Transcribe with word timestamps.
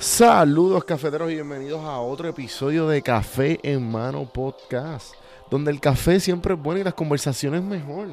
Saludos 0.00 0.84
cafeteros 0.84 1.28
y 1.28 1.34
bienvenidos 1.34 1.84
a 1.84 1.98
otro 1.98 2.28
episodio 2.28 2.86
de 2.86 3.02
Café 3.02 3.58
en 3.64 3.90
Mano 3.90 4.26
Podcast, 4.32 5.14
donde 5.50 5.72
el 5.72 5.80
café 5.80 6.20
siempre 6.20 6.54
es 6.54 6.62
bueno 6.62 6.80
y 6.80 6.84
las 6.84 6.94
conversaciones 6.94 7.64
mejor. 7.64 8.06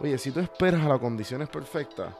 Oye, 0.00 0.18
si 0.18 0.32
tú 0.32 0.40
esperas 0.40 0.84
a 0.84 0.88
las 0.88 0.98
condiciones 0.98 1.48
perfectas, 1.48 2.12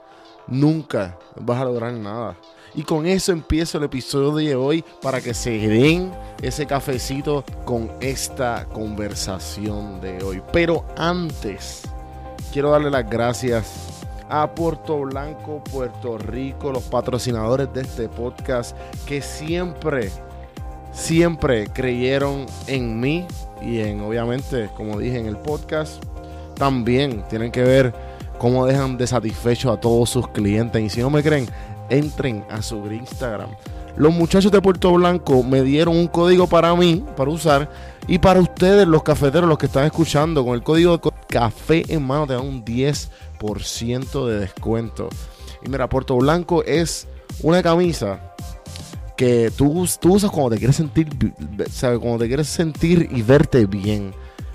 nunca 0.47 1.19
vas 1.35 1.61
a 1.61 1.65
lograr 1.65 1.93
nada. 1.93 2.37
Y 2.73 2.85
con 2.85 3.05
eso 3.05 3.33
empiezo 3.33 3.79
el 3.79 3.85
episodio 3.85 4.33
de 4.33 4.55
hoy 4.55 4.85
para 5.03 5.21
que 5.21 5.35
se 5.35 5.59
den 5.59 6.13
ese 6.41 6.65
cafecito 6.67 7.45
con 7.65 7.91
esta 8.01 8.67
conversación 8.67 10.01
de 10.01 10.23
hoy. 10.23 10.41
Pero 10.53 10.85
antes, 10.97 11.83
quiero 12.53 12.71
darle 12.71 12.93
las 12.93 13.11
gracias 13.11 14.00
a 14.31 14.55
Puerto 14.55 15.01
Blanco, 15.01 15.63
Puerto 15.71 16.17
Rico, 16.17 16.71
los 16.73 16.85
patrocinadores 16.85 17.73
de 17.75 17.83
este 17.83 18.09
podcast 18.09 18.77
que 19.05 19.21
siempre, 19.21 20.11
siempre 20.93 21.67
creyeron 21.67 22.47
en 22.67 23.01
mí 23.01 23.27
y 23.61 23.81
en, 23.81 24.01
obviamente, 24.01 24.71
como 24.77 24.99
dije 24.99 25.19
en 25.19 25.27
el 25.27 25.37
podcast, 25.37 26.03
también 26.55 27.25
tienen 27.29 27.51
que 27.51 27.63
ver 27.63 27.93
cómo 28.39 28.67
dejan 28.67 28.97
de 28.97 29.07
satisfecho 29.07 29.73
a 29.73 29.81
todos 29.81 30.09
sus 30.09 30.29
clientes. 30.29 30.81
Y 30.83 30.89
si 30.89 31.01
no 31.01 31.11
me 31.11 31.23
creen, 31.23 31.47
entren 31.91 32.45
a 32.51 32.63
su 32.63 32.77
Instagram. 32.91 33.51
Los 33.97 34.15
muchachos 34.15 34.53
de 34.53 34.63
Puerto 34.63 34.93
Blanco 34.93 35.43
me 35.43 35.63
dieron 35.63 35.97
un 35.97 36.07
código 36.07 36.47
para 36.47 36.75
mí, 36.75 37.05
para 37.17 37.31
usar, 37.31 37.69
y 38.07 38.19
para 38.19 38.41
ustedes, 38.41 38.87
los 38.87 39.03
cafeteros, 39.03 39.49
los 39.49 39.59
que 39.59 39.67
están 39.67 39.85
escuchando, 39.85 40.45
con 40.45 40.55
el 40.55 40.63
código 40.63 41.01
café 41.31 41.85
en 41.89 42.03
mano 42.03 42.27
te 42.27 42.35
dan 42.35 42.47
un 42.47 42.65
10 42.65 43.11
ciento 43.63 44.27
de 44.27 44.41
descuento. 44.41 45.09
Y 45.65 45.69
mira, 45.69 45.89
Puerto 45.89 46.17
Blanco 46.17 46.63
es 46.65 47.07
una 47.43 47.63
camisa 47.63 48.35
que 49.17 49.51
tú, 49.57 49.87
tú 50.01 50.15
usas 50.15 50.31
cuando 50.31 50.51
te 50.51 50.59
quieres 50.59 50.77
sentir, 50.77 51.09
¿sabes? 51.71 51.99
Cuando 51.99 52.19
te 52.19 52.29
quieres 52.29 52.49
sentir 52.49 53.09
y 53.11 53.23
verte 53.23 53.67
bien. 53.67 54.13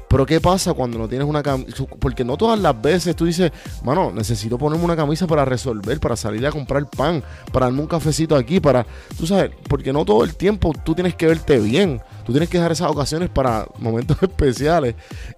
Pero 0.10 0.26
¿qué 0.26 0.40
pasa 0.40 0.74
cuando 0.74 0.98
no 0.98 1.08
tienes 1.08 1.28
una 1.28 1.42
camisa? 1.42 1.84
Porque 2.00 2.24
no 2.24 2.38
todas 2.38 2.60
las 2.60 2.80
veces 2.80 3.16
tú 3.16 3.26
dices, 3.26 3.52
mano, 3.84 4.12
necesito 4.12 4.58
ponerme 4.58 4.86
una 4.86 4.96
camisa 4.96 5.28
para 5.28 5.46
resolver, 5.46 6.00
para 6.00 6.16
salir 6.16 6.46
a 6.46 6.52
comprar 6.52 6.90
pan, 6.90 7.24
para 7.52 7.66
darme 7.66 7.82
un 7.82 7.88
cafecito 7.88 8.36
aquí, 8.36 8.60
para, 8.60 8.86
tú 9.18 9.26
sabes, 9.26 9.52
porque 9.68 9.92
no 9.92 10.06
todo 10.06 10.24
el 10.24 10.36
tiempo 10.36 10.74
tú 10.84 10.94
tienes 10.94 11.16
que 11.16 11.28
verte 11.28 11.60
bien. 11.60 12.02
Tú 12.26 12.32
tienes 12.32 12.50
que 12.50 12.58
dejar 12.58 12.72
esas 12.72 12.90
ocasiones 12.90 13.30
para 13.30 13.68
momentos 13.78 14.18
especiales. 14.22 14.96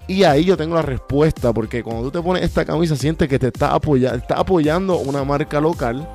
Y 0.07 0.23
ahí 0.23 0.45
yo 0.45 0.55
tengo 0.55 0.75
la 0.75 0.81
respuesta, 0.81 1.53
porque 1.53 1.83
cuando 1.83 2.03
tú 2.03 2.11
te 2.11 2.21
pones 2.21 2.43
esta 2.43 2.63
camisa, 2.63 2.95
sientes 2.95 3.27
que 3.27 3.37
te 3.37 3.47
está, 3.47 3.73
apoyando, 3.73 4.17
está 4.17 4.35
apoyando 4.35 4.97
una 4.97 5.23
marca 5.23 5.59
local 5.59 6.07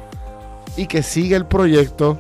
y 0.77 0.87
que 0.87 1.03
sigue 1.03 1.37
el 1.37 1.47
proyecto. 1.47 2.19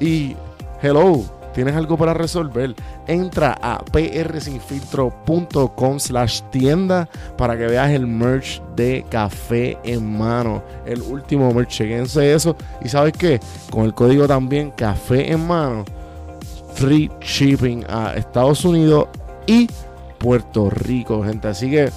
Y, 0.00 0.34
hello, 0.82 1.22
tienes 1.52 1.76
algo 1.76 1.96
para 1.96 2.14
resolver. 2.14 2.74
Entra 3.06 3.56
a 3.60 3.84
prsinfiltro.com 3.84 5.98
slash 5.98 6.40
tienda 6.50 7.08
para 7.36 7.56
que 7.56 7.66
veas 7.66 7.90
el 7.90 8.06
merch 8.06 8.62
de 8.76 9.04
café 9.08 9.78
en 9.84 10.18
mano. 10.18 10.62
El 10.86 11.02
último 11.02 11.52
merch, 11.52 11.70
chequense 11.70 12.34
eso. 12.34 12.56
Y 12.82 12.88
sabes 12.88 13.12
qué, 13.12 13.40
con 13.70 13.84
el 13.84 13.94
código 13.94 14.26
también 14.26 14.70
café 14.70 15.32
en 15.32 15.46
mano 15.46 15.84
free 16.74 17.10
shipping 17.20 17.84
a 17.88 18.14
Estados 18.14 18.64
Unidos 18.64 19.08
y 19.46 19.68
Puerto 20.18 20.70
Rico, 20.70 21.24
gente. 21.24 21.48
Así 21.48 21.70
que 21.70 21.90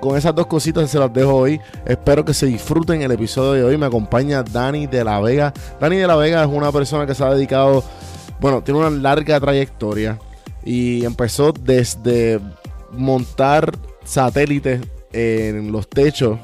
con 0.00 0.16
esas 0.16 0.34
dos 0.34 0.46
cositas 0.46 0.90
se 0.90 0.98
las 0.98 1.12
dejo 1.12 1.34
hoy. 1.34 1.60
Espero 1.84 2.24
que 2.24 2.34
se 2.34 2.46
disfruten 2.46 3.02
el 3.02 3.12
episodio 3.12 3.52
de 3.52 3.64
hoy. 3.64 3.78
Me 3.78 3.86
acompaña 3.86 4.42
Dani 4.42 4.86
de 4.86 5.04
la 5.04 5.20
Vega. 5.20 5.52
Dani 5.80 5.96
de 5.96 6.06
la 6.06 6.16
Vega 6.16 6.42
es 6.42 6.48
una 6.48 6.72
persona 6.72 7.06
que 7.06 7.14
se 7.14 7.24
ha 7.24 7.34
dedicado, 7.34 7.84
bueno, 8.40 8.62
tiene 8.62 8.80
una 8.80 8.90
larga 8.90 9.40
trayectoria 9.40 10.18
y 10.64 11.04
empezó 11.04 11.52
desde 11.52 12.40
montar 12.92 13.72
satélites 14.04 14.80
en 15.12 15.72
los 15.72 15.88
techos 15.88 16.38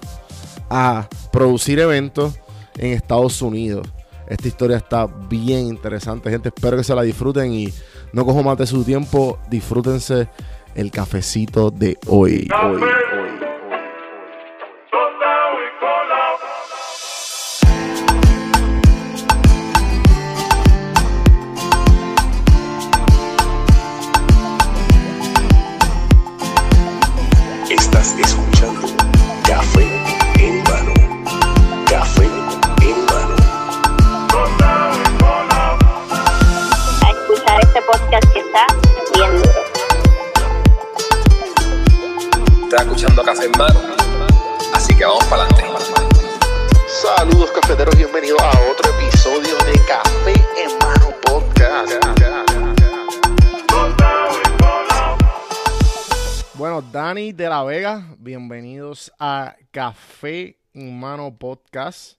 a 0.70 1.08
producir 1.30 1.80
eventos 1.80 2.38
en 2.78 2.92
Estados 2.92 3.42
Unidos. 3.42 3.86
Esta 4.28 4.48
historia 4.48 4.78
está 4.78 5.06
bien 5.06 5.66
interesante, 5.66 6.30
gente. 6.30 6.48
Espero 6.54 6.76
que 6.76 6.84
se 6.84 6.94
la 6.94 7.02
disfruten 7.02 7.52
y 7.52 7.68
no 8.12 8.24
cojo 8.24 8.42
más 8.42 8.56
de 8.56 8.66
su 8.66 8.82
tiempo. 8.84 9.38
Disfrútense 9.50 10.28
el 10.74 10.90
cafecito 10.90 11.70
de 11.70 11.98
hoy. 12.06 12.48
hoy. 12.50 12.80
A 59.18 59.56
Café 59.70 60.58
en 60.74 60.98
Mano 61.00 61.36
Podcast. 61.36 62.18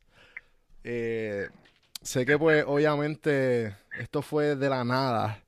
Eh, 0.84 1.48
sé 2.02 2.26
que 2.26 2.38
pues 2.38 2.66
obviamente 2.68 3.76
esto 4.00 4.22
fue 4.22 4.56
de 4.56 4.70
la 4.70 4.84
nada, 4.84 5.42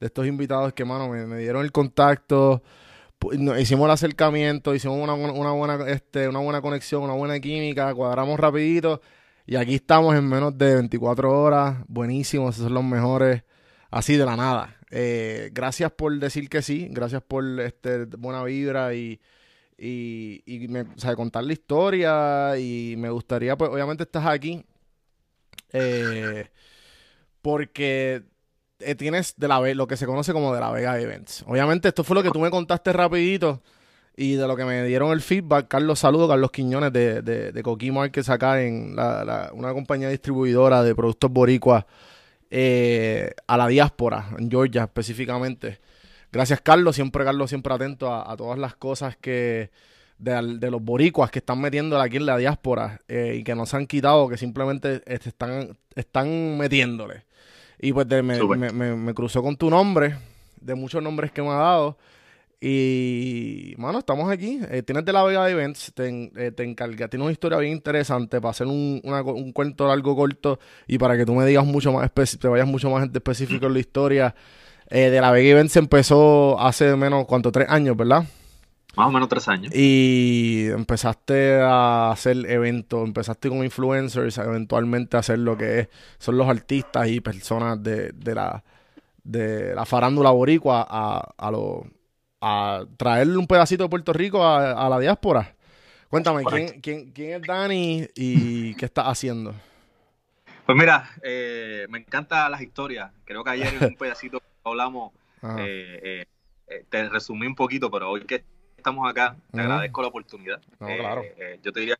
de 0.00 0.06
estos 0.06 0.26
invitados 0.26 0.72
que 0.72 0.84
mano 0.84 1.08
me, 1.08 1.38
dieron 1.38 1.64
el 1.64 1.72
contacto, 1.72 2.62
hicimos 3.58 3.86
el 3.86 3.90
acercamiento, 3.92 4.74
hicimos 4.74 4.98
una, 4.98 5.14
buena, 5.52 5.88
este, 5.88 6.28
una 6.28 6.40
buena 6.40 6.60
conexión, 6.60 7.02
una 7.02 7.14
buena 7.14 7.40
química, 7.40 7.94
cuadramos 7.94 8.38
rapidito 8.38 9.00
y 9.46 9.56
aquí 9.56 9.76
estamos 9.76 10.14
en 10.14 10.28
menos 10.28 10.56
de 10.58 10.74
24 10.74 11.40
horas, 11.40 11.76
buenísimos, 11.86 12.54
esos 12.54 12.64
son 12.64 12.74
los 12.74 12.84
mejores, 12.84 13.42
así 13.90 14.16
de 14.16 14.24
la 14.24 14.36
nada. 14.36 14.76
Eh, 14.90 15.50
gracias 15.52 15.90
por 15.92 16.18
decir 16.18 16.48
que 16.48 16.62
sí, 16.62 16.88
gracias 16.90 17.22
por 17.22 17.44
este, 17.60 18.04
buena 18.04 18.42
vibra 18.44 18.94
y, 18.94 19.20
y, 19.78 20.66
me, 20.68 20.86
contar 21.16 21.44
la 21.44 21.52
historia. 21.52 22.58
Y 22.58 22.94
me 22.96 23.10
gustaría, 23.10 23.56
pues, 23.56 23.70
obviamente 23.70 24.04
estás 24.04 24.26
aquí 24.26 24.64
eh, 25.72 26.46
porque 27.42 28.22
eh, 28.78 28.94
tienes 28.94 29.34
de 29.36 29.48
la 29.48 29.60
lo 29.74 29.86
que 29.86 29.96
se 29.96 30.06
conoce 30.06 30.32
como 30.32 30.54
de 30.54 30.60
la 30.60 30.70
Vega 30.70 30.98
Events. 31.00 31.44
Obviamente, 31.46 31.88
esto 31.88 32.04
fue 32.04 32.14
lo 32.16 32.22
que 32.22 32.30
tú 32.30 32.40
me 32.40 32.50
contaste 32.50 32.92
rapidito. 32.92 33.62
Y 34.16 34.34
de 34.36 34.46
lo 34.46 34.56
que 34.56 34.64
me 34.64 34.84
dieron 34.84 35.10
el 35.10 35.20
feedback, 35.20 35.66
Carlos, 35.66 35.98
saludo, 35.98 36.28
Carlos 36.28 36.52
Quiñones 36.52 36.92
de, 36.92 37.20
de, 37.20 37.50
de 37.50 37.62
Coquí 37.64 37.90
Markets 37.90 38.28
acá 38.28 38.62
en 38.62 38.92
una 38.92 39.72
compañía 39.72 40.08
distribuidora 40.08 40.84
de 40.84 40.94
productos 40.94 41.32
boricuas 41.32 41.84
eh, 42.56 43.32
a 43.48 43.56
la 43.56 43.66
diáspora, 43.66 44.28
en 44.38 44.48
Georgia 44.48 44.84
específicamente. 44.84 45.80
Gracias, 46.34 46.60
Carlos. 46.62 46.96
Siempre, 46.96 47.24
Carlos, 47.24 47.48
siempre 47.48 47.72
atento 47.72 48.12
a, 48.12 48.36
todas 48.36 48.58
las 48.58 48.74
cosas 48.74 49.16
que 49.16 49.70
de, 50.18 50.68
los 50.68 50.82
boricuas 50.82 51.30
que 51.30 51.38
están 51.38 51.60
metiendo 51.60 52.00
aquí 52.00 52.16
en 52.16 52.26
la 52.26 52.36
diáspora 52.36 53.00
eh, 53.06 53.36
y 53.38 53.44
que 53.44 53.54
nos 53.54 53.72
han 53.72 53.86
quitado, 53.86 54.28
que 54.28 54.36
simplemente 54.36 55.00
este, 55.06 55.28
están, 55.28 55.78
están 55.94 56.58
metiéndole. 56.58 57.22
Y 57.78 57.92
pues 57.92 58.08
me, 58.24 58.96
me, 58.96 59.14
cruzó 59.14 59.44
con 59.44 59.56
tu 59.56 59.70
nombre, 59.70 60.16
de 60.60 60.74
muchos 60.74 61.00
nombres 61.00 61.30
que 61.30 61.40
me 61.40 61.50
ha 61.50 61.54
dado. 61.54 61.98
Y, 62.60 63.74
mano, 63.78 64.00
estamos 64.00 64.28
aquí. 64.28 64.58
Eh, 64.70 64.82
tienes 64.82 65.04
de 65.04 65.12
la 65.12 65.22
Vega 65.22 65.44
de 65.44 65.52
Events, 65.52 65.92
te, 65.94 66.32
eh, 66.34 66.50
te 66.50 66.64
encarga. 66.64 67.06
Tienes 67.06 67.26
una 67.26 67.32
historia 67.32 67.58
bien 67.58 67.74
interesante 67.74 68.40
para 68.40 68.50
hacer 68.50 68.66
un, 68.66 69.00
un, 69.04 69.52
cuento 69.52 69.86
largo 69.86 70.16
corto 70.16 70.58
y 70.88 70.98
para 70.98 71.16
que 71.16 71.24
tú 71.24 71.34
me 71.36 71.46
digas 71.46 71.64
mucho 71.64 71.92
más, 71.92 72.10
te 72.12 72.48
vayas 72.48 72.66
mucho 72.66 72.90
más 72.90 73.08
específico 73.08 73.66
en 73.66 73.74
la 73.74 73.78
historia. 73.78 74.34
Eh, 74.90 75.10
de 75.10 75.20
la 75.20 75.30
Vega 75.30 75.50
Events 75.50 75.76
empezó 75.76 76.60
hace 76.60 76.94
menos, 76.96 77.26
¿cuánto? 77.26 77.50
Tres 77.52 77.68
años, 77.68 77.96
¿verdad? 77.96 78.24
Más 78.96 79.08
o 79.08 79.10
menos 79.10 79.28
tres 79.28 79.48
años. 79.48 79.74
Y 79.74 80.66
empezaste 80.70 81.60
a 81.60 82.10
hacer 82.12 82.36
eventos, 82.48 83.04
empezaste 83.04 83.48
con 83.48 83.64
influencers, 83.64 84.38
eventualmente 84.38 85.16
a 85.16 85.20
hacer 85.20 85.40
lo 85.40 85.56
que 85.56 85.80
es, 85.80 85.88
son 86.18 86.38
los 86.38 86.48
artistas 86.48 87.08
y 87.08 87.20
personas 87.20 87.82
de, 87.82 88.12
de 88.12 88.34
la 88.34 88.62
de 89.24 89.74
la 89.74 89.86
farándula 89.86 90.30
boricua 90.30 90.86
a, 90.88 91.34
a 91.38 91.50
los 91.50 91.84
a 92.46 92.84
traerle 92.98 93.38
un 93.38 93.46
pedacito 93.46 93.84
de 93.84 93.88
Puerto 93.88 94.12
Rico 94.12 94.46
a, 94.46 94.86
la 94.90 94.98
diáspora. 94.98 95.54
Cuéntame, 96.10 96.44
¿quién, 96.82 97.10
quién, 97.10 97.30
es 97.30 97.42
Dani 97.42 98.06
y 98.14 98.74
qué 98.74 98.84
está 98.84 99.08
haciendo? 99.08 99.54
Pues 100.66 100.76
mira, 100.76 101.10
eh, 101.22 101.86
me 101.88 101.98
encantan 101.98 102.50
las 102.50 102.60
historias. 102.60 103.10
Creo 103.24 103.42
que 103.42 103.50
ayer 103.50 103.72
en 103.80 103.84
un 103.84 103.96
pedacito 103.96 104.42
hablamos, 104.64 105.12
eh, 105.58 106.26
eh, 106.68 106.84
te 106.88 107.08
resumí 107.08 107.46
un 107.46 107.54
poquito, 107.54 107.90
pero 107.90 108.10
hoy 108.10 108.24
que 108.24 108.44
estamos 108.76 109.08
acá, 109.08 109.36
te 109.52 109.60
agradezco 109.60 110.02
la 110.02 110.08
oportunidad. 110.08 110.60
No, 110.80 110.86
claro. 110.86 111.22
yo 111.62 111.72
te 111.72 111.80
diría, 111.80 111.98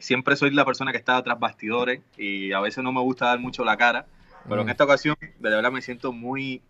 siempre 0.00 0.36
soy 0.36 0.50
la 0.50 0.64
persona 0.64 0.92
que 0.92 0.98
está 0.98 1.22
tras 1.22 1.38
bastidores 1.38 2.00
y 2.16 2.52
a 2.52 2.60
veces 2.60 2.82
no 2.82 2.92
me 2.92 3.00
gusta 3.00 3.26
dar 3.26 3.38
mucho 3.38 3.64
la 3.64 3.76
cara, 3.76 4.06
pero 4.48 4.62
en 4.62 4.68
esta 4.68 4.84
ocasión 4.84 5.16
de 5.20 5.30
verdad 5.38 5.72
me 5.72 5.82
siento 5.82 6.12
muy, 6.12 6.62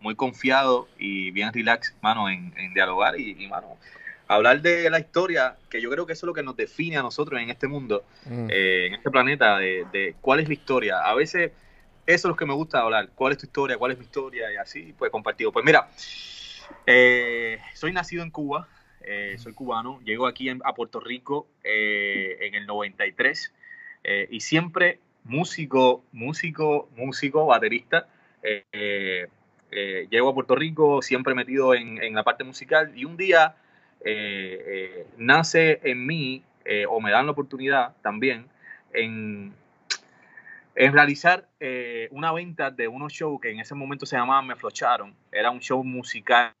muy 0.00 0.14
confiado 0.14 0.88
y 0.98 1.30
bien 1.30 1.52
relax, 1.52 1.94
mano, 2.02 2.28
en, 2.28 2.52
dialogar 2.74 3.18
y, 3.18 3.36
y, 3.42 3.48
mano, 3.48 3.76
hablar 4.28 4.60
de 4.60 4.88
la 4.90 4.98
historia, 4.98 5.56
que 5.70 5.80
yo 5.80 5.90
creo 5.90 6.06
que 6.06 6.12
eso 6.12 6.26
es 6.26 6.28
lo 6.28 6.34
que 6.34 6.42
nos 6.42 6.56
define 6.56 6.96
a 6.96 7.02
nosotros 7.02 7.40
en 7.40 7.50
este 7.50 7.68
mundo, 7.68 8.04
mm. 8.26 8.48
eh, 8.50 8.86
en 8.86 8.94
este 8.94 9.10
planeta, 9.10 9.58
de, 9.58 10.14
cuál 10.20 10.40
es 10.40 10.48
la 10.48 10.54
historia. 10.54 11.00
A 11.00 11.14
veces 11.14 11.52
eso 12.06 12.28
es 12.28 12.30
lo 12.30 12.36
que 12.36 12.46
me 12.46 12.54
gusta 12.54 12.80
hablar, 12.80 13.10
cuál 13.14 13.32
es 13.32 13.38
tu 13.38 13.46
historia, 13.46 13.76
cuál 13.78 13.92
es 13.92 13.98
mi 13.98 14.04
historia 14.04 14.52
y 14.52 14.56
así, 14.56 14.94
pues 14.96 15.10
compartido. 15.10 15.52
Pues 15.52 15.64
mira, 15.64 15.88
eh, 16.86 17.58
soy 17.74 17.92
nacido 17.92 18.22
en 18.22 18.30
Cuba, 18.30 18.68
eh, 19.00 19.36
soy 19.38 19.52
cubano, 19.52 20.00
llego 20.04 20.26
aquí 20.26 20.48
a 20.48 20.74
Puerto 20.74 21.00
Rico 21.00 21.46
en 21.62 22.54
el 22.54 22.66
93 22.66 23.52
y 24.30 24.40
siempre 24.40 25.00
músico, 25.24 26.04
músico, 26.12 26.88
músico, 26.96 27.46
baterista. 27.46 28.08
llego 30.10 30.28
a 30.30 30.34
Puerto 30.34 30.54
Rico 30.54 31.02
siempre 31.02 31.34
metido 31.34 31.74
en, 31.74 32.02
en 32.02 32.14
la 32.14 32.22
parte 32.22 32.44
musical 32.44 32.92
y 32.96 33.04
un 33.04 33.16
día 33.16 33.56
eh, 34.08 34.62
eh, 34.66 35.06
nace 35.18 35.80
en 35.82 36.06
mí, 36.06 36.44
eh, 36.64 36.84
o 36.88 37.00
me 37.00 37.10
dan 37.10 37.26
la 37.26 37.32
oportunidad 37.32 37.96
también, 38.02 38.46
en, 38.92 39.52
en 40.76 40.92
realizar 40.92 41.48
una 42.10 42.32
venta 42.32 42.70
de 42.70 42.86
unos 42.86 43.12
shows 43.12 43.40
que 43.40 43.50
en 43.50 43.60
ese 43.60 43.74
momento 43.74 44.06
se 44.06 44.16
llamaban 44.16 44.46
Me 44.46 44.56
Flocharon. 44.56 45.14
Era 45.32 45.50
un 45.50 45.60
show 45.60 45.82
musical, 45.82 46.54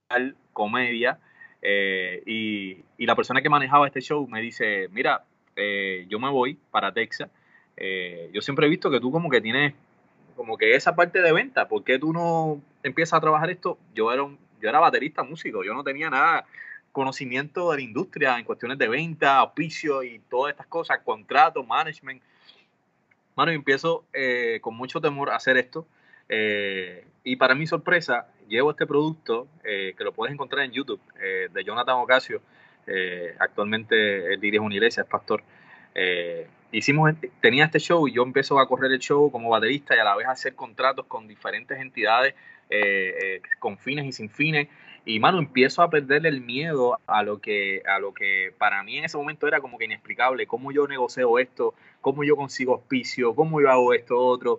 comedia, 0.52 1.18
y, 1.62 2.82
y, 2.98 3.06
la 3.06 3.14
persona 3.14 3.42
que 3.42 3.48
manejaba 3.48 3.86
este 3.86 4.00
show 4.00 4.26
me 4.26 4.40
dice, 4.40 4.88
mira, 4.90 5.24
yo 6.08 6.18
me 6.18 6.30
voy 6.30 6.58
para 6.70 6.92
Texas. 6.92 7.28
yo 8.32 8.40
siempre 8.40 8.66
he 8.66 8.70
visto 8.70 8.90
que 8.90 9.00
tú 9.00 9.12
como 9.12 9.28
que 9.28 9.40
tienes 9.40 9.74
como 10.36 10.58
que 10.58 10.74
esa 10.76 10.94
parte 10.94 11.22
de 11.22 11.32
venta, 11.32 11.66
¿por 11.66 11.82
qué 11.82 11.98
tú 11.98 12.12
no 12.12 12.60
empiezas 12.82 13.14
a 13.14 13.20
trabajar 13.20 13.50
esto? 13.50 13.78
Yo 13.94 14.12
era, 14.12 14.22
yo 14.22 14.68
era 14.68 14.78
baterista, 14.78 15.22
músico, 15.22 15.64
yo 15.64 15.72
no 15.72 15.82
tenía 15.82 16.10
nada, 16.10 16.44
conocimiento 16.92 17.70
de 17.70 17.78
la 17.78 17.82
industria 17.82 18.38
en 18.38 18.44
cuestiones 18.44 18.78
de 18.78 18.88
venta, 18.88 19.38
auspicio 19.38 20.02
y 20.02 20.20
todas 20.30 20.52
estas 20.52 20.66
cosas, 20.66 21.00
contrato, 21.04 21.64
management. 21.64 22.22
Bueno, 23.36 23.52
empiezo 23.52 24.06
eh, 24.14 24.60
con 24.62 24.74
mucho 24.74 24.98
temor 24.98 25.28
a 25.28 25.36
hacer 25.36 25.58
esto. 25.58 25.86
Eh, 26.30 27.06
y 27.22 27.36
para 27.36 27.54
mi 27.54 27.66
sorpresa, 27.66 28.28
llevo 28.48 28.70
este 28.70 28.86
producto 28.86 29.46
eh, 29.62 29.94
que 29.96 30.04
lo 30.04 30.12
puedes 30.12 30.32
encontrar 30.32 30.64
en 30.64 30.72
YouTube 30.72 31.00
de 31.18 31.64
Jonathan 31.64 31.96
Ocasio. 31.96 32.40
actualmente 33.38 34.32
él 34.32 34.40
dirige 34.40 34.60
una 34.60 34.74
iglesia, 34.74 35.02
es 35.02 35.08
pastor. 35.08 35.42
hicimos, 36.72 37.12
tenía 37.40 37.66
este 37.66 37.78
show 37.78 38.08
y 38.08 38.12
yo 38.12 38.22
empiezo 38.22 38.58
a 38.58 38.66
correr 38.66 38.90
el 38.92 39.00
show 39.00 39.30
como 39.30 39.50
baterista 39.50 39.94
y 39.94 39.98
a 39.98 40.04
la 40.04 40.16
vez 40.16 40.26
a 40.26 40.30
hacer 40.30 40.54
contratos 40.54 41.04
con 41.06 41.28
diferentes 41.28 41.78
entidades 41.78 42.34
con 43.58 43.76
fines 43.76 44.06
y 44.06 44.12
sin 44.12 44.30
fines 44.30 44.68
y 45.08 45.20
mano, 45.20 45.38
empiezo 45.38 45.82
a 45.82 45.88
perderle 45.88 46.28
el 46.28 46.40
miedo 46.40 46.98
a 47.06 47.22
lo 47.22 47.40
que, 47.40 47.80
a 47.86 48.00
lo 48.00 48.12
que 48.12 48.52
para 48.58 48.82
mí 48.82 48.98
en 48.98 49.04
ese 49.04 49.16
momento 49.16 49.46
era 49.46 49.60
como 49.60 49.78
que 49.78 49.84
inexplicable, 49.84 50.48
cómo 50.48 50.72
yo 50.72 50.88
negocio 50.88 51.38
esto, 51.38 51.74
cómo 52.00 52.24
yo 52.24 52.34
consigo 52.34 52.74
auspicio, 52.74 53.32
cómo 53.32 53.60
yo 53.60 53.70
hago 53.70 53.94
esto 53.94 54.18
otro. 54.18 54.58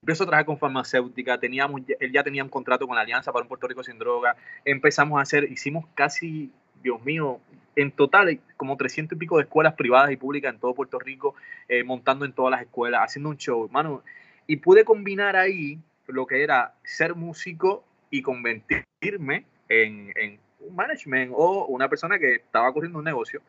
Empiezo 0.00 0.24
a 0.24 0.26
trabajar 0.26 0.46
con 0.46 0.56
farmacéutica, 0.56 1.38
teníamos, 1.38 1.82
él 2.00 2.12
ya 2.12 2.24
tenía 2.24 2.42
un 2.42 2.48
contrato 2.48 2.86
con 2.86 2.96
la 2.96 3.02
Alianza 3.02 3.30
para 3.30 3.42
un 3.42 3.48
Puerto 3.48 3.68
Rico 3.68 3.84
sin 3.84 3.98
droga, 3.98 4.36
empezamos 4.64 5.18
a 5.18 5.22
hacer, 5.22 5.52
hicimos 5.52 5.84
casi, 5.94 6.50
Dios 6.82 7.04
mío, 7.04 7.40
en 7.76 7.90
total 7.90 8.40
como 8.56 8.78
300 8.78 9.16
y 9.16 9.18
pico 9.18 9.36
de 9.36 9.42
escuelas 9.42 9.74
privadas 9.74 10.10
y 10.12 10.16
públicas 10.16 10.54
en 10.54 10.60
todo 10.60 10.74
Puerto 10.74 10.98
Rico, 10.98 11.34
eh, 11.68 11.84
montando 11.84 12.24
en 12.24 12.32
todas 12.32 12.52
las 12.52 12.62
escuelas, 12.62 13.02
haciendo 13.04 13.28
un 13.28 13.36
show, 13.36 13.68
mano, 13.70 14.02
y 14.46 14.56
pude 14.56 14.86
combinar 14.86 15.36
ahí 15.36 15.78
lo 16.06 16.26
que 16.26 16.42
era 16.42 16.72
ser 16.84 17.14
músico 17.14 17.84
y 18.08 18.22
convertirme 18.22 19.44
en, 19.68 20.38
un 20.60 20.74
management 20.74 21.32
o 21.34 21.66
una 21.66 21.88
persona 21.88 22.18
que 22.18 22.36
estaba 22.36 22.72
corriendo 22.72 22.98
un 22.98 23.04
negocio. 23.04 23.42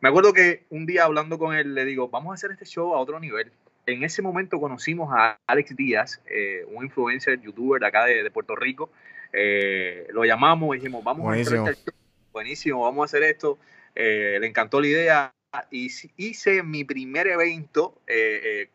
Me 0.00 0.08
acuerdo 0.08 0.32
que 0.32 0.64
un 0.70 0.86
día 0.86 1.04
hablando 1.04 1.38
con 1.38 1.54
él 1.54 1.74
le 1.74 1.84
digo, 1.84 2.08
vamos 2.08 2.32
a 2.32 2.34
hacer 2.34 2.50
este 2.50 2.64
show 2.64 2.94
a 2.94 2.98
otro 2.98 3.20
nivel. 3.20 3.52
En 3.86 4.02
ese 4.02 4.22
momento 4.22 4.60
conocimos 4.60 5.10
a 5.12 5.38
Alex 5.46 5.76
Díaz, 5.76 6.22
eh, 6.26 6.64
un 6.68 6.84
influencer, 6.84 7.40
youtuber 7.40 7.80
de 7.80 7.86
acá 7.86 8.06
de, 8.06 8.30
Puerto 8.30 8.56
Rico. 8.56 8.90
Eh, 9.32 10.06
lo 10.10 10.24
llamamos 10.24 10.74
y 10.74 10.78
dijimos, 10.78 11.04
vamos 11.04 11.28
a 11.28 11.40
hacer 11.40 11.58
este 11.58 11.74
show. 11.74 11.94
Buenísimo, 12.32 12.82
vamos 12.82 13.02
a 13.02 13.04
hacer 13.04 13.22
esto. 13.24 13.58
Eh, 13.94 14.38
le 14.40 14.46
encantó 14.46 14.80
la 14.80 14.86
idea. 14.86 15.34
Y 15.70 15.88
hice 16.16 16.64
mi 16.64 16.82
primer 16.82 17.28
evento 17.28 18.00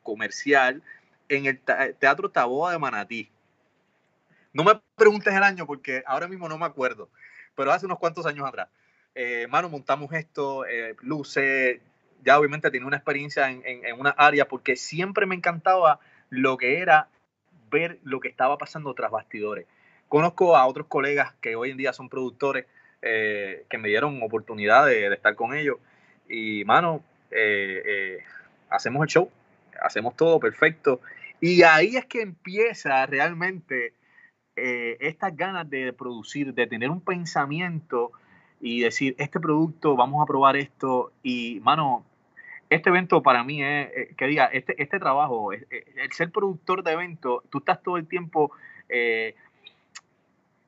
comercial 0.02 0.82
en 1.28 1.46
el 1.46 1.60
Teatro 1.60 2.30
Taboa 2.30 2.72
de 2.72 2.80
Manatí. 2.80 3.30
No 4.60 4.66
me 4.66 4.78
preguntes 4.98 5.34
el 5.34 5.42
año 5.42 5.66
porque 5.66 6.04
ahora 6.06 6.28
mismo 6.28 6.50
no 6.50 6.58
me 6.58 6.66
acuerdo, 6.66 7.10
pero 7.56 7.72
hace 7.72 7.86
unos 7.86 7.98
cuantos 7.98 8.26
años 8.26 8.46
atrás. 8.46 8.68
Eh, 9.16 9.48
mano, 9.50 9.70
montamos 9.70 10.12
esto, 10.12 10.66
eh, 10.66 10.98
luces, 11.00 11.80
ya 12.26 12.38
obviamente 12.38 12.70
tenía 12.70 12.86
una 12.86 12.98
experiencia 12.98 13.50
en, 13.50 13.64
en, 13.66 13.98
una 13.98 14.10
área 14.10 14.50
porque 14.50 14.76
siempre 14.76 15.26
me 15.26 15.36
encantaba 15.36 16.02
lo 16.30 16.58
que 16.58 16.80
era 16.80 17.08
ver 17.72 18.00
lo 18.04 18.20
que 18.20 18.28
estaba 18.28 18.58
pasando 18.58 18.94
tras 18.94 19.12
bastidores. 19.12 19.66
Conozco 20.10 20.58
a 20.58 20.68
otros 20.68 20.88
colegas 20.88 21.34
que 21.40 21.56
hoy 21.56 21.72
en 21.72 21.78
día 21.78 21.94
son 21.94 22.10
productores 22.10 22.66
eh, 23.02 23.64
que 23.70 23.78
me 23.78 23.88
dieron 23.88 24.22
oportunidad 24.22 24.88
de, 24.88 25.08
estar 25.14 25.36
con 25.36 25.56
ellos 25.56 25.78
y, 26.28 26.66
mano, 26.66 27.02
eh, 27.32 28.18
hacemos 28.70 29.04
el 29.04 29.08
show, 29.08 29.32
hacemos 29.82 30.18
todo 30.18 30.38
perfecto 30.38 31.00
y 31.40 31.64
ahí 31.64 31.96
es 31.96 32.04
que 32.08 32.22
empieza 32.22 33.06
realmente 33.06 33.94
eh, 34.60 34.98
estas 35.00 35.36
ganas 35.36 35.70
de 35.70 35.94
producir, 35.94 36.54
de 36.54 36.68
tener 36.68 36.90
un 36.90 37.02
pensamiento 37.02 38.12
y 38.62 38.82
decir, 38.82 39.16
este 39.18 39.40
producto, 39.40 39.96
vamos 39.96 40.22
a 40.22 40.26
probar 40.26 40.58
esto, 40.58 41.12
y 41.24 41.60
mano, 41.62 42.06
este 42.70 42.90
evento 42.90 43.24
para 43.24 43.44
mí 43.44 43.64
es, 43.64 43.90
eh, 43.96 44.14
que 44.18 44.28
diga, 44.28 44.46
este, 44.46 44.82
este 44.82 45.00
trabajo, 45.00 45.54
el 45.54 46.12
ser 46.12 46.32
productor 46.32 46.84
de 46.84 46.92
evento, 46.92 47.44
tú 47.50 47.60
estás 47.60 47.82
todo 47.82 47.98
el 47.98 48.08
tiempo, 48.08 48.52
eh, 48.90 49.36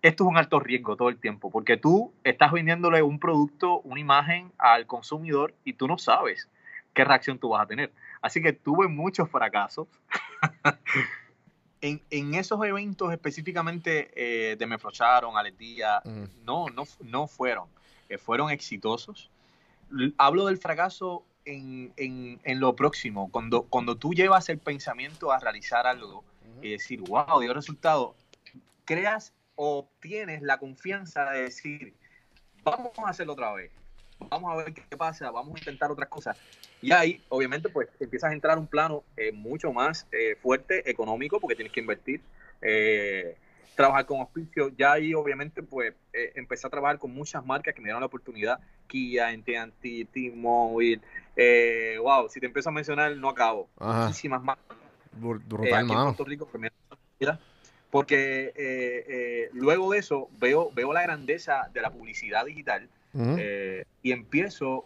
esto 0.02 0.24
es 0.24 0.30
un 0.30 0.38
alto 0.38 0.60
riesgo 0.60 0.96
todo 0.96 1.10
el 1.10 1.18
tiempo, 1.18 1.52
porque 1.52 1.78
tú 1.78 2.12
estás 2.24 2.52
vendiéndole 2.52 3.04
un 3.04 3.20
producto, 3.20 3.82
una 3.82 4.00
imagen 4.00 4.52
al 4.58 4.88
consumidor 4.88 5.54
y 5.64 5.74
tú 5.74 5.88
no 5.88 5.98
sabes 5.98 6.50
qué 6.94 7.04
reacción 7.04 7.40
tú 7.40 7.50
vas 7.50 7.64
a 7.64 7.68
tener. 7.68 7.92
Así 8.22 8.42
que 8.42 8.54
tuve 8.54 8.88
muchos 8.88 9.30
fracasos. 9.30 9.88
en, 11.82 12.34
esos 12.36 12.64
eventos 12.64 13.12
específicamente 13.12 14.12
eh, 14.16 14.56
de 14.56 14.68
Me 14.68 14.78
Flocharon, 14.78 15.38
Aletía, 15.38 16.02
no, 16.46 16.68
no, 16.70 16.84
no 17.02 17.28
fueron. 17.28 17.68
Eh, 18.10 18.18
fueron 18.18 18.52
exitosos. 18.52 19.30
Hablo 20.18 20.46
del 20.46 20.58
fracaso 20.58 21.24
en, 21.46 22.60
lo 22.60 22.76
próximo, 22.76 23.30
cuando, 23.32 23.64
cuando 23.64 23.96
tú 23.96 24.14
llevas 24.14 24.50
el 24.50 24.60
pensamiento 24.60 25.32
a 25.32 25.40
realizar 25.40 25.88
algo 25.88 26.24
y 26.62 26.72
decir, 26.72 27.02
wow, 27.02 27.40
dio 27.40 27.54
resultado, 27.54 28.16
creas 28.86 29.34
o 29.56 29.88
tienes 30.00 30.42
la 30.42 30.60
confianza 30.60 31.32
de 31.32 31.44
decir, 31.44 31.94
vamos 32.64 32.92
a 32.98 33.10
hacerlo 33.10 33.34
otra 33.34 33.54
vez, 33.54 33.72
vamos 34.30 34.52
a 34.52 34.64
ver 34.64 34.74
qué 34.74 34.98
pasa, 34.98 35.32
vamos 35.32 35.56
a 35.56 35.60
intentar 35.60 35.92
otras 35.92 36.10
cosas. 36.10 36.38
Y 36.82 36.92
ahí, 36.92 37.22
obviamente, 37.30 37.70
pues 37.70 37.90
empiezas 38.00 38.32
a 38.32 38.34
entrar 38.34 38.58
un 38.58 38.68
plano 38.68 39.04
eh, 39.18 39.32
mucho 39.32 39.72
más 39.72 40.08
eh, 40.12 40.36
fuerte, 40.42 40.90
económico, 40.90 41.40
porque 41.40 41.56
tienes 41.56 41.74
que 41.74 41.80
invertir, 41.80 42.22
eh, 42.62 43.38
trabajar 43.76 44.06
con 44.06 44.20
auspicio. 44.20 44.70
Ya 44.78 44.94
ahí, 44.94 45.14
obviamente, 45.14 45.64
pues 45.64 45.94
empecé 46.14 46.68
a 46.68 46.70
trabajar 46.70 47.00
con 47.00 47.14
muchas 47.14 47.46
marcas 47.46 47.74
que 47.74 47.82
me 47.82 47.86
dieron 47.86 48.02
la 48.02 48.08
oportunidad. 48.08 48.60
Kia, 48.88 49.28
AT&T, 49.28 50.08
T-Mobile. 50.12 51.02
wow, 52.02 52.28
si 52.30 52.40
te 52.40 52.46
empiezo 52.46 52.70
a 52.70 52.72
mencionar, 52.72 53.16
no 53.16 53.30
acabo. 53.30 53.70
Muchísimas 53.80 54.44
marcas. 54.44 54.78
Brutal, 55.14 55.74
aquí 55.74 55.92
en 55.92 56.04
Puerto 56.04 56.24
Rico 56.24 56.50
que 56.50 56.58
me 56.58 56.72
porque 57.92 59.50
luego 59.54 59.92
de 59.92 60.00
eso 60.00 60.30
veo, 60.40 60.72
veo 60.74 60.94
la 60.94 61.04
grandeza 61.04 61.70
de 61.74 61.82
la 61.82 61.92
publicidad 61.92 62.46
digital 62.46 62.90
y 63.14 64.12
empiezo 64.12 64.86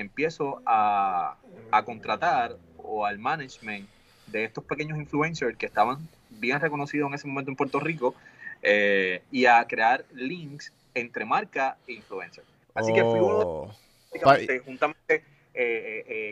empiezo 0.00 0.62
a, 0.66 1.36
contratar 1.84 2.56
o 2.76 3.04
al 3.04 3.18
management 3.18 3.88
de 4.26 4.44
estos 4.44 4.64
pequeños 4.64 4.98
influencers 4.98 5.56
que 5.56 5.66
estaban 5.66 6.08
bien 6.30 6.60
reconocidos 6.60 7.08
en 7.08 7.14
ese 7.14 7.26
momento 7.26 7.50
en 7.50 7.56
Puerto 7.56 7.80
Rico 7.80 8.14
eh, 8.62 9.22
y 9.30 9.46
a 9.46 9.64
crear 9.66 10.04
links 10.12 10.72
entre 10.94 11.24
marca 11.24 11.76
e 11.86 11.94
influencer. 11.94 12.44
Así 12.74 12.92
que 12.92 13.02
fui 13.02 13.18
uno, 13.18 13.38
oh. 13.38 13.74
juntamente 14.64 15.24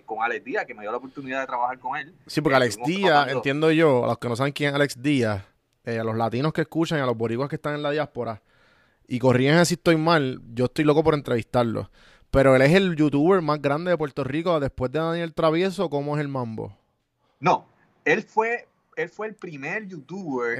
con 0.04 0.22
Alex 0.22 0.44
Díaz, 0.44 0.66
que 0.66 0.74
me 0.74 0.82
dio 0.82 0.92
la 0.92 0.98
oportunidad 0.98 1.40
de 1.40 1.46
trabajar 1.46 1.78
con 1.80 1.96
él. 1.96 2.14
Sí, 2.26 2.40
porque 2.40 2.56
Alex 2.56 2.78
Díaz, 2.84 3.28
entiendo 3.28 3.72
yo, 3.72 4.04
a 4.04 4.08
los 4.08 4.18
que 4.18 4.28
no 4.28 4.36
saben 4.36 4.52
quién 4.52 4.68
es 4.68 4.74
Alex 4.76 5.02
Díaz, 5.02 5.42
a 5.84 5.90
los 6.04 6.16
latinos 6.16 6.52
que 6.52 6.60
escuchan 6.60 6.98
y 6.98 7.02
a 7.02 7.06
los 7.06 7.16
boricuas 7.16 7.48
que 7.48 7.56
están 7.56 7.74
en 7.74 7.82
la 7.82 7.90
diáspora, 7.90 8.40
y 9.08 9.18
corrían 9.18 9.64
si 9.66 9.74
estoy 9.74 9.96
mal, 9.96 10.40
yo 10.54 10.66
estoy 10.66 10.84
loco 10.84 11.02
por 11.04 11.14
entrevistarlo. 11.14 11.90
Pero 12.30 12.56
él 12.56 12.62
es 12.62 12.72
el 12.74 12.96
youtuber 12.96 13.40
más 13.40 13.62
grande 13.62 13.90
de 13.90 13.96
Puerto 13.96 14.24
Rico 14.24 14.58
después 14.60 14.90
de 14.92 14.98
Daniel 14.98 15.32
Travieso. 15.32 15.88
¿Cómo 15.88 16.16
es 16.16 16.20
el 16.20 16.28
mambo? 16.28 16.76
No, 17.40 17.66
él 18.04 18.22
fue, 18.22 18.66
él 18.96 19.08
fue 19.08 19.28
el 19.28 19.34
primer 19.34 19.86
youtuber 19.86 20.58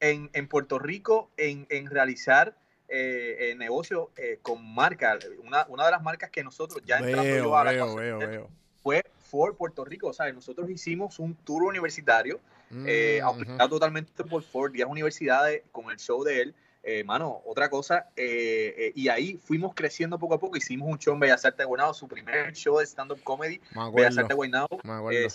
en, 0.00 0.30
en, 0.32 0.48
Puerto 0.48 0.78
Rico 0.78 1.30
en, 1.36 1.66
en 1.70 1.86
realizar 1.86 2.56
eh, 2.88 3.54
negocio 3.58 4.10
eh, 4.16 4.38
con 4.40 4.64
marcas. 4.74 5.18
Una, 5.44 5.66
una, 5.68 5.84
de 5.84 5.90
las 5.90 6.02
marcas 6.02 6.30
que 6.30 6.42
nosotros 6.42 6.82
ya 6.86 6.98
entrando 6.98 7.56
a 7.56 7.64
la 7.64 8.48
fue 8.82 9.04
Ford 9.18 9.56
Puerto 9.56 9.84
Rico. 9.84 10.08
O 10.08 10.12
sea, 10.12 10.32
nosotros 10.32 10.70
hicimos 10.70 11.18
un 11.18 11.34
tour 11.34 11.64
universitario 11.64 12.40
eh, 12.70 13.20
mm, 13.22 13.68
totalmente 13.68 14.24
por 14.24 14.42
Ford, 14.42 14.72
10 14.72 14.86
universidades 14.88 15.62
con 15.72 15.90
el 15.90 15.98
show 15.98 16.24
de 16.24 16.42
él. 16.42 16.54
Eh, 16.90 17.04
mano, 17.04 17.42
otra 17.44 17.68
cosa, 17.68 18.08
eh, 18.16 18.74
eh, 18.78 18.92
y 18.94 19.08
ahí 19.08 19.38
fuimos 19.44 19.74
creciendo 19.74 20.18
poco 20.18 20.36
a 20.36 20.40
poco, 20.40 20.56
hicimos 20.56 20.88
un 20.88 20.98
show 20.98 21.12
en 21.12 21.20
Bellas 21.20 21.44
Artes 21.44 21.58
de 21.58 21.64
Guaynabo, 21.66 21.92
su 21.92 22.08
primer 22.08 22.54
show 22.54 22.78
de 22.78 22.86
stand-up 22.86 23.22
comedy, 23.22 23.60
Bellas 23.92 24.16
Artes 24.16 24.28
de 24.28 24.34
Guaynabo, 24.34 24.80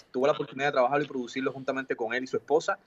tuve 0.10 0.26
la 0.26 0.34
oportunidad 0.34 0.70
de 0.70 0.72
trabajarlo 0.72 1.06
y 1.06 1.08
producirlo 1.08 1.54
juntamente 1.54 1.96
con 1.96 2.12
él 2.16 2.24
y 2.24 2.28
su 2.28 2.38
esposa, 2.38 2.80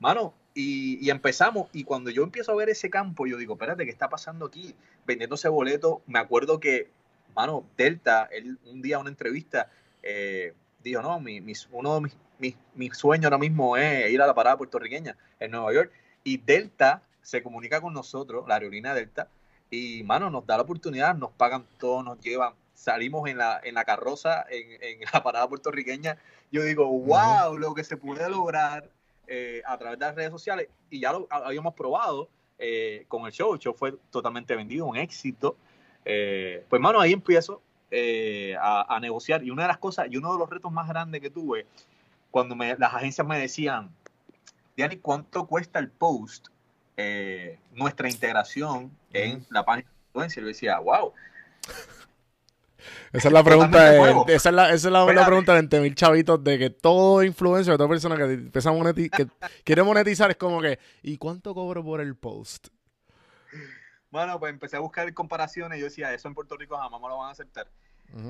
mano, 0.00 0.34
y, 0.52 1.08
empezamos, 1.08 1.68
y 1.72 1.84
cuando 1.84 2.10
yo 2.10 2.24
empiezo 2.24 2.50
a 2.50 2.56
ver 2.56 2.70
ese 2.70 2.90
campo, 2.90 3.24
yo 3.24 3.36
digo, 3.36 3.52
espérate, 3.52 3.84
¿qué 3.84 3.92
está 3.92 4.08
pasando 4.08 4.46
aquí? 4.46 4.74
Vendiéndose 5.06 5.48
boletos, 5.48 5.98
me 6.08 6.18
acuerdo 6.18 6.58
que, 6.58 6.90
mano, 7.36 7.64
Delta, 7.76 8.28
él, 8.32 8.58
un 8.64 8.82
día 8.82 8.98
una 8.98 9.10
entrevista, 9.10 9.70
dijo, 10.82 11.02
no, 11.02 11.20
mi, 11.20 11.40
uno 11.70 11.94
de 11.94 12.00
mis, 12.00 12.16
mis, 12.40 12.56
mis 12.74 12.96
sueños 12.96 13.26
ahora 13.26 13.38
mismo 13.38 13.76
es 13.76 14.10
ir 14.10 14.20
a 14.20 14.26
la 14.26 14.34
parada 14.34 14.58
puertorriqueña 14.58 15.16
en 15.38 15.52
Nueva 15.52 15.72
York, 15.72 15.92
y 16.24 16.38
Delta 16.38 17.04
se 17.22 17.42
comunica 17.42 17.80
con 17.80 17.94
nosotros, 17.94 18.46
la 18.48 18.54
aerolínea 18.54 18.94
Delta, 18.94 19.28
y, 19.70 20.02
mano, 20.04 20.30
nos 20.30 20.46
da 20.46 20.56
la 20.56 20.62
oportunidad, 20.62 21.14
nos 21.14 21.30
pagan 21.32 21.66
todo, 21.78 22.02
nos 22.02 22.18
llevan, 22.20 22.54
salimos 22.74 23.28
en 23.28 23.38
la, 23.38 23.60
en 23.62 23.74
la 23.74 23.84
carroza, 23.84 24.46
en, 24.48 24.82
en 24.82 25.00
la 25.12 25.22
parada 25.22 25.48
puertorriqueña. 25.48 26.18
Yo 26.50 26.62
digo, 26.62 26.86
wow, 26.86 27.58
lo 27.58 27.74
que 27.74 27.84
se 27.84 27.96
puede 27.96 28.28
lograr 28.30 28.88
eh, 29.26 29.62
a 29.66 29.76
través 29.76 29.98
de 29.98 30.06
las 30.06 30.14
redes 30.14 30.30
sociales, 30.30 30.68
y 30.90 31.00
ya 31.00 31.12
lo 31.12 31.26
habíamos 31.30 31.74
probado 31.74 32.28
eh, 32.58 33.04
con 33.08 33.26
el 33.26 33.32
show, 33.32 33.52
el 33.52 33.60
show 33.60 33.74
fue 33.74 33.92
totalmente 34.10 34.56
vendido, 34.56 34.86
un 34.86 34.96
éxito. 34.96 35.56
Eh, 36.04 36.64
pues, 36.68 36.80
mano, 36.80 37.00
ahí 37.00 37.12
empiezo 37.12 37.62
a, 38.58 38.94
a, 38.94 39.00
negociar, 39.00 39.44
y 39.44 39.50
una 39.50 39.62
de 39.62 39.68
las 39.68 39.78
cosas, 39.78 40.08
y 40.10 40.16
uno 40.16 40.32
de 40.32 40.38
los 40.38 40.48
retos 40.48 40.72
más 40.72 40.88
grandes 40.88 41.20
que 41.20 41.30
tuve, 41.30 41.66
cuando 42.30 42.56
me, 42.56 42.76
las 42.76 42.94
agencias 42.94 43.26
me 43.26 43.38
decían, 43.38 43.90
Diani, 44.76 44.96
¿cuánto 44.98 45.46
cuesta 45.46 45.78
el 45.78 45.90
post 45.90 46.48
eh, 47.00 47.60
nuestra 47.74 48.10
integración 48.10 48.90
en 49.12 49.46
la 49.50 49.64
página 49.64 49.88
de 49.88 49.96
influencia. 50.08 50.40
Y 50.40 50.42
yo 50.42 50.48
decía, 50.48 50.78
wow. 50.80 51.12
Esa 53.12 53.28
es 53.28 53.32
la 53.32 53.44
pregunta 53.44 53.90
de, 53.90 54.34
esa 54.34 54.48
es 54.48 54.54
la, 54.54 54.72
esa 54.72 54.88
es 54.88 54.92
la, 54.92 55.06
pregunta 55.24 55.52
de 55.52 55.60
20 55.60 55.80
mil 55.80 55.94
chavitos 55.94 56.42
de 56.42 56.58
que 56.58 56.70
todo 56.70 57.22
influencer, 57.22 57.76
toda 57.76 57.88
persona 57.88 58.16
que 58.16 58.24
empieza 58.24 58.70
a 58.70 58.94
que 58.94 59.28
quiere 59.64 59.82
monetizar 59.84 60.30
es 60.30 60.36
como 60.36 60.60
que, 60.60 60.78
¿y 61.02 61.16
cuánto 61.18 61.54
cobro 61.54 61.84
por 61.84 62.00
el 62.00 62.16
post? 62.16 62.68
Bueno, 64.10 64.38
pues 64.40 64.52
empecé 64.52 64.76
a 64.76 64.80
buscar 64.80 65.12
comparaciones 65.14 65.78
y 65.78 65.80
yo 65.80 65.86
decía, 65.86 66.12
eso 66.12 66.26
en 66.26 66.34
Puerto 66.34 66.56
Rico 66.56 66.76
jamás 66.76 67.00
me 67.00 67.08
lo 67.08 67.18
van 67.18 67.28
a 67.28 67.32
aceptar. 67.32 67.68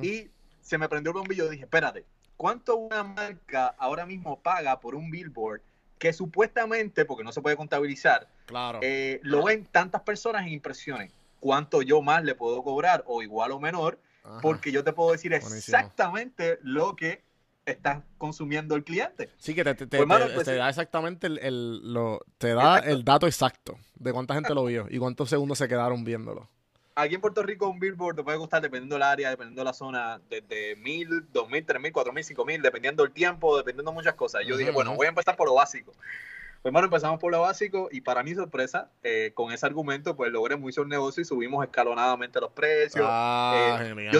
Y 0.02 0.30
se 0.60 0.76
me 0.76 0.88
prendió 0.88 1.12
el 1.12 1.18
bombillo 1.18 1.46
y 1.46 1.50
dije, 1.52 1.64
espérate, 1.64 2.04
¿cuánto 2.36 2.76
una 2.76 3.02
marca 3.02 3.74
ahora 3.78 4.04
mismo 4.04 4.40
paga 4.40 4.78
por 4.78 4.94
un 4.94 5.10
billboard 5.10 5.62
que 5.98 6.12
supuestamente, 6.12 7.04
porque 7.04 7.24
no 7.24 7.32
se 7.32 7.42
puede 7.42 7.56
contabilizar, 7.56 8.28
claro. 8.46 8.80
Eh, 8.82 9.20
lo 9.22 9.44
ven 9.44 9.66
tantas 9.66 10.02
personas 10.02 10.46
en 10.46 10.52
impresiones. 10.52 11.12
¿Cuánto 11.40 11.82
yo 11.82 12.02
más 12.02 12.24
le 12.24 12.34
puedo 12.34 12.62
cobrar 12.62 13.04
o 13.06 13.22
igual 13.22 13.52
o 13.52 13.60
menor? 13.60 13.98
Porque 14.42 14.72
yo 14.72 14.84
te 14.84 14.92
puedo 14.92 15.12
decir 15.12 15.32
exactamente 15.32 16.58
lo 16.62 16.96
que 16.96 17.22
está 17.64 18.02
consumiendo 18.18 18.74
el 18.74 18.84
cliente. 18.84 19.30
Sí, 19.38 19.54
que 19.54 19.64
te, 19.64 19.74
te, 19.74 20.04
pues, 20.04 20.32
pues, 20.34 20.46
da 20.46 20.68
exactamente 20.68 21.26
el, 21.26 21.92
lo, 21.92 22.20
te 22.36 22.54
da 22.54 22.78
el 22.78 23.04
dato 23.04 23.26
exacto 23.26 23.78
de 23.94 24.12
cuánta 24.12 24.34
gente 24.34 24.54
lo 24.54 24.64
vio 24.64 24.86
y 24.90 24.98
cuántos 24.98 25.30
segundos 25.30 25.58
se 25.58 25.68
quedaron 25.68 26.04
viéndolo 26.04 26.48
aquí 26.98 27.14
en 27.14 27.20
Puerto 27.20 27.42
Rico 27.42 27.68
un 27.68 27.78
billboard 27.78 28.16
te 28.16 28.22
puede 28.22 28.38
costar, 28.38 28.60
dependiendo 28.60 28.96
del 28.96 29.02
área, 29.04 29.30
dependiendo 29.30 29.60
de 29.60 29.64
la 29.64 29.72
zona, 29.72 30.20
desde 30.28 30.76
mil, 30.76 31.26
dos 31.32 31.48
mil, 31.48 31.64
tres 31.64 31.80
mil, 31.80 31.92
cuatro 31.92 32.12
mil, 32.12 32.24
cinco 32.24 32.44
mil, 32.44 32.60
dependiendo 32.60 33.04
del 33.04 33.12
tiempo, 33.12 33.56
dependiendo 33.56 33.90
de 33.90 33.94
muchas 33.94 34.14
cosas. 34.14 34.42
Yo 34.46 34.56
dije, 34.56 34.70
bueno, 34.70 34.94
voy 34.94 35.06
a 35.06 35.10
empezar 35.10 35.36
por 35.36 35.48
lo 35.48 35.54
básico. 35.54 35.92
Pues 36.62 36.72
bueno, 36.72 36.86
empezamos 36.86 37.20
por 37.20 37.30
lo 37.30 37.40
básico 37.40 37.88
y 37.92 38.00
para 38.00 38.24
mi 38.24 38.34
sorpresa, 38.34 38.90
eh, 39.04 39.30
con 39.34 39.52
ese 39.52 39.64
argumento, 39.64 40.16
pues 40.16 40.32
logré 40.32 40.56
mucho 40.56 40.82
el 40.82 40.88
negocio 40.88 41.20
y 41.20 41.24
subimos 41.24 41.64
escalonadamente 41.64 42.40
los 42.40 42.50
precios. 42.50 43.06
Ah, 43.08 43.78
eh, 43.80 44.10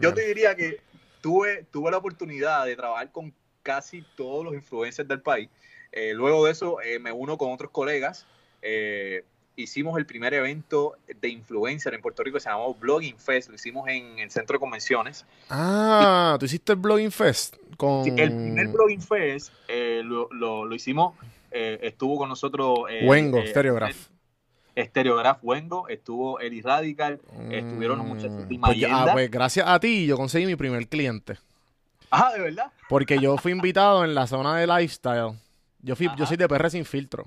yo, 0.00 0.14
te 0.14 0.26
diría 0.26 0.54
que 0.54 0.80
tuve, 1.20 1.64
tuve 1.72 1.90
la 1.90 1.96
oportunidad 1.96 2.66
de 2.66 2.76
trabajar 2.76 3.10
con 3.10 3.34
casi 3.64 4.02
todos 4.16 4.44
los 4.44 4.54
influencers 4.54 5.08
del 5.08 5.20
país. 5.20 5.50
Eh, 5.90 6.12
luego 6.14 6.44
de 6.44 6.52
eso 6.52 6.76
me 7.00 7.10
uno 7.10 7.36
con 7.36 7.52
otros 7.52 7.72
colegas 7.72 8.26
hicimos 9.58 9.98
el 9.98 10.06
primer 10.06 10.32
evento 10.34 10.96
de 11.20 11.28
influencer 11.28 11.92
en 11.92 12.00
Puerto 12.00 12.22
Rico, 12.22 12.38
se 12.38 12.48
llamó 12.48 12.74
Blogging 12.74 13.18
Fest, 13.18 13.48
lo 13.48 13.56
hicimos 13.56 13.88
en 13.88 14.18
el 14.20 14.30
centro 14.30 14.54
de 14.54 14.60
convenciones. 14.60 15.26
Ah, 15.50 16.36
tú 16.38 16.46
hiciste 16.46 16.72
el 16.72 16.78
Blogging 16.78 17.10
Fest 17.10 17.56
con... 17.76 18.06
el 18.18 18.30
primer 18.30 18.68
Blogging 18.68 19.02
Fest 19.02 19.52
eh, 19.66 20.02
lo, 20.04 20.28
lo, 20.32 20.74
hicimos, 20.74 21.14
eh, 21.50 21.78
estuvo 21.82 22.16
con 22.18 22.28
nosotros... 22.28 22.80
Eh, 22.88 23.06
Wengo, 23.06 23.44
Stereograph. 23.44 24.08
Stereograph 24.76 25.38
Wengo, 25.42 25.88
estuvo 25.88 26.40
Eddie 26.40 26.62
Radical, 26.62 27.20
estuvieron 27.50 27.98
los 27.98 28.06
mm, 28.06 28.08
muchachos 28.08 28.48
de 28.48 28.58
pues, 28.60 28.84
ah, 28.88 29.08
pues 29.12 29.28
gracias 29.28 29.66
a 29.68 29.80
ti 29.80 30.06
yo 30.06 30.16
conseguí 30.16 30.46
mi 30.46 30.54
primer 30.54 30.86
cliente. 30.86 31.36
Ah, 32.12 32.32
¿de 32.32 32.40
verdad? 32.40 32.72
Porque 32.88 33.18
yo 33.18 33.36
fui 33.38 33.50
invitado 33.50 34.04
en 34.04 34.14
la 34.14 34.28
zona 34.28 34.56
de 34.56 34.68
lifestyle. 34.68 35.32
Yo, 35.80 35.96
fui, 35.96 36.08
yo 36.16 36.26
soy 36.26 36.36
de 36.36 36.48
PR 36.48 36.70
sin 36.70 36.84
filtro. 36.84 37.26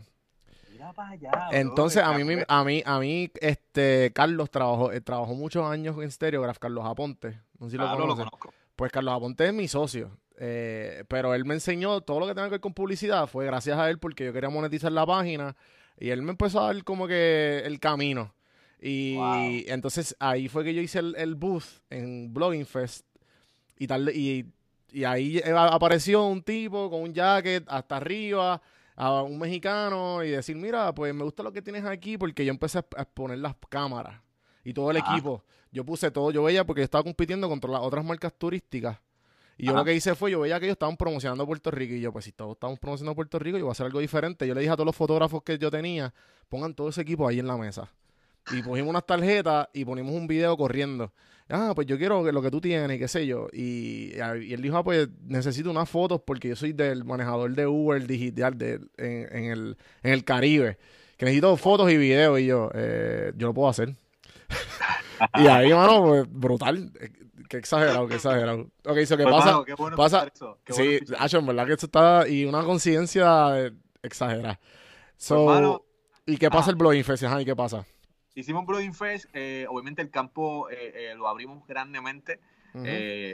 Entonces, 1.52 2.04
a 2.04 2.14
mí, 2.14 2.38
a 2.48 2.64
mí, 2.64 2.84
a 2.86 3.00
mí, 3.00 3.32
este, 3.40 4.12
Carlos 4.14 4.50
trabajó, 4.50 4.92
eh, 4.92 5.02
trabajó 5.02 5.34
muchos 5.36 5.66
años 5.66 5.98
en 6.02 6.12
Stereograph, 6.12 6.58
Carlos 6.58 6.86
Aponte. 6.86 7.40
No 7.60 7.68
sé 7.68 7.72
si 7.72 7.78
lo, 7.78 7.90
conozco. 7.98 8.54
Pues 8.76 8.92
Carlos 8.92 9.14
Aponte 9.16 9.48
es 9.48 9.54
mi 9.54 9.68
socio. 9.68 10.12
Eh, 10.38 11.04
pero 11.08 11.36
él 11.36 11.46
me 11.46 11.54
enseñó 11.54 12.02
todo 12.02 12.20
lo 12.20 12.28
que 12.28 12.34
tenga 12.34 12.48
que 12.48 12.54
ver 12.54 12.62
con 12.62 12.74
publicidad. 12.74 13.28
Fue 13.28 13.46
gracias 13.46 13.78
a 13.78 13.90
él 13.90 14.00
porque 14.00 14.26
yo 14.26 14.34
quería 14.34 14.50
monetizar 14.50 14.92
la 14.92 15.06
página. 15.06 15.56
Y 16.00 16.10
él 16.10 16.24
me 16.24 16.32
empezó 16.32 16.62
a 16.62 16.74
dar 16.74 16.84
como 16.84 17.08
que 17.08 17.62
el 17.66 17.80
camino. 17.80 18.34
Y 18.82 19.16
entonces 19.68 20.16
ahí 20.20 20.48
fue 20.48 20.64
que 20.64 20.74
yo 20.74 20.82
hice 20.82 20.98
el, 21.00 21.36
booth 21.36 21.82
en 21.92 22.34
Blogging 22.34 22.66
Fest. 22.66 23.06
Y, 23.78 23.86
tal, 23.86 24.10
y, 24.10 24.52
y 24.92 25.04
ahí 25.04 25.38
eh, 25.38 25.54
apareció 25.56 26.26
un 26.26 26.42
tipo 26.42 26.90
con 26.90 27.04
un 27.04 27.14
jacket 27.14 27.64
hasta 27.68 27.98
arriba 27.98 28.62
a 29.02 29.24
un 29.24 29.40
mexicano 29.40 30.24
y 30.24 30.30
decir, 30.30 30.56
mira, 30.56 30.94
pues 30.94 31.12
me 31.12 31.24
gusta 31.24 31.42
lo 31.42 31.52
que 31.52 31.64
tienes 31.64 31.84
aquí 31.86 32.20
porque 32.20 32.46
yo 32.46 32.52
empecé 32.52 32.78
a 32.78 33.02
exponer 33.02 33.40
las 33.40 33.56
cámaras 33.68 34.22
y 34.64 34.76
todo 34.76 34.92
el 34.92 34.98
equipo. 34.98 35.44
Yo 35.72 35.84
puse 35.84 36.12
todo, 36.12 36.30
yo 36.30 36.44
veía 36.44 36.64
porque 36.66 36.82
yo 36.82 36.84
estaba 36.84 37.04
compitiendo 37.04 37.50
contra 37.50 37.72
las 37.72 37.82
otras 37.82 38.06
marcas 38.06 38.32
turísticas. 38.38 39.00
Y 39.58 39.66
yo 39.66 39.74
lo 39.74 39.84
que 39.84 39.96
hice 39.96 40.14
fue, 40.14 40.30
yo 40.30 40.42
veía 40.42 40.60
que 40.60 40.68
ellos 40.68 40.76
estaban 40.76 40.98
promocionando 40.98 41.48
Puerto 41.48 41.72
Rico. 41.72 41.96
Y 41.96 42.02
yo, 42.02 42.12
pues 42.12 42.26
si 42.26 42.32
todos 42.32 42.54
estamos 42.54 42.78
promocionando 42.78 43.16
Puerto 43.16 43.40
Rico, 43.40 43.58
yo 43.58 43.66
voy 43.66 43.72
a 43.72 43.74
hacer 43.74 43.88
algo 43.88 44.00
diferente. 44.00 44.48
Yo 44.48 44.54
le 44.54 44.62
dije 44.62 44.72
a 44.72 44.76
todos 44.76 44.86
los 44.86 44.96
fotógrafos 44.96 45.42
que 45.42 45.58
yo 45.58 45.72
tenía, 45.72 46.14
pongan 46.48 46.76
todo 46.76 46.90
ese 46.90 47.02
equipo 47.02 47.28
ahí 47.28 47.40
en 47.40 47.48
la 47.48 47.58
mesa. 47.58 47.90
Y 48.52 48.62
pusimos 48.62 48.90
unas 48.90 49.06
tarjetas 49.06 49.68
y 49.74 49.86
ponimos 49.86 50.14
un 50.14 50.28
video 50.28 50.58
corriendo 50.58 51.12
ah, 51.52 51.74
pues 51.76 51.88
yo 51.88 51.98
quiero 51.98 52.30
lo 52.32 52.42
que 52.42 52.52
tú 52.52 52.62
tienes, 52.62 52.98
qué 52.98 53.08
sé 53.08 53.28
yo. 53.28 53.48
Y, 53.52 54.14
y 54.16 54.54
él 54.54 54.62
dijo, 54.62 54.78
ah, 54.78 54.84
pues 54.84 55.10
necesito 55.26 55.70
unas 55.70 55.90
fotos 55.90 56.22
porque 56.26 56.50
yo 56.50 56.56
soy 56.56 56.74
del 56.74 57.04
manejador 57.04 57.54
de 57.54 57.68
Uber 57.68 58.06
digital 58.06 58.58
de, 58.58 58.80
en, 58.98 59.46
el, 59.46 59.78
en 60.04 60.14
el 60.14 60.24
Caribe. 60.24 60.78
Que 61.18 61.26
necesito 61.26 61.56
fotos 61.58 61.92
y 61.92 61.98
videos. 61.98 62.40
Y 62.40 62.48
yo, 62.48 62.72
eh, 62.74 63.32
yo 63.36 63.48
lo 63.48 63.54
puedo 63.54 63.70
hacer. 63.70 63.96
y 65.36 65.48
ahí, 65.48 65.74
mano, 65.74 66.04
pues 66.04 66.26
brutal. 66.30 66.92
Qué 67.48 67.58
exagerado, 67.58 68.08
qué 68.08 68.16
exagerado. 68.16 68.70
Ok, 68.86 68.98
eso 68.98 69.18
que 69.18 69.24
pues, 69.24 69.36
pasa. 69.36 69.62
qué 69.66 69.74
bueno 69.74 69.98
pasa 69.98 70.28
eso. 70.34 70.58
sí, 70.70 71.00
en 71.38 71.46
verdad 71.46 71.68
que 71.68 71.74
esto 71.74 71.86
está. 71.86 72.28
Y 72.28 72.46
una 72.46 72.64
conciencia 72.64 73.72
exagerada. 74.02 74.60
Pues, 74.60 74.70
so, 75.18 75.86
¿Y 76.26 76.38
qué 76.38 76.50
pasa 76.50 76.70
el 76.70 76.78
blogging 76.78 77.04
fest? 77.04 77.24
¿Y 77.40 77.46
qué 77.46 77.56
pasa? 77.56 77.86
Hicimos 78.34 78.66
Blooding 78.66 78.94
Fest, 78.94 79.26
eh, 79.34 79.66
obviamente 79.70 80.02
el 80.02 80.10
campo 80.10 80.70
eh, 80.70 80.76
eh, 80.96 81.16
lo 81.16 81.28
abrimos 81.28 81.68
grandemente 81.68 82.40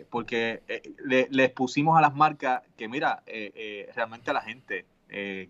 porque 0.10 0.64
les 1.06 1.52
pusimos 1.52 1.96
a 1.96 2.02
las 2.02 2.16
marcas 2.16 2.64
que, 2.76 2.88
mira, 2.88 3.24
realmente 3.94 4.34
la 4.34 4.42
gente 4.42 4.88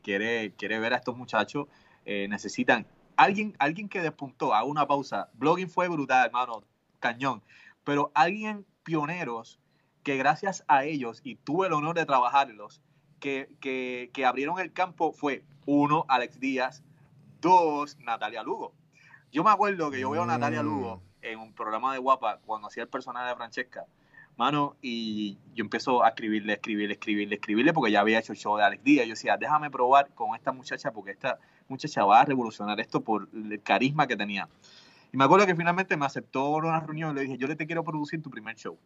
quiere, 0.04 0.51
quiere 0.58 0.80
ver 0.80 0.94
a 0.94 0.98
estos 0.98 1.16
muchachos, 1.16 1.68
necesitan 2.06 2.86
alguien, 3.16 3.56
alguien 3.60 3.88
que 3.88 4.01
despuntó, 4.01 4.54
hago 4.54 4.70
una 4.70 4.88
pausa. 4.88 5.30
Blogging 5.36 5.70
fue 5.70 5.88
brutal, 5.88 6.25
hermano, 6.25 6.63
cañón. 7.00 7.42
pero 7.86 8.12
alguien 8.13 8.66
pioneros 8.84 9.62
que 10.04 10.18
gracias 10.18 10.66
a 10.68 10.84
ellos, 10.84 11.22
y 11.24 11.36
tuve 11.36 11.68
el 11.68 11.74
honor 11.74 11.96
de 11.96 12.06
trabajarlos, 12.06 12.82
que, 13.22 13.50
que, 13.62 14.10
que 14.13 14.25
abrieron 14.25 14.60
el 14.60 14.74
campo 14.74 15.13
fue 15.13 15.46
uno, 15.66 16.06
Alex 16.10 16.42
Díaz, 16.42 16.84
dos, 17.39 17.98
Natalia 18.00 18.44
Lugo. 18.44 18.74
Yo 19.31 19.43
me 19.43 19.51
acuerdo 19.51 19.91
que 19.91 20.00
yo 20.00 20.10
veo 20.10 20.24
a 20.24 20.25
Natalia 20.25 20.63
Lugo 20.63 21.01
en 21.22 21.39
un 21.39 21.53
programa 21.53 21.91
de 21.93 22.00
Guapa 22.00 22.39
cuando 22.46 22.67
hacía 22.67 22.84
el 22.84 22.89
personaje 22.89 23.29
de 23.29 23.36
Francesca, 23.36 23.86
mano, 24.38 24.77
y 24.81 25.38
yo 25.53 25.63
empiezo 25.63 26.03
a 26.03 26.10
escribirle, 26.10 26.53
escribirle, 26.53 26.93
escribirle, 26.93 27.36
escribirle, 27.36 27.74
porque 27.74 27.91
ya 27.91 28.00
había 28.00 28.19
hecho 28.19 28.31
el 28.31 28.38
show 28.38 28.55
de 28.55 28.63
Alex 28.63 28.84
Díaz. 28.84 29.05
Yo 29.05 29.13
decía, 29.13 29.38
déjame 29.38 29.69
probar 29.69 30.10
con 30.13 30.36
esta 30.36 30.51
muchacha, 30.51 30.91
porque 30.91 31.12
esta 31.12 31.39
muchacha 31.67 32.05
va 32.05 32.22
a 32.22 32.25
revolucionar 32.25 32.79
esto 32.79 33.01
por 33.01 33.27
el 33.34 33.62
carisma 33.62 34.07
que 34.07 34.15
tenía. 34.15 34.48
Y 35.12 35.17
me 35.17 35.25
acuerdo 35.25 35.46
que 35.46 35.55
finalmente 35.55 35.98
me 35.98 36.05
aceptó 36.05 36.60
en 36.60 36.65
una 36.65 36.79
reunión 36.79 37.12
y 37.12 37.15
le 37.15 37.22
dije, 37.22 37.38
yo 37.38 37.48
le 37.48 37.55
te 37.55 37.65
quiero 37.65 37.84
producir 37.84 38.22
tu 38.22 38.29
primer 38.29 38.55
show. 38.55 38.77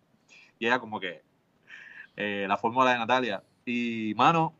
Y 0.57 0.65
ella 0.65 0.79
como 0.79 0.99
que, 0.99 1.21
eh, 2.15 2.45
la 2.47 2.57
fórmula 2.57 2.93
de 2.93 2.97
Natalia. 2.97 3.43
Y, 3.65 4.13
mano, 4.15 4.53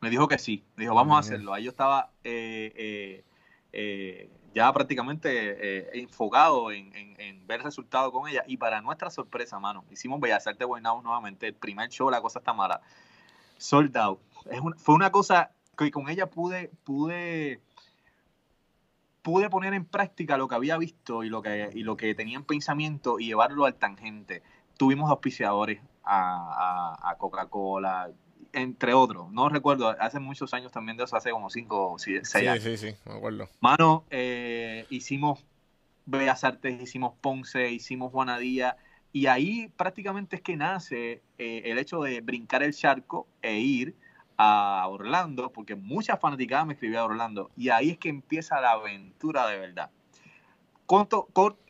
me 0.00 0.10
dijo 0.10 0.28
que 0.28 0.38
sí. 0.38 0.62
Me 0.76 0.84
dijo, 0.84 0.94
vamos 0.94 1.16
a 1.16 1.20
hacerlo. 1.20 1.52
Ahí 1.52 1.64
yo 1.64 1.70
estaba 1.70 2.10
eh, 2.22 3.24
eh 3.72 4.30
ya 4.54 4.72
prácticamente 4.72 5.28
eh, 5.30 5.90
enfocado 5.94 6.70
en, 6.70 6.94
ver 7.46 7.62
resultados 7.62 8.12
con 8.12 8.28
ella. 8.28 8.44
Y 8.46 8.56
para 8.56 8.80
nuestra 8.80 9.10
sorpresa, 9.10 9.58
mano, 9.58 9.84
hicimos 9.90 10.20
Bellas 10.20 10.46
Artes 10.46 10.66
Guaynabo 10.66 11.02
nuevamente. 11.02 11.48
El 11.48 11.54
primer 11.54 11.90
show, 11.90 12.08
La 12.08 12.22
Cosa 12.22 12.38
Está 12.38 12.54
Mala. 12.54 12.80
Sold 13.58 13.96
out. 13.96 14.20
Fue 14.76 14.94
una 14.94 15.10
cosa 15.10 15.50
que 15.76 15.90
con 15.90 16.08
ella 16.08 16.30
pude, 16.30 16.70
pude, 16.84 17.60
pude 19.22 19.50
poner 19.50 19.74
en 19.74 19.84
práctica 19.84 20.38
lo 20.38 20.48
que 20.48 20.54
había 20.54 20.78
visto 20.78 21.24
y 21.24 21.28
lo 21.28 21.42
que, 21.42 21.70
y 21.74 21.82
lo 21.82 21.96
que 21.96 22.14
tenía 22.14 22.36
en 22.36 22.44
pensamiento 22.44 23.18
y 23.18 23.26
llevarlo 23.26 23.64
al 23.64 23.74
tangente. 23.74 24.42
Tuvimos 24.78 25.10
auspiciadores 25.10 25.80
a 26.04 27.14
Coca-Cola, 27.18 28.10
entre 28.54 28.94
otros. 28.94 29.30
No 29.32 29.48
recuerdo, 29.48 29.88
hace 30.00 30.18
muchos 30.20 30.54
años 30.54 30.72
también 30.72 30.96
de 30.96 31.04
eso, 31.04 31.16
hace 31.16 31.30
como 31.30 31.50
5 31.50 31.92
o 31.92 31.98
6 31.98 32.34
años. 32.34 32.62
Sí, 32.62 32.76
sí, 32.76 32.90
sí, 32.90 32.96
me 33.04 33.14
acuerdo. 33.14 33.48
Mano, 33.60 34.04
eh, 34.10 34.86
hicimos 34.90 35.44
Bellas 36.06 36.44
Artes, 36.44 36.80
hicimos 36.80 37.14
Ponce, 37.20 37.70
hicimos 37.70 38.12
Juanadía, 38.12 38.76
y 39.12 39.26
ahí 39.26 39.68
prácticamente 39.76 40.36
es 40.36 40.42
que 40.42 40.56
nace 40.56 41.22
eh, 41.38 41.62
el 41.66 41.78
hecho 41.78 42.02
de 42.02 42.20
brincar 42.20 42.62
el 42.62 42.74
charco 42.74 43.28
e 43.42 43.58
ir 43.58 43.94
a 44.36 44.86
Orlando, 44.88 45.52
porque 45.52 45.76
muchas 45.76 46.18
fanaticadas 46.20 46.66
me 46.66 46.74
escribían 46.74 47.02
a 47.02 47.04
Orlando, 47.04 47.50
y 47.56 47.68
ahí 47.68 47.90
es 47.90 47.98
que 47.98 48.08
empieza 48.08 48.60
la 48.60 48.72
aventura 48.72 49.46
de 49.46 49.58
verdad. 49.58 49.90
Cort, 50.86 51.14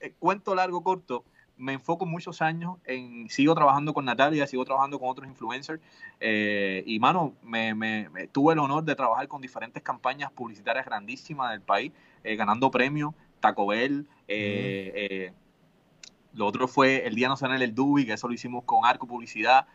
eh, 0.00 0.14
cuento 0.18 0.54
largo, 0.54 0.82
corto, 0.82 1.24
me 1.56 1.74
enfoco 1.74 2.06
muchos 2.06 2.42
años 2.42 2.76
en, 2.84 3.28
sigo 3.30 3.54
trabajando 3.54 3.94
con 3.94 4.04
Natalia, 4.04 4.46
sigo 4.46 4.64
trabajando 4.64 4.98
con 4.98 5.08
otros 5.08 5.28
influencers 5.28 5.80
eh, 6.20 6.82
y 6.86 6.98
mano, 6.98 7.34
me, 7.42 7.74
me, 7.74 8.08
me, 8.10 8.26
tuve 8.26 8.54
el 8.54 8.58
honor 8.58 8.84
de 8.84 8.94
trabajar 8.94 9.28
con 9.28 9.40
diferentes 9.40 9.82
campañas 9.82 10.32
publicitarias 10.32 10.84
grandísimas 10.84 11.52
del 11.52 11.60
país, 11.60 11.92
eh, 12.24 12.36
ganando 12.36 12.70
premios, 12.70 13.14
Taco 13.40 13.66
Bell, 13.66 14.08
eh, 14.26 15.32
mm. 15.32 16.38
lo 16.38 16.46
otro 16.46 16.66
fue 16.66 17.06
el 17.06 17.14
Día 17.14 17.28
Nacional 17.28 17.60
del 17.60 17.74
Dubi, 17.74 18.04
que 18.06 18.14
eso 18.14 18.26
lo 18.26 18.34
hicimos 18.34 18.64
con 18.64 18.84
Arco 18.84 19.06
Publicidad, 19.06 19.66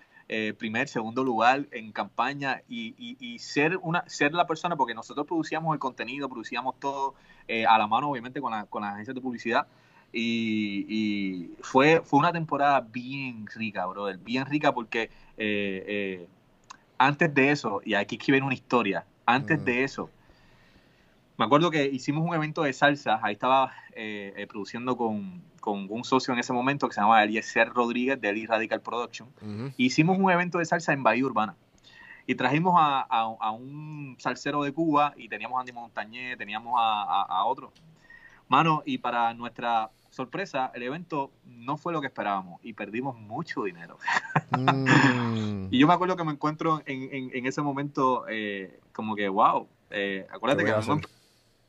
primer, 0.60 0.88
segundo 0.88 1.24
lugar 1.24 1.66
en 1.72 1.92
campaña 1.92 2.62
y, 2.68 2.94
y, 3.00 3.18
y, 3.20 3.40
ser, 3.40 3.78
una, 3.78 4.04
ser 4.08 4.36
la 4.36 4.46
persona, 4.46 4.76
porque 4.76 4.94
nosotros 4.94 5.26
producíamos 5.26 5.74
el 5.74 5.80
contenido, 5.80 6.30
producíamos 6.30 6.80
todo 6.80 7.16
a 7.68 7.78
la 7.80 7.88
mano 7.88 8.12
obviamente 8.12 8.40
con, 8.40 8.52
la, 8.52 8.66
con 8.66 8.84
las 8.84 8.94
agencias 8.94 9.16
de 9.16 9.22
publicidad, 9.22 9.66
y, 10.12 10.86
y, 10.90 11.52
fue, 11.62 12.02
fue 12.04 12.20
una 12.20 12.32
temporada 12.32 12.82
bien 12.82 13.46
rica, 13.48 13.86
brother, 13.86 14.18
bien 14.18 14.46
rica 14.46 14.74
porque 14.74 15.04
eh, 15.38 15.84
eh, 15.88 16.28
antes 16.98 17.34
de 17.34 17.52
eso, 17.52 17.82
y 17.86 17.94
aquí 17.94 18.16
escriben 18.16 18.44
una 18.44 18.54
historia, 18.54 19.06
antes 19.26 19.62
mm. 19.62 19.64
de 19.64 19.84
eso, 19.84 20.10
me 21.38 21.46
acuerdo 21.46 21.72
que 21.72 21.86
hicimos 21.86 22.28
un 22.28 22.34
evento 22.34 22.64
de 22.64 22.74
salsa, 22.74 23.20
ahí 23.24 23.34
estaba 23.34 23.72
eh, 23.94 24.46
produciendo 24.50 24.98
con, 24.98 25.42
con, 25.62 25.88
un 25.90 26.04
socio 26.04 26.34
en 26.34 26.40
ese 26.40 26.52
momento 26.52 26.88
que 26.88 26.96
se 26.96 27.02
llamaba 27.02 27.24
Eliezer 27.24 27.70
Rodríguez 27.70 28.20
de 28.20 28.30
Eli 28.30 28.46
Radical 28.46 28.82
Production, 28.82 29.30
hicimos 29.78 30.18
un 30.18 30.30
evento 30.32 30.58
de 30.58 30.66
salsa 30.66 30.92
en 30.94 31.04
Bahía 31.04 31.26
Urbana. 31.26 31.56
Y 32.28 32.36
trajimos 32.36 32.76
a, 32.78 33.08
a, 33.10 33.36
a, 33.40 33.52
un 33.52 34.16
salsero 34.20 34.62
de 34.62 34.72
Cuba 34.72 35.16
y 35.18 35.30
teníamos 35.30 35.58
a 35.58 35.62
Andy 35.62 35.72
Montañé, 35.72 36.38
teníamos 36.38 36.76
a, 36.78 37.24
a 37.28 37.46
otro. 37.46 37.74
Mano, 38.48 38.84
y 38.86 39.00
para 39.00 39.34
nuestra 39.34 39.90
sorpresa, 40.20 40.70
el 40.76 40.84
evento 40.84 41.32
no 41.46 41.78
fue 41.78 41.94
lo 41.94 42.02
que 42.02 42.08
esperábamos 42.08 42.60
y 42.62 42.74
perdimos 42.74 43.18
mucho 43.18 43.64
dinero. 43.64 43.98
Mm. 44.52 45.68
y 45.72 45.80
yo 45.80 45.88
me 45.88 45.94
acuerdo 45.94 46.18
que 46.18 46.26
me 46.26 46.34
encuentro 46.34 46.82
en, 46.86 47.04
en, 47.14 47.32
en 47.34 47.46
ese 47.46 47.62
momento 47.62 48.26
eh, 48.28 48.82
como 48.92 49.16
que, 49.16 49.30
wow, 49.30 49.70
eh, 49.92 50.28
acuérdate 50.30 50.66
que, 50.66 50.74
voy 50.74 51.02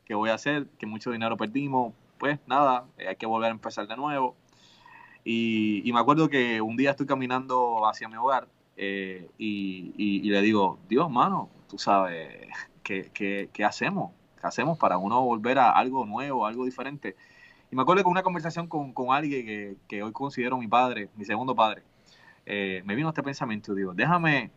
que 0.04 0.14
voy 0.16 0.30
a 0.30 0.34
hacer, 0.34 0.66
que 0.80 0.86
mucho 0.86 1.12
dinero 1.12 1.36
perdimos, 1.36 1.94
pues 2.18 2.40
nada, 2.48 2.86
eh, 2.98 3.06
hay 3.06 3.14
que 3.14 3.26
volver 3.26 3.50
a 3.50 3.52
empezar 3.52 3.86
de 3.86 3.94
nuevo. 3.94 4.34
Y, 5.22 5.88
y, 5.88 5.92
me 5.92 6.00
acuerdo 6.00 6.28
que 6.28 6.60
un 6.60 6.76
día 6.76 6.90
estoy 6.90 7.06
caminando 7.06 7.86
hacia 7.86 8.08
mi 8.08 8.16
hogar 8.16 8.48
y, 8.76 9.22
y, 9.38 9.92
y, 9.96 10.28
le 10.28 10.42
digo, 10.42 10.80
Dios, 10.88 11.08
mano, 11.08 11.50
tú 11.68 11.78
sabes, 11.78 12.48
¿qué, 12.82 13.12
qué, 13.14 13.48
qué 13.52 13.64
hacemos? 13.64 14.10
¿Qué 14.40 14.46
hacemos 14.48 14.76
para 14.76 14.98
uno 14.98 15.22
volver 15.22 15.60
a 15.60 15.70
algo 15.70 16.04
nuevo, 16.04 16.46
algo 16.46 16.64
diferente? 16.64 17.14
Y 17.70 17.76
me 17.76 17.82
acuerdo 17.82 18.02
que 18.02 18.08
una 18.08 18.22
conversación 18.22 18.66
con, 18.66 18.92
con 18.92 19.12
alguien 19.14 19.46
que, 19.46 19.76
que, 19.88 20.02
hoy 20.02 20.12
considero 20.12 20.58
mi 20.58 20.66
padre, 20.66 21.08
mi 21.16 21.24
segundo 21.24 21.54
padre, 21.54 21.82
eh, 22.46 22.82
me 22.84 22.96
vino 22.96 23.08
este 23.08 23.22
pensamiento, 23.22 23.74
digo, 23.74 23.94
déjame, 23.94 24.50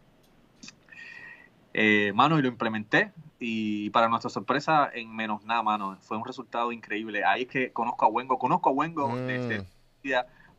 eh, 1.74 2.12
mano, 2.16 2.40
y 2.40 2.42
lo 2.42 2.48
implementé. 2.48 3.12
Y 3.40 3.90
para 3.92 4.08
nuestra 4.08 4.30
sorpresa, 4.30 4.90
en 4.94 5.14
menos 5.16 5.44
nada, 5.44 5.62
mano, 5.62 5.98
fue 6.02 6.18
un 6.18 6.26
resultado 6.26 6.72
increíble. 6.72 7.24
Ahí 7.24 7.44
es 7.44 7.48
que 7.50 7.72
conozco 7.72 8.06
a 8.06 8.08
Wengo, 8.08 8.40
conozco 8.40 8.70
a 8.70 8.72
Wengo 8.72 9.10
mm. 9.10 9.28
desde 9.28 9.66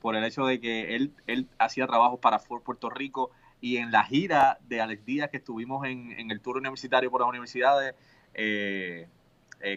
por 0.01 0.17
el 0.17 0.25
hecho 0.25 0.47
de 0.47 0.61
que 0.61 0.95
él, 0.95 1.13
él 1.27 1.49
hacía 1.59 1.87
trabajos 1.87 2.21
para 2.21 2.39
Ford 2.39 2.63
Puerto 2.63 2.91
Rico 2.91 3.31
y 3.61 3.79
en 3.79 3.91
la 3.91 4.05
gira 4.05 4.59
de 4.69 4.81
Alex 4.81 5.05
Díaz 5.05 5.31
que 5.31 5.39
estuvimos 5.39 5.87
en, 5.87 6.13
en 6.13 6.31
el 6.31 6.41
tour 6.41 6.59
universitario 6.59 7.11
por 7.11 7.23
las 7.23 7.29
universidades, 7.31 7.95
eh, 8.35 9.09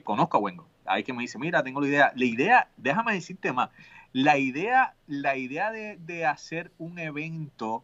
conozco 0.04 0.38
a 0.38 0.42
Wengo. 0.42 0.68
Ahí 0.88 1.04
que 1.04 1.14
me 1.14 1.22
dice, 1.22 1.38
mira, 1.38 1.64
tengo 1.64 1.82
la 1.82 1.88
idea. 1.88 2.12
La 2.16 2.26
idea, 2.26 2.68
déjame 2.78 3.14
decirte 3.14 3.52
más, 3.54 3.70
la 4.14 4.38
idea, 4.38 4.96
la 5.08 5.36
idea 5.38 5.72
de, 5.72 5.98
de 5.98 6.26
hacer 6.26 6.72
un 6.78 7.00
evento 7.00 7.84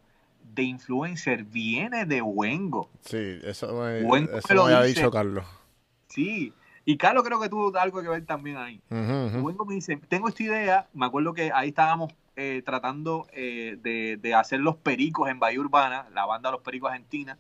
de 0.54 0.64
influencer 0.64 1.44
viene 1.44 2.06
de 2.06 2.22
Wengo. 2.22 2.90
Sí, 3.02 3.40
eso 3.44 3.74
me, 3.74 4.04
Wengo 4.04 4.38
eso 4.38 4.48
me 4.50 4.56
lo 4.56 4.66
había 4.66 4.82
dice. 4.84 5.00
dicho 5.00 5.12
Carlos. 5.12 5.46
Sí, 6.08 6.54
y 6.86 6.98
Carlos 6.98 7.24
creo 7.24 7.40
que 7.40 7.50
tuvo 7.50 7.76
algo 7.78 8.02
que 8.02 8.10
ver 8.10 8.26
también 8.26 8.58
ahí. 8.58 8.82
Uh 8.90 8.96
-huh, 8.96 9.26
uh 9.26 9.30
-huh. 9.38 9.44
Wengo 9.44 9.66
me 9.66 9.76
dice, 9.76 9.98
tengo 10.10 10.28
esta 10.28 10.44
idea, 10.44 10.88
me 10.94 11.06
acuerdo 11.06 11.34
que 11.34 11.52
ahí 11.54 11.70
estábamos 11.70 12.14
eh, 12.36 12.62
tratando 12.66 13.28
eh, 13.32 13.78
de, 13.82 14.18
de, 14.18 14.34
hacer 14.34 14.60
los 14.60 14.76
pericos 14.76 15.30
en 15.30 15.40
Bahía 15.40 15.60
Urbana, 15.60 16.08
la 16.14 16.26
banda 16.26 16.52
Los 16.52 16.62
Pericos 16.62 16.90
Argentina, 16.92 17.38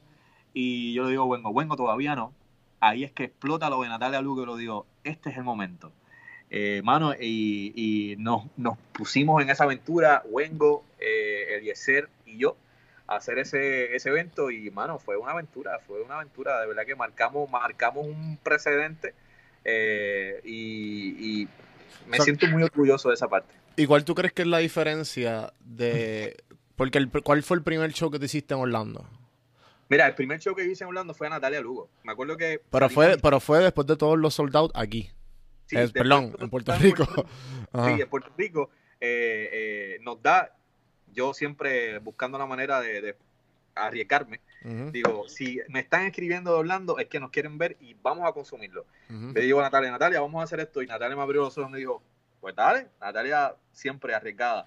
y 0.53 0.93
yo 0.93 1.03
le 1.03 1.09
digo, 1.11 1.25
Wengo, 1.25 1.49
Wengo 1.49 1.75
todavía 1.75 2.15
no, 2.15 2.31
ahí 2.87 3.03
es 3.03 3.11
que 3.11 3.25
explota 3.25 3.69
lo 3.69 3.81
de 3.81 3.89
Natalia 3.89 4.21
Lugo 4.21 4.43
y 4.43 4.45
lo 4.45 4.57
digo, 4.57 4.85
este 5.03 5.29
es 5.29 5.37
el 5.37 5.43
momento. 5.43 5.91
Eh, 6.49 6.81
mano, 6.83 7.13
y, 7.19 7.73
y 7.75 8.15
nos, 8.17 8.43
nos, 8.57 8.77
pusimos 8.91 9.41
en 9.41 9.49
esa 9.49 9.63
aventura, 9.63 10.21
Wengo, 10.25 10.83
eh, 10.99 11.55
Eliezer 11.57 12.09
y 12.25 12.37
yo, 12.37 12.55
a 13.07 13.15
hacer 13.15 13.39
ese, 13.39 13.95
ese 13.95 14.09
evento 14.09 14.51
y, 14.51 14.69
mano, 14.69 14.99
fue 14.99 15.17
una 15.17 15.31
aventura, 15.31 15.79
fue 15.79 16.01
una 16.01 16.17
aventura, 16.17 16.61
de 16.61 16.67
verdad 16.67 16.85
que 16.85 16.95
marcamos, 16.95 17.49
marcamos 17.49 18.05
un 18.05 18.37
precedente 18.37 19.15
eh, 19.63 20.41
y, 20.43 21.41
y, 21.41 21.47
me 22.07 22.11
o 22.11 22.15
sea, 22.17 22.25
siento 22.25 22.47
muy 22.47 22.63
orgulloso 22.63 23.09
de 23.09 23.15
esa 23.15 23.27
parte. 23.27 23.53
¿Y 23.75 23.87
cuál 23.87 24.05
tú 24.05 24.13
crees 24.13 24.33
que 24.33 24.43
es 24.43 24.47
la 24.47 24.59
diferencia 24.59 25.53
de... 25.59 26.37
Porque 26.75 26.97
el, 26.97 27.09
¿cuál 27.09 27.41
fue 27.43 27.57
el 27.57 27.63
primer 27.63 27.93
show 27.93 28.11
que 28.11 28.19
te 28.19 28.25
hiciste 28.25 28.53
en 28.53 28.59
Orlando? 28.59 29.07
Mira, 29.93 30.07
el 30.07 30.15
primer 30.15 30.39
show 30.39 30.55
que 30.55 30.65
hice 30.65 30.83
en 30.83 30.87
Orlando 30.87 31.13
fue 31.13 31.27
a 31.27 31.29
Natalia 31.29 31.61
Lugo. 31.61 31.87
Me 32.03 32.13
acuerdo 32.13 32.35
que. 32.35 32.59
Pero 32.71 32.89
fue, 32.89 33.17
pero 33.21 33.39
fue 33.39 33.59
después 33.59 33.85
de 33.85 33.95
todos 33.95 34.17
los 34.17 34.33
soldados 34.33 34.71
aquí. 34.73 35.11
Sí, 35.67 35.77
eh, 35.77 35.87
perdón, 35.93 36.35
en 36.39 36.49
Puerto 36.49 36.75
Rico. 36.75 37.05
Puerto, 37.71 37.95
sí, 37.95 38.01
en 38.01 38.09
Puerto 38.09 38.31
Rico 38.35 38.71
eh, 38.99 39.49
eh, 39.51 39.97
nos 40.01 40.19
da. 40.21 40.55
Yo 41.13 41.31
siempre 41.35 41.99
buscando 41.99 42.39
la 42.39 42.47
manera 42.47 42.81
de, 42.81 43.01
de 43.01 43.15
arriesgarme. 43.75 44.41
Uh 44.65 44.69
-huh. 44.69 44.91
Digo, 44.91 45.29
si 45.29 45.59
me 45.67 45.81
están 45.81 46.07
escribiendo 46.07 46.51
de 46.51 46.57
Orlando, 46.57 46.97
es 46.97 47.05
que 47.05 47.19
nos 47.19 47.29
quieren 47.29 47.59
ver 47.59 47.77
y 47.79 47.93
vamos 48.01 48.27
a 48.27 48.33
consumirlo. 48.33 48.87
Uh 49.11 49.13
-huh. 49.13 49.33
Le 49.35 49.41
digo 49.41 49.59
a 49.59 49.63
Natalia, 49.63 49.91
Natalia, 49.91 50.21
vamos 50.21 50.41
a 50.41 50.45
hacer 50.45 50.59
esto. 50.59 50.81
Y 50.81 50.87
Natalia 50.87 51.15
me 51.15 51.21
abrió 51.21 51.41
los 51.41 51.55
ojos 51.55 51.69
y 51.69 51.73
me 51.73 51.77
dijo, 51.77 52.01
pues 52.41 52.55
dale, 52.55 52.87
Natalia 52.99 53.55
siempre 53.71 54.15
arriesgada. 54.15 54.65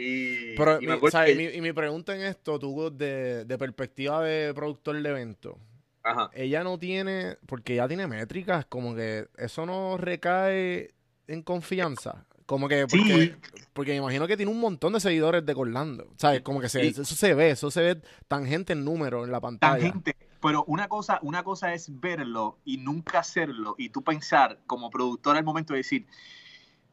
Y, 0.00 0.54
Pero, 0.54 0.80
y, 0.80 0.86
mi, 0.86 1.10
¿sabes? 1.10 1.36
Que... 1.36 1.56
y, 1.56 1.60
mi, 1.60 1.72
pregunta 1.72 2.14
en 2.14 2.22
esto, 2.22 2.56
tú, 2.58 2.96
de, 2.96 3.44
de 3.44 3.58
perspectiva 3.58 4.22
de 4.22 4.54
productor 4.54 5.02
de 5.02 5.08
evento, 5.08 5.58
Ajá. 6.04 6.30
ella 6.34 6.62
no 6.62 6.78
tiene, 6.78 7.36
porque 7.46 7.74
ella 7.74 7.88
tiene 7.88 8.06
métricas, 8.06 8.64
como 8.66 8.94
que 8.94 9.26
eso 9.36 9.66
no 9.66 9.96
recae 9.96 10.94
en 11.26 11.42
confianza. 11.42 12.26
Como 12.46 12.68
que, 12.68 12.86
porque, 12.86 13.36
porque 13.74 13.90
me 13.90 13.96
imagino 13.98 14.26
que 14.26 14.36
tiene 14.36 14.50
un 14.50 14.60
montón 14.60 14.94
de 14.94 15.00
seguidores 15.00 15.44
de 15.44 15.52
Orlando. 15.52 16.06
¿Sabes? 16.16 16.40
Como 16.40 16.60
que 16.60 16.70
se, 16.70 16.86
eso 16.86 17.04
se 17.04 17.34
ve, 17.34 17.50
eso 17.50 17.70
se 17.70 17.82
ve 17.82 18.00
tangente 18.26 18.72
en 18.72 18.86
número 18.86 19.24
en 19.24 19.32
la 19.32 19.40
pantalla. 19.40 19.82
Tangente. 19.82 20.16
Pero 20.40 20.64
una 20.66 20.88
cosa, 20.88 21.18
una 21.22 21.42
cosa 21.42 21.74
es 21.74 22.00
verlo 22.00 22.58
y 22.64 22.78
nunca 22.78 23.18
hacerlo 23.18 23.74
y 23.76 23.90
tú 23.90 24.02
pensar 24.02 24.60
como 24.66 24.88
productor 24.88 25.36
al 25.36 25.44
momento 25.44 25.74
de 25.74 25.80
decir, 25.80 26.06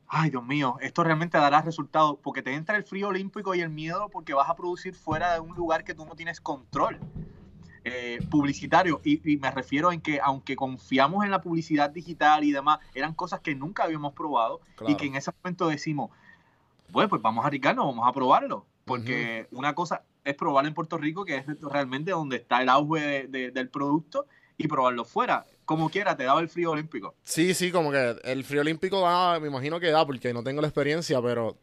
ay 0.07 0.29
Dios 0.29 0.43
mío, 0.43 0.77
esto 0.81 1.03
realmente 1.03 1.37
dará 1.37 1.61
resultado 1.61 2.19
porque 2.21 2.41
te 2.41 2.53
entra 2.53 2.77
el 2.77 2.83
frío 2.83 3.09
olímpico 3.09 3.55
y 3.55 3.61
el 3.61 3.69
miedo 3.69 4.09
porque 4.09 4.33
vas 4.33 4.49
a 4.49 4.55
producir 4.55 4.93
fuera 4.93 5.33
de 5.33 5.39
un 5.39 5.55
lugar 5.55 5.83
que 5.83 5.93
tú 5.93 6.05
no 6.05 6.15
tienes 6.15 6.41
control. 6.41 6.99
Eh, 7.87 8.17
publicitario 8.31 8.99
y, 9.03 9.37
me 9.37 9.51
refiero 9.51 9.91
en 9.91 10.01
que 10.01 10.19
aunque 10.19 10.55
confiamos 10.55 11.23
en 11.23 11.29
la 11.29 11.39
publicidad 11.39 11.91
digital 11.91 12.43
y 12.43 12.51
demás, 12.51 12.79
eran 12.95 13.13
cosas 13.13 13.41
que 13.41 13.53
nunca 13.53 13.83
habíamos 13.83 14.13
probado 14.13 14.59
y 14.87 14.95
que 14.95 15.05
en 15.05 15.15
ese 15.15 15.31
momento 15.43 15.67
decimos, 15.67 16.09
bueno, 16.89 17.09
pues 17.09 17.21
vamos 17.21 17.43
a 17.43 17.47
arriesgarnos, 17.47 17.85
vamos 17.85 18.07
a 18.07 18.11
probarlo, 18.11 18.65
porque 18.85 19.47
una 19.51 19.75
cosa 19.75 20.01
es 20.23 20.33
probar 20.33 20.65
en 20.65 20.73
Puerto 20.73 20.97
Rico, 20.97 21.25
que 21.25 21.37
es 21.37 21.45
realmente 21.61 22.09
donde 22.09 22.37
está 22.37 22.63
el 22.63 22.69
auge 22.69 23.27
del 23.27 23.69
producto, 23.69 24.25
y 24.57 24.67
probarlo 24.67 25.05
fuera. 25.05 25.45
Como 25.65 25.89
quiera, 25.89 26.15
te 26.15 26.23
daba 26.23 26.39
el 26.39 26.49
frío 26.49 26.71
olímpico. 26.71 27.15
Sí, 27.23 27.53
sí, 27.53 27.71
como 27.71 27.91
que 27.91 28.15
el 28.23 28.43
frío 28.43 28.61
olímpico 28.61 29.01
da, 29.01 29.39
me 29.39 29.47
imagino 29.47 29.79
que 29.79 29.89
da, 29.89 30.05
porque 30.05 30.33
no 30.33 30.43
tengo 30.43 30.61
la 30.61 30.67
experiencia, 30.67 31.21
pero 31.21 31.57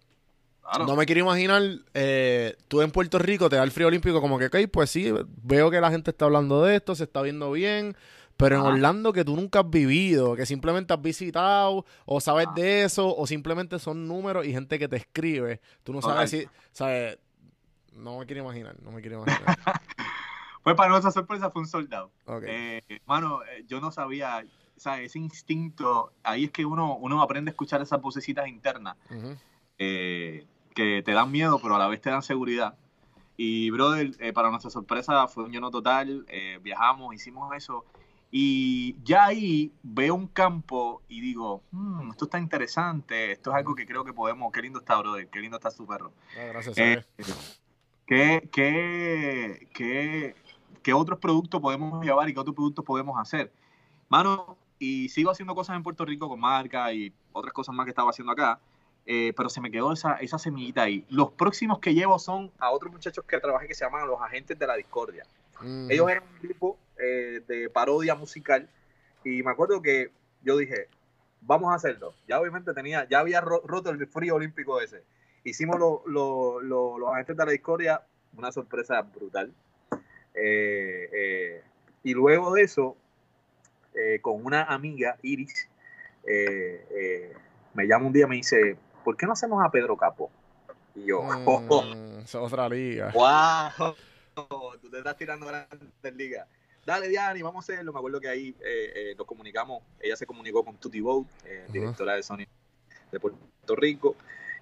no 0.86 0.96
me 0.96 1.06
quiero 1.06 1.20
imaginar, 1.20 1.62
eh, 1.94 2.56
tú 2.68 2.82
en 2.82 2.90
Puerto 2.90 3.18
Rico 3.18 3.48
te 3.48 3.56
da 3.56 3.62
el 3.62 3.70
frío 3.70 3.88
olímpico 3.88 4.20
como 4.20 4.38
que, 4.38 4.46
ok, 4.46 4.56
pues 4.70 4.90
sí, 4.90 5.12
veo 5.42 5.70
que 5.70 5.80
la 5.80 5.90
gente 5.90 6.10
está 6.10 6.24
hablando 6.24 6.62
de 6.64 6.76
esto, 6.76 6.94
se 6.94 7.04
está 7.04 7.20
viendo 7.22 7.50
bien, 7.50 7.96
pero 8.36 8.56
en 8.56 8.62
Orlando 8.62 9.12
que 9.12 9.24
tú 9.24 9.36
nunca 9.36 9.60
has 9.60 9.70
vivido, 9.70 10.34
que 10.34 10.46
simplemente 10.46 10.94
has 10.94 11.02
visitado 11.02 11.84
o 12.06 12.20
sabes 12.20 12.46
de 12.54 12.84
eso, 12.84 13.14
o 13.14 13.26
simplemente 13.26 13.78
son 13.78 14.08
números 14.08 14.46
y 14.46 14.52
gente 14.52 14.78
que 14.78 14.88
te 14.88 14.96
escribe, 14.96 15.60
tú 15.82 15.92
no 15.92 16.00
sabes 16.00 16.30
si, 16.30 16.46
sabes, 16.72 17.18
no 17.92 18.18
me 18.18 18.26
quiero 18.26 18.42
imaginar, 18.42 18.76
no 18.82 18.92
me 18.92 19.00
quiero 19.00 19.22
imaginar. 19.22 19.56
pues 20.62 20.76
para 20.76 20.90
nuestra 20.90 21.10
sorpresa 21.10 21.50
fue 21.50 21.62
un 21.62 21.68
soldado. 21.68 22.10
Eh, 22.46 22.82
mano, 23.06 23.42
eh, 23.44 23.64
yo 23.66 23.80
no 23.80 23.90
sabía, 23.90 24.44
o 24.76 24.80
sea, 24.80 25.00
ese 25.00 25.18
instinto, 25.18 26.12
ahí 26.22 26.44
es 26.44 26.50
que 26.50 26.64
uno, 26.64 26.96
uno 26.96 27.22
aprende 27.22 27.50
a 27.50 27.52
escuchar 27.52 27.82
esas 27.82 28.00
vocecitas 28.00 28.48
internas 28.48 28.96
que 29.78 31.02
te 31.04 31.12
dan 31.12 31.30
miedo, 31.30 31.58
pero 31.60 31.76
a 31.76 31.78
la 31.78 31.88
vez 31.88 32.00
te 32.00 32.10
dan 32.10 32.22
seguridad. 32.22 32.76
Y, 33.36 33.70
brother, 33.70 34.10
eh, 34.18 34.32
para 34.32 34.50
nuestra 34.50 34.70
sorpresa 34.70 35.26
fue 35.28 35.44
un 35.44 35.52
lleno 35.52 35.70
total. 35.70 36.24
Eh, 36.28 36.58
viajamos, 36.62 37.14
hicimos 37.14 37.54
eso. 37.56 37.84
Y 38.30 38.96
ya 39.02 39.26
ahí 39.26 39.72
veo 39.82 40.14
un 40.14 40.26
campo 40.26 41.02
y 41.08 41.20
digo, 41.20 41.62
hmm, 41.70 42.10
esto 42.10 42.24
está 42.24 42.38
interesante, 42.38 43.32
esto 43.32 43.50
es 43.50 43.56
algo 43.56 43.74
que 43.74 43.86
creo 43.86 44.04
que 44.04 44.14
podemos. 44.14 44.50
Qué 44.52 44.62
lindo 44.62 44.78
está, 44.78 44.96
brother, 44.98 45.28
qué 45.28 45.40
lindo 45.40 45.56
está 45.58 45.70
su 45.70 45.86
perro. 45.86 46.12
Ah, 46.38 46.44
gracias. 46.46 46.78
Eh, 46.78 47.04
¿qué, 48.06 48.48
qué, 48.50 49.68
qué, 49.74 50.34
qué 50.82 50.92
otros 50.92 51.18
productos 51.18 51.60
podemos 51.60 52.04
llevar 52.04 52.28
y 52.28 52.34
qué 52.34 52.40
otros 52.40 52.54
productos 52.54 52.84
podemos 52.84 53.18
hacer? 53.20 53.52
Mano, 54.08 54.56
y 54.78 55.08
sigo 55.08 55.30
haciendo 55.30 55.54
cosas 55.54 55.76
en 55.76 55.82
Puerto 55.82 56.04
Rico 56.04 56.28
con 56.28 56.40
marca 56.40 56.92
y 56.92 57.12
otras 57.32 57.52
cosas 57.52 57.74
más 57.74 57.84
que 57.84 57.90
estaba 57.90 58.10
haciendo 58.10 58.32
acá. 58.32 58.58
Eh, 59.04 59.32
pero 59.36 59.48
se 59.48 59.60
me 59.60 59.70
quedó 59.70 59.92
esa, 59.92 60.14
esa 60.16 60.38
semillita 60.38 60.82
ahí. 60.82 61.04
Los 61.08 61.32
próximos 61.32 61.80
que 61.80 61.92
llevo 61.92 62.18
son 62.18 62.52
a 62.58 62.70
otros 62.70 62.92
muchachos 62.92 63.24
que 63.24 63.38
trabajé 63.40 63.66
que 63.66 63.74
se 63.74 63.84
llaman 63.84 64.06
los 64.06 64.20
agentes 64.20 64.58
de 64.58 64.66
la 64.66 64.76
discordia. 64.76 65.24
Mm. 65.60 65.90
Ellos 65.90 66.10
eran 66.10 66.24
un 66.24 66.48
grupo 66.48 66.78
eh, 66.98 67.42
de 67.46 67.68
parodia 67.68 68.14
musical 68.14 68.68
y 69.24 69.42
me 69.42 69.50
acuerdo 69.50 69.82
que 69.82 70.12
yo 70.42 70.56
dije, 70.56 70.88
vamos 71.40 71.72
a 71.72 71.74
hacerlo. 71.74 72.14
Ya 72.28 72.40
obviamente 72.40 72.72
tenía, 72.74 73.08
ya 73.08 73.20
había 73.20 73.40
roto 73.40 73.90
el 73.90 74.06
frío 74.06 74.36
olímpico 74.36 74.80
ese. 74.80 75.02
Hicimos 75.44 75.78
los 76.06 77.12
agentes 77.12 77.36
de 77.36 77.44
la 77.44 77.52
discordia, 77.52 78.02
una 78.36 78.52
sorpresa 78.52 79.02
brutal. 79.02 79.52
Eh, 80.34 81.62
y 82.02 82.14
luego 82.14 82.54
de 82.54 82.62
eso, 82.62 82.96
con 84.20 84.44
una 84.44 84.64
amiga, 84.64 85.16
Iris, 85.22 85.68
me 87.74 87.86
llama 87.86 88.06
un 88.06 88.12
día 88.12 88.24
y 88.24 88.28
me 88.28 88.36
dice, 88.36 88.76
¿por 89.04 89.16
qué 89.16 89.26
no 89.26 89.32
hacemos 89.32 89.64
a 89.64 89.70
Pedro 89.70 89.96
Capo? 89.96 90.30
Y 90.94 91.06
yo, 91.06 91.22
mm, 91.22 92.20
es 92.20 92.34
otra 92.34 92.68
liga. 92.68 93.12
¡Wow! 93.12 93.94
Tú 94.80 94.90
te 94.90 94.98
estás 94.98 95.16
tirando 95.16 95.46
grandes 95.46 96.14
ligas. 96.14 96.46
Dale, 96.84 97.08
Diani, 97.08 97.42
vamos 97.42 97.68
a 97.68 97.72
hacerlo. 97.72 97.92
Me 97.92 97.98
acuerdo 97.98 98.20
que 98.20 98.28
ahí 98.28 98.54
eh, 98.60 98.92
eh, 98.94 99.14
nos 99.16 99.26
comunicamos. 99.26 99.82
Ella 100.00 100.16
se 100.16 100.26
comunicó 100.26 100.64
con 100.64 100.76
Tutti 100.76 101.00
Boat, 101.00 101.26
eh, 101.44 101.66
directora 101.70 102.16
de 102.16 102.22
Sony 102.22 102.44
de 103.10 103.20
Puerto 103.20 103.76
Rico, 103.76 104.16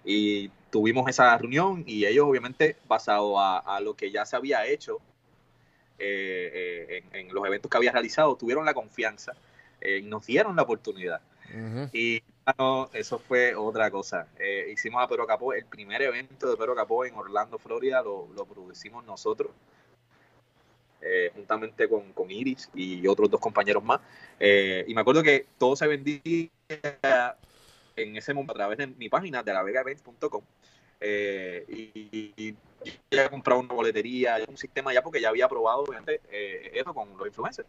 y 0.04 0.50
tuvimos 0.70 1.08
esa 1.08 1.36
reunión. 1.38 1.82
Y 1.86 2.04
ellos, 2.04 2.26
obviamente, 2.28 2.76
basado 2.86 3.40
a, 3.40 3.80
lo 3.80 3.94
que 3.94 4.10
ya 4.10 4.26
se 4.26 4.36
había 4.36 4.66
hecho 4.66 4.98
en, 6.00 7.04
en, 7.12 7.34
los 7.34 7.46
eventos 7.46 7.70
que 7.70 7.76
había 7.76 7.92
realizado, 7.92 8.34
tuvieron 8.36 8.64
la 8.64 8.74
confianza 8.74 9.34
y 9.80 10.02
nos 10.02 10.26
dieron 10.26 10.56
la 10.56 10.62
oportunidad. 10.62 11.20
Y 11.92 12.22
eso 12.92 13.18
fue 13.18 13.54
otra 13.54 13.90
cosa. 13.90 14.26
Eh, 14.38 14.70
hicimos 14.72 15.02
a 15.02 15.08
Pedro 15.08 15.26
Capó, 15.26 15.52
el 15.52 15.64
primer 15.64 16.02
evento 16.02 16.50
de 16.50 16.56
Pedro 16.56 16.74
Capó 16.74 17.04
en 17.04 17.14
Orlando, 17.14 17.58
Florida, 17.58 18.02
lo, 18.02 18.44
producimos 18.46 19.04
nosotros, 19.04 19.52
eh, 21.00 21.30
juntamente 21.34 21.88
con, 21.88 22.30
Iris 22.30 22.70
y 22.74 23.06
otros 23.06 23.30
dos 23.30 23.40
compañeros 23.40 23.82
más. 23.82 24.00
Eh, 24.38 24.84
y 24.86 24.94
me 24.94 25.00
acuerdo 25.00 25.22
que 25.22 25.46
todo 25.58 25.76
se 25.76 25.86
vendía 25.86 26.48
en 27.96 28.16
ese 28.16 28.32
momento 28.32 28.52
a 28.52 28.56
través 28.56 28.78
de 28.78 28.86
mi 28.86 29.08
página 29.08 29.42
de 29.42 29.52
la 29.52 29.62
vegaevents.com. 31.00 31.64
y, 31.68 32.32
y 32.36 32.56
ya 33.10 33.26
he 33.26 33.30
comprado 33.30 33.60
una 33.60 33.74
boletería, 33.74 34.38
un 34.48 34.56
sistema 34.56 34.92
ya 34.92 35.02
porque 35.02 35.20
ya 35.20 35.28
había 35.28 35.48
probado 35.48 35.80
obviamente, 35.82 36.20
eso 36.72 36.94
con 36.94 37.16
los 37.16 37.26
influencers. 37.26 37.68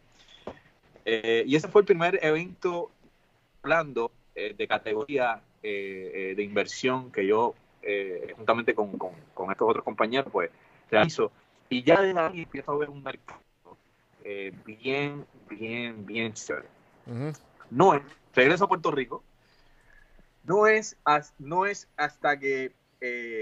y 1.04 1.54
ese 1.54 1.68
fue 1.68 1.82
el 1.82 1.86
primer 1.86 2.18
evento 2.22 2.90
hablando 3.62 4.10
eh, 4.34 4.54
de 4.56 4.66
categoría 4.66 5.42
eh, 5.62 6.10
eh, 6.14 6.34
de 6.34 6.42
inversión 6.42 7.12
que 7.12 7.26
yo, 7.26 7.54
juntamente 8.36 8.74
con, 8.74 8.90
estos 9.50 9.68
otros 9.68 9.84
compañeros, 9.84 10.30
pues 10.30 10.50
realizo. 10.90 11.32
Y 11.68 11.82
ya 11.82 12.00
de 12.00 12.18
ahí 12.18 12.42
empiezo 12.42 12.72
a 12.72 12.76
ver 12.76 12.90
un 12.90 13.02
mercado 13.02 13.40
bien, 14.64 15.26
bien, 15.48 16.06
bien 16.06 16.32
chévere. 16.32 16.68
No 17.70 17.94
es, 17.94 18.02
regreso 18.34 18.64
a 18.64 18.68
Puerto 18.68 18.90
Rico, 18.90 19.22
no 20.44 20.66
es, 20.66 20.96
no 21.38 21.66
es 21.66 21.88
hasta 21.96 22.38
que 22.38 22.72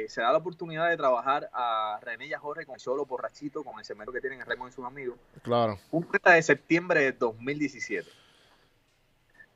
se 0.09 0.21
da 0.23 0.33
la 0.33 0.39
oportunidad 0.39 0.89
de 0.89 0.97
trabajar 0.97 1.51
a 1.53 2.01
René 2.03 2.27
y 2.27 2.33
a 2.33 2.39
Jorge 2.39 2.65
con 2.65 2.79
Solo 2.79 3.05
Borrachito, 3.05 3.63
con 3.63 3.79
el 3.79 3.85
semero 3.85 4.13
que 4.13 4.21
tienen 4.21 4.41
en 4.41 4.47
Raymond 4.47 4.73
y 4.73 4.75
sus 4.75 4.85
amigos. 4.85 5.19
Claro. 5.43 5.79
Un 5.91 6.09
30 6.09 6.33
de 6.33 6.43
septiembre 6.43 7.01
de 7.01 7.13
2017. 7.13 8.09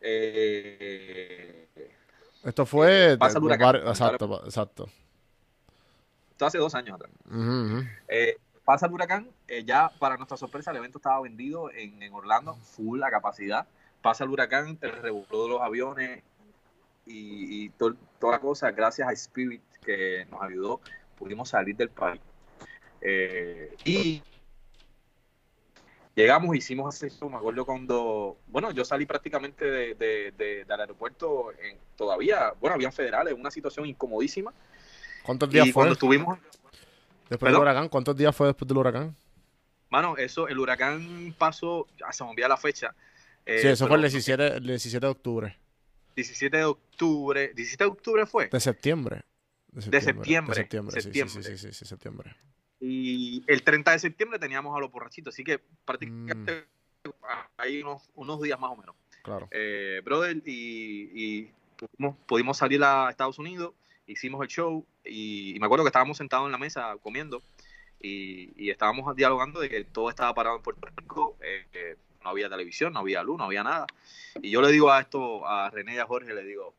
Eh, 0.06 1.66
Esto 2.44 2.66
fue. 2.66 3.16
Pasa 3.18 3.38
el 3.38 3.44
huracán. 3.44 3.76
exacto, 3.76 4.42
exacto. 4.44 4.88
Esto 6.32 6.46
hace 6.46 6.58
dos 6.58 6.74
años 6.74 6.96
atrás. 6.96 7.10
Eh, 8.08 8.36
pasa 8.64 8.86
el 8.86 8.92
huracán. 8.92 9.30
Eh, 9.48 9.64
ya, 9.64 9.90
para 9.98 10.16
nuestra 10.16 10.36
sorpresa, 10.36 10.70
el 10.70 10.76
evento 10.76 10.98
estaba 10.98 11.22
vendido 11.22 11.70
en, 11.72 12.12
Orlando, 12.12 12.54
full 12.56 13.00
la 13.00 13.10
capacidad. 13.10 13.66
Pasa 14.02 14.24
el 14.24 14.30
huracán, 14.30 14.78
el 14.82 14.92
revuelo 14.92 15.44
de 15.44 15.48
los 15.48 15.62
aviones 15.62 16.22
y, 17.06 17.70
toda 17.70 17.96
la 18.22 18.40
cosa. 18.40 18.70
Gracias 18.70 19.08
a 19.08 19.12
Spirit 19.12 19.62
que 19.84 20.26
nos 20.30 20.42
ayudó, 20.42 20.80
pudimos 21.16 21.48
salir 21.48 21.76
del 21.76 21.90
país. 21.90 22.20
y 23.84 24.22
Llegamos, 26.16 26.54
hicimos 26.56 27.02
eso, 27.02 27.28
me 27.28 27.36
acuerdo 27.36 27.66
cuando, 27.66 28.36
bueno, 28.46 28.70
yo 28.70 28.84
salí 28.84 29.04
prácticamente 29.04 29.64
de, 29.64 30.64
del 30.66 30.80
aeropuerto 30.80 31.50
en, 31.60 31.76
todavía, 31.96 32.52
bueno, 32.60 32.74
habían 32.76 32.92
federales, 32.92 33.34
una 33.34 33.50
situación 33.50 33.86
incomodísima. 33.86 34.52
¿Cuántos 35.24 35.50
días 35.50 35.64
fue? 35.66 35.72
Cuando 35.72 35.94
estuvimos... 35.94 36.38
Después 37.28 37.52
del 37.52 37.60
huracán, 37.60 37.88
¿cuántos 37.88 38.16
días 38.16 38.36
fue 38.36 38.48
después 38.48 38.68
del 38.68 38.76
huracán? 38.76 39.16
Mano, 39.90 40.16
eso, 40.16 40.46
el 40.46 40.58
huracán 40.58 41.34
pasó, 41.36 41.88
ya 41.98 42.12
se 42.12 42.22
me 42.22 42.30
olvida 42.30 42.46
la 42.46 42.58
fecha. 42.58 42.94
Eh, 43.44 43.58
sí, 43.58 43.68
eso 43.68 43.88
fue 43.88 43.96
el 43.96 44.02
17, 44.02 44.46
el 44.58 44.66
17 44.66 45.04
de 45.04 45.10
octubre. 45.10 45.58
17 46.14 46.56
de 46.56 46.64
octubre, 46.64 47.54
¿17 47.54 47.76
de 47.78 47.84
octubre 47.84 48.26
fue? 48.26 48.48
De 48.48 48.60
septiembre. 48.60 49.22
De 49.68 50.00
septiembre. 50.00 50.54
De 50.54 50.62
septiembre, 50.62 51.02
Sí, 51.02 51.10
sí, 51.12 51.42
sí, 51.42 51.58
sí, 51.58 51.72
sí, 51.72 51.84
septiembre. 51.84 52.36
Y 52.80 53.42
el 53.46 53.62
30 53.62 53.92
de 53.92 53.98
septiembre 53.98 54.38
teníamos 54.38 54.76
a 54.76 54.80
los 54.80 54.90
borrachitos, 54.90 55.34
así 55.34 55.42
que 55.42 55.58
prácticamente 55.84 56.66
mm. 57.04 57.10
hay 57.56 57.82
unos, 57.82 58.42
días 58.42 58.60
más 58.60 58.70
o 58.70 58.76
menos. 58.76 58.94
Claro. 59.22 59.48
Eh, 59.50 60.00
brother, 60.04 60.42
y, 60.44 61.48
pudimos, 62.26 62.58
salir 62.58 62.82
a 62.84 63.10
Estados 63.10 63.38
Unidos, 63.38 63.72
hicimos 64.06 64.42
el 64.42 64.48
show 64.48 64.86
y, 65.04 65.56
me 65.58 65.66
acuerdo 65.66 65.84
que 65.84 65.88
estábamos 65.88 66.18
sentados 66.18 66.46
en 66.46 66.52
la 66.52 66.58
mesa 66.58 66.96
comiendo 67.02 67.42
y, 68.00 68.70
estábamos 68.70 69.16
dialogando 69.16 69.60
de 69.60 69.70
que 69.70 69.84
todo 69.84 70.10
estaba 70.10 70.34
parado 70.34 70.56
en 70.56 70.62
Puerto 70.62 70.86
Rico, 70.96 71.36
eh, 71.42 71.96
no 72.24 72.30
había 72.30 72.48
televisión, 72.48 72.92
no 72.92 73.00
había 73.00 73.22
luz, 73.22 73.38
no 73.38 73.44
había 73.44 73.62
nada. 73.62 73.86
Y 74.42 74.50
yo 74.50 74.62
le 74.62 74.72
digo 74.72 74.90
a 74.90 75.00
esto, 75.00 75.46
a 75.46 75.70
René 75.70 75.94
y 75.94 75.98
a 75.98 76.06
Jorge, 76.06 76.34
le 76.34 76.42
digo, 76.42 76.74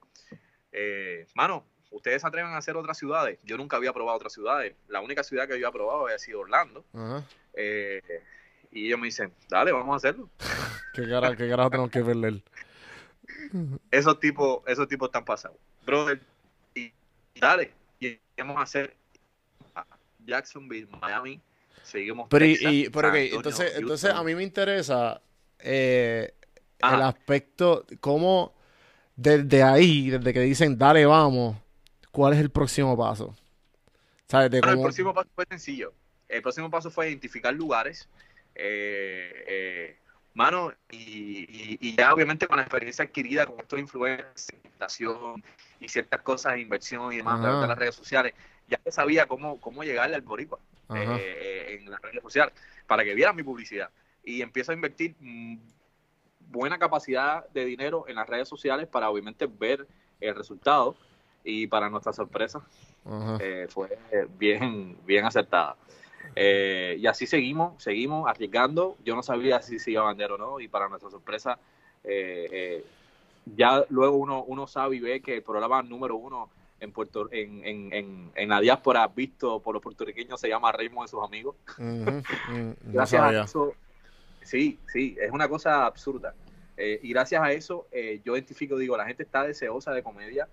eh, 0.71 1.27
mano, 1.35 1.65
ustedes 1.91 2.21
se 2.21 2.27
atreven 2.27 2.51
a 2.51 2.57
hacer 2.57 2.75
otras 2.75 2.97
ciudades. 2.97 3.39
Yo 3.43 3.57
nunca 3.57 3.77
había 3.77 3.93
probado 3.93 4.17
otras 4.17 4.33
ciudades. 4.33 4.75
La 4.87 5.01
única 5.01 5.23
ciudad 5.23 5.47
que 5.47 5.59
yo 5.59 5.67
había 5.67 5.71
probado 5.71 6.05
había 6.05 6.19
sido 6.19 6.41
Orlando. 6.41 6.83
Eh, 7.53 8.01
y 8.71 8.87
ellos 8.87 8.99
me 8.99 9.05
dicen, 9.05 9.31
dale, 9.49 9.71
vamos 9.71 9.93
a 9.93 9.97
hacerlo. 9.97 10.29
¿Qué 10.93 11.07
carajo, 11.07 11.35
qué 11.35 11.49
carajo 11.49 11.69
tenemos 11.69 11.91
que 11.91 12.03
perder? 12.03 12.41
Esos 13.91 14.19
tipos, 14.19 14.59
esos 14.67 14.87
tipos 14.87 15.07
están 15.07 15.23
pasados. 15.23 15.57
Brother, 15.85 16.19
y 16.73 16.91
dale, 17.39 17.71
y 17.99 18.19
vamos 18.37 18.57
a 18.57 18.61
hacer 18.61 18.95
Jacksonville, 20.25 20.87
Miami, 20.99 21.39
seguimos. 21.83 22.27
Pero, 22.29 22.45
y, 22.45 22.89
pero 22.89 23.13
entonces, 23.15 23.75
entonces 23.75 24.11
a 24.11 24.23
mí 24.23 24.35
me 24.35 24.43
interesa 24.43 25.21
eh, 25.65 26.33
el 26.79 27.01
aspecto, 27.01 27.85
cómo 27.99 28.53
desde 29.15 29.63
ahí, 29.63 30.09
desde 30.09 30.33
que 30.33 30.41
dicen 30.41 30.77
dale, 30.77 31.05
vamos, 31.05 31.57
¿cuál 32.11 32.33
es 32.33 32.39
el 32.39 32.49
próximo 32.49 32.97
paso? 32.97 33.35
¿Sabes? 34.27 34.53
El 34.53 34.61
próximo 34.61 35.13
paso 35.13 35.29
fue 35.33 35.45
sencillo. 35.49 35.93
El 36.27 36.41
próximo 36.41 36.69
paso 36.69 36.89
fue 36.91 37.09
identificar 37.09 37.53
lugares. 37.53 38.07
Eh, 38.55 39.45
eh, 39.47 39.97
mano, 40.33 40.73
y, 40.91 41.95
ya 41.95 42.13
obviamente 42.13 42.47
con 42.47 42.57
la 42.57 42.63
experiencia 42.63 43.05
adquirida 43.05 43.45
con 43.45 43.59
estos 43.59 43.79
influencers, 43.79 44.47
y 45.79 45.87
ciertas 45.87 46.21
cosas 46.21 46.53
de 46.53 46.61
inversión 46.61 47.11
y 47.13 47.17
demás 47.17 47.41
de 47.41 47.67
las 47.67 47.77
redes 47.77 47.95
sociales, 47.95 48.33
ya 48.67 48.79
sabía 48.89 49.25
cómo, 49.27 49.59
cómo 49.59 49.83
llegarle 49.83 50.15
al 50.15 50.21
boricua 50.21 50.59
eh, 50.93 51.79
en 51.79 51.89
las 51.89 52.01
redes 52.01 52.21
sociales 52.21 52.53
para 52.87 53.03
que 53.03 53.13
vieran 53.13 53.35
mi 53.35 53.43
publicidad. 53.43 53.89
Y 54.25 54.41
empiezo 54.41 54.71
a 54.71 54.75
invertir 54.75 55.15
mm, 55.19 55.57
buena 56.49 56.77
capacidad 56.77 57.47
de 57.49 57.65
dinero 57.65 58.05
en 58.07 58.15
las 58.15 58.27
redes 58.27 58.47
sociales 58.47 58.87
para 58.87 59.09
obviamente 59.09 59.47
ver 59.47 59.87
el 60.19 60.35
resultado 60.35 60.95
y 61.43 61.67
para 61.67 61.89
nuestra 61.89 62.11
sorpresa 62.11 62.65
eh, 63.39 63.67
fue 63.69 63.97
bien, 64.37 64.97
bien 65.05 65.25
acertada. 65.25 65.75
Eh, 66.35 66.97
y 66.99 67.05
así 67.05 67.27
seguimos, 67.27 67.81
seguimos 67.81 68.27
arriesgando. 68.27 68.97
Yo 69.05 69.15
no 69.15 69.21
sabía 69.21 69.61
si 69.61 69.77
se 69.77 69.91
iba 69.91 70.03
a 70.03 70.07
vender 70.07 70.31
o 70.31 70.37
no 70.37 70.59
y 70.59 70.67
para 70.67 70.89
nuestra 70.89 71.11
sorpresa 71.11 71.59
ya 73.45 73.85
luego 73.89 74.17
uno, 74.17 74.43
uno 74.43 74.67
sabe 74.67 74.95
y 74.95 74.99
ve 74.99 75.21
que 75.21 75.35
el 75.35 75.43
programa 75.43 75.83
número 75.83 76.15
uno 76.15 76.49
en 76.79 76.91
Puerto 76.91 77.29
en, 77.31 77.65
en, 77.65 78.31
en, 78.35 78.49
la 78.49 78.59
diáspora 78.59 79.07
visto 79.07 79.59
por 79.61 79.73
los 79.73 79.81
puertorriqueños 79.81 80.39
se 80.39 80.49
llama 80.49 80.71
Raymond 80.71 81.07
de 81.07 81.11
sus 81.11 81.23
amigos. 81.23 81.55
gracias 82.83 83.21
a 83.21 83.43
eso, 83.43 83.73
sí, 84.45 84.79
sí, 84.91 85.17
es 85.19 85.31
una 85.31 85.49
cosa 85.49 85.85
absurda. 85.85 86.33
Eh, 86.77 86.99
y 87.03 87.09
gracias 87.09 87.41
a 87.41 87.51
eso 87.51 87.87
eh, 87.91 88.21
yo 88.23 88.35
identifico, 88.35 88.77
digo, 88.77 88.97
la 88.97 89.05
gente 89.05 89.23
está 89.23 89.43
deseosa 89.43 89.93
de 89.93 90.03
comedia 90.03 90.47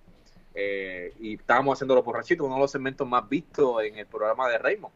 eh, 0.55 1.13
y 1.19 1.35
estábamos 1.35 1.77
haciendo 1.77 1.97
los 1.97 2.05
borrachitos, 2.05 2.47
uno 2.47 2.55
de 2.57 2.61
los 2.61 2.71
segmentos 2.71 3.09
más 3.09 3.29
vistos 3.29 3.83
en 3.83 3.99
el 3.99 4.07
programa 4.07 4.49
de 4.49 4.59
Raymond. 4.59 4.95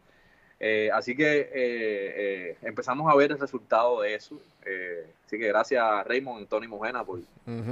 así 0.93 1.15
que 1.15 2.57
empezamos 2.61 3.11
a 3.11 3.15
ver 3.15 3.31
el 3.31 3.39
resultado 3.39 4.01
de 4.01 4.15
eso. 4.15 4.39
así 5.25 5.37
que 5.37 5.47
gracias 5.47 5.83
a 5.83 6.03
Raymond 6.03 6.43
y 6.43 6.45
Tony 6.45 6.67
Mojena 6.67 7.03
por, 7.03 7.19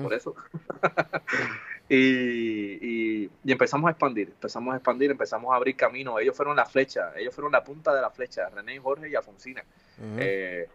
por 0.03 0.13
eso. 0.13 0.35
Y, 1.87 3.29
empezamos 3.45 3.87
a 3.87 3.91
expandir, 3.91 4.29
empezamos 4.29 4.73
a 4.73 4.77
expandir, 4.77 5.11
empezamos 5.11 5.53
a 5.53 5.55
abrir 5.55 5.75
camino. 5.75 6.19
Ellos 6.19 6.35
fueron 6.35 6.55
la 6.55 6.65
flecha, 6.65 7.11
ellos 7.15 7.33
fueron 7.33 7.51
la 7.51 7.63
punta 7.63 7.93
de 7.93 8.01
la 8.01 8.09
flecha, 8.09 8.49
René, 8.49 8.79
Jorge 8.79 9.09
y 9.09 9.15
Alfonsina. 9.15 9.63
Eh, 10.17 10.67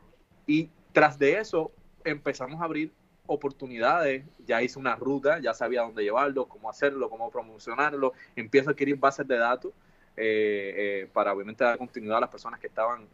y 0.50 0.68
tras 0.92 1.16
de 1.16 1.38
eso 1.38 1.70
empezamos 2.02 2.60
a 2.60 2.64
abrir 2.64 2.90
oportunidades, 3.26 4.24
ya 4.44 4.60
hice 4.60 4.80
una 4.80 4.96
ruta, 4.96 5.38
ya 5.38 5.54
sabía 5.54 5.82
dónde 5.82 6.02
llevarlo, 6.02 6.46
cómo 6.46 6.68
hacerlo, 6.68 7.08
cómo 7.08 7.30
promocionarlo, 7.30 8.14
empiezo 8.34 8.70
a 8.70 8.72
adquirir 8.72 8.96
bases 8.96 9.28
de 9.28 9.38
datos 9.38 9.72
eh, 10.16 10.74
eh, 10.76 11.08
para 11.12 11.32
obviamente 11.32 11.62
dar 11.62 11.78
continuidad 11.78 12.16
a 12.16 12.22
las 12.22 12.30
personas 12.30 12.58
que 12.58 12.66
estaban 12.66 13.06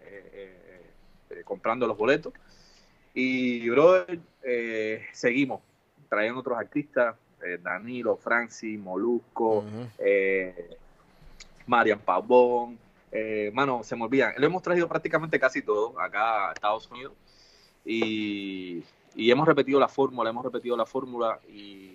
comprando 1.44 1.86
los 1.86 1.98
boletos. 1.98 2.32
Y, 3.12 3.68
brother, 3.68 4.18
seguimos. 5.12 5.60
Trayendo 6.08 6.40
otros 6.40 6.56
artistas, 6.56 7.16
eh, 7.44 7.58
Danilo, 7.62 8.16
Francis, 8.16 8.78
Molusco, 8.78 9.62
eh, 9.98 10.78
Marian 11.66 11.98
Pavón, 11.98 12.78
eh, 13.12 13.50
mano, 13.54 13.82
se 13.82 13.96
me 13.96 14.04
olvidan. 14.04 14.34
Lo 14.38 14.46
hemos 14.46 14.62
traído 14.62 14.88
prácticamente 14.88 15.38
casi 15.38 15.62
todo 15.62 15.98
acá 16.00 16.50
a 16.50 16.52
Estados 16.52 16.90
Unidos 16.90 17.12
y, 17.86 18.82
hemos 19.16 19.46
repetido 19.46 19.80
la 19.80 19.88
fórmula, 19.88 20.30
hemos 20.30 20.44
repetido 20.44 20.76
la 20.76 20.86
fórmula 20.86 21.40
y, 21.48 21.92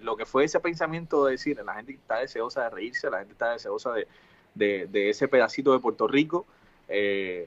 lo 0.00 0.16
que 0.16 0.26
fue 0.26 0.44
ese 0.44 0.60
pensamiento 0.60 1.24
de 1.24 1.32
decir, 1.32 1.58
la 1.64 1.74
gente 1.74 1.92
está 1.92 2.18
deseosa 2.18 2.64
de 2.64 2.70
reírse, 2.70 3.08
la 3.08 3.20
gente 3.20 3.32
está 3.32 3.52
deseosa 3.52 3.90
de, 4.54 5.08
ese 5.08 5.28
pedacito 5.28 5.72
de 5.72 5.78
Puerto 5.78 6.06
Rico, 6.06 6.44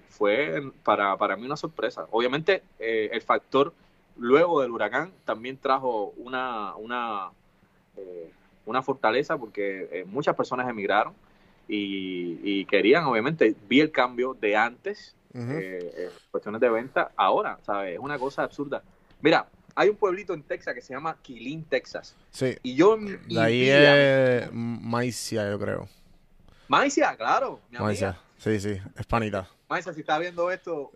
fue 0.10 0.72
para, 0.84 1.16
para 1.18 1.38
mí 1.38 1.46
una 1.46 1.56
sorpresa. 1.56 2.08
Obviamente 2.10 2.64
el 2.80 3.22
factor 3.22 3.74
luego 4.20 4.62
del 4.62 4.72
huracán 4.72 5.12
también 5.26 5.58
trajo 5.58 6.14
una, 6.18 6.76
una, 6.76 7.30
eh, 7.96 8.32
una 8.66 8.82
fortaleza 8.82 9.38
porque 9.38 9.88
eh, 9.92 10.06
muchas 10.06 10.36
personas 10.36 10.68
emigraron 10.70 11.14
y, 11.70 12.64
querían, 12.66 13.04
obviamente, 13.04 13.54
vi 13.68 13.82
el 13.82 13.92
cambio 13.92 14.34
de 14.34 14.56
antes, 14.56 15.17
eh, 15.38 16.10
cuestiones 16.32 16.60
de 16.62 16.70
venta, 16.70 17.12
ahora, 17.16 17.60
¿sabes? 17.66 17.94
Es 17.94 18.00
una 18.00 18.18
cosa 18.18 18.44
absurda. 18.44 18.82
Mira, 19.22 19.48
hay 19.76 19.90
un 19.90 19.96
pueblito 19.96 20.34
en 20.34 20.44
Texas 20.44 20.74
que 20.74 20.82
se 20.82 20.94
llama 20.94 21.18
Killeen, 21.22 21.64
Texas. 21.64 22.16
Sí. 22.32 22.58
Y 22.64 22.76
yo... 22.76 22.98
De 22.98 23.40
ahí 23.40 23.70
es 23.70 24.50
Maicia, 24.52 25.50
yo 25.50 25.60
creo. 25.60 25.88
Maicia, 26.68 27.16
claro. 27.16 27.62
Maicia, 27.72 28.18
sí, 28.38 28.60
sí, 28.60 28.80
es 28.96 29.06
panita. 29.06 29.48
Maicia, 29.70 29.94
si 29.94 30.02
está 30.02 30.18
viendo 30.20 30.52
esto, 30.52 30.92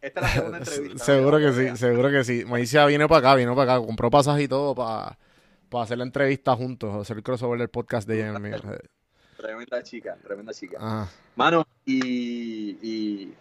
esta 0.00 0.20
es 0.20 0.26
la 0.26 0.32
segunda 0.32 0.58
entrevista. 0.58 1.04
seguro 1.04 1.38
que 1.38 1.52
sí, 1.52 1.76
seguro 1.76 2.10
que 2.10 2.24
sí. 2.24 2.44
Maicia 2.44 2.86
viene 2.86 3.08
para 3.08 3.18
acá, 3.30 3.34
vino 3.34 3.56
para 3.56 3.74
acá, 3.74 3.86
compró 3.86 4.10
pasaje 4.10 4.44
y 4.44 4.48
todo 4.48 4.74
para, 4.74 5.18
hacer 5.82 5.98
la 5.98 6.04
entrevista 6.04 6.54
juntos, 6.54 6.94
hacer 6.94 7.16
el 7.16 7.22
crossover 7.22 7.58
del 7.58 7.68
podcast 7.68 8.06
de 8.08 8.16
Jeremy. 8.16 8.50
Tremenda 9.36 9.82
chica, 9.82 10.16
tremenda 10.22 10.52
chica. 10.54 11.08
Mano, 11.34 11.66
y, 11.84 13.32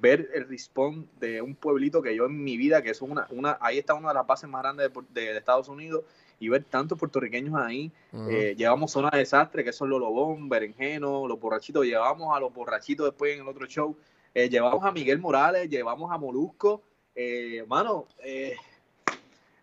ver 0.00 0.30
el 0.32 0.48
respawn 0.48 1.08
de 1.18 1.42
un 1.42 1.54
pueblito 1.54 2.00
que 2.00 2.14
yo 2.14 2.26
en 2.26 2.42
mi 2.42 2.56
vida, 2.56 2.82
que 2.82 2.90
es 2.90 3.02
una, 3.02 3.26
una 3.30 3.58
ahí 3.60 3.78
está 3.78 3.94
una 3.94 4.08
de 4.08 4.14
las 4.14 4.26
bases 4.26 4.48
más 4.48 4.62
grandes 4.62 4.90
de, 5.10 5.36
Estados 5.36 5.68
Unidos, 5.68 6.04
y 6.38 6.48
ver 6.48 6.64
tantos 6.64 6.98
puertorriqueños 6.98 7.54
ahí. 7.54 7.90
Eh, 8.28 8.54
llevamos 8.56 8.92
zona 8.92 9.10
de 9.10 9.18
desastre, 9.18 9.64
que 9.64 9.72
son 9.72 9.88
los 9.88 9.98
lobón, 9.98 10.48
berenjeno, 10.48 11.26
los 11.26 11.40
borrachitos. 11.40 11.84
Llevamos 11.84 12.36
a 12.36 12.40
los 12.40 12.52
borrachitos 12.52 13.06
después 13.06 13.34
en 13.34 13.42
el 13.42 13.48
otro 13.48 13.66
show. 13.66 13.96
Eh, 14.34 14.50
llevamos 14.50 14.84
a 14.84 14.92
Miguel 14.92 15.18
Morales, 15.18 15.70
llevamos 15.70 16.12
a 16.12 16.18
Molusco. 16.18 16.82
Eh, 17.14 17.64
mano, 17.66 18.06
eh, 18.22 18.54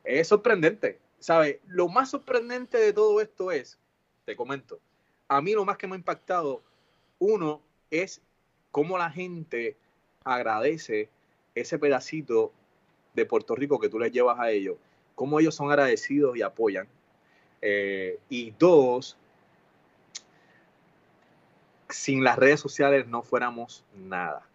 es 0.04 0.28
sorprendente. 0.28 1.00
¿Sabes? 1.20 1.60
Lo 1.68 1.88
más 1.88 2.10
sorprendente 2.10 2.80
de 2.80 2.92
todo 2.92 3.22
esto 3.22 3.52
es, 3.52 3.78
te 4.26 4.36
comento, 4.36 4.80
a 5.28 5.42
mí 5.42 5.54
lo 5.54 5.64
más 5.64 5.78
que 5.78 5.88
me 5.88 5.94
ha 5.94 5.98
impactado, 5.98 6.64
uno, 7.20 7.62
es 7.92 8.22
cómo 8.72 8.98
la 8.98 9.10
gente 9.10 9.78
agradece 10.24 11.10
ese 11.56 11.78
pedacito 11.80 12.52
de 13.14 13.26
Puerto 13.26 13.56
Rico 13.56 13.80
que 13.80 13.90
tú 13.90 14.00
les 14.00 14.12
llevas 14.12 14.40
a 14.40 14.52
ellos, 14.52 14.78
cómo 15.16 15.40
ellos 15.40 15.56
son 15.56 15.70
agradecidos 15.70 16.36
y 16.38 16.42
apoyan. 16.42 16.88
y 18.30 18.52
dos, 18.60 19.18
sin 21.90 22.24
las 22.24 22.38
redes 22.38 22.60
sociales 22.60 23.08
no 23.08 23.22
fuéramos 23.22 23.86
nada. 23.96 24.48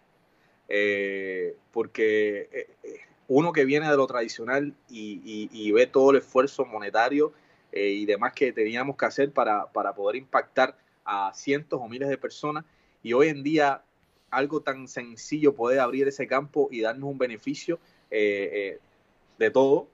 Eh, 0.68 1.57
porque 1.72 2.48
eh, 2.52 2.68
eh, 2.83 3.00
uno 3.26 3.52
que 3.52 3.64
viene 3.64 3.88
de 3.88 3.96
lo 3.96 4.07
tradicional 4.07 4.74
y, 4.90 5.72
ve 5.72 5.87
todo 5.87 6.11
el 6.11 6.18
esfuerzo 6.18 6.64
monetario 6.66 7.33
y 7.72 8.07
demás 8.07 8.33
que 8.33 8.52
teníamos 8.52 8.96
que 8.96 9.07
hacer 9.07 9.31
para, 9.33 9.66
poder 9.66 10.16
impactar 10.16 10.76
a 11.04 11.33
cientos 11.35 11.81
o 11.81 11.88
miles 11.88 12.09
de 12.09 12.18
personas, 12.18 12.64
y 13.02 13.12
hoy 13.12 13.28
en 13.28 13.42
día 13.42 13.83
algo 14.30 14.60
tan 14.60 14.88
sencillo 14.88 15.54
puede 15.54 15.80
abrir 15.80 16.08
ese 16.08 16.26
campo 16.26 16.68
y 16.70 16.80
darnos 16.80 17.10
un 17.10 17.18
beneficio 17.18 17.78
de 18.10 19.50
todo, 19.52 19.88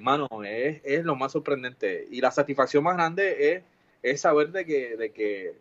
mano, 0.00 0.28
es, 0.44 1.04
lo 1.04 1.16
más 1.16 1.32
sorprendente. 1.32 2.06
Y 2.10 2.20
la 2.20 2.30
satisfacción 2.30 2.84
más 2.84 2.94
grande 2.94 3.64
es, 4.02 4.20
saber 4.20 4.50
de 4.50 4.64
que, 4.64 4.96
de 4.96 5.10
que 5.10 5.54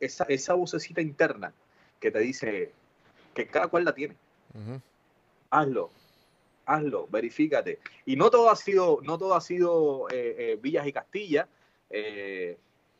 esa, 0.00 0.24
esa 0.24 0.54
vocecita 0.54 1.00
interna 1.00 1.52
que 2.00 2.10
te 2.10 2.20
dice, 2.20 2.72
que 3.34 3.46
cada 3.46 3.68
cual 3.68 3.84
la 3.84 3.94
tiene. 3.94 4.16
Hazlo, 5.50 5.90
hazlo, 6.66 7.06
verifícate. 7.08 7.78
Y 8.04 8.16
no 8.16 8.30
todo 8.30 8.50
ha 8.50 8.56
sido, 8.56 9.00
no 9.02 9.18
todo 9.18 9.34
ha 9.34 9.40
sido 9.40 10.08
eh, 10.10 10.36
eh, 10.38 10.58
villas 10.60 10.86
y 10.86 10.92
castillas. 10.92 11.48
Eh, 11.90 12.58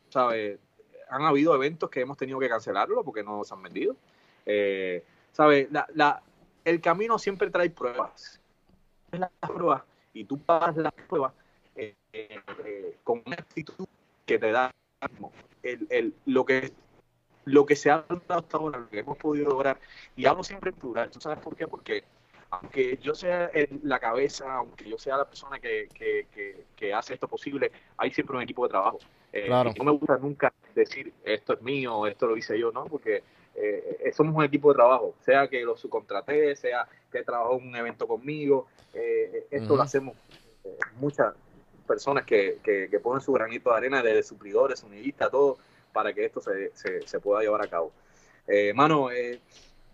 ¿sabes? 0.08 0.58
Han 1.10 1.22
habido 1.22 1.54
eventos 1.54 1.90
que 1.90 2.00
hemos 2.00 2.16
tenido 2.16 2.38
que 2.38 2.48
cancelarlo 2.48 3.04
porque 3.04 3.22
no 3.22 3.44
se 3.44 3.54
han 3.54 3.62
vendido. 3.62 3.96
¿Sabes? 5.32 5.68
La, 5.70 6.22
el 6.64 6.80
camino 6.80 7.18
siempre 7.18 7.50
trae 7.50 7.70
pruebas. 7.70 8.40
Las 9.12 9.30
pruebas 9.40 9.82
y 10.12 10.24
tú 10.24 10.38
pasas 10.38 10.76
las 10.76 10.92
pruebas 10.92 11.32
con 13.04 13.22
una 13.24 13.36
actitud 13.36 13.86
que 14.26 14.38
te 14.38 14.50
da 14.50 14.74
el, 15.62 15.86
el, 15.90 16.14
lo 16.26 16.44
que 16.44 16.72
lo 17.48 17.64
que 17.64 17.76
se 17.76 17.90
ha 17.90 18.04
dado 18.08 18.22
hasta 18.28 18.56
ahora, 18.58 18.78
lo 18.78 18.88
que 18.88 18.98
hemos 18.98 19.16
podido 19.16 19.48
lograr, 19.48 19.80
y 20.16 20.26
hablo 20.26 20.44
siempre 20.44 20.70
en 20.70 20.76
plural, 20.76 21.10
¿tú 21.10 21.20
sabes 21.20 21.38
por 21.38 21.56
qué? 21.56 21.66
Porque 21.66 22.04
aunque 22.50 22.98
yo 23.02 23.14
sea 23.14 23.50
la 23.82 23.98
cabeza, 23.98 24.54
aunque 24.54 24.88
yo 24.88 24.98
sea 24.98 25.16
la 25.16 25.24
persona 25.26 25.58
que, 25.58 25.88
que, 26.76 26.94
hace 26.94 27.14
esto 27.14 27.28
posible, 27.28 27.70
hay 27.96 28.10
siempre 28.10 28.36
un 28.36 28.42
equipo 28.42 28.64
de 28.64 28.70
trabajo. 28.70 28.98
Eh, 29.32 29.48
no 29.48 29.84
me 29.84 29.90
gusta 29.92 30.16
nunca 30.16 30.52
decir 30.74 31.12
esto 31.24 31.54
es 31.54 31.62
mío, 31.62 32.06
esto 32.06 32.26
lo 32.26 32.36
hice 32.36 32.58
yo, 32.58 32.72
¿no? 32.72 32.86
Porque 32.86 33.22
eh, 33.60 34.12
somos 34.14 34.34
un 34.34 34.44
equipo 34.44 34.70
de 34.70 34.76
trabajo, 34.76 35.14
sea 35.24 35.48
que 35.48 35.62
lo 35.62 35.76
subcontraté, 35.76 36.54
sea 36.56 36.88
que 37.10 37.22
trabajó 37.22 37.58
en 37.58 37.68
un 37.68 37.76
evento 37.76 38.06
conmigo, 38.06 38.66
eh, 38.94 39.46
esto 39.50 39.76
lo 39.76 39.82
hacemos 39.82 40.16
muchas 41.00 41.34
personas 41.88 42.24
que, 42.24 42.58
que, 42.62 43.00
ponen 43.00 43.20
su 43.20 43.32
granito 43.32 43.70
de 43.70 43.76
arena, 43.76 44.02
desde 44.02 44.22
suplidores, 44.22 44.84
unidistas, 44.84 45.30
todo, 45.30 45.58
para 45.92 46.12
que 46.12 46.24
esto 46.24 46.40
se, 46.40 46.70
se, 46.74 47.20
pueda 47.20 47.40
llevar 47.40 47.62
a 47.62 47.66
cabo. 47.66 47.90
Eh, 48.46 48.72
mano, 48.74 49.10
eh, 49.10 49.40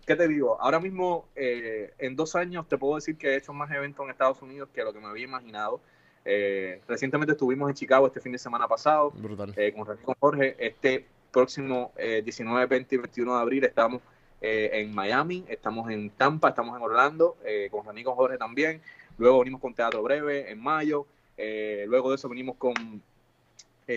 ¿qué 0.05 0.15
te 0.15 0.27
digo? 0.27 0.61
Ahora 0.61 0.79
mismo, 0.79 1.27
eh, 1.35 1.93
en 1.97 2.15
dos 2.15 2.35
años, 2.35 2.67
te 2.67 2.77
puedo 2.77 2.95
decir 2.95 3.17
que 3.17 3.29
he 3.29 3.37
hecho 3.37 3.53
más 3.53 3.71
eventos 3.71 4.03
en 4.03 4.11
Estados 4.11 4.41
Unidos 4.41 4.69
que 4.73 4.83
lo 4.83 4.93
que 4.93 4.99
me 4.99 5.07
había 5.07 5.23
imaginado. 5.23 5.81
Eh, 6.25 6.81
recientemente 6.87 7.33
estuvimos 7.33 7.69
en 7.69 7.75
Chicago 7.75 8.07
este 8.07 8.19
fin 8.19 8.31
de 8.31 8.39
semana 8.39 8.67
pasado 8.67 9.11
Brutal. 9.11 9.53
con, 9.75 9.97
con 9.97 10.15
Jorge. 10.19 10.55
Este 10.59 11.05
próximo 11.35 11.91
19, 11.97 12.65
20 12.65 12.95
y 12.95 12.97
21 12.97 13.35
de 13.35 13.41
abril 13.41 13.63
estamos 13.65 14.01
en 14.39 14.95
Miami, 14.95 15.43
estamos 15.49 15.91
en 15.91 16.09
Tampa, 16.11 16.49
estamos 16.49 16.77
en 16.77 16.81
Orlando, 16.81 17.35
con 17.71 17.85
René 17.85 18.01
y 18.01 18.03
con 18.05 18.15
Jorge 18.15 18.37
también. 18.37 18.81
Luego 19.17 19.39
venimos 19.39 19.59
con 19.59 19.73
Teatro 19.73 20.01
Breve 20.01 20.49
en 20.49 20.61
mayo. 20.61 21.05
luego 21.37 22.09
de 22.09 22.15
eso 22.15 22.29
venimos 22.29 22.55
con 22.55 22.73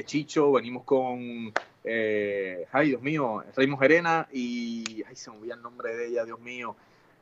Chicho, 0.04 0.52
venimos 0.52 0.82
con 0.84 1.52
eh, 1.90 2.66
ay, 2.72 2.88
Dios 2.88 3.00
mío, 3.00 3.42
Raymond 3.56 3.80
Gerena 3.80 4.28
y, 4.30 5.02
ay, 5.08 5.16
se 5.16 5.30
me 5.30 5.38
olvida 5.38 5.54
el 5.54 5.62
nombre 5.62 5.96
de 5.96 6.08
ella, 6.08 6.24
Dios 6.24 6.38
mío, 6.38 6.76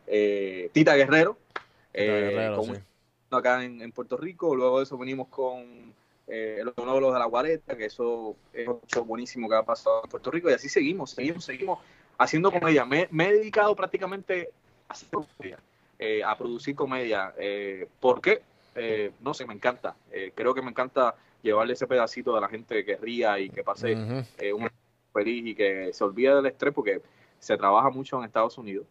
eh, 0.09 0.70
Tita 0.72 0.96
Guerrero, 0.96 1.38
eh, 1.92 2.50
acá 3.31 3.62
en, 3.62 3.92
Puerto 3.92 4.16
Rico, 4.16 4.57
luego 4.57 4.79
de 4.79 4.85
eso 4.85 4.98
venimos 4.98 5.29
con 5.29 5.94
eh, 6.26 6.60
los 6.64 6.76
monólogos 6.76 7.14
de 7.14 7.20
la 7.20 7.26
Guareta, 7.26 7.76
que 7.76 7.86
eso 7.86 8.36
es 8.52 8.68
show 8.86 9.04
buenísimo 9.04 9.48
que 9.48 9.56
ha 9.56 9.62
pasado 9.62 10.02
en 10.04 10.10
Puerto 10.10 10.30
Rico, 10.30 10.50
y 10.50 10.54
así 10.54 10.68
seguimos, 10.68 11.10
seguimos, 11.10 11.44
seguimos 11.44 11.78
haciendo 12.18 12.50
comedia. 12.50 12.84
Me, 12.84 13.08
me 13.10 13.28
he 13.28 13.32
dedicado 13.34 13.74
prácticamente 13.74 14.50
a 14.88 14.92
hacer 14.92 15.08
comedia, 15.10 15.58
eh, 15.98 16.22
a 16.24 16.36
producir 16.36 16.74
comedia. 16.74 17.34
Eh, 17.38 17.88
¿Por 18.00 18.20
qué? 18.20 18.42
no 19.22 19.32
sé, 19.32 19.46
me 19.46 19.54
encanta. 19.54 19.96
creo 20.34 20.52
que 20.52 20.60
me 20.60 20.68
encanta 20.68 21.14
llevarle 21.46 21.72
ese 21.72 21.86
pedacito 21.86 22.34
de 22.34 22.40
la 22.40 22.48
gente 22.48 22.84
que 22.84 22.96
ría 22.96 23.38
y 23.38 23.48
que 23.48 23.62
pase 23.62 23.96
eh, 24.38 24.52
un 24.52 24.68
feliz 25.12 25.46
y 25.46 25.54
que 25.54 25.92
se 25.92 26.04
olvide 26.04 26.34
del 26.34 26.46
estrés 26.46 26.74
porque 26.74 27.00
se 27.38 27.56
trabaja 27.56 27.88
mucho 27.90 28.18
en 28.18 28.24
Estados 28.24 28.58
Unidos 28.58 28.86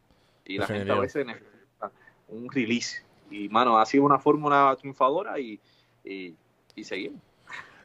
y 0.45 0.57
la 0.57 0.67
gente 0.67 0.91
a 0.91 0.99
veces 0.99 1.25
necesita 1.25 1.91
un 2.29 2.49
release. 2.49 3.03
Y, 3.29 3.49
mano, 3.49 3.77
ha 3.77 3.85
sido 3.85 4.03
una 4.03 4.19
fórmula 4.19 4.75
triunfadora 4.79 5.39
y, 5.39 5.59
y, 6.03 6.35
seguimos. 6.83 7.21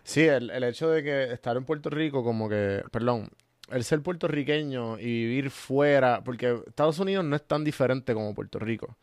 Sí, 0.03 0.22
el, 0.22 0.50
el, 0.50 0.64
hecho 0.64 0.90
de 0.90 1.03
que 1.03 1.33
estar 1.33 1.57
en 1.57 1.64
Puerto 1.64 1.90
Rico, 1.90 2.24
como 2.24 2.48
que, 2.48 2.83
perdón, 2.90 3.31
el 3.70 3.85
ser 3.85 4.03
puertorriqueño 4.03 4.98
y 4.98 5.05
vivir 5.05 5.50
fuera, 5.50 6.22
porque 6.24 6.61
Estados 6.66 6.98
Unidos 6.98 7.24
no 7.24 7.37
es 7.37 7.46
tan 7.46 7.64
diferente 7.64 8.14
como 8.14 8.35
Puerto 8.35 8.59
Rico. 8.59 8.96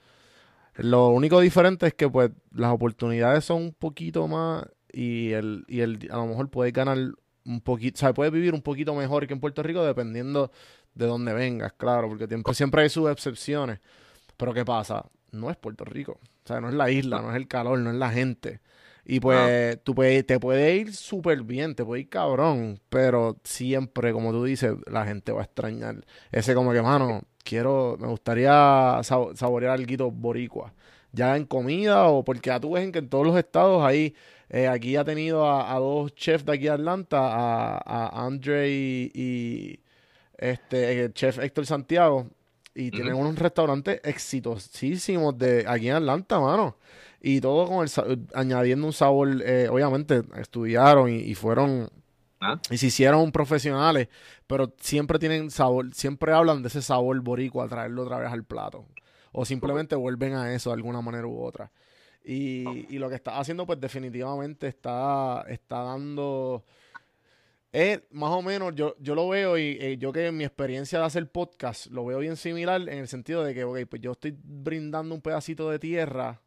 Lo 0.76 1.10
único 1.10 1.40
diferente 1.40 1.88
es 1.88 1.94
que 1.94 2.08
pues 2.08 2.32
las 2.54 2.72
oportunidades 2.72 3.46
son 3.46 3.64
un 3.64 3.74
poquito 3.74 4.28
más 4.28 4.66
y 4.92 5.32
el, 5.32 5.66
y 5.68 5.80
el 5.82 6.08
a 6.12 6.18
lo 6.18 6.28
mejor 6.28 6.50
puede 6.50 6.72
ganar 6.72 6.98
un 7.46 7.62
poquito, 7.62 7.96
o 7.96 8.00
sea, 8.00 8.14
puede 8.14 8.30
vivir 8.30 8.54
un 8.54 8.62
poquito 8.62 8.94
mejor 8.94 9.26
que 9.26 9.34
en 9.34 9.40
Puerto 9.40 9.64
Rico 9.64 9.84
dependiendo 9.84 10.52
de 10.94 11.06
dónde 11.08 11.34
vengas, 11.34 11.74
claro, 11.74 12.10
porque 12.10 12.28
siempre, 12.28 12.54
siempre 12.54 12.82
hay 12.84 12.90
sus 12.90 13.10
excepciones. 13.10 13.80
Pero 14.36 14.54
¿qué 14.54 14.66
pasa? 14.66 15.06
No 15.32 15.50
es 15.50 15.58
Puerto 15.58 15.86
Rico, 15.86 16.20
o 16.44 16.48
sea, 16.48 16.62
no 16.62 16.70
es 16.70 16.76
la 16.76 16.92
isla, 16.92 17.22
no 17.22 17.32
es 17.32 17.38
el 17.38 17.48
calor, 17.48 17.80
no 17.80 17.90
es 17.90 17.96
la 17.96 18.12
gente. 18.12 18.60
Y 19.10 19.22
pues 19.22 19.82
tú 19.84 19.96
puedes, 19.96 20.26
te 20.26 20.38
puede 20.38 20.76
ir 20.76 20.94
súper 20.94 21.42
bien, 21.44 21.76
te 21.76 21.86
puede 21.86 22.02
ir 22.02 22.10
cabrón, 22.10 22.82
pero 22.90 23.38
siempre, 23.46 24.12
como 24.12 24.34
tú 24.34 24.44
dices, 24.44 24.74
la 24.86 25.06
gente 25.06 25.32
va 25.32 25.42
a 25.42 25.44
extrañar. 25.46 26.06
Ese 26.30 26.54
como 26.54 26.74
que, 26.74 26.82
mano, 26.82 27.22
quiero, 27.46 27.96
me 28.02 28.08
gustaría 28.08 29.00
saborear 29.04 29.72
algo 29.80 30.12
boricua, 30.12 30.74
ya 31.14 31.38
en 31.38 31.46
comida 31.46 32.08
o 32.08 32.26
porque 32.26 32.50
ya 32.50 32.60
tú 32.60 32.74
ves 32.74 32.92
que 32.92 33.00
en 33.00 33.08
todos 33.08 33.26
los 33.26 33.38
estados 33.38 33.82
hay 33.82 34.14
eh, 34.50 34.68
aquí 34.68 34.96
ha 34.96 35.04
tenido 35.04 35.50
a, 35.50 35.78
dos 35.80 36.14
chefs 36.16 36.46
de 36.46 36.54
aquí 36.54 36.64
de 36.64 36.72
Atlanta, 36.72 37.20
a, 37.20 37.78
a 37.78 38.26
Andre 38.26 38.70
y, 38.70 39.80
este, 40.38 41.04
el 41.04 41.14
chef 41.14 41.40
Héctor 41.40 41.66
Santiago. 41.66 42.28
Y 42.76 42.92
tienen 42.92 43.16
unos 43.16 43.40
restaurantes 43.40 44.00
exitosísimos 44.04 45.36
de 45.38 45.66
aquí 45.68 45.90
en 45.90 45.96
Atlanta, 45.96 46.40
mano. 46.40 46.78
Y 47.22 47.42
todo 47.42 47.68
con 47.68 47.86
el 47.86 48.28
añadiendo 48.34 48.86
un 48.86 48.94
sabor, 48.94 49.42
eh, 49.44 49.68
obviamente 49.70 50.24
estudiaron 50.38 51.10
y, 51.10 51.34
fueron 51.34 51.90
ah. 52.40 52.60
y 52.70 52.78
se 52.78 52.88
hicieron 52.88 53.32
profesionales, 53.32 54.08
pero 54.46 54.74
siempre 54.80 55.18
tienen 55.18 55.50
sabor, 55.50 55.94
siempre 55.94 56.32
hablan 56.34 56.62
de 56.62 56.68
ese 56.68 56.82
sabor 56.82 57.20
boricua, 57.22 57.68
traerlo 57.68 58.04
otra 58.04 58.20
vez 58.20 58.32
al 58.32 58.44
plato. 58.44 58.86
O 59.32 59.46
simplemente 59.46 59.96
vuelven 59.96 60.34
a 60.34 60.54
eso 60.54 60.70
de 60.70 60.76
alguna 60.76 61.02
manera 61.02 61.28
u 61.28 61.44
otra. 61.44 61.72
Y, 62.24 62.86
y, 62.94 62.98
lo 62.98 63.10
que 63.10 63.16
está 63.16 63.40
haciendo, 63.40 63.66
pues 63.66 63.80
definitivamente 63.80 64.68
está, 64.68 65.46
está 65.48 65.84
dando... 65.84 66.66
Es 67.72 68.02
más 68.12 68.32
o 68.32 68.42
menos, 68.42 68.74
yo, 68.76 68.96
yo 69.00 69.14
lo 69.16 69.30
veo 69.30 69.58
y 69.58 69.78
eh, 69.80 69.98
yo 69.98 70.12
que 70.12 70.28
en 70.28 70.38
mi 70.38 70.44
experiencia 70.44 71.00
de 71.00 71.06
hacer 71.06 71.30
podcast 71.30 71.88
lo 71.88 72.06
veo 72.06 72.20
bien 72.20 72.36
similar 72.36 72.82
en 72.82 72.98
el 72.98 73.08
sentido 73.08 73.44
de 73.44 73.54
que, 73.54 73.64
ok, 73.64 73.80
pues 73.90 74.02
yo 74.02 74.14
estoy 74.14 74.36
brindando 74.42 75.14
un 75.14 75.22
pedacito 75.22 75.70
de 75.70 75.78
tierra 75.80 76.42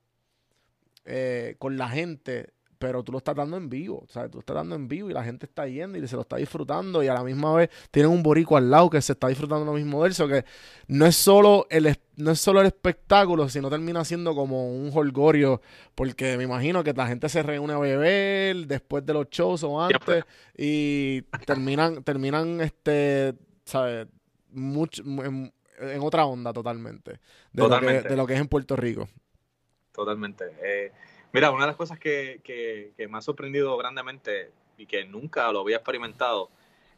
eh, 1.05 1.57
con 1.59 1.77
la 1.77 1.89
gente 1.89 2.53
pero 2.81 3.05
tú 3.05 3.13
lo 3.13 3.19
estás 3.19 3.37
dando 3.37 3.59
en 3.59 3.69
vivo, 3.69 4.07
¿sabes? 4.09 4.31
Tú 4.31 4.39
lo 4.39 4.41
estás 4.41 4.57
dando 4.57 4.75
en 4.75 4.89
vivo 4.89 5.11
y 5.11 5.13
la 5.13 5.23
gente 5.23 5.45
está 5.45 5.67
yendo 5.67 5.99
y 5.99 6.09
se 6.09 6.17
lo 6.17 6.23
está 6.23 6.37
disfrutando 6.37 7.03
y 7.03 7.09
a 7.09 7.13
la 7.15 7.23
misma 7.23 7.53
vez 7.53 7.69
tienen 7.91 8.11
un 8.11 8.23
borico 8.23 8.57
al 8.57 8.71
lado 8.71 8.89
que 8.89 9.03
se 9.03 9.13
está 9.13 9.29
disfrutando 9.29 9.67
lo 9.67 9.75
mismo 9.75 10.03
de 10.03 10.09
él, 10.09 10.17
que 10.17 10.47
no 10.89 11.05
es 11.05 11.15
solo 11.15 11.67
el 11.69 11.95
no 12.17 12.31
es 12.31 12.41
solo 12.41 12.63
el 12.63 12.67
espectáculo, 12.67 13.51
sino 13.51 13.69
termina 13.69 14.03
siendo 14.03 14.35
como 14.35 14.73
un 14.73 14.91
holgorio, 14.95 15.61
porque 15.95 16.39
me 16.39 16.45
imagino 16.45 16.83
que 16.83 16.95
la 16.95 17.07
gente 17.07 17.29
se 17.29 17.43
reúne 17.43 17.75
a 17.75 17.79
beber 17.79 18.67
después 18.67 19.05
de 19.05 19.13
los 19.13 19.29
shows 19.29 19.63
o 19.63 19.83
antes 19.83 20.25
y 20.57 21.21
terminan 21.45 22.03
terminan 22.03 22.63
este, 22.63 23.35
¿sabes? 23.67 24.07
Mucho, 24.53 25.03
en, 25.03 25.53
otra 26.01 26.25
onda 26.25 26.55
totalmente 26.55 27.21
de, 27.53 27.69
Lo 27.69 27.79
que, 27.79 28.01
de 28.01 28.17
lo 28.17 28.27
que 28.27 28.35
es 28.35 28.41
en 28.41 28.49
Puerto 28.49 28.75
Rico. 28.75 29.07
Totalmente. 29.93 30.45
Eh, 30.63 30.93
Mira, 31.33 31.51
una 31.53 31.63
de 31.63 31.67
las 31.69 31.77
cosas 31.77 31.99
que, 31.99 32.41
que, 32.43 32.93
me 33.09 33.19
ha 33.19 33.21
sorprendido 33.21 33.77
grandemente 33.77 34.51
y 34.77 34.87
que 34.87 35.05
nunca 35.05 35.53
lo 35.53 35.61
había 35.61 35.77
experimentado 35.77 36.51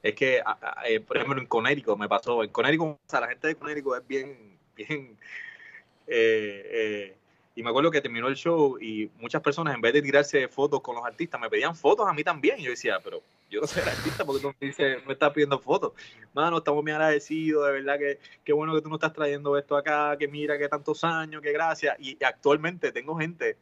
es 0.02 0.14
que, 0.14 0.42
eh, 0.86 1.00
por 1.00 1.16
ejemplo, 1.16 1.38
en 1.38 1.46
Conérico 1.46 1.96
me 1.96 2.08
pasó. 2.08 2.42
En 2.42 2.50
Conérico, 2.50 2.84
o 2.84 3.00
sea, 3.06 3.20
la 3.20 3.28
gente 3.28 3.48
de 3.48 3.56
Conérico 3.56 3.94
es 3.96 4.06
bien, 4.06 4.58
bien. 4.74 5.18
Eh, 6.06 6.66
eh, 6.72 7.16
y 7.54 7.62
me 7.62 7.70
acuerdo 7.70 7.90
que 7.90 8.00
terminó 8.00 8.26
el 8.28 8.34
show 8.34 8.78
y 8.80 9.10
muchas 9.18 9.40
personas, 9.42 9.74
en 9.74 9.80
vez 9.80 9.92
de 9.92 10.02
tirarse 10.02 10.48
fotos 10.48 10.80
con 10.80 10.96
los 10.96 11.04
artistas, 11.04 11.40
me 11.40 11.48
pedían 11.48 11.76
fotos 11.76 12.08
a 12.08 12.12
mí 12.12 12.24
también. 12.24 12.58
Y 12.58 12.64
yo 12.64 12.70
decía, 12.70 12.98
pero 13.04 13.22
yo 13.52 13.60
no 13.60 13.66
soy 13.66 13.82
el 13.82 13.88
artista 13.90 14.24
porque 14.24 14.40
tú 14.40 14.48
me, 14.48 14.66
dices, 14.66 15.06
me 15.06 15.12
estás 15.12 15.30
pidiendo 15.32 15.58
fotos. 15.58 15.92
Mano, 16.32 16.58
estamos 16.58 16.82
muy 16.82 16.90
agradecidos, 16.90 17.66
de 17.66 17.72
verdad 17.72 17.98
que 17.98 18.18
qué 18.42 18.52
bueno 18.54 18.74
que 18.74 18.80
tú 18.80 18.88
nos 18.88 18.96
estás 18.96 19.12
trayendo 19.12 19.58
esto 19.58 19.76
acá, 19.76 20.16
que 20.18 20.26
mira, 20.26 20.56
que 20.56 20.68
tantos 20.68 21.04
años, 21.04 21.42
que 21.42 21.52
gracias. 21.52 21.94
Y 22.00 22.16
actualmente 22.24 22.92
tengo 22.92 23.14
gente 23.14 23.58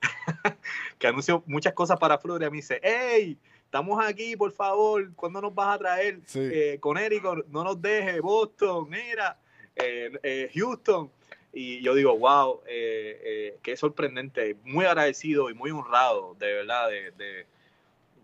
que 0.98 1.06
anunció 1.06 1.42
muchas 1.46 1.74
cosas 1.74 1.98
para 1.98 2.16
Florida, 2.16 2.48
me 2.48 2.56
dice, 2.56 2.80
hey, 2.82 3.38
estamos 3.62 4.02
aquí, 4.02 4.36
por 4.36 4.52
favor, 4.52 5.12
¿cuándo 5.14 5.42
nos 5.42 5.54
vas 5.54 5.74
a 5.74 5.78
traer? 5.78 6.20
Eh, 6.34 6.78
con 6.80 6.96
Eric, 6.96 7.22
no 7.48 7.62
nos 7.62 7.80
deje, 7.80 8.20
Boston, 8.20 8.88
mira, 8.88 9.38
eh, 9.74 10.18
eh, 10.22 10.50
Houston. 10.54 11.10
Y 11.52 11.82
yo 11.82 11.94
digo, 11.94 12.18
wow, 12.18 12.62
qué 12.66 13.76
sorprendente, 13.76 14.56
muy 14.64 14.84
agradecido 14.84 15.48
y 15.48 15.54
muy 15.54 15.70
honrado, 15.70 16.36
de 16.38 16.52
verdad, 16.52 16.90
de, 16.90 17.10
de, 17.12 17.46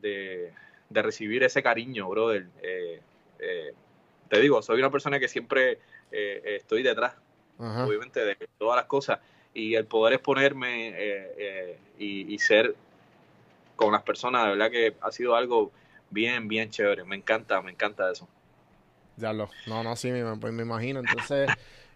de, 0.02 0.52
recibir 1.00 1.42
ese 1.42 1.62
cariño, 1.62 2.08
brother. 2.08 2.48
te 4.28 4.40
digo, 4.40 4.60
soy 4.60 4.80
una 4.80 4.90
persona 4.90 5.18
que 5.18 5.28
siempre 5.28 5.78
estoy 6.10 6.82
detrás, 6.82 7.14
obviamente, 7.58 8.24
de 8.24 8.36
todas 8.58 8.76
las 8.76 8.86
cosas 8.86 9.20
y 9.54 9.74
el 9.74 9.86
poder 9.86 10.14
exponerme 10.14 10.88
eh, 10.88 11.34
eh, 11.38 11.78
y, 11.98 12.38
ser 12.38 12.74
con 13.76 13.92
las 13.92 14.02
personas, 14.02 14.44
de 14.44 14.50
verdad 14.50 14.70
que 14.70 14.96
ha 15.00 15.12
sido 15.12 15.34
algo 15.34 15.70
bien, 16.10 16.48
bien 16.48 16.70
chévere. 16.70 17.04
Me 17.04 17.16
encanta, 17.16 17.60
me 17.62 17.70
encanta 17.70 18.10
eso. 18.10 18.28
Ya 19.16 19.32
lo, 19.32 19.50
no, 19.66 19.82
no, 19.82 19.94
sí, 19.96 20.10
me, 20.10 20.36
pues 20.36 20.52
me 20.52 20.62
imagino. 20.62 21.00
Entonces, 21.00 21.50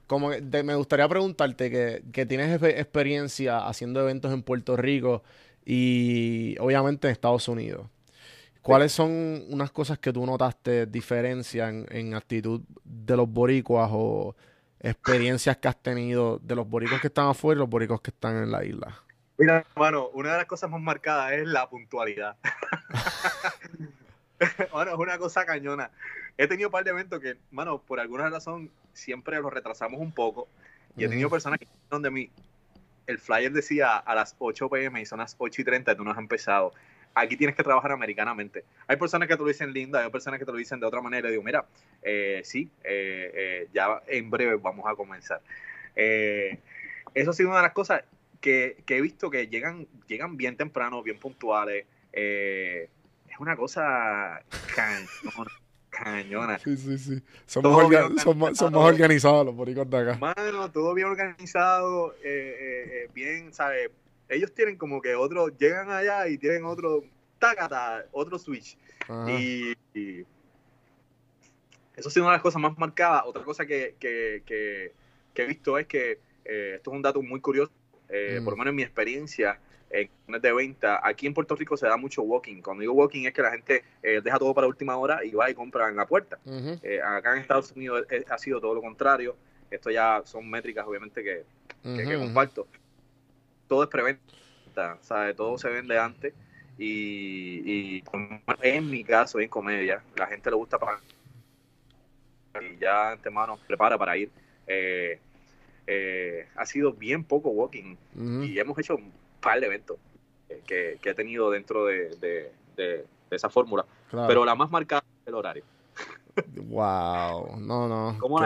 como 0.06 0.30
me 0.30 0.74
gustaría 0.74 1.08
preguntarte 1.08 1.70
que, 1.70 2.02
que 2.12 2.26
tienes 2.26 2.62
experiencia 2.62 3.66
haciendo 3.66 4.00
eventos 4.00 4.32
en 4.32 4.42
Puerto 4.42 4.76
Rico 4.76 5.22
y 5.64 6.56
obviamente 6.58 7.08
en 7.08 7.12
Estados 7.12 7.48
Unidos. 7.48 7.86
¿Cuáles 8.66 8.92
son 8.92 9.44
unas 9.48 9.70
cosas 9.70 9.98
que 9.98 10.12
tú 10.12 10.26
notaste 10.26 10.86
diferencia 10.86 11.68
en, 11.68 11.86
en 11.90 12.14
actitud 12.14 12.62
de 12.82 13.16
los 13.16 13.28
boricuas 13.28 13.88
o 13.92 14.34
experiencias 14.80 15.56
que 15.58 15.68
has 15.68 15.80
tenido 15.80 16.40
de 16.40 16.56
los 16.56 16.68
boricos 16.68 17.00
que 17.00 17.06
están 17.06 17.28
afuera 17.28 17.58
y 17.58 17.60
los 17.60 17.70
boricos 17.70 18.00
que 18.00 18.10
están 18.10 18.42
en 18.42 18.50
la 18.50 18.64
isla? 18.64 19.02
Mira, 19.38 19.64
hermano, 19.74 20.08
una 20.14 20.32
de 20.32 20.38
las 20.38 20.46
cosas 20.46 20.68
más 20.68 20.80
marcadas 20.80 21.32
es 21.32 21.46
la 21.46 21.68
puntualidad. 21.68 22.36
bueno, 24.72 24.92
es 24.92 24.98
una 24.98 25.18
cosa 25.18 25.44
cañona. 25.44 25.90
He 26.36 26.48
tenido 26.48 26.68
un 26.68 26.72
par 26.72 26.84
de 26.84 26.90
eventos 26.90 27.20
que, 27.20 27.36
mano, 27.50 27.78
por 27.78 28.00
alguna 28.00 28.28
razón 28.30 28.70
siempre 28.94 29.40
los 29.40 29.52
retrasamos 29.52 30.00
un 30.00 30.10
poco. 30.10 30.48
Y 30.96 31.04
he 31.04 31.08
tenido 31.08 31.30
personas 31.30 31.58
que 31.58 31.66
dijeron 31.66 32.02
de 32.02 32.10
mí, 32.10 32.30
el 33.06 33.18
flyer 33.18 33.52
decía 33.52 33.96
a 33.96 34.14
las 34.14 34.34
8 34.38 34.68
pm 34.68 35.00
y 35.00 35.06
son 35.06 35.18
las 35.18 35.36
8 35.38 35.62
y 35.62 35.64
30 35.64 35.92
y 35.92 35.96
tú 35.96 36.04
no 36.04 36.10
has 36.10 36.18
empezado. 36.18 36.72
Aquí 37.18 37.36
tienes 37.36 37.56
que 37.56 37.62
trabajar 37.62 37.92
americanamente. 37.92 38.64
Hay 38.86 38.96
personas 38.96 39.26
que 39.26 39.36
te 39.36 39.42
lo 39.42 39.48
dicen 39.48 39.72
linda, 39.72 40.04
hay 40.04 40.10
personas 40.10 40.38
que 40.38 40.44
te 40.44 40.52
lo 40.52 40.58
dicen 40.58 40.78
de 40.78 40.86
otra 40.86 41.00
manera. 41.00 41.28
Y 41.28 41.32
digo, 41.32 41.42
mira, 41.42 41.64
eh, 42.02 42.42
sí, 42.44 42.70
eh, 42.84 43.32
eh, 43.34 43.68
ya 43.72 44.02
en 44.06 44.30
breve 44.30 44.56
vamos 44.56 44.86
a 44.86 44.94
comenzar. 44.94 45.40
eso 45.94 47.30
ha 47.30 47.34
sido 47.34 47.48
una 47.48 47.58
de 47.58 47.64
las 47.64 47.72
cosas 47.72 48.02
que, 48.40 48.82
que, 48.86 48.98
he 48.98 49.00
visto 49.00 49.30
que 49.30 49.48
llegan, 49.48 49.86
llegan 50.06 50.36
bien 50.36 50.56
temprano, 50.56 51.02
bien 51.02 51.18
puntuales. 51.18 51.86
es 52.12 52.88
una 53.40 53.56
cosa 53.56 54.42
cañona. 55.96 56.58
Sí, 56.58 56.76
sí, 56.76 56.98
sí. 56.98 57.22
Somos, 57.46 58.62
organizados 58.74 59.46
los 59.46 59.54
boricos 59.54 59.88
de 59.88 59.98
acá. 59.98 60.18
Mano, 60.18 60.70
todo 60.70 60.94
bien 60.94 61.08
organizado, 61.08 62.12
eh, 62.14 62.18
eh, 62.24 62.90
eh, 63.04 63.10
bien, 63.14 63.52
¿sabes? 63.52 63.90
Ellos 64.28 64.52
tienen 64.52 64.76
como 64.76 65.00
que 65.00 65.14
otro, 65.14 65.48
llegan 65.48 65.90
allá 65.90 66.28
y 66.28 66.38
tienen 66.38 66.64
otro, 66.64 67.04
tacata, 67.38 68.06
otro 68.12 68.38
switch. 68.38 68.76
Y, 69.28 69.76
eso 71.94 72.08
ha 72.08 72.12
sido 72.12 72.24
una 72.24 72.32
de 72.32 72.36
las 72.36 72.42
cosas 72.42 72.60
más 72.60 72.76
marcadas. 72.76 73.22
Otra 73.24 73.42
cosa 73.42 73.64
que, 73.64 73.94
que, 73.98 74.42
que, 74.44 75.42
he 75.42 75.46
visto 75.46 75.78
es 75.78 75.86
que, 75.86 76.18
esto 76.44 76.90
es 76.90 76.96
un 76.96 77.02
dato 77.02 77.22
muy 77.22 77.40
curioso, 77.40 77.72
por 78.44 78.52
lo 78.52 78.56
menos 78.56 78.70
en 78.70 78.76
mi 78.76 78.82
experiencia, 78.82 79.58
en 79.90 80.10
de 80.26 80.52
venta. 80.52 81.00
Aquí 81.02 81.26
en 81.26 81.34
Puerto 81.34 81.54
Rico 81.54 81.76
se 81.76 81.86
da 81.86 81.96
mucho 81.96 82.22
walking. 82.22 82.60
Cuando 82.60 82.82
digo 82.82 82.92
walking 82.92 83.24
es 83.24 83.32
que 83.32 83.42
la 83.42 83.50
gente 83.50 83.84
eh, 84.02 84.20
deja 84.22 84.38
todo 84.38 84.52
para 84.54 84.66
última 84.66 84.96
hora 84.96 85.24
y 85.24 85.30
va 85.30 85.50
y 85.50 85.54
compra 85.54 85.88
en 85.88 85.96
la 85.96 86.06
puerta. 86.06 86.38
Eh, 86.82 87.00
acá 87.02 87.34
en 87.34 87.40
Estados 87.40 87.72
Unidos 87.72 88.04
eh, 88.10 88.24
ha 88.28 88.38
sido 88.38 88.60
todo 88.60 88.74
lo 88.74 88.80
contrario. 88.80 89.36
Esto 89.70 89.90
ya 89.90 90.22
son 90.24 90.48
métricas, 90.48 90.86
obviamente, 90.86 91.22
que, 91.22 91.44
comparto. 92.18 92.66
Todo 93.68 93.82
es 93.82 93.88
preventa, 93.88 94.98
¿sabe? 95.02 95.34
Todo 95.34 95.58
se 95.58 95.68
vende 95.68 95.98
antes. 95.98 96.34
Y, 96.78 98.02
en 98.62 98.90
mi 98.90 99.02
caso, 99.02 99.40
en 99.40 99.48
comedia, 99.48 100.02
la 100.16 100.26
gente 100.26 100.50
le 100.50 100.56
gusta 100.56 100.78
pagar. 100.78 101.00
Y 102.60 102.78
ya 102.78 103.12
antemano 103.12 103.58
prepara 103.66 103.96
para 103.98 104.16
ir. 104.16 104.30
ha 106.56 106.66
sido 106.66 106.92
bien 106.92 107.24
poco 107.24 107.50
walking. 107.50 107.96
Y 108.42 108.58
hemos 108.58 108.78
hecho 108.78 108.98
par 109.40 109.60
de 109.60 109.66
eventos 109.66 109.98
que, 110.66 110.98
que 111.00 111.10
he 111.10 111.14
tenido 111.14 111.50
dentro 111.50 111.86
de, 111.86 112.52
esa 113.30 113.48
fórmula. 113.48 113.84
Pero 114.10 114.44
la 114.44 114.54
más 114.54 114.70
marcada 114.70 115.04
es 115.22 115.28
el 115.28 115.34
horario. 115.34 115.64
wow, 116.56 117.58
no, 117.58 117.88
no. 117.88 118.16
¿Cómo 118.18 118.38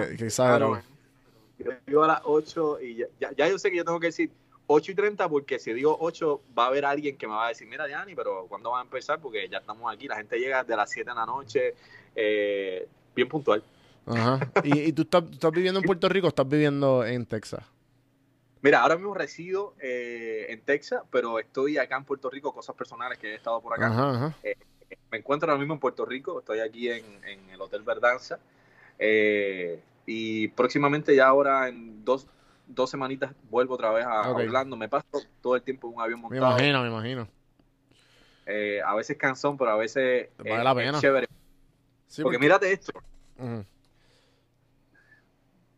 yo 1.86 2.02
a 2.04 2.06
las 2.06 2.20
8 2.24 2.80
y 2.80 2.96
ya, 2.96 3.06
ya, 3.36 3.48
yo 3.48 3.58
sé 3.58 3.70
que 3.70 3.76
yo 3.76 3.84
tengo 3.84 4.00
que 4.00 4.06
decir 4.06 4.30
8 4.72 4.92
y 4.92 4.94
30 4.94 5.28
porque 5.28 5.58
si 5.58 5.72
digo 5.72 5.96
8 5.98 6.42
va 6.56 6.64
a 6.64 6.66
haber 6.68 6.84
alguien 6.84 7.16
que 7.16 7.26
me 7.26 7.34
va 7.34 7.46
a 7.46 7.48
decir, 7.48 7.66
mira 7.66 7.88
Yanni, 7.88 8.14
pero 8.14 8.46
¿cuándo 8.48 8.70
va 8.70 8.78
a 8.78 8.82
empezar? 8.82 9.20
Porque 9.20 9.48
ya 9.48 9.58
estamos 9.58 9.92
aquí, 9.92 10.06
la 10.06 10.16
gente 10.16 10.38
llega 10.38 10.62
de 10.62 10.76
las 10.76 10.90
7 10.90 11.10
de 11.10 11.16
la 11.16 11.26
noche, 11.26 11.74
eh, 12.14 12.88
bien 13.14 13.28
puntual. 13.28 13.64
Ajá. 14.06 14.38
¿Y, 14.62 14.78
y 14.78 14.92
tú, 14.92 15.02
estás, 15.02 15.24
tú, 15.24 15.32
estás, 15.32 15.50
viviendo 15.50 15.80
en 15.80 15.86
Puerto 15.86 16.08
Rico 16.08 16.26
o 16.26 16.28
estás 16.28 16.48
viviendo 16.48 17.04
en 17.04 17.26
Texas? 17.26 17.64
Mira, 18.62 18.82
ahora 18.82 18.96
mismo 18.96 19.12
resido 19.12 19.74
eh, 19.80 20.46
en 20.50 20.60
Texas, 20.60 21.02
pero 21.10 21.38
estoy 21.38 21.78
acá 21.78 21.96
en 21.96 22.04
Puerto 22.04 22.30
Rico, 22.30 22.52
cosas 22.52 22.76
personales 22.76 23.18
que 23.18 23.32
he 23.32 23.34
estado 23.34 23.60
por 23.60 23.74
acá. 23.74 24.34
Eh, 24.42 24.54
me 25.10 25.18
encuentro 25.18 25.50
ahora 25.50 25.58
mismo 25.58 25.74
en 25.74 25.80
Puerto 25.80 26.04
Rico, 26.04 26.38
estoy 26.38 26.60
aquí 26.60 26.90
en, 26.90 27.04
el 27.50 27.60
Hotel 27.60 27.82
Verdanza. 27.82 28.38
Eh, 28.98 29.80
y 30.06 30.48
próximamente, 30.48 31.16
ya 31.16 31.26
ahora 31.26 31.68
en 31.68 32.04
dos, 32.04 32.26
dos 32.74 32.90
semanitas, 32.90 33.32
vuelvo 33.50 33.74
otra 33.74 33.90
vez 33.90 34.04
a 34.04 34.30
Orlando. 34.30 34.76
Me 34.76 34.88
paso 34.88 35.06
todo 35.40 35.56
el 35.56 35.62
tiempo 35.62 35.88
en 35.88 35.94
un 35.94 36.02
avión 36.02 36.20
montado. 36.20 36.40
Me 36.40 36.68
imagino, 36.68 36.82
me 36.82 36.88
imagino. 36.88 37.28
a 38.86 38.94
veces 38.94 39.16
cansón, 39.16 39.56
pero 39.56 39.70
a 39.70 39.76
veces 39.76 40.30
vale 40.38 40.64
la 40.64 40.74
pena. 40.74 41.00
chévere. 41.00 41.28
porque, 42.22 42.38
mírate 42.38 42.72
esto 42.72 42.92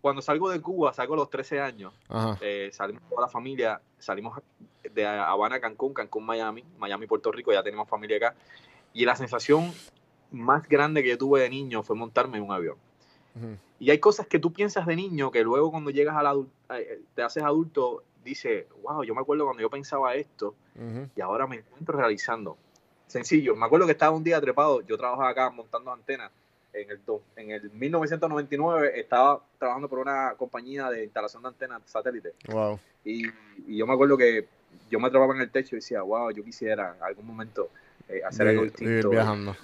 cuando 0.02 0.20
salgo 0.20 0.50
de 0.50 0.60
Cuba, 0.60 0.92
salgo 0.92 1.14
a 1.14 1.18
los 1.18 1.30
13 1.30 1.60
años, 1.60 1.94
eh, 2.40 2.70
salimos 2.72 3.02
toda 3.08 3.22
la 3.22 3.28
familia, 3.28 3.80
salimos 4.00 4.36
de 4.82 5.06
Habana 5.06 5.56
a 5.56 5.60
Cancún, 5.60 5.94
Cancún, 5.94 6.26
Miami, 6.26 6.64
Miami, 6.76 7.06
Puerto 7.06 7.30
Rico, 7.30 7.52
ya 7.52 7.62
tenemos 7.62 7.88
familia 7.88 8.16
acá. 8.16 8.34
Y 8.92 9.04
la 9.04 9.14
sensación 9.14 9.72
más 10.32 10.68
grande 10.68 11.04
que 11.04 11.10
yo 11.10 11.18
tuve 11.18 11.42
de 11.42 11.50
niño 11.50 11.84
fue 11.84 11.94
montarme 11.94 12.38
en 12.38 12.42
un 12.42 12.50
avión. 12.50 12.76
Y 13.78 13.90
hay 13.90 13.98
cosas 13.98 14.26
que 14.26 14.38
tú 14.38 14.52
piensas 14.52 14.86
de 14.86 14.94
niño 14.94 15.30
que 15.30 15.42
luego 15.42 15.70
cuando 15.70 15.90
llegas 15.90 16.16
a 16.16 16.22
la 16.22 16.34
eh, 16.76 17.00
te 17.14 17.22
haces 17.22 17.42
adulto, 17.42 18.04
dices, 18.24 18.66
wow, 18.82 19.02
yo 19.02 19.14
me 19.14 19.20
acuerdo 19.20 19.44
cuando 19.44 19.62
yo 19.62 19.70
pensaba 19.70 20.14
esto 20.14 20.54
y 21.16 21.20
ahora 21.20 21.46
me 21.46 21.56
encuentro 21.56 21.98
realizando. 21.98 22.56
Sencillo, 23.06 23.56
me 23.56 23.66
acuerdo 23.66 23.86
que 23.86 23.92
estaba 23.92 24.16
un 24.16 24.24
día 24.24 24.40
trepado, 24.40 24.80
yo 24.82 24.96
trabajaba 24.96 25.28
acá 25.28 25.50
montando 25.50 25.92
antenas 25.92 26.30
en 26.72 26.90
el, 26.90 27.00
en 27.36 27.50
el 27.50 27.70
1999 27.70 28.98
estaba 28.98 29.40
trabajando 29.58 29.88
por 29.88 29.98
una 29.98 30.34
compañía 30.36 30.88
de 30.88 31.04
instalación 31.04 31.42
de 31.42 31.48
antenas 31.48 31.82
satélite. 31.84 32.32
Wow. 32.48 32.80
Y, 33.04 33.26
yo 33.68 33.86
me 33.86 33.92
acuerdo 33.92 34.16
que 34.16 34.46
yo 34.90 34.98
me 34.98 35.10
trababa 35.10 35.34
en 35.34 35.42
el 35.42 35.50
techo 35.50 35.76
y 35.76 35.78
decía, 35.78 36.02
wow, 36.02 36.30
yo 36.30 36.42
quisiera 36.42 36.94
en 36.96 37.02
algún 37.02 37.26
momento 37.26 37.68
eh, 38.08 38.22
hacer 38.24 38.48
algo 38.48 38.62
distinto. 38.64 39.10
viajando. 39.10 39.56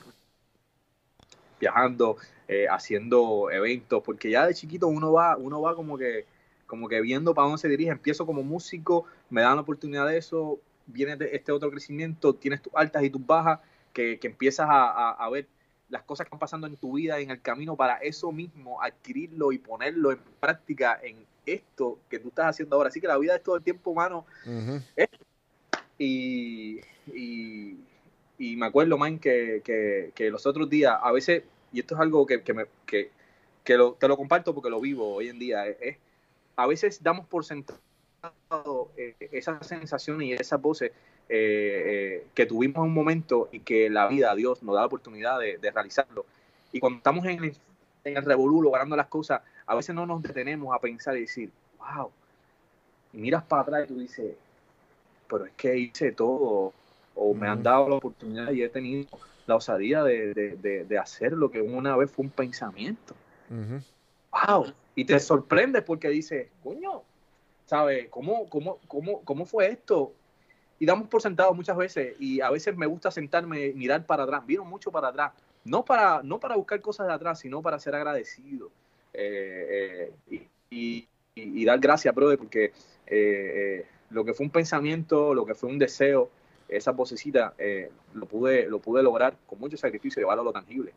Viajando, 1.60 2.16
eh, 2.48 2.66
haciendo 2.68 3.50
eventos, 3.50 4.02
porque 4.02 4.30
ya 4.30 4.46
de 4.46 4.54
chiquito 4.54 4.88
uno 4.88 5.12
va, 5.12 5.36
uno 5.36 5.60
va 5.60 5.74
como 5.74 5.96
que, 5.96 6.26
como 6.66 6.88
que 6.88 7.00
viendo 7.00 7.34
para 7.34 7.46
dónde 7.46 7.60
se 7.60 7.68
dirige. 7.68 7.90
Empiezo 7.90 8.26
como 8.26 8.42
músico, 8.42 9.04
me 9.30 9.42
dan 9.42 9.56
la 9.56 9.62
oportunidad 9.62 10.06
de 10.08 10.18
eso, 10.18 10.58
viene 10.86 11.16
este 11.32 11.52
otro 11.52 11.70
crecimiento, 11.70 12.34
tienes 12.34 12.62
tus 12.62 12.72
altas 12.74 13.02
y 13.04 13.10
tus 13.10 13.24
bajas, 13.24 13.60
que, 13.92 14.18
que 14.18 14.28
empiezas 14.28 14.66
a, 14.68 15.10
a 15.10 15.30
ver 15.30 15.46
las 15.88 16.02
cosas 16.02 16.24
que 16.24 16.28
están 16.28 16.38
pasando 16.38 16.66
en 16.66 16.76
tu 16.76 16.94
vida, 16.94 17.18
en 17.18 17.30
el 17.30 17.40
camino, 17.40 17.76
para 17.76 17.96
eso 17.96 18.30
mismo, 18.32 18.82
adquirirlo 18.82 19.52
y 19.52 19.58
ponerlo 19.58 20.12
en 20.12 20.18
práctica 20.40 21.00
en 21.02 21.24
esto 21.46 21.98
que 22.08 22.18
tú 22.18 22.28
estás 22.28 22.46
haciendo 22.46 22.76
ahora. 22.76 22.88
Así 22.88 23.00
que 23.00 23.06
la 23.06 23.18
vida 23.18 23.36
es 23.36 23.42
todo 23.42 23.56
el 23.56 23.62
tiempo 23.62 23.90
humano. 23.90 24.26
y, 25.98 26.80
y, 27.14 28.56
me 28.56 28.66
acuerdo, 28.66 28.98
man, 28.98 29.18
que, 29.18 29.62
que, 30.14 30.30
los 30.30 30.46
otros 30.46 30.68
días, 30.68 30.96
a 31.00 31.10
veces, 31.12 31.44
y 31.72 31.80
esto 31.80 31.94
es 31.94 32.00
algo 32.00 32.26
que, 32.26 32.42
que, 32.42 32.54
me, 32.54 32.66
que, 32.86 33.10
que 33.64 33.76
lo, 33.76 33.92
te 33.94 34.08
lo 34.08 34.16
comparto 34.16 34.54
porque 34.54 34.70
lo 34.70 34.80
vivo 34.80 35.14
hoy 35.14 35.28
en 35.28 35.38
día, 35.38 35.66
es, 35.66 35.98
a 36.56 36.66
veces 36.66 37.02
damos 37.02 37.26
por 37.26 37.44
sentado 37.44 37.78
eh, 38.96 39.14
esa 39.32 39.62
sensación 39.62 40.20
y 40.22 40.32
esas 40.32 40.60
voces 40.60 40.90
eh, 41.28 41.82
eh, 42.18 42.26
que 42.34 42.46
tuvimos 42.46 42.84
un 42.84 42.92
momento 42.92 43.48
y 43.52 43.60
que 43.60 43.90
la 43.90 44.08
vida, 44.08 44.34
Dios, 44.34 44.62
nos 44.62 44.74
da 44.74 44.80
la 44.80 44.86
oportunidad 44.86 45.38
de, 45.38 45.70
realizarlo. 45.70 46.24
Y 46.72 46.80
cuando 46.80 46.98
estamos 46.98 47.24
en 47.26 47.44
el, 47.44 47.56
en 48.04 48.16
el 48.16 48.24
revolú 48.24 48.62
logrando 48.62 48.96
las 48.96 49.06
cosas, 49.06 49.42
a 49.66 49.74
veces 49.74 49.94
no 49.94 50.06
nos 50.06 50.22
detenemos 50.22 50.74
a 50.74 50.80
pensar 50.80 51.16
y 51.16 51.20
decir, 51.20 51.50
wow. 51.78 52.10
Y 53.12 53.18
miras 53.18 53.44
para 53.44 53.62
atrás 53.62 53.84
y 53.84 53.88
tú 53.88 54.00
dices, 54.00 54.34
pero 55.28 55.46
es 55.46 55.52
que 55.52 55.76
hice 55.76 56.12
todo, 56.12 56.72
o 57.14 57.34
me 57.34 57.46
han 57.46 57.62
dado 57.62 57.88
la 57.88 57.96
oportunidad 57.96 58.50
y 58.50 58.62
he 58.62 58.68
tenido 58.68 59.06
la 59.48 59.56
osadía 59.56 60.04
de, 60.04 60.34
de, 60.88 60.98
hacer 60.98 61.32
lo 61.32 61.50
que 61.50 61.60
una 61.60 61.96
vez 61.96 62.10
fue 62.10 62.24
un 62.24 62.30
pensamiento. 62.30 63.14
¡Wow! 64.30 64.72
Y 64.94 65.04
te 65.04 65.18
sorprendes 65.18 65.82
porque 65.82 66.08
dices, 66.08 66.48
coño, 66.62 67.02
¿sabes? 67.66 68.08
¿Cómo, 68.10 68.48
cómo, 68.48 68.78
cómo, 68.86 69.22
cómo 69.24 69.46
fue 69.46 69.68
esto? 69.68 70.12
y 70.78 70.86
damos 70.86 71.08
por 71.08 71.20
sentado 71.20 71.52
muchas 71.54 71.76
veces 71.76 72.14
y 72.18 72.40
a 72.40 72.50
veces 72.50 72.76
me 72.76 72.86
gusta 72.86 73.10
sentarme 73.10 73.72
mirar 73.72 74.06
para 74.06 74.24
atrás, 74.24 74.44
miro 74.46 74.64
mucho 74.64 74.90
para 74.90 75.08
atrás, 75.08 75.32
no 75.64 75.84
para, 75.84 76.22
no 76.22 76.38
para 76.38 76.56
buscar 76.56 76.80
cosas 76.80 77.08
de 77.08 77.12
atrás, 77.12 77.40
sino 77.40 77.62
para 77.62 77.78
ser 77.78 77.94
agradecido 77.94 78.70
eh, 79.12 80.12
eh, 80.30 80.48
y, 80.70 81.08
dar 81.64 81.78
gracias, 81.78 82.14
brother, 82.14 82.38
porque 82.38 82.72
eh, 83.06 83.84
lo 84.10 84.24
que 84.24 84.34
fue 84.34 84.46
un 84.46 84.50
pensamiento, 84.50 85.34
lo 85.34 85.44
que 85.44 85.54
fue 85.54 85.68
un 85.68 85.78
deseo, 85.78 86.30
esa 86.68 86.92
vocecita, 86.92 87.54
lo, 88.14 88.26
pude, 88.26 88.68
lo 88.68 88.78
pude 88.78 89.02
lograr 89.02 89.36
con 89.46 89.58
mucho 89.58 89.76
sacrificio, 89.76 90.20
llevarlo 90.20 90.42
a 90.42 90.44
lo 90.44 90.52
tangible. 90.52 90.92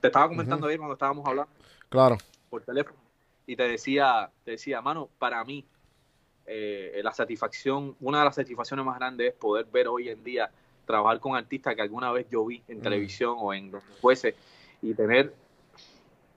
Te 0.00 0.08
estaba 0.08 0.28
comentando 0.28 0.66
ayer 0.66 0.78
cuando 0.78 0.94
estábamos 0.94 1.26
hablando 1.26 1.50
claro. 1.88 2.18
por 2.50 2.62
teléfono 2.62 2.98
y 3.48 3.56
te 3.56 3.62
decía, 3.62 4.30
te 4.44 4.52
decía, 4.52 4.82
mano, 4.82 5.08
para 5.18 5.42
mí, 5.42 5.64
eh, 6.44 7.00
la 7.02 7.12
satisfacción, 7.12 7.96
una 8.00 8.18
de 8.18 8.26
las 8.26 8.34
satisfacciones 8.34 8.84
más 8.84 8.98
grandes 8.98 9.28
es 9.28 9.34
poder 9.34 9.64
ver 9.64 9.88
hoy 9.88 10.10
en 10.10 10.22
día 10.22 10.50
trabajar 10.84 11.18
con 11.18 11.34
artistas 11.34 11.74
que 11.74 11.80
alguna 11.80 12.12
vez 12.12 12.26
yo 12.30 12.44
vi 12.44 12.62
en 12.68 12.82
televisión 12.82 13.36
o 13.38 13.54
en 13.54 13.70
donde 13.70 13.86
fuese 14.00 14.34
y 14.82 14.92
tener, 14.92 15.34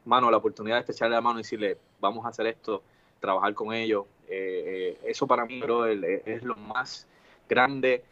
mano, 0.05 0.32
la 0.32 0.38
oportunidad 0.38 0.86
de 0.86 0.93
echarle 0.93 1.16
la 1.16 1.22
mano 1.22 1.39
y 1.39 1.43
decirle, 1.43 1.78
vamos 1.99 2.26
a 2.26 2.30
hacer 2.30 2.47
esto, 2.47 2.82
trabajar 3.20 3.53
con 3.53 3.74
ellos. 3.74 4.05
Eh, 4.30 4.97
eh, 5.03 5.09
eso 5.09 5.28
para 5.28 5.45
mí, 5.45 5.62
bro, 5.62 5.86
es, 5.86 6.43
lo 6.43 6.55
más 6.55 7.07
grande. 7.49 8.05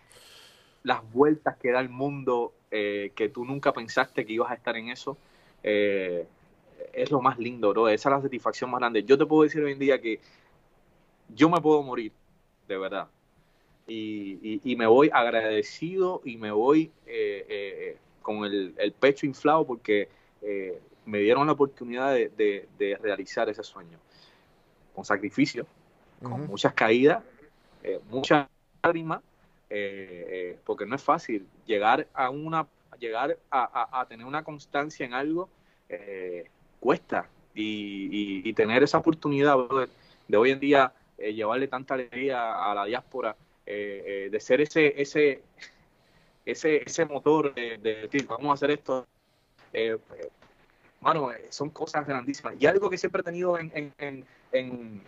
Las 0.84 1.10
vueltas 1.12 1.58
que 1.58 1.72
da 1.72 1.80
el 1.80 1.90
mundo, 1.90 2.54
eh, 2.72 3.12
que 3.16 3.30
tú 3.30 3.46
nunca 3.46 3.74
pensaste 3.74 4.26
que 4.26 4.34
ibas 4.34 4.52
a 4.52 4.56
estar 4.56 4.76
en 4.78 4.90
eso, 4.90 5.18
es 5.62 7.12
lo 7.12 7.22
más 7.22 7.38
lindo, 7.38 7.70
bro. 7.72 7.90
Esa 7.90 8.10
es 8.10 8.16
la 8.16 8.22
satisfacción 8.22 8.72
más 8.72 8.80
grande. 8.80 9.04
Yo 9.04 9.18
te 9.18 9.26
puedo 9.26 9.44
decir 9.44 9.62
hoy 9.62 9.74
en 9.74 9.80
día 9.80 10.00
que 10.00 10.22
yo 11.36 11.50
me 11.50 11.60
puedo 11.60 11.84
morir, 11.84 12.14
de 12.68 12.78
verdad. 12.78 13.08
Y, 13.88 14.76
me 14.78 14.88
voy 14.88 15.10
agradecido 15.12 16.22
y 16.24 16.38
me 16.38 16.52
voy 16.52 16.92
con 18.22 18.46
el, 18.46 18.94
pecho 19.00 19.26
inflado 19.26 19.66
porque 19.66 20.08
me 21.06 21.20
dieron 21.20 21.46
la 21.48 21.54
oportunidad 21.54 22.14
de 22.14 22.98
realizar 23.02 23.50
ese 23.50 23.64
sueño 23.64 24.00
con 25.00 25.06
sacrificio, 25.06 25.66
con 26.22 26.48
muchas 26.48 26.74
caídas, 26.74 27.24
eh, 27.84 28.02
muchas 28.10 28.50
lágrimas, 28.84 29.22
eh, 29.70 30.26
eh, 30.30 30.60
porque 30.66 30.86
no 30.86 30.96
es 30.96 31.04
fácil 31.04 31.48
llegar 31.66 32.08
a 32.14 32.30
una 32.30 32.68
llegar 33.00 33.38
a, 33.50 34.06
tener 34.10 34.26
una 34.26 34.44
constancia 34.44 35.06
en 35.06 35.14
algo 35.14 35.48
cuesta 36.82 37.30
y, 37.54 38.52
tener 38.54 38.84
esa 38.84 38.98
oportunidad 38.98 39.56
de 40.28 40.38
hoy 40.38 40.52
en 40.52 40.60
día 40.60 40.92
llevarle 41.18 41.68
tanta 41.70 41.94
alegría 41.94 42.70
a 42.70 42.76
la 42.76 42.86
diáspora 42.86 43.38
de 43.66 44.38
ser 44.42 44.60
ese 44.62 45.02
ese 45.02 45.44
ese, 46.46 46.84
ese 46.84 47.06
motor 47.06 47.54
de, 47.54 47.78
decir 47.78 48.28
vamos 48.28 48.50
a 48.50 48.54
hacer 48.56 48.72
esto 48.72 49.08
bueno, 51.02 51.32
son 51.50 51.70
cosas 51.70 52.06
grandísimas. 52.06 52.56
Y 52.60 52.66
algo 52.66 52.90
que 52.90 52.98
siempre 52.98 53.22
he 53.22 53.24
tenido 53.24 53.58
en, 53.58 53.72
en, 53.98 54.26
en, 54.52 55.06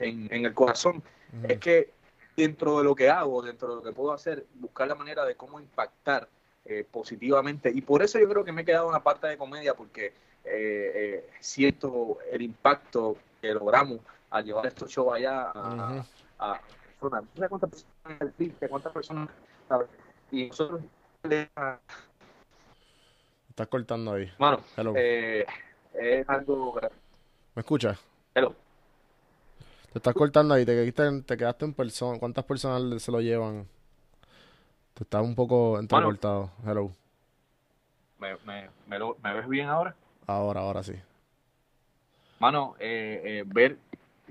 el 0.00 0.54
corazón, 0.54 1.02
es 1.48 1.58
que 1.58 1.90
dentro 2.36 2.78
de 2.78 2.84
lo 2.84 2.94
que 2.94 3.10
hago, 3.10 3.42
dentro 3.42 3.68
de 3.68 3.74
lo 3.76 3.82
que 3.82 3.92
puedo 3.92 4.12
hacer, 4.12 4.46
buscar 4.54 4.88
la 4.88 4.94
manera 4.94 5.24
de 5.24 5.36
cómo 5.36 5.60
impactar 5.60 6.28
eh, 6.64 6.86
positivamente. 6.90 7.70
Y 7.74 7.80
por 7.82 8.02
eso 8.02 8.18
yo 8.18 8.28
creo 8.28 8.44
que 8.44 8.52
me 8.52 8.62
he 8.62 8.64
quedado 8.64 8.86
en 8.86 8.92
la 8.92 9.02
parte 9.02 9.26
de 9.26 9.36
comedia, 9.36 9.74
porque 9.74 10.06
eh, 10.06 10.12
eh, 10.44 11.30
siento 11.40 12.18
el 12.30 12.42
impacto 12.42 13.16
que 13.40 13.52
logramos 13.52 14.00
al 14.30 14.44
llevar 14.44 14.66
estos 14.66 14.90
shows 14.90 15.14
allá 15.14 15.50
a, 15.54 16.04
a, 16.38 16.60
personas. 17.00 17.24
cuántas 17.48 17.70
personas 17.70 18.32
¿Cuántas 18.68 18.92
personas? 18.92 19.28
Y 20.30 20.46
nosotros... 20.48 20.80
Estás 23.48 23.68
cortando 23.68 24.14
ahí. 24.14 24.32
Bueno, 24.38 24.60
es 25.94 26.28
algo... 26.28 26.80
¿Me 27.54 27.60
escuchas? 27.60 27.98
Hello. 28.34 28.54
Te 29.92 29.98
estás 29.98 30.14
cortando 30.14 30.54
ahí, 30.54 30.64
te 30.64 30.72
quedaste, 30.72 31.22
te 31.22 31.36
quedaste 31.36 31.64
en 31.66 31.74
persona. 31.74 32.18
¿Cuántas 32.18 32.44
personas 32.44 33.02
se 33.02 33.12
lo 33.12 33.20
llevan? 33.20 33.66
Te 34.94 35.04
estás 35.04 35.22
un 35.22 35.34
poco 35.34 35.78
entrecortado. 35.78 36.50
Hello. 36.66 36.90
¿Me, 38.18 38.36
me, 38.46 38.70
me, 38.86 39.34
ves 39.34 39.48
bien 39.48 39.68
ahora? 39.68 39.94
Ahora, 40.26 40.60
ahora 40.60 40.82
sí. 40.82 40.94
Mano, 42.38 42.74
eh, 42.78 43.20
eh, 43.22 43.44
ver, 43.46 43.76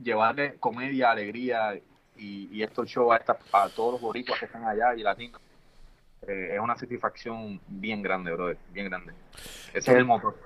llevarle 0.02 0.56
comedia, 0.56 1.12
alegría 1.12 1.76
y, 2.18 2.50
y 2.52 2.64
estos 2.64 2.88
shows 2.90 3.16
a, 3.16 3.64
a 3.64 3.70
todos 3.70 3.94
los 3.94 4.02
boricuas 4.02 4.40
que 4.40 4.46
están 4.46 4.66
allá 4.66 4.96
y 4.96 5.04
latinos, 5.04 5.40
eh, 6.28 6.52
es 6.54 6.60
una 6.60 6.76
satisfacción 6.76 7.60
bien 7.68 8.02
grande, 8.02 8.32
brother, 8.32 8.58
bien 8.72 8.90
grande. 8.90 9.14
Ese 9.74 9.92
es 9.92 9.98
el 9.98 10.06
motor. 10.06 10.38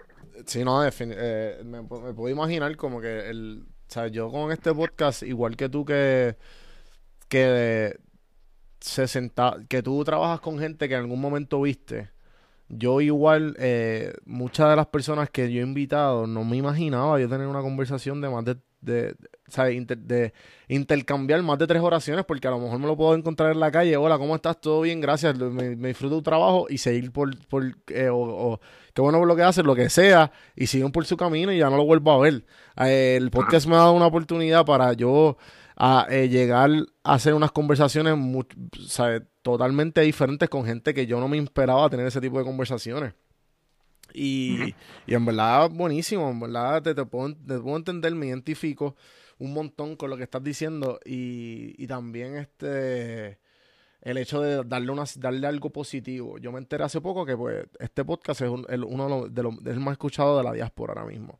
Sí, 0.45 0.63
no, 0.65 0.85
eh, 0.85 1.61
me, 1.63 1.83
puedo 1.83 2.29
imaginar 2.29 2.75
como 2.75 2.99
que 2.99 3.29
el, 3.29 3.65
o 3.87 3.93
sea, 3.93 4.07
yo 4.07 4.31
con 4.31 4.51
este 4.51 4.73
podcast, 4.73 5.23
igual 5.23 5.55
que 5.55 5.69
tú 5.69 5.85
que, 5.85 6.37
que 7.29 7.97
se 8.79 9.07
senta, 9.07 9.57
que 9.69 9.83
tú 9.83 10.03
trabajas 10.03 10.39
con 10.41 10.59
gente 10.59 10.87
que 10.87 10.95
en 10.95 11.01
algún 11.01 11.21
momento 11.21 11.61
viste, 11.61 12.11
yo 12.69 13.01
igual, 13.01 13.55
eh, 13.59 14.13
muchas 14.25 14.69
de 14.69 14.75
las 14.75 14.87
personas 14.87 15.29
que 15.29 15.51
yo 15.51 15.61
he 15.61 15.63
invitado, 15.63 16.27
no 16.27 16.43
me 16.43 16.57
imaginaba 16.57 17.19
yo 17.19 17.29
tener 17.29 17.47
una 17.47 17.61
conversación 17.61 18.21
de 18.21 18.29
más 18.29 18.45
de 18.45 18.57
de, 18.85 19.15
de 19.47 20.33
intercambiar 20.67 21.41
más 21.43 21.59
de 21.59 21.67
tres 21.67 21.81
oraciones, 21.81 22.25
porque 22.25 22.47
a 22.47 22.51
lo 22.51 22.59
mejor 22.59 22.79
me 22.79 22.87
lo 22.87 22.97
puedo 22.97 23.15
encontrar 23.15 23.51
en 23.51 23.59
la 23.59 23.71
calle. 23.71 23.95
Hola, 23.97 24.17
¿cómo 24.17 24.35
estás? 24.35 24.59
¿Todo 24.59 24.81
bien? 24.81 25.01
Gracias. 25.01 25.37
Me, 25.37 25.75
disfruto 25.75 26.15
tu 26.15 26.21
trabajo 26.23 26.67
y 26.69 26.77
seguir 26.77 27.11
por, 27.11 27.37
por 27.47 27.63
eh, 27.87 28.09
o, 28.11 28.59
qué 28.93 29.01
bueno 29.01 29.19
por 29.19 29.27
lo 29.27 29.35
que 29.35 29.43
hace, 29.43 29.63
lo 29.63 29.75
que 29.75 29.89
sea, 29.89 30.31
y 30.55 30.67
siguen 30.67 30.91
por 30.91 31.05
su 31.05 31.17
camino 31.17 31.51
y 31.51 31.59
ya 31.59 31.69
no 31.69 31.77
lo 31.77 31.85
vuelvo 31.85 32.11
a 32.11 32.19
ver. 32.19 32.45
Eh, 32.77 33.15
el 33.17 33.29
podcast 33.29 33.67
me 33.67 33.75
ha 33.75 33.79
dado 33.79 33.93
una 33.93 34.07
oportunidad 34.07 34.65
para 34.65 34.93
yo 34.93 35.37
a, 35.77 36.07
eh, 36.09 36.29
llegar 36.29 36.71
a 37.03 37.13
hacer 37.13 37.33
unas 37.33 37.51
conversaciones 37.51 38.15
totalmente 39.41 40.01
diferentes 40.01 40.49
con 40.49 40.65
gente 40.65 40.93
que 40.93 41.05
yo 41.05 41.19
no 41.19 41.27
me 41.27 41.37
esperaba 41.37 41.89
tener 41.89 42.07
ese 42.07 42.21
tipo 42.21 42.39
de 42.39 42.45
conversaciones. 42.45 43.13
Y, 44.13 44.73
en 45.07 45.25
verdad, 45.25 45.69
buenísimo, 45.69 46.29
en 46.29 46.39
verdad 46.39 46.81
te, 46.81 46.95
te, 46.95 47.05
puedo, 47.05 47.35
te, 47.35 47.59
puedo, 47.59 47.75
entender, 47.75 48.15
me 48.15 48.27
identifico 48.27 48.95
un 49.39 49.53
montón 49.53 49.95
con 49.95 50.09
lo 50.09 50.17
que 50.17 50.23
estás 50.23 50.43
diciendo 50.43 50.99
y, 51.05 51.73
y 51.77 51.87
también 51.87 52.37
este 52.37 53.39
el 54.05 54.19
hecho 54.19 54.39
de 54.39 54.63
darle 54.63 54.91
una, 54.91 55.03
darle 55.17 55.47
algo 55.47 55.71
positivo. 55.71 56.37
Yo 56.37 56.51
me 56.51 56.59
enteré 56.59 56.83
hace 56.83 57.01
poco 57.01 57.25
que 57.25 57.35
pues 57.35 57.65
este 57.79 58.05
podcast 58.05 58.41
es 58.41 58.49
uno 58.49 59.27
de 59.27 59.43
los, 59.43 59.63
de 59.63 59.73
más 59.73 59.93
escuchados 59.93 60.37
de 60.37 60.43
la 60.43 60.53
diáspora 60.53 60.93
ahora 60.93 61.05
mismo. 61.05 61.39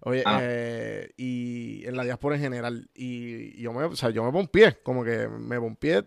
Oye, 0.00 0.22
ah. 0.24 0.38
eh, 0.42 1.12
y 1.18 1.86
en 1.86 1.94
la 1.94 2.04
diáspora 2.04 2.36
en 2.36 2.42
general. 2.42 2.88
Y, 2.94 3.60
yo 3.60 3.72
me, 3.74 3.84
o 3.84 3.96
sea, 3.96 4.08
yo 4.10 4.24
me 4.24 4.32
pompié, 4.32 4.78
como 4.82 5.04
que 5.04 5.28
me 5.28 5.60
pompié 5.60 6.04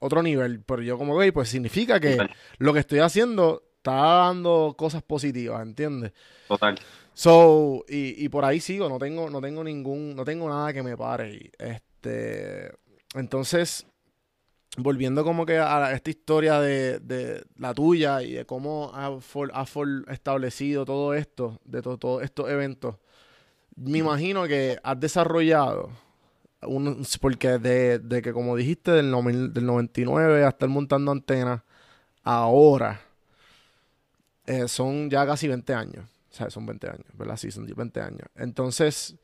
otro 0.00 0.24
nivel. 0.24 0.60
Pero 0.60 0.82
yo 0.82 0.98
como 0.98 1.18
que, 1.20 1.32
pues 1.32 1.50
significa 1.50 2.00
que 2.00 2.18
lo 2.58 2.72
que 2.72 2.80
estoy 2.80 2.98
haciendo 2.98 3.62
está 3.76 3.92
dando 3.92 4.74
cosas 4.76 5.02
positivas, 5.02 5.62
¿entiendes? 5.62 6.12
Total. 6.48 6.76
So, 7.14 7.84
y, 7.88 8.24
y 8.24 8.28
por 8.28 8.44
ahí 8.44 8.60
sigo, 8.60 8.88
no 8.88 8.98
tengo, 8.98 9.30
no 9.30 9.40
tengo 9.40 9.62
ningún, 9.62 10.16
no 10.16 10.24
tengo 10.24 10.48
nada 10.48 10.72
que 10.72 10.82
me 10.82 10.96
pare. 10.96 11.52
Este, 11.58 12.72
entonces, 13.14 13.86
volviendo 14.76 15.24
como 15.24 15.46
que 15.46 15.58
a 15.58 15.92
esta 15.92 16.10
historia 16.10 16.60
de, 16.60 16.98
de 16.98 17.44
la 17.56 17.72
tuya 17.72 18.22
y 18.22 18.32
de 18.32 18.44
cómo 18.44 18.90
ha, 18.94 19.16
establecido 20.12 20.84
todo 20.84 21.14
esto, 21.14 21.60
de 21.64 21.82
todos 21.82 22.22
estos 22.22 22.50
eventos, 22.50 22.96
me 23.76 23.98
imagino 23.98 24.46
que 24.46 24.78
has 24.82 24.98
desarrollado, 24.98 25.90
un, 26.62 27.04
porque 27.20 27.58
de, 27.58 27.98
de, 27.98 28.22
que 28.22 28.32
como 28.32 28.56
dijiste, 28.56 28.90
del, 28.90 29.12
del 29.52 29.66
99 29.66 30.44
hasta 30.44 30.64
el 30.64 30.70
montando 30.70 31.12
antenas, 31.12 31.62
ahora 32.22 33.00
eh, 34.46 34.68
son 34.68 35.10
ya 35.10 35.26
casi 35.26 35.48
20 35.48 35.74
años. 35.74 36.13
O 36.34 36.36
sea, 36.36 36.50
son 36.50 36.66
20 36.66 36.88
años, 36.88 37.06
¿verdad? 37.12 37.36
Sí, 37.36 37.52
son 37.52 37.64
20 37.64 38.00
años. 38.00 38.28
Entonces, 38.34 39.16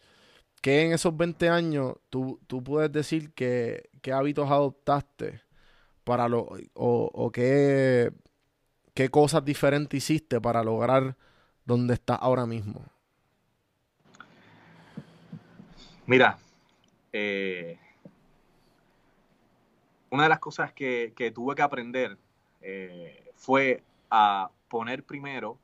¿qué 0.63 0.83
en 0.83 0.93
esos 0.93 1.17
20 1.17 1.49
años 1.49 1.95
tú, 2.09 2.39
tú 2.47 2.63
puedes 2.63 2.93
decir 2.93 3.33
que, 3.33 3.91
qué 4.01 4.13
hábitos 4.13 4.49
adoptaste 4.49 5.43
para 6.05 6.29
lo, 6.29 6.43
o, 6.75 7.11
o 7.13 7.33
qué, 7.33 8.13
qué 8.95 9.09
cosas 9.09 9.45
diferentes 9.45 9.99
hiciste 9.99 10.41
para 10.41 10.63
lograr 10.63 11.17
donde 11.65 11.95
estás 11.95 12.19
ahora 12.21 12.47
mismo? 12.47 12.81
Mira, 16.07 16.39
eh, 17.13 17.77
una 20.11 20.23
de 20.23 20.29
las 20.29 20.39
cosas 20.39 20.73
que, 20.73 21.13
que 21.17 21.33
tuve 21.33 21.57
que 21.57 21.63
aprender 21.63 22.17
eh, 22.61 23.33
fue 23.35 23.83
a 24.11 24.49
poner 24.69 25.03
primero 25.03 25.59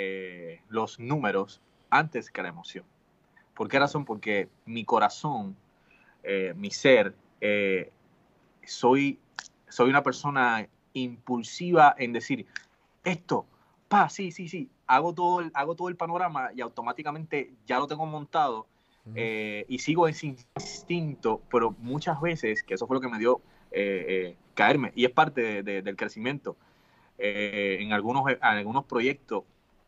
eh, 0.00 0.60
los 0.68 1.00
números 1.00 1.60
antes 1.90 2.30
que 2.30 2.40
la 2.40 2.50
emoción. 2.50 2.84
¿Por 3.52 3.66
qué 3.68 3.80
razón? 3.80 4.04
Porque 4.04 4.48
mi 4.64 4.84
corazón, 4.84 5.56
eh, 6.22 6.54
mi 6.56 6.70
ser, 6.70 7.16
eh, 7.40 7.90
soy, 8.64 9.18
soy 9.68 9.90
una 9.90 10.04
persona 10.04 10.68
impulsiva 10.92 11.96
en 11.98 12.12
decir 12.12 12.46
esto, 13.02 13.44
pa, 13.88 14.08
sí, 14.08 14.30
sí, 14.30 14.48
sí, 14.48 14.70
hago 14.86 15.12
todo 15.12 15.40
el, 15.40 15.50
hago 15.52 15.74
todo 15.74 15.88
el 15.88 15.96
panorama 15.96 16.50
y 16.54 16.60
automáticamente 16.60 17.52
ya 17.66 17.80
lo 17.80 17.88
tengo 17.88 18.06
montado 18.06 18.68
y 19.14 19.78
sigo 19.78 20.06
ese 20.06 20.26
instinto, 20.26 21.40
pero 21.50 21.74
muchas 21.78 22.20
veces, 22.20 22.62
que 22.62 22.74
eso 22.74 22.86
fue 22.86 22.96
lo 22.96 23.00
que 23.00 23.08
me 23.08 23.18
dio 23.18 23.40
caerme 24.54 24.92
y 24.94 25.06
es 25.06 25.10
parte 25.10 25.62
del 25.62 25.96
crecimiento 25.96 26.56
eh, 27.20 27.78
en, 27.80 27.92
algunos, 27.92 28.30
en 28.30 28.38
algunos 28.40 28.84
proyectos 28.84 29.42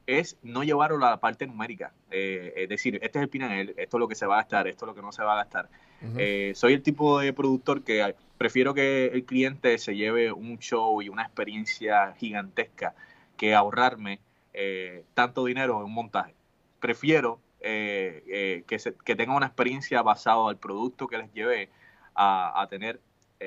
es 0.06 0.36
no 0.42 0.64
llevarlo 0.64 1.04
a 1.06 1.10
la 1.10 1.20
parte 1.20 1.46
numérica. 1.46 1.92
Eh, 2.10 2.52
es 2.56 2.68
decir, 2.68 2.98
este 3.02 3.18
es 3.18 3.22
el 3.22 3.28
pinel, 3.28 3.74
esto 3.76 3.96
es 3.96 4.00
lo 4.00 4.08
que 4.08 4.14
se 4.14 4.26
va 4.26 4.34
a 4.34 4.38
gastar, 4.38 4.66
esto 4.66 4.84
es 4.84 4.88
lo 4.88 4.94
que 4.94 5.02
no 5.02 5.12
se 5.12 5.22
va 5.22 5.34
a 5.34 5.36
gastar. 5.36 5.68
Eh, 6.16 6.52
soy 6.54 6.72
el 6.72 6.82
tipo 6.82 7.20
de 7.20 7.34
productor 7.34 7.82
que 7.82 8.14
prefiero 8.38 8.72
que 8.72 9.06
el 9.06 9.24
cliente 9.24 9.76
se 9.76 9.94
lleve 9.94 10.32
un 10.32 10.58
show 10.58 11.02
y 11.02 11.10
una 11.10 11.24
experiencia 11.24 12.14
gigantesca 12.14 12.94
que 13.36 13.54
ahorrarme 13.54 14.18
eh, 14.54 15.04
tanto 15.12 15.44
dinero 15.44 15.78
en 15.78 15.84
un 15.84 15.92
montaje. 15.92 16.34
Prefiero 16.80 17.38
que, 17.60 18.76
se, 18.78 18.94
que 18.94 19.14
tenga 19.14 19.36
una 19.36 19.46
experiencia 19.46 20.00
basada 20.00 20.48
al 20.48 20.56
producto 20.56 21.06
que 21.06 21.18
les 21.18 21.32
lleve 21.34 21.68
a, 22.14 22.66
tener 22.70 23.00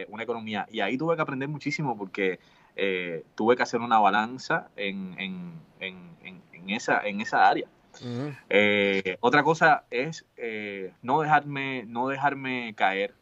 una 0.10 0.24
economía. 0.24 0.68
Y 0.72 0.82
ahí 0.82 0.98
tuve 0.98 1.16
que 1.16 1.24
aprender 1.24 1.50
muchísimo 1.50 1.98
porque 1.98 2.40
tuve 3.36 3.56
que 3.56 3.64
hacer 3.64 3.82
una 3.82 4.00
balanza 4.00 4.68
en, 4.76 5.16
en, 5.20 5.54
en, 5.80 6.42
en 6.54 6.70
esa, 6.70 7.02
en 7.06 7.22
esa 7.22 7.48
área. 7.48 7.68
otra 9.20 9.44
cosa 9.44 9.84
es 9.92 10.26
no 11.02 11.22
dejarme 11.22 11.86
no 11.88 12.08
dejarme 12.08 12.74
caer 12.76 13.14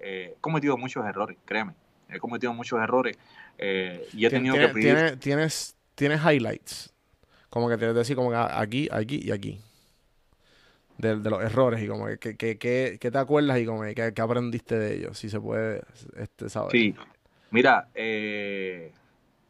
he 0.00 0.34
cometido 0.40 0.76
muchos 0.76 1.04
errores 1.06 1.36
créeme 1.44 1.74
he 2.08 2.18
cometido 2.18 2.52
muchos 2.52 2.80
errores 2.80 3.16
y 3.58 4.26
he 4.26 4.30
tenido 4.30 4.56
que 4.56 4.68
pedir... 4.68 5.18
tienes 5.18 5.76
tienes 5.94 6.20
highlights 6.24 6.92
como 7.50 7.68
que 7.68 7.76
tienes 7.76 7.94
que 7.94 7.98
decir 7.98 8.16
como 8.16 8.30
que 8.30 8.36
aquí, 8.36 8.88
aquí 8.90 9.20
y 9.22 9.30
aquí. 9.30 9.60
De, 10.98 11.16
los 11.16 11.42
errores 11.42 11.82
y 11.82 11.86
como 11.86 12.06
que, 12.06 12.36
que, 12.36 12.58
que, 12.58 12.98
te 12.98 13.18
acuerdas 13.18 13.60
y 13.60 13.66
como 13.66 13.82
que, 13.82 14.12
que, 14.12 14.20
aprendiste 14.20 14.76
de 14.78 14.96
ellos, 14.96 15.16
si 15.16 15.30
se 15.30 15.40
puede 15.40 15.82
este, 16.16 16.48
saber. 16.48 16.72
Sí, 16.72 16.94
mira, 17.50 17.88
eh, 17.94 18.92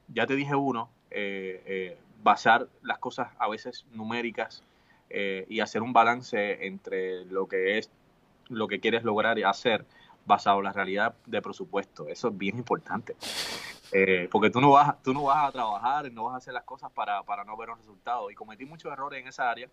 ya 0.09 0.27
te 0.27 0.37
dije 0.37 0.55
uno, 0.55 0.91
eh, 1.11 1.63
eh, 1.67 1.99
basar 2.23 2.69
las 2.83 2.99
cosas 2.99 3.29
a 3.39 3.49
veces 3.49 3.87
numéricas 3.93 4.63
y 5.11 5.61
hacer 5.61 5.81
un 5.81 5.95
balance 5.95 6.67
entre 6.67 7.25
lo 7.25 7.49
que 7.49 7.79
es 7.79 7.91
lo 8.51 8.69
que 8.69 8.79
quieres 8.79 9.05
lograr 9.05 9.39
y 9.39 9.43
hacer 9.43 9.87
basado 10.27 10.59
en 10.59 10.65
la 10.65 10.73
realidad 10.73 11.15
de 11.27 11.41
presupuesto. 11.41 12.07
Eso 12.09 12.29
es 12.29 12.37
bien 12.37 12.59
importante. 12.59 13.17
Eh, 13.91 14.29
porque 14.31 14.51
tú 14.51 14.61
no, 14.61 14.71
vas, 14.71 15.03
tú 15.03 15.15
no 15.15 15.25
vas 15.25 15.49
a 15.49 15.53
trabajar, 15.53 16.13
no 16.13 16.25
vas 16.25 16.35
a 16.35 16.37
hacer 16.37 16.53
las 16.53 16.65
cosas 16.65 16.93
para, 16.93 17.23
para 17.23 17.45
no 17.45 17.57
ver 17.57 17.71
un 17.71 17.79
resultado. 17.79 18.31
Y 18.31 18.35
cometí 18.35 18.67
muchos 18.67 18.93
errores 18.93 19.21
en 19.21 19.29
esa 19.29 19.51
área 19.51 19.69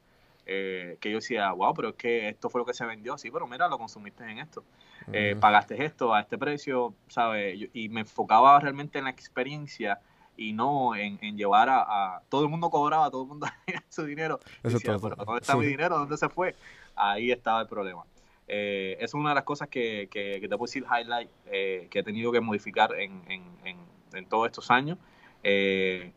eh, 0.46 0.98
que 1.00 1.10
yo 1.10 1.18
decía, 1.18 1.52
wow, 1.52 1.74
pero 1.74 1.90
es 1.90 1.96
que 1.96 2.30
esto 2.30 2.50
fue 2.50 2.62
lo 2.62 2.66
que 2.66 2.74
se 2.74 2.86
vendió. 2.86 3.18
Sí, 3.18 3.32
pero 3.32 3.48
mira, 3.48 3.68
lo 3.68 3.78
consumiste 3.78 4.24
en 4.30 4.40
esto. 4.40 4.64
Eh, 5.12 5.36
pagaste 5.40 5.84
esto 5.84 6.14
a 6.14 6.22
este 6.22 6.38
precio, 6.38 6.96
¿sabes? 7.08 7.70
y 7.74 7.90
me 7.90 8.02
enfocaba 8.02 8.60
realmente 8.60 8.98
en 8.98 9.04
la 9.04 9.12
experiencia 9.12 10.00
y 10.38 10.54
no 10.54 10.96
en, 10.96 11.20
llevar 11.38 11.70
a, 11.70 12.22
Todo 12.30 12.44
el 12.44 12.50
mundo 12.50 12.70
cobraba, 12.70 13.10
todo 13.10 13.24
el 13.24 13.28
mundo 13.30 13.48
tenía 13.66 13.84
su 13.90 14.06
dinero. 14.06 14.40
Decía, 14.64 14.98
pero 15.02 15.16
¿dónde 15.16 15.42
está 15.42 15.56
mi 15.56 15.66
dinero? 15.66 15.98
¿Dónde 15.98 16.18
se 16.18 16.30
fue? 16.30 16.56
Ahí 16.96 17.32
estaba 17.32 17.62
el 17.62 17.68
problema. 17.68 18.04
es 18.48 19.14
una 19.14 19.30
de 19.30 19.36
las 19.36 19.44
cosas 19.44 19.68
que, 19.68 20.08
que, 20.12 20.40
te 20.40 20.50
puedo 20.50 20.66
decir, 20.66 20.86
highlight, 20.86 21.30
que 21.46 22.00
he 22.00 22.04
tenido 22.04 22.32
que 22.32 22.42
modificar 22.42 22.94
en, 22.96 23.24
en 24.16 24.26
todos 24.26 24.48
estos 24.48 24.72
años. 24.72 24.98
Eh, 25.44 26.12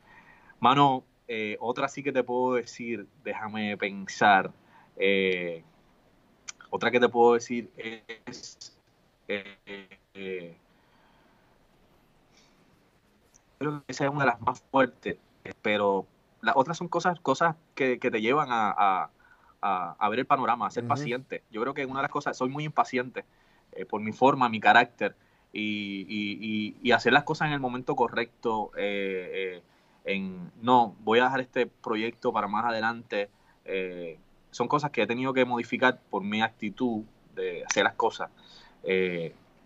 mano, 0.61 1.05
eh, 1.29 1.57
otra 1.61 1.89
sí 1.89 2.03
que 2.03 2.13
te 2.13 2.25
puedo 2.25 2.55
decir, 2.55 3.07
déjame 3.23 3.77
pensar. 3.77 4.51
Eh, 4.97 5.63
otra 6.71 6.91
que 6.91 6.99
te 6.99 7.09
puedo 7.09 7.35
decir 7.35 7.71
es. 7.77 8.77
creo 9.27 9.45
que 13.59 13.93
esa 13.93 14.05
es 14.05 14.11
una 14.11 14.21
de 14.21 14.27
las 14.27 14.41
más 14.41 14.61
fuertes, 14.71 15.19
pero 15.63 16.07
las 16.41 16.57
otras 16.57 16.79
son 16.79 16.89
cosas, 16.89 17.21
cosas 17.21 17.57
que, 17.75 17.99
te 17.99 18.21
llevan 18.21 18.49
a, 18.51 19.11
ver 20.11 20.19
el 20.19 20.27
panorama, 20.27 20.67
a 20.67 20.71
ser 20.71 20.87
paciente. 20.87 21.43
Yo 21.51 21.61
creo 21.61 21.75
que 21.75 21.85
una 21.87 22.01
de 22.01 22.05
las 22.05 22.11
cosas, 22.11 22.37
soy 22.37 22.49
muy 22.49 22.65
impaciente 22.65 23.25
por 23.89 24.01
mi 24.01 24.13
forma, 24.13 24.49
mi 24.49 24.61
carácter 24.61 25.15
y, 25.53 26.93
hacer 26.93 27.13
las 27.13 27.25
cosas 27.25 27.49
en 27.49 27.55
el 27.55 27.61
momento 27.61 27.97
correcto. 27.97 28.71
Eh, 28.77 29.31
eh, 29.57 29.63
en 30.09 30.51
no, 30.63 30.97
voy 31.01 31.19
a 31.19 31.25
dejar 31.25 31.41
este 31.41 31.67
proyecto 31.67 32.33
para 32.33 32.49
más 32.49 32.65
adelante. 32.65 33.29
Eh, 33.65 34.19
son 34.51 34.67
cosas 34.67 34.91
que 34.91 35.03
he 35.03 35.07
tenido 35.07 35.35
que 35.35 35.45
modificar 35.45 36.01
por 36.11 36.23
mi 36.23 36.41
actitud 36.41 37.05
de 37.35 37.65
hacer 37.65 37.85
las 37.85 37.95
cosas. 37.95 38.31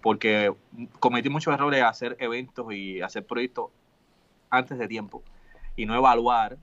porque 0.03 0.53
cometí 0.99 1.29
muchos 1.29 1.55
errores 1.55 1.79
de 1.79 1.85
hacer 1.85 2.17
eventos 2.19 2.73
y 2.73 3.01
hacer 3.01 3.25
proyectos 3.25 3.71
antes 4.51 4.77
de 4.77 4.89
tiempo 4.89 5.23
y 5.77 5.87
no 5.87 5.95
evaluar 5.95 6.59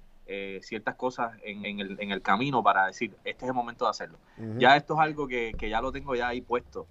ciertas 0.62 0.96
cosas 0.96 1.38
en, 1.44 1.80
el, 1.80 2.22
camino 2.22 2.62
para 2.62 2.88
decir, 2.88 3.16
este 3.24 3.46
es 3.46 3.50
el 3.50 3.56
momento 3.56 3.86
de 3.86 3.92
hacerlo. 3.92 4.18
Ya 4.58 4.76
esto 4.76 4.96
es 4.96 5.00
algo 5.00 5.28
que, 5.28 5.54
que, 5.58 5.70
ya 5.70 5.80
lo 5.80 5.94
tengo 5.94 6.16
ya 6.16 6.28
ahí 6.28 6.42
puesto. 6.42 6.86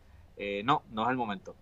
no, 0.65 0.83
no 0.91 1.03
es 1.03 1.11
el 1.11 1.17
momento. 1.17 1.55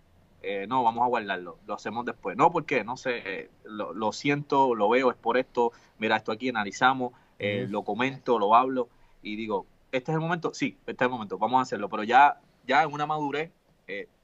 Eh, 0.43 0.67
no, 0.67 0.83
vamos 0.83 1.03
a 1.03 1.07
guardarlo, 1.07 1.57
lo 1.65 1.73
hacemos 1.73 2.05
después. 2.05 2.37
No, 2.37 2.51
¿por 2.51 2.65
qué? 2.65 2.83
No 2.83 2.95
sé, 2.95 3.21
eh, 3.25 3.49
lo, 3.65 4.11
siento, 4.11 4.75
lo 4.75 4.89
veo, 4.89 5.09
es 5.09 5.17
por 5.17 5.37
esto, 5.37 5.71
mira, 5.97 6.15
esto 6.15 6.31
aquí 6.31 6.49
analizamos, 6.49 7.13
eh, 7.39 7.67
lo 7.69 7.83
comento, 7.83 8.37
lo 8.39 8.55
hablo 8.55 8.87
y 9.21 9.35
digo, 9.35 9.65
¿este 9.91 10.11
es 10.11 10.15
el 10.15 10.21
momento? 10.21 10.53
Sí, 10.53 10.77
este 10.85 11.03
es 11.03 11.07
el 11.07 11.09
momento, 11.09 11.37
vamos 11.37 11.59
a 11.59 11.61
hacerlo, 11.63 11.89
pero 11.89 12.03
ya, 12.03 12.39
ya 12.65 12.83
en 12.83 12.93
una 12.93 13.05
madurez, 13.05 13.51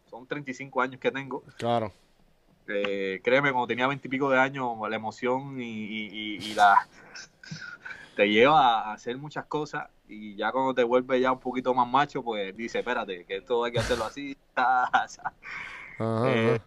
son 0.10 0.28
35 0.28 0.82
años 0.82 1.00
que 1.00 1.12
tengo. 1.12 1.44
Claro. 1.58 1.92
créeme, 2.66 3.52
cuando 3.52 3.68
tenía 3.68 3.88
20 3.88 4.08
y 4.08 4.12
pico 4.12 4.30
de 4.30 4.40
años, 4.40 4.78
la 4.88 4.96
emoción 4.96 5.60
y, 5.60 6.54
la 6.54 6.88
te 8.16 8.30
lleva 8.30 8.82
a 8.82 8.94
hacer 8.94 9.18
muchas 9.18 9.46
cosas 9.46 9.90
y 10.08 10.36
ya 10.36 10.52
cuando 10.52 10.76
te 10.76 10.84
vuelves 10.84 11.20
ya 11.20 11.32
un 11.32 11.40
poquito 11.40 11.74
más 11.74 11.88
macho, 11.88 12.22
pues 12.24 12.56
dice, 12.56 12.80
espérate, 12.80 13.26
que 13.26 13.38
esto 13.38 13.64
hay 13.64 13.72
que 13.72 13.80
hacerlo 13.80 14.06
así. 14.06 14.38
Eh, 16.00 16.60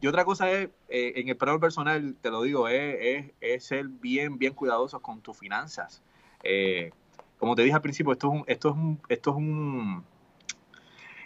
y 0.00 0.06
otra 0.06 0.24
cosa 0.24 0.50
es, 0.50 0.68
eh, 0.88 1.12
en 1.16 1.28
el 1.28 1.36
plano 1.36 1.58
personal, 1.60 2.16
te 2.20 2.30
lo 2.30 2.42
digo, 2.42 2.68
es, 2.68 3.32
ser 3.60 3.86
bien, 3.88 4.38
bien 4.38 4.54
cuidadoso 4.54 5.00
con 5.00 5.20
tus 5.20 5.36
finanzas. 5.38 6.02
Eh, 6.42 6.92
como 7.38 7.54
te 7.54 7.62
dije 7.62 7.74
al 7.74 7.82
principio, 7.82 8.12
esto 8.12 8.28
es 8.28 8.40
un, 8.40 8.44
esto 8.46 8.68
es 8.70 8.74
un, 8.74 9.00
esto 9.08 9.30
es 9.30 9.36
un, 9.36 10.04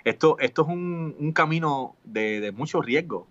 esto, 0.04 0.38
esto 0.38 0.62
es 0.62 0.68
un, 0.68 1.32
camino 1.34 1.96
de, 2.04 2.52
mucho 2.56 2.80
riesgo. 2.80 3.26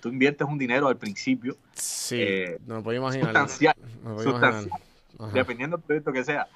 tú 0.00 0.08
inviertes 0.10 0.46
un 0.46 0.58
dinero 0.58 0.88
al 0.88 0.96
principio. 0.96 1.56
Sí, 1.72 2.24
no 2.66 2.76
me 2.76 2.82
puedo 2.82 2.98
imaginar. 2.98 3.48
Sustancial, 3.48 3.74
sustancial 4.22 4.80
dependiendo 5.32 5.76
del 5.76 5.84
proyecto 5.84 6.12
que 6.12 6.24
sea. 6.24 6.48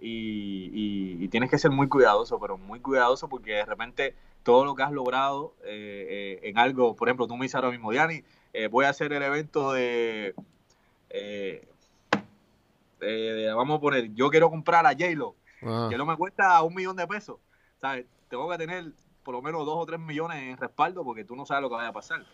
Y, 0.00 1.28
tienes 1.28 1.50
que 1.50 1.58
ser 1.58 1.70
muy 1.70 1.88
cuidadoso, 1.88 2.40
pero 2.40 2.56
muy 2.56 2.80
cuidadoso 2.80 3.28
porque 3.28 3.52
de 3.52 3.64
repente 3.66 4.14
todo 4.42 4.64
lo 4.64 4.74
que 4.74 4.82
has 4.82 4.92
logrado 4.92 5.54
eh, 5.64 6.38
eh, 6.42 6.48
en 6.48 6.58
algo, 6.58 6.96
por 6.96 7.08
ejemplo, 7.08 7.26
tú 7.26 7.36
me 7.36 7.44
dices 7.44 7.56
ahora 7.56 7.70
mismo, 7.70 7.90
Diani, 7.90 8.22
eh, 8.54 8.68
voy 8.68 8.86
a 8.86 8.88
hacer 8.88 9.12
el 9.12 9.22
evento 9.22 9.72
de, 9.72 10.34
vamos 13.54 13.78
a 13.78 13.80
poner, 13.80 14.14
yo 14.14 14.30
quiero 14.30 14.48
comprar 14.48 14.86
a 14.86 14.92
J-Lo, 14.92 15.34
que 15.60 15.98
no 15.98 16.06
me 16.06 16.16
cuesta 16.16 16.62
un 16.62 16.74
millón 16.74 16.96
de 16.96 17.06
pesos, 17.06 17.36
¿sabes? 17.78 18.06
Tengo 18.30 18.48
que 18.48 18.56
tener 18.56 18.92
por 19.22 19.34
lo 19.34 19.42
menos 19.42 19.66
dos 19.66 19.76
o 19.76 19.84
tres 19.84 20.00
millones 20.00 20.38
en 20.42 20.56
respaldo 20.56 21.04
porque 21.04 21.24
tú 21.24 21.36
no 21.36 21.44
sabes 21.44 21.62
lo 21.62 21.68
que 21.68 21.76
vaya 21.76 21.88
a 21.88 21.92
pasar. 21.92 22.24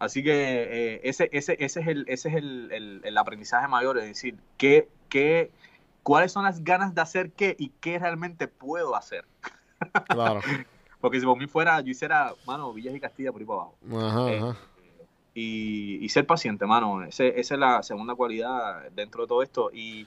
así 0.00 0.24
que 0.24 1.00
ese, 1.04 1.28
ese, 1.30 1.56
ese 1.60 1.80
es, 1.80 1.86
el, 1.86 2.04
ese 2.08 2.28
es 2.30 2.34
el, 2.34 3.00
el, 3.04 3.18
aprendizaje 3.18 3.68
mayor, 3.68 3.98
es 3.98 4.06
decir, 4.06 4.36
¿qué, 4.58 4.88
qué, 5.14 5.52
cuáles 6.02 6.32
son 6.32 6.42
las 6.42 6.64
ganas 6.64 6.92
de 6.92 7.00
hacer 7.00 7.30
qué 7.30 7.54
y 7.56 7.68
qué 7.80 8.00
realmente 8.00 8.48
puedo 8.48 8.96
hacer. 8.96 9.24
Claro. 10.08 10.40
Porque 11.00 11.20
si 11.20 11.26
por 11.26 11.38
mí 11.38 11.46
fuera, 11.46 11.80
yo 11.82 11.90
hiciera, 11.90 12.34
mano, 12.46 12.72
Villas 12.72 12.94
y 12.96 13.00
Castilla 13.00 13.30
por 13.30 13.40
ahí 13.40 13.46
para 13.46 13.60
abajo. 13.60 13.76
Ajá, 13.92 14.32
eh, 14.32 14.38
ajá. 14.38 14.56
Y, 15.36 16.08
ser 16.08 16.26
paciente, 16.26 16.66
mano. 16.66 17.04
esa 17.04 17.24
es 17.24 17.50
la 17.52 17.82
segunda 17.82 18.14
cualidad 18.14 18.90
dentro 18.92 19.22
de 19.22 19.28
todo 19.28 19.42
esto. 19.42 19.70
Y. 19.72 20.06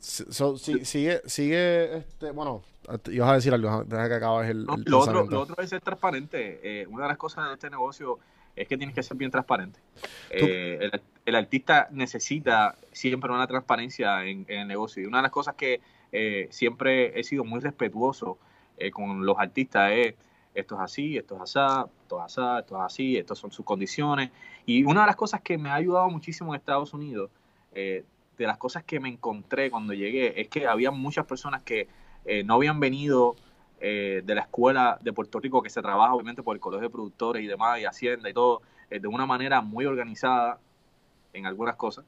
sigue, 0.00 1.22
sigue, 1.26 1.98
este, 1.98 2.30
bueno, 2.32 2.62
ibas 3.10 3.30
a 3.30 3.34
decir 3.34 3.52
algo, 3.52 3.84
deja 3.84 4.08
que 4.08 4.14
acabes 4.14 4.50
el, 4.50 4.64
lo, 4.64 4.98
otro, 4.98 5.26
lo 5.26 5.40
otro 5.42 5.62
es 5.62 5.70
ser 5.70 5.80
transparente. 5.80 6.60
Eh, 6.62 6.86
una 6.88 7.04
de 7.04 7.08
las 7.10 7.18
cosas 7.18 7.48
de 7.48 7.54
este 7.54 7.70
negocio 7.70 8.18
es 8.56 8.66
que 8.66 8.78
tienes 8.78 8.94
que 8.94 9.02
ser 9.02 9.16
bien 9.16 9.30
transparente. 9.30 9.78
Eh, 10.30 10.90
el, 11.26 11.34
artista 11.34 11.88
necesita 11.92 12.74
siempre 12.90 13.30
una 13.30 13.46
transparencia 13.46 14.24
en, 14.24 14.46
en, 14.48 14.60
el 14.60 14.68
negocio. 14.68 15.02
Y 15.02 15.06
una 15.06 15.18
de 15.18 15.24
las 15.24 15.30
cosas 15.30 15.54
que 15.54 15.80
eh, 16.10 16.48
siempre 16.50 17.18
he 17.20 17.22
sido 17.22 17.44
muy 17.44 17.60
respetuoso 17.60 18.38
eh, 18.78 18.90
con 18.90 19.26
los 19.26 19.38
artistas. 19.38 19.92
es 19.92 20.14
esto 20.54 20.76
es 20.76 20.80
así, 20.80 21.18
esto 21.18 21.36
es 21.36 21.42
así, 21.42 21.90
esto 22.02 22.18
es 22.18 22.24
así, 22.24 22.40
esto 22.58 22.76
es 22.76 22.82
así, 22.82 23.16
estas 23.18 23.38
son 23.38 23.52
sus 23.52 23.64
condiciones. 23.64 24.30
Y 24.64 24.84
una 24.84 25.02
de 25.02 25.08
las 25.08 25.16
cosas 25.16 25.42
que 25.42 25.58
me 25.58 25.68
ha 25.68 25.74
ayudado 25.74 26.08
muchísimo 26.08 26.54
en 26.54 26.58
Estados 26.58 26.94
Unidos, 26.94 27.30
eh, 27.74 28.04
de 28.38 28.46
las 28.46 28.56
cosas 28.56 28.82
que 28.82 28.98
me 28.98 29.10
encontré 29.10 29.70
cuando 29.70 29.92
llegué, 29.92 30.40
es 30.40 30.48
que 30.48 30.66
había 30.66 30.90
muchas 30.90 31.26
personas 31.26 31.62
que 31.62 31.88
no 32.44 32.54
habían 32.54 32.80
venido 32.80 33.36
de 33.80 34.34
la 34.34 34.40
escuela 34.42 34.98
de 35.02 35.12
Puerto 35.12 35.38
Rico, 35.38 35.62
que 35.62 35.70
se 35.70 35.82
trabaja 35.82 36.14
obviamente 36.14 36.42
por 36.42 36.56
el 36.56 36.60
Colegio 36.60 36.88
de 36.88 36.92
Productores 36.92 37.42
y 37.42 37.46
demás, 37.46 37.78
y 37.80 37.84
Hacienda 37.84 38.28
y 38.28 38.32
todo, 38.32 38.62
de 38.90 39.06
una 39.06 39.26
manera 39.26 39.60
muy 39.60 39.84
organizada 39.86 40.58
en 41.32 41.46
algunas 41.46 41.76
cosas. 41.76 42.04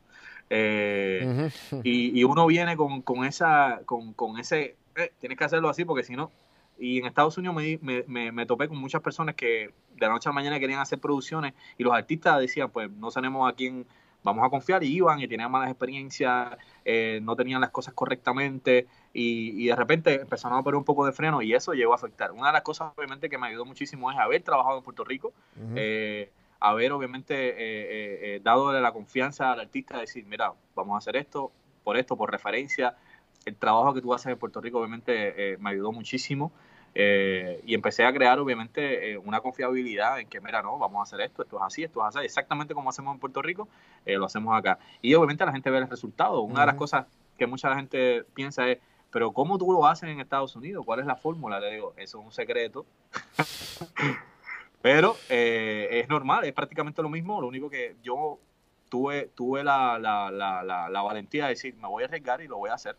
Eh, 0.50 1.50
y, 1.84 2.24
uno 2.24 2.46
viene 2.46 2.76
con, 2.76 3.24
esa, 3.24 3.80
con, 3.84 4.38
ese, 4.38 4.76
eh, 4.96 5.12
tienes 5.18 5.36
que 5.36 5.44
hacerlo 5.44 5.68
así 5.68 5.84
porque 5.84 6.04
si 6.04 6.16
no, 6.16 6.30
Y 6.78 6.98
en 6.98 7.06
Estados 7.06 7.36
Unidos 7.36 7.56
me, 7.56 8.04
me, 8.06 8.32
me, 8.32 8.46
topé 8.46 8.68
con 8.68 8.78
muchas 8.78 9.02
personas 9.02 9.34
que 9.34 9.72
de 9.94 10.06
la 10.06 10.08
noche 10.08 10.28
a 10.28 10.30
la 10.30 10.34
mañana 10.34 10.58
querían 10.58 10.80
hacer 10.80 10.98
producciones 11.00 11.54
y 11.76 11.82
los 11.84 11.92
artistas 11.92 12.40
decían, 12.40 12.70
pues 12.70 12.90
no 12.90 13.10
tenemos 13.10 13.50
a 13.50 13.54
quién 13.54 13.86
vamos 14.22 14.44
a 14.44 14.50
confiar 14.50 14.82
y 14.82 14.88
iban 14.88 15.20
y 15.20 15.28
tenían 15.28 15.50
malas 15.50 15.70
experiencias, 15.70 16.56
eh, 16.84 17.20
no 17.22 17.36
tenían 17.36 17.60
las 17.60 17.70
cosas 17.70 17.94
correctamente 17.94 18.86
y, 19.12 19.66
de 19.66 19.76
repente 19.76 20.20
empezaron 20.20 20.58
a 20.58 20.62
poner 20.62 20.76
un 20.76 20.84
poco 20.84 21.06
de 21.06 21.12
freno 21.12 21.42
y 21.42 21.54
eso 21.54 21.72
llegó 21.72 21.92
a 21.92 21.96
afectar. 21.96 22.32
Una 22.32 22.48
de 22.48 22.52
las 22.54 22.62
cosas 22.62 22.92
obviamente 22.96 23.28
que 23.28 23.38
me 23.38 23.46
ayudó 23.46 23.64
muchísimo 23.64 24.10
es 24.10 24.18
haber 24.18 24.42
trabajado 24.42 24.78
en 24.78 24.84
Puerto 24.84 25.04
Rico, 25.04 25.32
eh, 25.74 26.30
haber 26.60 26.92
obviamente 26.92 27.34
eh, 27.36 28.40
dado 28.42 28.72
la 28.72 28.92
confianza 28.92 29.52
al 29.52 29.60
artista 29.60 29.94
de 29.94 30.02
decir, 30.02 30.24
mira, 30.26 30.52
vamos 30.74 30.94
a 30.94 30.98
hacer 30.98 31.16
esto, 31.16 31.52
por 31.84 31.96
esto, 31.96 32.16
por 32.16 32.30
referencia. 32.30 32.96
El 33.44 33.56
trabajo 33.56 33.94
que 33.94 34.02
tú 34.02 34.12
haces 34.12 34.32
en 34.32 34.38
Puerto 34.38 34.60
Rico 34.60 34.78
obviamente 34.78 35.56
me 35.60 35.70
ayudó 35.70 35.92
muchísimo. 35.92 36.52
Eh, 37.00 37.60
y 37.64 37.74
empecé 37.74 38.04
a 38.04 38.12
crear, 38.12 38.40
obviamente, 38.40 39.12
eh, 39.12 39.18
una 39.18 39.40
confiabilidad 39.40 40.18
en 40.18 40.28
que, 40.28 40.40
mira, 40.40 40.62
no, 40.62 40.78
vamos 40.78 40.98
a 40.98 41.02
hacer 41.04 41.20
esto, 41.20 41.44
esto 41.44 41.56
es 41.58 41.62
así, 41.62 41.84
esto 41.84 42.00
es 42.00 42.16
así, 42.16 42.24
exactamente 42.24 42.74
como 42.74 42.90
hacemos 42.90 43.14
en 43.14 43.20
Puerto 43.20 43.40
Rico, 43.40 43.68
eh, 44.04 44.16
lo 44.16 44.26
hacemos 44.26 44.58
acá. 44.58 44.80
Y 45.00 45.14
obviamente 45.14 45.46
la 45.46 45.52
gente 45.52 45.70
ve 45.70 45.78
el 45.78 45.88
resultado. 45.88 46.40
Una 46.40 46.62
de 46.62 46.66
las 46.66 46.74
cosas 46.74 47.06
que 47.38 47.46
mucha 47.46 47.72
gente 47.76 48.24
piensa 48.34 48.68
es, 48.68 48.78
pero 49.12 49.30
¿cómo 49.30 49.58
tú 49.58 49.70
lo 49.70 49.86
haces 49.86 50.10
en 50.10 50.18
Estados 50.18 50.56
Unidos? 50.56 50.84
¿Cuál 50.84 50.98
es 50.98 51.06
la 51.06 51.14
fórmula? 51.14 51.60
Le 51.60 51.74
digo, 51.74 51.94
eso 51.98 52.18
es 52.18 52.24
un 52.24 52.32
secreto. 52.32 52.84
pero 54.82 55.14
es 55.28 56.08
normal, 56.08 56.46
es 56.46 56.52
prácticamente 56.52 57.00
lo 57.00 57.10
mismo, 57.10 57.40
lo 57.40 57.46
único 57.46 57.70
que 57.70 57.94
yo 58.02 58.40
tuve, 58.88 59.30
tuve 59.36 59.62
la, 59.62 60.00
la, 60.00 60.32
la, 60.32 60.88
la 60.88 61.02
valentía 61.02 61.44
de 61.44 61.50
decir, 61.50 61.76
me 61.76 61.86
voy 61.86 62.02
a 62.02 62.06
arriesgar 62.06 62.40
y 62.40 62.48
lo 62.48 62.56
voy 62.56 62.70
a 62.70 62.74
hacer, 62.74 62.96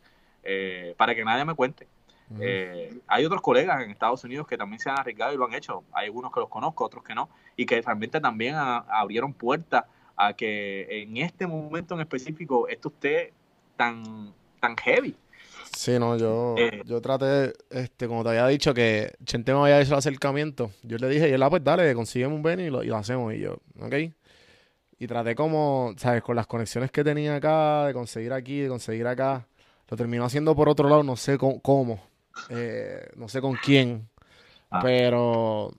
para 0.95 1.14
que 1.14 1.26
nadie 1.26 1.43
me 1.43 1.54
cuente. 1.54 1.86
Eh, 2.39 2.99
hay 3.07 3.25
otros 3.25 3.41
colegas 3.41 3.84
en 3.84 3.89
Estados 3.89 4.23
Unidos 4.23 4.45
que 4.47 4.57
también 4.57 4.80
se 4.80 4.89
han 4.89 4.99
arriesgado 4.99 5.34
y 5.34 5.38
lo 5.38 5.45
han 5.45 5.53
hecho. 5.53 5.84
Hay 5.93 6.05
algunos 6.05 6.32
que 6.32 6.39
los 6.39 6.49
conozco, 6.49 6.86
otros 6.86 7.03
que 7.03 7.15
no, 7.15 7.30
y 7.55 7.65
que 7.65 7.82
realmente 7.82 8.19
también 8.19 8.55
abrieron 8.55 9.34
puertas 9.34 9.86
a 10.15 10.34
que 10.34 10.86
en 11.03 11.17
este 11.17 11.47
momento 11.47 11.95
en 11.95 12.01
específico 12.01 12.67
esto 12.67 12.89
esté 12.89 13.34
tan, 13.77 14.34
tan 14.59 14.75
heavy. 14.77 15.15
Sí, 15.75 15.97
no, 15.97 16.17
yo, 16.17 16.55
eh, 16.57 16.82
yo 16.86 16.99
traté, 16.99 17.53
este, 17.69 18.07
como 18.07 18.23
te 18.23 18.30
había 18.30 18.47
dicho, 18.47 18.73
que 18.73 19.13
Chente 19.23 19.53
me 19.53 19.59
había 19.59 19.80
hecho 19.80 19.93
el 19.93 19.99
acercamiento. 19.99 20.71
Yo 20.84 20.97
le 20.97 21.07
dije, 21.07 21.30
y 21.30 21.32
él, 21.32 21.41
ah, 21.41 21.49
pues 21.49 21.63
dale, 21.63 21.93
consígueme 21.93 22.36
un 22.36 22.43
Benny 22.43 22.63
y 22.63 22.69
lo, 22.69 22.84
y 22.84 22.88
lo 22.88 22.97
hacemos. 22.97 23.34
Y 23.34 23.39
yo, 23.39 23.59
ok. 23.80 23.93
Y 24.97 25.07
traté 25.07 25.36
como, 25.36 25.93
¿sabes? 25.95 26.21
Con 26.21 26.36
las 26.36 26.47
conexiones 26.47 26.91
que 26.91 27.03
tenía 27.03 27.36
acá, 27.36 27.86
de 27.86 27.93
conseguir 27.93 28.34
aquí, 28.34 28.59
de 28.59 28.67
conseguir 28.67 29.07
acá. 29.07 29.47
Lo 29.88 29.95
terminó 29.95 30.25
haciendo 30.25 30.55
por 30.55 30.67
otro 30.67 30.89
lado, 30.89 31.03
no 31.03 31.15
sé 31.15 31.38
cómo. 31.38 32.01
Eh, 32.49 33.09
no 33.15 33.27
sé 33.27 33.41
con 33.41 33.55
quién, 33.55 34.07
ah. 34.71 34.79
pero 34.81 35.71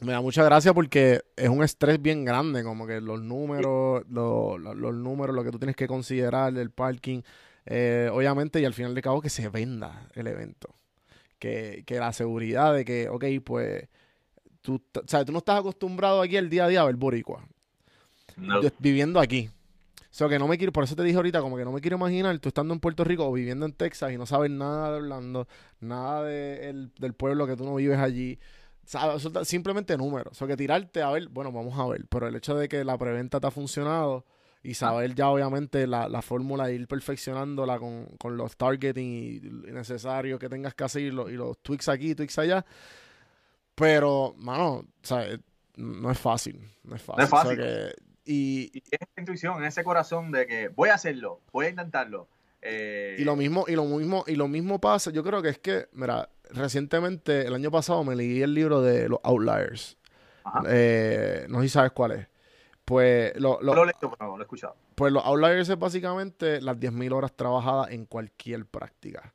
me 0.00 0.12
da 0.12 0.20
mucha 0.20 0.44
gracia 0.44 0.72
porque 0.74 1.22
es 1.36 1.48
un 1.48 1.62
estrés 1.62 2.00
bien 2.00 2.24
grande, 2.24 2.62
como 2.62 2.86
que 2.86 3.00
los 3.00 3.20
números, 3.20 4.04
los, 4.08 4.94
números, 4.94 5.34
lo 5.34 5.44
que 5.44 5.50
tú 5.50 5.58
tienes 5.58 5.76
que 5.76 5.88
considerar, 5.88 6.56
el 6.56 6.70
parking, 6.70 7.22
eh, 7.66 8.08
obviamente, 8.12 8.60
y 8.60 8.64
al 8.64 8.74
final 8.74 8.94
de 8.94 9.02
cabo 9.02 9.20
que 9.20 9.30
se 9.30 9.48
venda 9.48 10.08
el 10.14 10.26
evento. 10.26 10.74
Que, 11.38 11.84
la 11.88 12.12
seguridad 12.12 12.74
de 12.74 12.84
que, 12.84 13.08
ok, 13.08 13.24
pues, 13.44 13.88
tú, 14.60 14.82
o 14.94 15.24
tú 15.24 15.32
no 15.32 15.38
estás 15.38 15.60
acostumbrado 15.60 16.20
aquí 16.20 16.36
el 16.36 16.50
día 16.50 16.64
a 16.64 16.68
día 16.68 16.80
a 16.82 16.86
ver 16.86 16.96
boricua. 16.96 17.44
viviendo 18.78 19.20
aquí 19.20 19.50
que 20.26 20.38
no 20.38 20.48
me 20.48 20.56
quiero, 20.56 20.72
por 20.72 20.84
eso 20.84 20.96
te 20.96 21.02
dije 21.04 21.16
ahorita, 21.16 21.40
como 21.40 21.56
que 21.56 21.64
no 21.64 21.70
me 21.70 21.80
quiero 21.80 21.96
imaginar 21.96 22.36
tú 22.38 22.48
estando 22.48 22.72
en 22.72 22.80
Puerto 22.80 23.04
Rico 23.04 23.28
o 23.28 23.32
viviendo 23.32 23.66
en 23.66 23.72
Texas 23.72 24.10
y 24.10 24.16
no 24.16 24.26
sabes 24.26 24.50
nada 24.50 24.90
de 24.90 24.96
Orlando, 24.96 25.46
nada 25.80 26.24
de 26.24 26.88
del 26.98 27.14
pueblo 27.14 27.46
que 27.46 27.56
tú 27.56 27.64
no 27.64 27.76
vives 27.76 27.98
allí. 27.98 28.38
simplemente 29.44 29.96
números. 29.96 30.32
O 30.32 30.34
sea, 30.34 30.48
que 30.48 30.56
tirarte 30.56 31.02
a 31.02 31.10
ver, 31.10 31.28
bueno, 31.28 31.52
vamos 31.52 31.78
a 31.78 31.86
ver. 31.86 32.06
Pero 32.08 32.26
el 32.26 32.34
hecho 32.34 32.56
de 32.56 32.68
que 32.68 32.84
la 32.84 32.98
preventa 32.98 33.38
te 33.38 33.46
ha 33.46 33.50
funcionado 33.50 34.24
y 34.62 34.74
saber 34.74 35.14
ya 35.14 35.28
obviamente 35.28 35.86
la, 35.86 36.08
la 36.08 36.20
fórmula 36.20 36.66
de 36.66 36.74
ir 36.74 36.88
perfeccionándola 36.88 37.78
con, 37.78 38.06
con 38.18 38.36
los 38.36 38.56
targeting 38.56 39.72
necesarios 39.72 40.40
que 40.40 40.48
tengas 40.48 40.74
que 40.74 40.84
hacer 40.84 41.02
y, 41.02 41.10
los 41.10 41.58
tweaks 41.62 41.88
aquí, 41.88 42.14
tweaks 42.16 42.38
allá. 42.38 42.64
Pero, 43.76 44.34
mano, 44.36 44.84
¿sabes? 45.02 45.38
no 45.76 46.10
es 46.10 46.18
fácil. 46.18 46.60
No 46.82 46.96
es 46.96 47.02
fácil. 47.02 47.18
No 47.18 47.24
es 47.24 47.30
fácil. 47.30 47.60
Y, 48.30 48.82
esa 48.90 49.06
intuición, 49.16 49.64
ese 49.64 49.82
corazón 49.82 50.30
de 50.30 50.46
que 50.46 50.68
voy 50.68 50.90
a 50.90 50.94
hacerlo, 50.94 51.40
voy 51.50 51.64
a 51.64 51.68
intentarlo. 51.70 52.28
Eh, 52.60 53.16
y 53.18 53.24
lo 53.24 53.36
mismo, 53.36 53.64
y 53.66 53.72
lo 53.72 53.86
mismo, 53.86 54.22
y 54.26 54.34
lo 54.34 54.48
mismo 54.48 54.78
pasa, 54.78 55.10
yo 55.10 55.24
creo 55.24 55.40
que 55.40 55.48
es 55.48 55.58
que, 55.58 55.88
mira, 55.92 56.28
recientemente, 56.50 57.46
el 57.46 57.54
año 57.54 57.70
pasado 57.70 58.04
me 58.04 58.14
leí 58.14 58.42
el 58.42 58.52
libro 58.52 58.82
de 58.82 59.08
los 59.08 59.18
Outliers. 59.22 59.96
Eh, 60.68 61.46
no 61.48 61.60
sé 61.60 61.68
si 61.68 61.68
sabes 61.70 61.92
cuál 61.92 62.12
es. 62.12 62.26
Pues 62.84 63.34
lo, 63.40 63.60
lo, 63.62 63.74
lo, 63.74 63.86
he 63.86 64.42
escuchado. 64.42 64.76
Pues 64.94 65.10
los 65.10 65.24
Outliers 65.24 65.70
es 65.70 65.78
básicamente 65.78 66.60
las 66.60 66.76
10.000 66.76 67.14
horas 67.14 67.32
trabajadas 67.34 67.90
en 67.92 68.04
cualquier 68.04 68.66
práctica. 68.66 69.32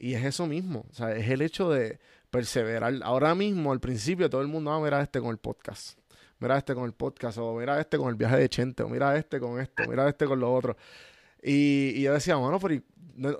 Y 0.00 0.14
es 0.14 0.24
eso 0.24 0.48
mismo, 0.48 0.84
o 0.90 0.94
sea, 0.94 1.12
es 1.12 1.28
el 1.30 1.42
hecho 1.42 1.70
de 1.70 2.00
perseverar. 2.30 2.92
Ahora 3.04 3.36
mismo, 3.36 3.70
al 3.70 3.78
principio, 3.78 4.28
todo 4.28 4.40
el 4.40 4.48
mundo 4.48 4.72
va 4.72 4.78
a 4.78 4.80
mirar 4.80 5.02
este 5.02 5.20
con 5.20 5.30
el 5.30 5.38
podcast 5.38 6.01
mira 6.42 6.58
este 6.58 6.74
con 6.74 6.84
el 6.84 6.92
podcast, 6.92 7.38
o 7.38 7.54
mira 7.54 7.80
este 7.80 7.96
con 7.96 8.08
el 8.08 8.16
viaje 8.16 8.36
de 8.36 8.48
Chente, 8.48 8.82
o 8.82 8.88
mira 8.88 9.16
este 9.16 9.38
con 9.38 9.60
esto, 9.60 9.84
mira 9.88 10.08
este 10.08 10.26
con 10.26 10.40
lo 10.40 10.52
otro. 10.52 10.76
Y, 11.42 11.92
y 11.96 12.02
yo 12.02 12.12
decía, 12.12 12.36
bueno, 12.36 12.58
pero, 12.58 12.82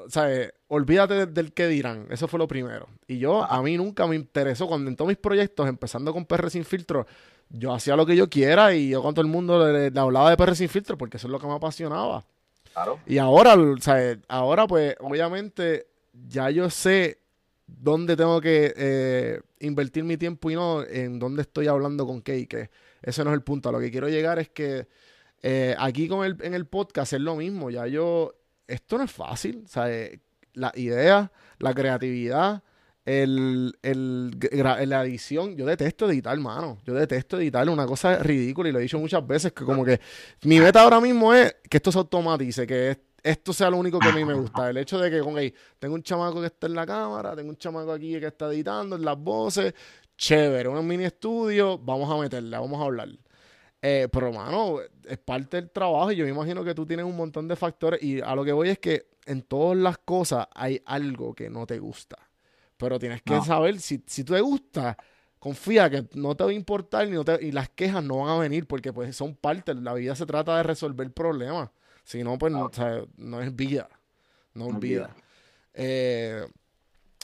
¿sabes? 0.09 0.53
Olvídate 0.69 1.27
del, 1.27 1.53
que 1.53 1.67
dirán, 1.67 2.07
eso 2.11 2.29
fue 2.29 2.39
lo 2.39 2.49
primero. 2.49 2.89
Y 3.07 3.19
yo, 3.19 3.45
a 3.45 3.61
mí 3.63 3.77
nunca 3.77 4.07
me 4.07 4.17
interesó, 4.17 4.67
cuando 4.69 4.89
en 4.89 4.97
todos 4.97 5.09
mis 5.09 5.19
proyectos, 5.19 5.69
empezando 5.69 6.13
con 6.13 6.25
PR 6.25 6.49
Sin 6.51 6.65
Filtro, 6.65 7.07
yo 7.51 7.73
hacía 7.73 7.97
lo 7.97 8.07
que 8.07 8.17
yo 8.17 8.31
quiera 8.31 8.75
y 8.75 8.89
yo 8.89 9.03
con 9.03 9.15
todo 9.15 9.25
el 9.25 9.31
mundo 9.31 9.71
le, 9.71 9.93
hablaba 9.99 10.31
de 10.31 10.37
PR 10.37 10.57
Sin 10.57 10.69
Filtro 10.69 10.97
porque 10.97 11.17
eso 11.17 11.27
es 11.27 11.31
lo 11.33 11.39
que 11.39 11.47
me 11.47 11.55
apasionaba. 11.55 12.25
Claro. 12.73 13.01
Y 13.07 13.19
ahora, 13.19 13.57
¿sabes? 13.81 14.19
Ahora, 14.29 14.67
pues, 14.67 14.97
obviamente, 15.01 15.87
ya 16.29 16.49
yo 16.51 16.71
sé 16.71 17.19
dónde 17.67 18.17
tengo 18.17 18.41
que 18.41 18.73
eh, 18.77 19.41
invertir 19.61 20.05
mi 20.05 20.17
tiempo 20.17 20.51
y 20.51 20.55
no 20.55 20.83
en 20.85 21.19
dónde 21.19 21.43
estoy 21.43 21.67
hablando 21.67 22.07
con 22.07 22.23
qué 22.23 22.39
y 22.39 22.47
qué. 22.47 22.71
Ese 23.03 23.25
no 23.25 23.31
es 23.31 23.35
el 23.35 23.43
punto. 23.43 23.69
A 23.69 23.73
lo 23.73 23.81
que 23.81 23.91
quiero 23.91 24.09
llegar 24.09 24.39
es 24.39 24.49
que 24.49 24.87
eh, 25.43 25.75
aquí 25.79 26.09
con 26.09 26.25
el, 26.25 26.37
en 26.43 26.55
el 26.55 26.67
podcast 26.67 27.13
es 27.13 27.21
lo 27.21 27.37
mismo. 27.37 27.71
Ya 27.71 27.87
yo, 27.87 28.35
esto 28.67 28.99
no 28.99 29.05
es 29.05 29.13
fácil. 29.13 29.63
O 29.65 29.69
sea, 29.69 29.93
eh, 29.93 30.21
la 30.55 30.73
idea, 30.77 31.33
la 31.59 31.75
creatividad, 31.75 32.63
el, 33.05 33.77
el, 33.83 34.31
la 34.53 35.05
edición. 35.05 35.57
Yo 35.57 35.67
detesto 35.67 36.09
editar, 36.11 36.39
mano. 36.39 36.79
Yo 36.85 36.95
detesto 36.95 37.39
editar. 37.39 37.69
Una 37.69 37.87
cosa 37.87 38.19
ridícula 38.19 38.69
y 38.69 38.73
lo 38.73 38.79
he 38.79 38.83
dicho 38.83 38.99
muchas 38.99 39.27
veces 39.27 39.53
que 39.53 39.65
como 39.65 39.85
que 39.85 40.01
mi 40.43 40.61
meta 40.61 40.83
ahora 40.83 41.01
mismo 41.01 41.35
es 41.35 41.57
que 41.69 41.79
esto 41.79 41.91
se 41.91 41.99
automatice, 41.99 42.67
que 42.67 43.13
esto 43.23 43.53
sea 43.53 43.71
lo 43.71 43.77
único 43.77 43.99
que 43.99 44.09
a 44.09 44.13
mí 44.13 44.25
me 44.25 44.35
gusta. 44.35 44.71
El 44.71 44.77
hecho 44.77 44.99
de 44.99 45.11
que, 45.11 45.21
con 45.21 45.37
tengo 45.79 45.95
un 45.95 46.03
chamaco 46.03 46.41
que 46.41 46.47
está 46.47 46.67
en 46.67 46.75
la 46.75 46.87
cámara, 46.87 47.37
tengo 47.37 47.51
un 47.51 47.57
chamaco 47.57 47.93
aquí 47.93 48.19
que 48.19 48.27
está 48.27 48.47
editando 48.53 48.97
en 48.97 49.05
las 49.05 49.17
voces, 49.17 49.75
chévere, 50.17 50.69
un 50.69 50.87
mini 50.87 51.05
estudio, 51.05 51.79
vamos 51.79 52.11
a 52.11 52.21
meterla, 52.21 52.61
vamos 52.61 52.81
a 52.81 52.85
hablar. 52.85 53.09
Eh, 53.81 54.09
pero, 54.13 54.33
mano, 54.33 54.79
es 55.05 55.19
parte 55.19 55.57
del 55.57 55.71
trabajo 55.71 56.13
y 56.13 56.17
yo 56.17 56.25
me 56.25 56.31
imagino 56.31 56.63
que 56.63 56.75
tú 56.75 56.87
tienes 56.87 57.05
un 57.05 57.17
montón 57.17 57.49
de 57.49 57.57
factores 57.57 58.03
y 58.03 58.21
a 58.21 58.35
lo 58.35 58.45
que 58.45 58.53
voy 58.53 58.69
es 58.69 58.79
que 58.79 59.09
en 59.27 59.43
todas 59.43 59.77
las 59.77 59.99
cosas 59.99 60.47
hay 60.55 60.81
algo 60.87 61.35
que 61.35 61.51
no 61.51 61.67
te 61.67 61.79
gusta. 61.79 62.17
Pero 62.77 62.99
tienes 62.99 63.23
que 63.23 63.41
saber, 63.43 63.81
si, 63.81 64.03
si 64.07 64.25
te 64.25 64.41
gusta, 64.41 64.97
confía 65.39 65.91
que 65.91 66.07
no 66.15 66.37
te 66.37 66.45
va 66.45 66.51
a 66.51 66.53
importar 66.53 67.09
ni 67.09 67.21
y 67.41 67.53
las 67.53 67.69
quejas 67.69 68.03
no 68.03 68.19
van 68.19 68.31
a 68.31 68.39
venir 68.39 68.67
porque 68.67 68.93
pues 68.93 69.17
son 69.17 69.35
parte, 69.35 69.75
la 69.75 69.95
vida 69.95 70.15
se 70.15 70.27
trata 70.27 70.57
de 70.57 70.63
resolver 70.63 71.13
problemas. 71.13 71.71
Si 72.05 72.23
no, 72.23 72.39
pues 72.39 72.53
no, 72.53 72.71
no 73.17 73.41
es 73.41 73.55
vida. 73.55 73.89
No 74.55 74.69
es 74.69 74.79
vida. 74.79 75.15
Eh, 75.75 76.47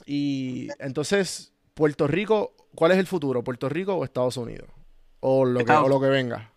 y 0.07 0.68
entonces, 0.78 1.53
Puerto 1.74 2.07
Rico, 2.07 2.55
¿cuál 2.74 2.92
es 2.92 2.98
el 2.98 3.06
futuro? 3.06 3.42
¿Puerto 3.42 3.68
Rico 3.68 3.94
o 3.94 4.04
Estados 4.04 4.36
Unidos? 4.36 4.68
O 5.20 5.44
lo, 5.44 5.64
que, 5.64 5.72
lo 5.72 6.00
que 6.00 6.08
venga. 6.08 6.50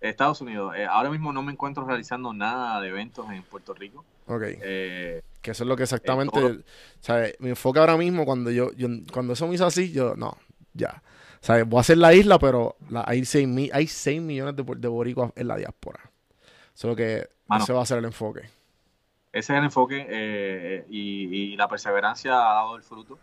Estados 0.00 0.40
Unidos. 0.40 0.74
Eh, 0.76 0.86
ahora 0.86 1.10
mismo 1.10 1.32
no 1.32 1.42
me 1.42 1.52
encuentro 1.52 1.84
realizando 1.84 2.32
nada 2.32 2.80
de 2.80 2.88
eventos 2.88 3.28
en 3.30 3.42
Puerto 3.42 3.74
Rico. 3.74 4.04
Ok. 4.26 4.42
Eh, 4.44 5.22
que 5.42 5.50
eso 5.50 5.64
es 5.64 5.68
lo 5.68 5.76
que 5.76 5.82
exactamente. 5.84 6.38
o 6.38 6.58
sea, 7.00 7.26
mi 7.40 7.50
enfoque 7.50 7.80
ahora 7.80 7.96
mismo, 7.96 8.24
cuando 8.24 8.50
yo, 8.50 8.70
cuando 9.12 9.32
eso 9.32 9.48
me 9.48 9.54
hizo 9.54 9.66
así, 9.66 9.92
yo, 9.92 10.14
no, 10.16 10.36
ya. 10.74 11.02
Sea, 11.40 11.64
voy 11.64 11.78
a 11.78 11.80
hacer 11.80 11.98
la 11.98 12.14
isla, 12.14 12.38
pero 12.38 12.76
hay, 13.04 13.24
6, 13.24 13.70
hay 13.72 13.86
6 13.86 14.20
millones 14.20 14.56
de, 14.56 14.64
de 14.76 14.88
boricuas 14.88 15.32
en 15.36 15.48
la 15.48 15.56
diáspora. 15.56 16.00
Solo 16.74 16.94
que 16.96 17.28
ese 17.56 17.72
va 17.72 17.82
a 17.82 17.86
ser 17.86 17.98
el 17.98 18.04
enfoque. 18.04 18.42
Ese 19.32 19.52
es 19.52 19.58
el 19.58 19.64
enfoque 19.64 20.06
eh, 20.08 20.84
y, 20.88 21.56
la 21.56 21.68
perseverancia 21.68 22.32
ha 22.32 22.54
dado 22.54 22.76
el 22.76 22.82
fruto 22.82 23.18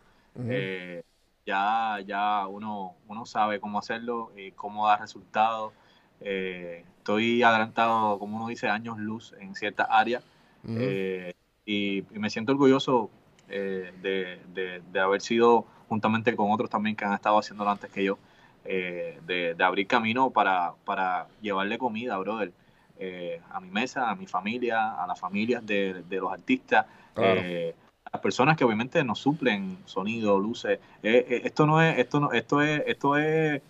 ya, 1.46 2.00
ya 2.06 2.48
uno, 2.48 2.96
uno 3.08 3.26
sabe 3.26 3.60
cómo 3.60 3.80
hacerlo, 3.80 4.32
y 4.36 4.52
cómo 4.52 4.88
dar 4.88 5.02
resultados. 5.02 5.74
Eh, 6.22 6.84
estoy 6.98 7.44
adelantado, 7.44 8.18
como 8.20 8.38
uno 8.38 8.48
dice, 8.48 8.68
años 8.68 8.98
luz 8.98 9.34
en 9.40 9.54
ciertas 9.54 9.88
áreas 9.90 10.24
eh, 10.68 11.34
y, 11.66 12.04
me 12.12 12.30
siento 12.30 12.54
orgulloso 12.54 13.10
eh, 13.50 13.92
de, 14.02 15.00
haber 15.00 15.22
sido 15.22 15.66
juntamente 15.88 16.36
con 16.36 16.52
otros 16.52 16.70
también 16.70 16.96
que 16.96 17.06
han 17.06 17.14
estado 17.14 17.38
haciéndolo 17.38 17.70
antes 17.70 17.92
que 17.92 18.04
yo, 18.04 18.18
eh, 18.64 19.20
de, 19.26 19.56
abrir 19.64 19.88
camino 19.88 20.32
para, 20.32 20.74
para 20.86 21.28
llevarle 21.42 21.78
comida, 21.78 22.18
brother, 22.18 22.52
eh, 22.98 23.42
a 23.52 23.60
mi 23.60 23.70
mesa, 23.70 24.10
a 24.10 24.16
mi 24.16 24.26
familia, 24.26 24.94
a 24.94 25.06
las 25.06 25.20
familias 25.20 25.66
de, 25.66 26.04
los 26.10 26.32
artistas. 26.32 26.86
Eh, 27.18 27.76
a 27.78 27.85
las 28.12 28.22
personas 28.22 28.58
que 28.58 28.64
obviamente 28.64 29.04
nos 29.04 29.20
suplen 29.20 29.78
sonido, 29.86 30.40
luces. 30.40 30.80
esto 31.02 31.66
no 31.66 31.82
es, 31.82 31.98
esto 31.98 32.20
no, 32.20 32.32
esto 32.32 32.62
es, 32.62 32.84
esto 32.86 33.18
es, 33.18 33.62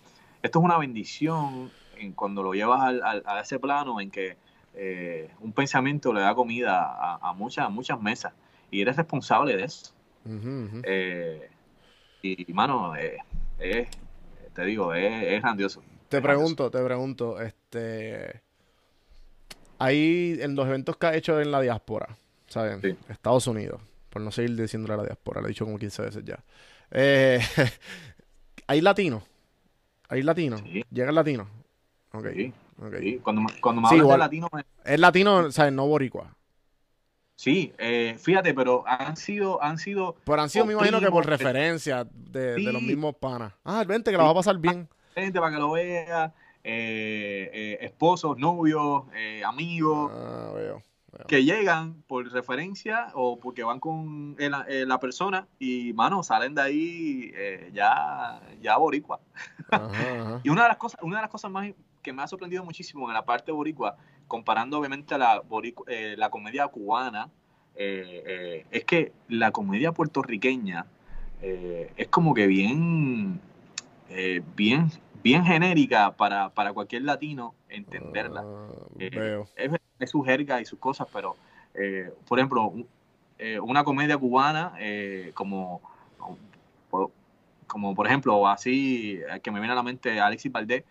esto 0.41 0.59
es 0.59 0.65
una 0.65 0.77
bendición 0.77 1.71
en 1.97 2.13
cuando 2.13 2.43
lo 2.43 2.53
llevas 2.53 2.81
al, 2.81 3.23
a 3.25 3.39
ese 3.39 3.59
plano 3.59 3.99
en 4.01 4.11
que 4.11 4.37
un 5.39 5.53
pensamiento 5.53 6.11
le 6.13 6.21
da 6.21 6.35
comida 6.35 7.17
a, 7.21 7.33
muchas, 7.33 7.69
muchas 7.71 7.99
mesas 8.01 8.33
y 8.69 8.81
eres 8.81 8.97
responsable 8.97 9.55
de 9.55 9.63
eso. 9.63 9.93
y, 12.21 12.53
mano, 12.53 12.93
te 13.57 14.65
digo, 14.65 14.93
es, 14.93 15.41
grandioso. 15.41 15.81
Te 16.09 16.21
pregunto, 16.21 16.69
te 16.69 16.83
pregunto, 16.83 17.41
este, 17.41 18.41
ahí 19.79 20.37
en 20.39 20.55
los 20.55 20.67
eventos 20.67 20.97
que 20.97 21.07
ha 21.07 21.15
hecho 21.15 21.39
en 21.41 21.51
la 21.51 21.61
diáspora, 21.61 22.17
¿saben? 22.47 22.97
Estados 23.09 23.47
Unidos, 23.47 23.81
por 24.15 24.21
no 24.21 24.31
seguir 24.31 24.55
diciéndole 24.55 24.93
a 24.93 24.97
la 24.97 25.03
diáspora, 25.03 25.41
lo 25.41 25.47
he 25.47 25.49
dicho 25.49 25.65
como 25.65 25.77
15 25.77 26.01
veces 26.03 26.23
ya. 26.23 26.39
Eh, 26.89 27.37
¿Hay 28.67 28.79
latinos? 28.79 29.23
¿Hay 30.07 30.21
latinos? 30.21 30.63
¿Llega 30.63 31.09
el 31.09 31.15
latino? 31.15 31.49
Ok. 32.13 32.27
Cuando, 33.21 33.41
cuando 33.59 33.81
me 33.81 33.89
hablas 33.89 34.07
de 34.07 34.17
latino... 34.17 34.49
Es 34.85 34.99
latino, 35.01 35.51
¿sabes? 35.51 35.73
No 35.73 35.85
boricua. 35.87 36.33
Sí, 37.35 37.73
eh, 37.77 38.15
fíjate, 38.17 38.53
pero 38.53 38.85
han 38.87 39.17
sido, 39.17 39.61
han 39.61 39.77
sido. 39.77 40.15
Pero 40.23 40.41
han 40.41 40.49
sido, 40.49 40.65
me 40.65 40.71
imagino 40.71 41.01
que 41.01 41.11
por 41.11 41.25
referencia 41.25 42.07
de, 42.09 42.57
los 42.57 42.81
mismos 42.81 43.17
panas. 43.17 43.51
Ah, 43.65 43.83
vente, 43.85 44.11
que 44.11 44.17
la 44.17 44.23
va 44.23 44.29
a 44.29 44.35
pasar 44.35 44.57
bien. 44.57 44.87
Gente 45.13 45.41
para 45.41 45.51
que 45.51 45.59
lo 45.59 45.71
vea, 45.71 46.33
eh, 46.63 47.49
eh, 47.53 47.77
esposos, 47.81 48.37
novios, 48.37 49.03
amigos. 49.45 50.09
Ah, 50.15 50.53
veo, 50.55 50.81
Que 51.27 51.43
llegan 51.43 52.03
por 52.07 52.31
referencia 52.31 53.11
o 53.13 53.39
porque 53.39 53.63
van 53.63 53.79
con 53.79 54.35
la 54.37 54.99
persona 54.99 55.47
y, 55.59 55.93
mano, 55.93 56.23
salen 56.23 56.55
de 56.55 56.61
ahí 56.61 57.33
ya, 57.73 58.41
ya 58.61 58.77
boricua. 58.77 59.19
y 60.43 60.49
una 60.49 60.63
de 60.63 60.67
las 60.69 60.77
cosas, 60.77 61.01
una 61.01 61.17
de 61.17 61.21
las 61.21 61.31
cosas 61.31 61.51
más 61.51 61.71
que 62.01 62.13
me 62.13 62.21
ha 62.21 62.27
sorprendido 62.27 62.63
muchísimo 62.63 63.07
en 63.07 63.13
la 63.13 63.25
parte 63.25 63.51
boricua 63.51 63.97
comparando 64.27 64.79
obviamente 64.79 65.17
la, 65.17 65.41
eh, 65.87 66.15
la 66.17 66.29
comedia 66.29 66.67
cubana, 66.67 67.29
eh, 67.75 68.23
eh, 68.25 68.65
es 68.71 68.85
que 68.85 69.11
la 69.27 69.51
comedia 69.51 69.91
puertorriqueña 69.91 70.85
es 71.41 72.07
como 72.07 72.33
que 72.33 72.47
bien, 72.47 73.39
bien, 74.55 74.89
bien 75.21 75.45
genérica 75.45 76.15
para, 76.15 76.49
cualquier 76.73 77.03
latino 77.03 77.53
entenderla. 77.69 78.43
Es, 78.97 79.69
su 80.07 80.21
jerga 80.23 80.61
y 80.61 80.65
sus 80.65 80.79
cosas, 80.79 81.07
pero, 81.11 81.35
por 82.27 82.39
ejemplo, 82.39 82.73
una 83.61 83.83
comedia 83.83 84.17
cubana 84.17 84.73
como 85.33 85.81
como 87.67 87.95
por 87.95 88.07
ejemplo 88.07 88.47
así 88.47 89.19
que 89.43 89.51
me 89.51 89.59
viene 89.59 89.73
a 89.73 89.75
la 89.75 89.83
mente 89.83 90.21
Alexis 90.21 90.51
Valdés 90.51 90.83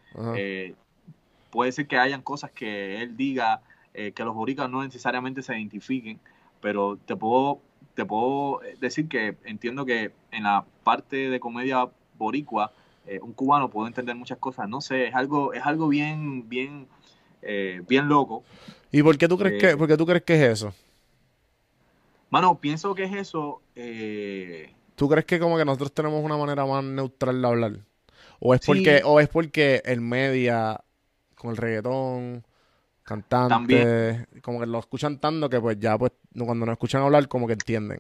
puede 1.51 1.73
ser 1.73 1.87
que 1.87 1.97
hayan 1.97 2.21
cosas 2.21 2.51
que 2.51 3.01
él 3.01 3.17
diga 3.17 3.63
eh, 3.97 4.11
que 4.11 4.25
los 4.25 4.35
boricuas 4.35 4.69
no 4.69 4.83
necesariamente 4.83 5.41
se 5.41 5.57
identifiquen, 5.57 6.19
pero 6.61 6.99
te 7.07 7.15
puedo, 7.15 7.61
te 7.95 8.05
puedo 8.05 8.61
decir 8.81 9.07
que 9.07 9.37
entiendo 9.45 9.87
que 9.87 10.11
en 10.33 10.43
la 10.43 10.65
parte 10.83 11.31
de 11.31 11.39
comedia 11.39 11.89
boricua, 12.19 12.73
eh, 13.07 13.21
un 13.23 13.33
cubano 13.33 13.71
puede 13.71 13.87
entender 13.87 14.17
muchas 14.17 14.39
cosas. 14.39 14.69
No 14.69 14.81
sé, 14.81 15.07
es 15.07 15.15
algo, 15.15 15.53
es 15.53 15.65
algo 15.65 15.87
bien, 15.87 16.49
bien, 16.49 16.89
eh, 17.43 17.83
bien 17.89 18.09
loco. 18.09 18.43
¿Y 18.95 19.03
por 19.03 19.19
qué 19.19 19.27
tú 19.27 19.37
crees 19.37 19.61
que, 19.61 19.77
por 19.77 19.97
tú 19.97 20.07
crees 20.07 20.23
que 20.23 20.35
es 20.37 20.53
eso? 20.53 20.73
Mano, 22.31 22.61
pienso 22.61 22.95
que 22.95 23.03
es 23.03 23.13
eso. 23.13 23.61
¿Tú 24.95 25.09
crees 25.09 25.25
que 25.25 25.41
como 25.41 25.57
que 25.59 25.65
nosotros 25.65 25.93
tenemos 25.93 26.25
una 26.25 26.37
manera 26.37 26.65
más 26.65 26.85
neutral 26.85 27.43
de 27.43 27.49
hablar? 27.49 27.73
¿O 28.39 28.55
es 28.55 28.61
porque, 28.65 29.03
o 29.05 29.19
es 29.19 29.29
porque 29.29 29.83
el 29.85 30.01
media 30.01 30.81
con 31.35 31.51
el 31.51 31.57
reggaetón, 31.57 32.45
cantantes, 33.03 34.29
como 34.43 34.61
que 34.61 34.67
lo 34.67 34.79
escuchan 34.79 35.19
tanto 35.19 35.51
que 35.51 35.61
pues 35.61 35.77
ya 35.81 35.99
pues 35.99 36.13
cuando 36.33 36.65
nos 36.65 36.75
escuchan 36.75 37.03
hablar 37.03 37.27
como 37.27 37.49
que 37.49 37.55
entienden. 37.55 37.99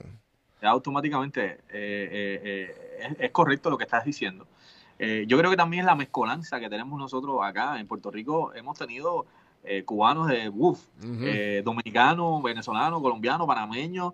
Ya 0.62 0.70
automáticamente 0.70 1.45
eh, 1.45 1.59
eh, 1.72 2.74
eh, 3.01 3.16
es, 3.18 3.30
correcto 3.32 3.68
lo 3.68 3.76
que 3.76 3.84
estás 3.84 4.05
diciendo. 4.05 4.47
yo 4.99 5.38
creo 5.38 5.51
que 5.51 5.57
también 5.57 5.80
es 5.80 5.86
la 5.86 5.97
mezcolanza 5.97 6.61
que 6.61 6.70
tenemos 6.70 6.97
nosotros 7.01 7.40
acá 7.42 7.80
en 7.80 7.88
Puerto 7.88 8.12
Rico. 8.12 8.55
Hemos 8.55 8.78
tenido 8.78 9.26
cubanos 9.86 10.28
de 10.28 10.48
uff, 10.48 10.86
dominicanos, 11.64 12.42
venezolanos, 12.42 13.00
colombianos, 13.00 13.46
panameños, 13.46 14.12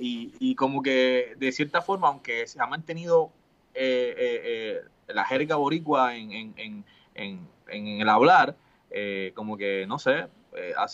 Y, 0.00 0.32
y, 0.38 0.54
como 0.54 0.82
que 0.82 1.34
de 1.38 1.52
cierta 1.52 1.80
forma, 1.80 2.08
aunque 2.08 2.46
se 2.46 2.60
ha 2.60 2.66
mantenido 2.66 3.32
la 3.74 5.24
jerga 5.24 5.56
boricua 5.56 6.16
en, 6.16 6.32
en, 6.32 6.84
en, 7.14 7.48
en 7.68 8.00
el 8.00 8.08
hablar, 8.08 8.56
eh, 8.90 9.32
como 9.34 9.56
que, 9.56 9.86
no 9.86 9.98
sé, 9.98 10.28
eh, 10.52 10.72
ha, 10.76 10.86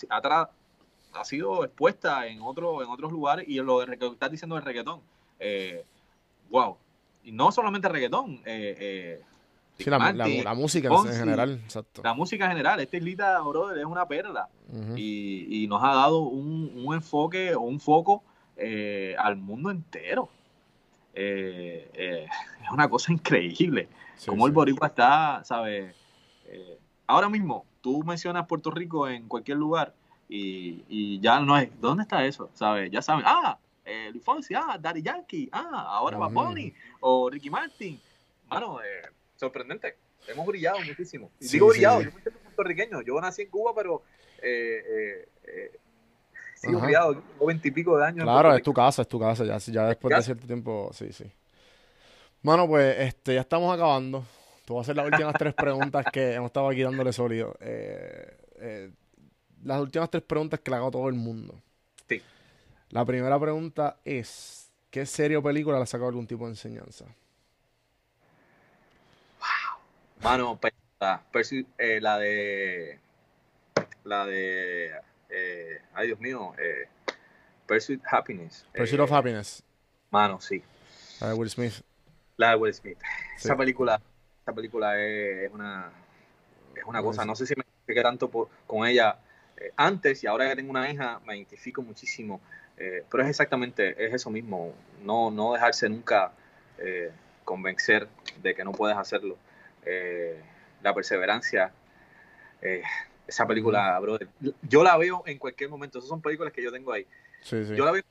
ha, 1.13 1.25
sido 1.25 1.63
expuesta 1.63 2.25
en, 2.25 2.41
otro, 2.41 2.81
en 2.81 2.89
otros 2.89 3.11
lugares 3.11 3.47
y 3.47 3.57
lo 3.57 3.85
que 3.85 4.05
estás 4.07 4.31
diciendo 4.31 4.55
del 4.55 4.65
reggaetón. 4.65 5.01
Eh, 5.39 5.85
wow. 6.49 6.77
Y 7.23 7.31
no 7.31 7.51
solamente 7.51 7.89
reggaetón. 7.89 8.41
Eh, 8.45 9.21
sí, 9.83 10.41
la, 10.43 10.53
música 10.53 10.89
en 10.89 11.13
general. 11.13 11.61
La 12.03 12.13
música 12.13 12.45
en 12.45 12.51
general. 12.51 12.79
Esta 12.79 12.97
islita, 12.97 13.41
brother, 13.41 13.77
es 13.79 13.85
una 13.85 14.07
perla. 14.07 14.49
y, 14.95 15.63
y, 15.63 15.67
nos 15.67 15.83
ha 15.83 15.93
dado 15.93 16.19
un, 16.19 16.71
un 16.85 16.93
enfoque 16.93 17.55
o 17.55 17.61
un 17.61 17.79
foco 17.79 18.23
al 19.17 19.37
mundo 19.37 19.71
entero. 19.71 20.29
es 21.13 22.29
una 22.71 22.89
cosa 22.89 23.11
increíble. 23.11 23.89
como 24.25 24.47
el 24.47 24.53
boricua 24.53 24.87
está, 24.87 25.43
¿sabes? 25.43 25.93
Eh, 26.51 26.77
ahora 27.07 27.29
mismo, 27.29 27.65
tú 27.81 28.03
mencionas 28.03 28.45
Puerto 28.45 28.71
Rico 28.71 29.07
en 29.07 29.27
cualquier 29.27 29.57
lugar 29.57 29.93
y, 30.27 31.19
ya 31.19 31.39
no 31.39 31.57
es, 31.57 31.69
¿dónde 31.79 32.03
está 32.03 32.25
eso? 32.25 32.49
¿Sabes? 32.53 32.91
Ya 32.91 33.01
saben, 33.01 33.23
ah, 33.25 33.57
eh, 33.85 34.09
Luis 34.11 34.23
Fonsi, 34.23 34.53
ah, 34.53 34.77
Daddy 34.79 35.01
Yankee, 35.01 35.49
ah, 35.51 35.85
ahora 35.87 36.17
va 36.17 36.27
Bonnie 36.27 36.73
o 36.99 37.29
Ricky 37.29 37.49
Martin. 37.49 37.99
Bueno, 38.49 38.81
eh, 38.81 39.09
sorprendente. 39.41 39.97
Hemos 40.27 40.45
brillado 40.45 40.79
muchísimo. 40.79 41.31
Y 41.39 41.47
digo 41.47 41.67
brillado, 41.69 42.01
yo 42.01 42.11
soy 42.11 42.31
puertorriqueño. 42.31 43.01
Yo 43.01 43.19
nací 43.19 43.41
en 43.41 43.49
Cuba, 43.49 43.73
pero 43.75 44.03
eh, 44.41 45.27
eh, 45.43 45.79
sigo 46.55 46.79
brillado. 46.79 47.15
Tengo 47.15 47.45
veintipico 47.47 47.97
de 47.97 48.05
años. 48.05 48.23
Claro, 48.23 48.55
es 48.55 48.61
tu 48.61 48.71
casa, 48.71 49.01
es 49.01 49.07
tu 49.07 49.19
casa. 49.19 49.43
Ya, 49.43 49.57
ya 49.57 49.87
después 49.87 50.15
de 50.15 50.21
cierto 50.21 50.45
tiempo, 50.45 50.91
sí, 50.93 51.11
sí. 51.11 51.25
Bueno, 52.43 52.67
pues 52.67 52.95
este, 52.99 53.33
ya 53.33 53.41
estamos 53.41 53.73
acabando. 53.73 54.23
Te 54.63 54.73
voy 54.73 54.79
a 54.79 54.81
hacer 54.83 54.95
las 54.95 55.07
últimas 55.07 55.33
tres 55.37 55.53
preguntas 55.55 56.05
que 56.13 56.33
hemos 56.33 56.49
estado 56.49 56.69
aquí 56.69 56.83
dándole 56.83 57.11
sólido. 57.11 57.57
Eh, 57.59 58.37
eh, 58.59 58.91
las 59.63 59.81
últimas 59.81 60.09
tres 60.11 60.23
preguntas 60.23 60.59
que 60.59 60.69
le 60.69 60.77
hago 60.77 60.87
a 60.87 60.91
todo 60.91 61.09
el 61.09 61.15
mundo. 61.15 61.59
Sí. 62.07 62.21
La 62.89 63.03
primera 63.05 63.39
pregunta 63.39 63.97
es: 64.05 64.71
¿qué 64.91 65.07
serie 65.07 65.37
o 65.37 65.41
película 65.41 65.77
le 65.77 65.83
ha 65.83 65.87
sacado 65.87 66.09
algún 66.09 66.27
tipo 66.27 66.45
de 66.45 66.51
enseñanza? 66.51 67.05
Mano, 70.23 70.59
eh, 71.77 71.99
la 72.01 72.17
de. 72.17 72.99
La 74.03 74.25
de. 74.25 74.91
ay, 75.93 76.07
Dios 76.07 76.19
mío. 76.19 76.53
Pursuit 77.67 78.01
Happiness. 78.09 78.65
Pursuit 78.75 78.99
of 78.99 79.11
Happiness. 79.11 79.63
Mano, 80.09 80.39
sí. 80.41 80.63
La 81.19 81.29
de 81.29 81.33
Will 81.33 81.49
Smith. 81.49 81.73
La 82.37 82.51
de 82.51 82.55
Will 82.55 82.73
Smith. 82.73 82.97
Esa 83.37 83.55
película 83.55 84.01
esta 84.41 84.53
película 84.53 84.99
es, 84.99 85.51
una, 85.53 85.91
es 86.75 86.83
una 86.83 87.03
cosa, 87.03 87.23
no 87.25 87.35
sé 87.35 87.45
si 87.45 87.53
me 87.55 87.63
identifique 87.63 88.01
tanto 88.01 88.49
con 88.65 88.87
ella 88.87 89.19
eh, 89.55 89.71
antes 89.75 90.23
y 90.23 90.27
ahora 90.27 90.49
que 90.49 90.55
tengo 90.55 90.71
una 90.71 90.89
hija 90.89 91.21
me 91.27 91.35
identifico 91.35 91.83
muchísimo, 91.83 92.41
eh, 92.77 93.03
pero 93.09 93.21
es 93.21 93.29
exactamente, 93.29 94.03
es 94.03 94.15
eso 94.15 94.31
mismo, 94.31 94.73
no, 95.03 95.29
no 95.29 95.53
dejarse 95.53 95.87
nunca 95.89 96.31
eh, 96.79 97.11
convencer 97.45 98.07
de 98.41 98.55
que 98.55 98.63
no 98.63 98.71
puedes 98.71 98.97
hacerlo. 98.97 99.37
La 100.81 100.93
perseverancia, 100.93 101.71
esa 103.27 103.47
película, 103.47 103.99
brother, 103.99 104.27
yo 104.61 104.83
la 104.83 104.97
veo 104.97 105.23
en 105.25 105.37
cualquier 105.37 105.69
momento, 105.69 105.99
esas 105.99 106.09
son 106.09 106.21
películas 106.21 106.53
que 106.53 106.63
yo 106.63 106.71
tengo 106.71 106.91
ahí. 106.91 107.05
Yo 107.49 107.85
la 107.85 107.91
veo 107.91 108.03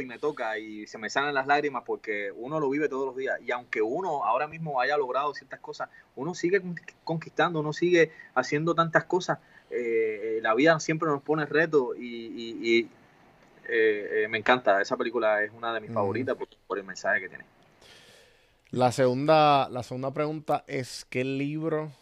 y 0.00 0.06
me 0.06 0.18
toca 0.18 0.58
y 0.58 0.86
se 0.86 0.98
me 0.98 1.10
salen 1.10 1.34
las 1.34 1.46
lágrimas 1.46 1.82
porque 1.84 2.32
uno 2.34 2.60
lo 2.60 2.70
vive 2.70 2.88
todos 2.88 3.06
los 3.06 3.16
días. 3.16 3.38
Y 3.42 3.50
aunque 3.50 3.82
uno 3.82 4.24
ahora 4.24 4.46
mismo 4.46 4.80
haya 4.80 4.96
logrado 4.96 5.34
ciertas 5.34 5.60
cosas, 5.60 5.90
uno 6.16 6.34
sigue 6.34 6.62
conquistando, 7.04 7.60
uno 7.60 7.72
sigue 7.72 8.10
haciendo 8.34 8.74
tantas 8.74 9.04
cosas. 9.04 9.38
Eh, 9.70 10.40
la 10.42 10.54
vida 10.54 10.78
siempre 10.80 11.08
nos 11.08 11.22
pone 11.22 11.46
retos 11.46 11.96
y, 11.98 12.80
eh, 12.80 12.88
eh, 13.68 14.26
me 14.28 14.38
encanta. 14.38 14.80
Esa 14.80 14.96
película 14.96 15.42
es 15.42 15.50
una 15.52 15.74
de 15.74 15.80
mis 15.80 15.92
favoritas 15.92 16.36
por, 16.66 16.78
el 16.78 16.84
mensaje 16.84 17.20
que 17.20 17.28
tiene. 17.28 17.44
La 18.72 18.90
segunda, 18.90 19.68
la 19.68 19.82
segunda 19.82 20.14
pregunta 20.14 20.64
es, 20.66 21.04
¿qué 21.10 21.24
libro 21.24 21.92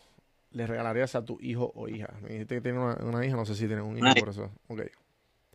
le 0.53 0.69
regalarías 0.69 1.17
a 1.17 1.25
tu 1.25 1.37
hijo 1.41 1.73
o 1.75 1.89
hija? 1.89 2.15
Me 2.23 2.29
dijiste 2.29 2.55
que 2.55 2.61
tiene 2.61 2.79
una, 2.79 3.27
hija, 3.27 3.35
no 3.35 3.45
sé 3.45 3.57
si 3.57 3.67
tiene 3.67 3.83
un 3.83 3.99
hijo 3.99 4.15
por 4.21 4.29
eso. 4.29 4.51
Okay. 4.69 4.87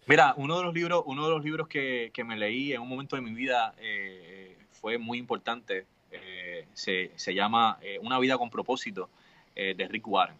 Mira, 0.07 0.33
uno 0.35 0.57
de 0.57 0.65
los 0.65 0.73
libros, 0.73 1.03
uno 1.05 1.23
de 1.23 1.29
los 1.29 1.41
libros 1.41 1.69
que, 1.69 2.11
me 2.25 2.35
leí 2.35 2.73
en 2.73 2.81
un 2.81 2.89
momento 2.89 3.15
de 3.15 3.21
mi 3.21 3.31
vida 3.31 3.73
eh, 3.79 4.57
fue 4.71 4.97
muy 4.97 5.17
importante. 5.17 5.85
Eh, 6.11 6.67
se, 6.73 7.33
llama 7.33 7.79
eh, 7.81 7.97
Una 8.01 8.19
vida 8.19 8.37
con 8.37 8.49
propósito 8.49 9.09
de 9.55 9.87
Rick 9.89 10.05
Warren. 10.05 10.35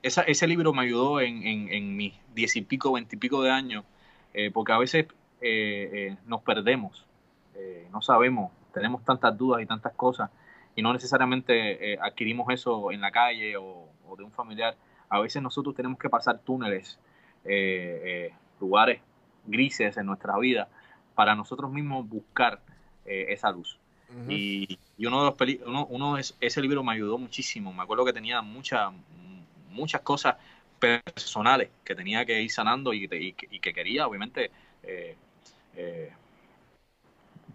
ese 0.00 0.46
libro 0.46 0.72
me 0.72 0.80
ayudó 0.80 1.20
en, 1.20 1.46
en, 1.46 1.94
mis 1.94 2.14
diez 2.34 2.56
y 2.56 2.62
pico, 2.62 2.94
veintipico 2.94 3.42
de 3.42 3.50
años, 3.50 3.84
porque 4.54 4.72
a 4.72 4.78
veces 4.78 5.06
nos 6.26 6.42
perdemos, 6.42 7.06
no 7.92 8.02
sabemos, 8.02 8.52
tenemos 8.72 9.04
tantas 9.04 9.36
dudas 9.36 9.62
y 9.62 9.66
tantas 9.66 9.92
cosas, 9.92 10.30
y 10.74 10.82
no 10.82 10.92
necesariamente 10.92 11.98
adquirimos 12.00 12.52
eso 12.52 12.90
en 12.90 13.00
la 13.00 13.10
calle 13.10 13.56
o 13.56 13.88
de 14.16 14.24
un 14.24 14.30
familiar 14.32 14.76
a 15.08 15.20
veces 15.20 15.42
nosotros 15.42 15.74
tenemos 15.74 15.98
que 15.98 16.08
pasar 16.10 16.40
túneles, 16.40 16.98
eh, 17.44 18.00
eh, 18.04 18.34
lugares 18.60 19.00
grises 19.46 19.96
en 19.96 20.06
nuestra 20.06 20.36
vida 20.38 20.68
para 21.14 21.34
nosotros 21.34 21.70
mismos 21.70 22.08
buscar 22.08 22.60
eh, 23.04 23.26
esa 23.28 23.50
luz. 23.50 23.78
y, 24.28 24.78
uno 24.98 25.24
de 25.24 25.46
los 25.46 25.66
uno, 25.66 25.86
uno 25.86 26.18
es, 26.18 26.36
ese 26.40 26.60
libro 26.60 26.82
me 26.82 26.92
ayudó 26.92 27.18
muchísimo. 27.18 27.72
Me 27.72 27.82
acuerdo 27.82 28.04
que 28.04 28.12
tenía 28.12 28.42
muchas 28.42 28.92
muchas 29.70 30.00
cosas 30.02 30.36
personales 30.78 31.70
que 31.84 31.94
tenía 31.94 32.24
que 32.24 32.40
ir 32.40 32.50
sanando 32.50 32.92
y, 32.92 33.08
que 33.08 33.72
quería, 33.72 34.06
obviamente, 34.06 34.50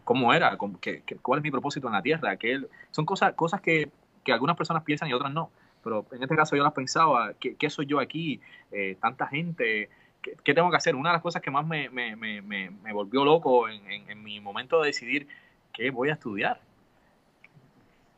cómo 0.03 0.34
era, 0.34 0.57
cuál 0.57 1.39
es 1.39 1.43
mi 1.43 1.51
propósito 1.51 1.88
en 1.88 1.93
la 1.93 2.01
tierra. 2.01 2.38
Que 2.38 2.61
son 2.91 3.05
cosas, 3.05 3.34
cosas 3.34 3.61
que, 3.61 3.89
que 4.24 4.32
algunas 4.32 4.55
personas 4.55 4.84
piensan 4.84 5.09
y 5.09 5.13
otras 5.13 5.34
no 5.34 5.49
pero 5.84 6.05
en 6.11 6.22
este 6.22 6.36
caso 6.36 6.55
yo 6.55 6.63
las 6.63 6.74
pensaba, 6.74 7.34
¿qué, 7.39 7.70
soy 7.70 7.86
yo 7.86 7.99
aquí? 7.99 8.39
Eh, 8.72 8.97
tanta 8.99 9.28
gente, 9.28 9.89
¿qué, 10.22 10.53
tengo 10.53 10.70
que 10.70 10.78
hacer? 10.78 10.95
Una 10.95 11.09
de 11.09 11.13
las 11.13 11.22
cosas 11.22 11.41
que 11.41 11.51
más 11.51 11.65
me, 11.65 11.89
me, 11.89 12.15
me, 12.15 12.41
me 12.41 12.93
volvió 12.93 13.24
loco 13.24 13.70
en, 13.70 13.82
en, 13.88 14.24
mi 14.24 14.39
momento 14.39 14.82
de 14.82 14.88
decidir 14.88 15.28
qué 15.74 15.89
voy 15.91 16.09
a 16.09 16.13
estudiar, 16.13 16.59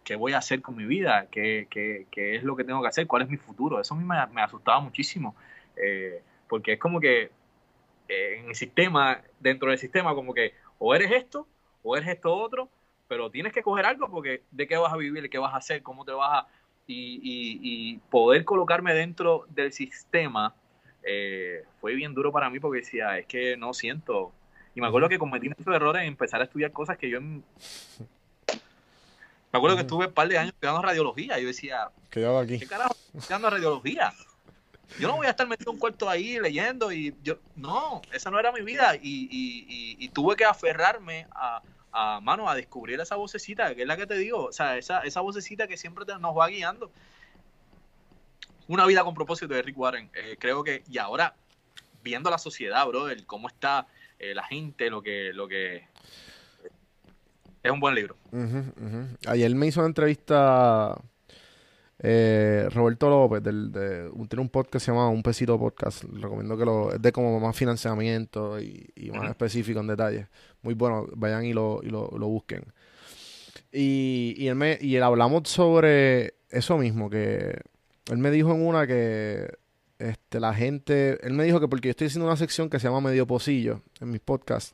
qué 0.03 0.15
voy 0.15 0.33
a 0.33 0.39
hacer 0.39 0.61
con 0.61 0.75
mi 0.75 0.85
vida, 0.85 1.27
qué, 1.29 1.67
qué, 1.69 2.07
qué 2.09 2.35
es 2.35 2.43
lo 2.43 2.55
que 2.55 2.63
tengo 2.63 2.81
que 2.81 2.87
hacer, 2.87 3.07
cuál 3.07 3.23
es 3.23 3.29
mi 3.29 3.37
futuro. 3.37 3.79
Eso 3.79 3.93
a 3.93 3.97
mí 3.97 4.03
me, 4.03 4.41
asustaba 4.41 4.79
muchísimo, 4.79 5.35
eh, 5.75 6.23
porque 6.47 6.73
es 6.73 6.79
como 6.79 6.99
que 6.99 7.23
eh, 7.23 7.29
en 8.11 8.49
el 8.49 8.55
sistema, 8.55 9.21
dentro 9.39 9.69
del 9.69 9.77
sistema, 9.77 10.13
como 10.13 10.33
que 10.33 10.53
o 10.79 10.93
eres 10.93 11.11
esto 11.11 11.47
o 11.83 11.95
eres 11.95 12.09
esto 12.09 12.35
otro, 12.35 12.69
pero 13.07 13.29
tienes 13.29 13.53
que 13.53 13.63
coger 13.63 13.85
algo 13.85 14.09
porque 14.09 14.43
de 14.51 14.67
qué 14.67 14.77
vas 14.77 14.93
a 14.93 14.97
vivir, 14.97 15.29
qué 15.29 15.37
vas 15.37 15.53
a 15.53 15.57
hacer, 15.57 15.81
cómo 15.81 16.05
te 16.05 16.11
vas 16.11 16.43
a 16.43 16.47
y, 16.87 17.97
poder 18.09 18.43
colocarme 18.43 18.93
dentro 18.93 19.45
del 19.49 19.71
sistema 19.71 20.53
eh, 21.03 21.63
fue 21.79 21.95
bien 21.95 22.13
duro 22.13 22.31
para 22.31 22.49
mí 22.49 22.59
porque 22.59 22.79
decía, 22.79 23.17
es 23.17 23.25
que 23.25 23.57
no 23.57 23.73
siento. 23.73 24.31
Y 24.75 24.81
me 24.81 24.87
acuerdo 24.87 25.09
que 25.09 25.17
cometí 25.17 25.49
muchos 25.49 25.67
errores 25.67 26.01
en 26.03 26.09
empezar 26.09 26.41
a 26.41 26.43
estudiar 26.45 26.71
cosas 26.71 26.97
que 26.97 27.09
yo... 27.09 27.19
Me 27.21 27.41
acuerdo 29.57 29.75
que 29.75 29.81
estuve 29.81 30.07
un 30.07 30.13
par 30.13 30.27
de 30.29 30.37
años 30.37 30.53
estudiando 30.53 30.81
radiología 30.81 31.37
y 31.37 31.41
yo 31.41 31.47
decía, 31.47 31.89
¿qué 32.09 32.25
hago 32.25 32.39
aquí? 32.39 32.59
¿Qué 32.59 32.67
carajo 32.67 32.95
estudiando 33.13 33.49
radiología? 33.49 34.13
Yo 34.99 35.07
no 35.07 35.15
voy 35.15 35.27
a 35.27 35.31
estar 35.31 35.47
metido 35.47 35.71
un 35.71 35.79
cuarto 35.79 36.09
ahí 36.09 36.39
leyendo 36.39 36.91
y 36.91 37.15
yo, 37.23 37.37
no, 37.55 38.01
esa 38.11 38.29
no 38.29 38.39
era 38.39 38.51
mi 38.51 38.61
vida 38.61 38.95
y, 38.95 39.27
y 39.99 40.09
tuve 40.09 40.35
que 40.35 40.45
aferrarme 40.45 41.27
a, 41.31 41.61
a 41.91 42.19
mano 42.21 42.49
a 42.49 42.55
descubrir 42.55 42.99
esa 42.99 43.15
vocecita, 43.15 43.75
que 43.75 43.81
es 43.81 43.87
la 43.87 43.97
que 43.97 44.07
te 44.07 44.15
digo, 44.15 44.45
o 44.45 44.51
sea, 44.51 44.77
esa, 44.77 44.99
esa 45.01 45.21
vocecita 45.21 45.67
que 45.67 45.77
siempre 45.77 46.05
nos 46.19 46.37
va 46.37 46.47
guiando. 46.47 46.91
Una 48.67 48.85
vida 48.85 49.03
con 49.03 49.13
propósito 49.13 49.53
de 49.53 49.61
Rick 49.61 49.77
Warren. 49.77 50.09
Eh, 50.13 50.37
creo 50.39 50.63
que, 50.63 50.83
y 50.89 50.97
ahora, 50.97 51.35
viendo 52.03 52.29
la 52.29 52.37
sociedad, 52.37 52.87
brother, 52.87 53.25
cómo 53.25 53.49
está 53.49 53.87
eh, 54.19 54.33
la 54.33 54.43
gente, 54.43 54.89
lo 54.89 55.01
que, 55.01 55.31
lo 55.33 55.47
que 55.47 55.87
es 57.63 57.71
un 57.71 57.79
buen 57.79 57.95
libro. 57.95 58.15
Ayer 59.27 59.53
me 59.55 59.67
hizo 59.67 59.81
una 59.81 59.87
entrevista 59.87 60.97
eh, 62.03 62.67
Roberto 62.73 63.09
López, 63.09 63.43
del, 63.43 63.71
de, 63.71 64.09
tiene 64.27 64.41
un 64.41 64.49
podcast 64.49 64.73
que 64.73 64.79
se 64.79 64.91
llama 64.91 65.09
Un 65.09 65.21
Pesito 65.21 65.59
Podcast. 65.59 66.03
Recomiendo 66.03 66.57
que 66.57 66.65
lo. 66.65 66.91
Es 66.93 67.01
de 67.01 67.11
como 67.11 67.39
más 67.39 67.55
financiamiento 67.55 68.59
y, 68.59 69.11
más 69.13 69.29
específico 69.29 69.81
en 69.81 69.87
detalle. 69.87 70.27
Muy 70.63 70.73
bueno, 70.73 71.05
vayan 71.15 71.45
y 71.45 71.53
lo, 71.53 71.79
y 71.83 71.89
lo, 71.89 72.07
busquen. 72.09 72.63
Y, 73.71 74.33
y, 74.35 74.47
él 74.47 74.55
me, 74.55 74.79
y 74.81 74.95
él 74.95 75.03
hablamos 75.03 75.47
sobre 75.47 76.33
eso 76.49 76.77
mismo, 76.79 77.09
que 77.09 77.61
él 78.09 78.17
me 78.17 78.31
dijo 78.31 78.51
en 78.51 78.65
una 78.65 78.87
que 78.87 79.47
este, 79.99 80.39
la 80.39 80.55
gente. 80.55 81.19
Él 81.25 81.33
me 81.33 81.43
dijo 81.43 81.59
que 81.59 81.67
porque 81.67 81.89
yo 81.89 81.91
estoy 81.91 82.07
haciendo 82.07 82.25
una 82.25 82.35
sección 82.35 82.67
que 82.67 82.79
se 82.79 82.87
llama 82.87 83.01
Medio 83.01 83.27
Pocillo 83.27 83.83
en 83.99 84.09
mis 84.09 84.21
podcasts, 84.21 84.73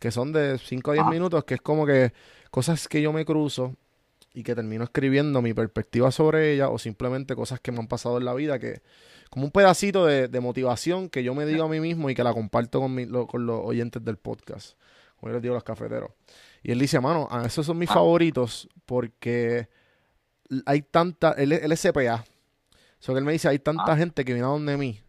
que 0.00 0.10
son 0.10 0.32
de 0.32 0.58
5 0.58 0.90
a 0.90 0.94
10 0.94 1.06
minutos, 1.06 1.44
que 1.44 1.54
es 1.54 1.60
como 1.60 1.86
que 1.86 2.12
cosas 2.50 2.88
que 2.88 3.00
yo 3.00 3.12
me 3.12 3.24
cruzo 3.24 3.76
y 4.34 4.42
que 4.42 4.54
termino 4.54 4.84
escribiendo 4.84 5.40
mi 5.40 5.54
perspectiva 5.54 6.10
sobre 6.10 6.52
ella 6.52 6.68
o 6.68 6.78
simplemente 6.78 7.36
cosas 7.36 7.60
que 7.60 7.70
me 7.70 7.78
han 7.78 7.86
pasado 7.86 8.18
en 8.18 8.24
la 8.24 8.34
vida 8.34 8.58
que 8.58 8.82
como 9.30 9.46
un 9.46 9.52
pedacito 9.52 10.06
de, 10.06 10.40
motivación 10.40 11.08
que 11.08 11.22
yo 11.22 11.34
me 11.34 11.46
digo 11.46 11.64
a 11.64 11.68
mí 11.68 11.80
mismo 11.80 12.10
y 12.10 12.14
que 12.14 12.24
la 12.24 12.34
comparto 12.34 12.80
con, 12.80 13.26
con 13.26 13.46
los 13.46 13.60
oyentes 13.64 14.04
del 14.04 14.16
podcast 14.16 14.76
como 15.16 15.30
yo 15.30 15.34
les 15.34 15.42
digo 15.42 15.54
a 15.54 15.56
los 15.56 15.64
cafeteros 15.64 16.10
y 16.62 16.72
él 16.72 16.78
dice 16.80 17.00
mano 17.00 17.28
ah, 17.30 17.44
esos 17.46 17.64
son 17.64 17.78
mis 17.78 17.90
ah. 17.90 17.94
favoritos 17.94 18.68
porque 18.84 19.68
hay 20.66 20.82
tanta 20.82 21.32
él, 21.32 21.52
es 21.52 21.82
CPA 21.82 22.24
so 22.98 23.12
que 23.12 23.20
él 23.20 23.24
me 23.24 23.32
dice 23.32 23.48
hay 23.48 23.60
tanta 23.60 23.92
ah. 23.92 23.96
gente 23.96 24.24
que 24.24 24.32
viene 24.32 24.46
a 24.46 24.50
donde 24.50 24.76
mí 24.76 25.00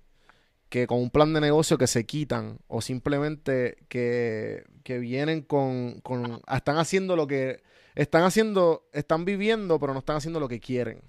que 0.69 0.85
con 0.85 0.99
un 0.99 1.09
plan 1.09 1.33
de 1.33 1.41
negocio 1.41 1.79
que 1.79 1.87
se 1.87 2.05
quitan 2.05 2.59
o 2.67 2.81
simplemente 2.81 3.77
que, 3.87 4.65
que 4.83 4.99
vienen 4.99 5.41
con, 5.41 5.99
con 6.01 6.41
están 6.51 6.77
haciendo 6.77 7.15
lo 7.15 7.27
que 7.27 7.63
están 7.95 8.23
haciendo, 8.23 8.87
están 8.91 9.25
viviendo, 9.25 9.79
pero 9.79 9.93
no 9.93 9.99
están 9.99 10.17
haciendo 10.17 10.39
lo 10.39 10.47
que 10.47 10.59
quieren. 10.59 11.01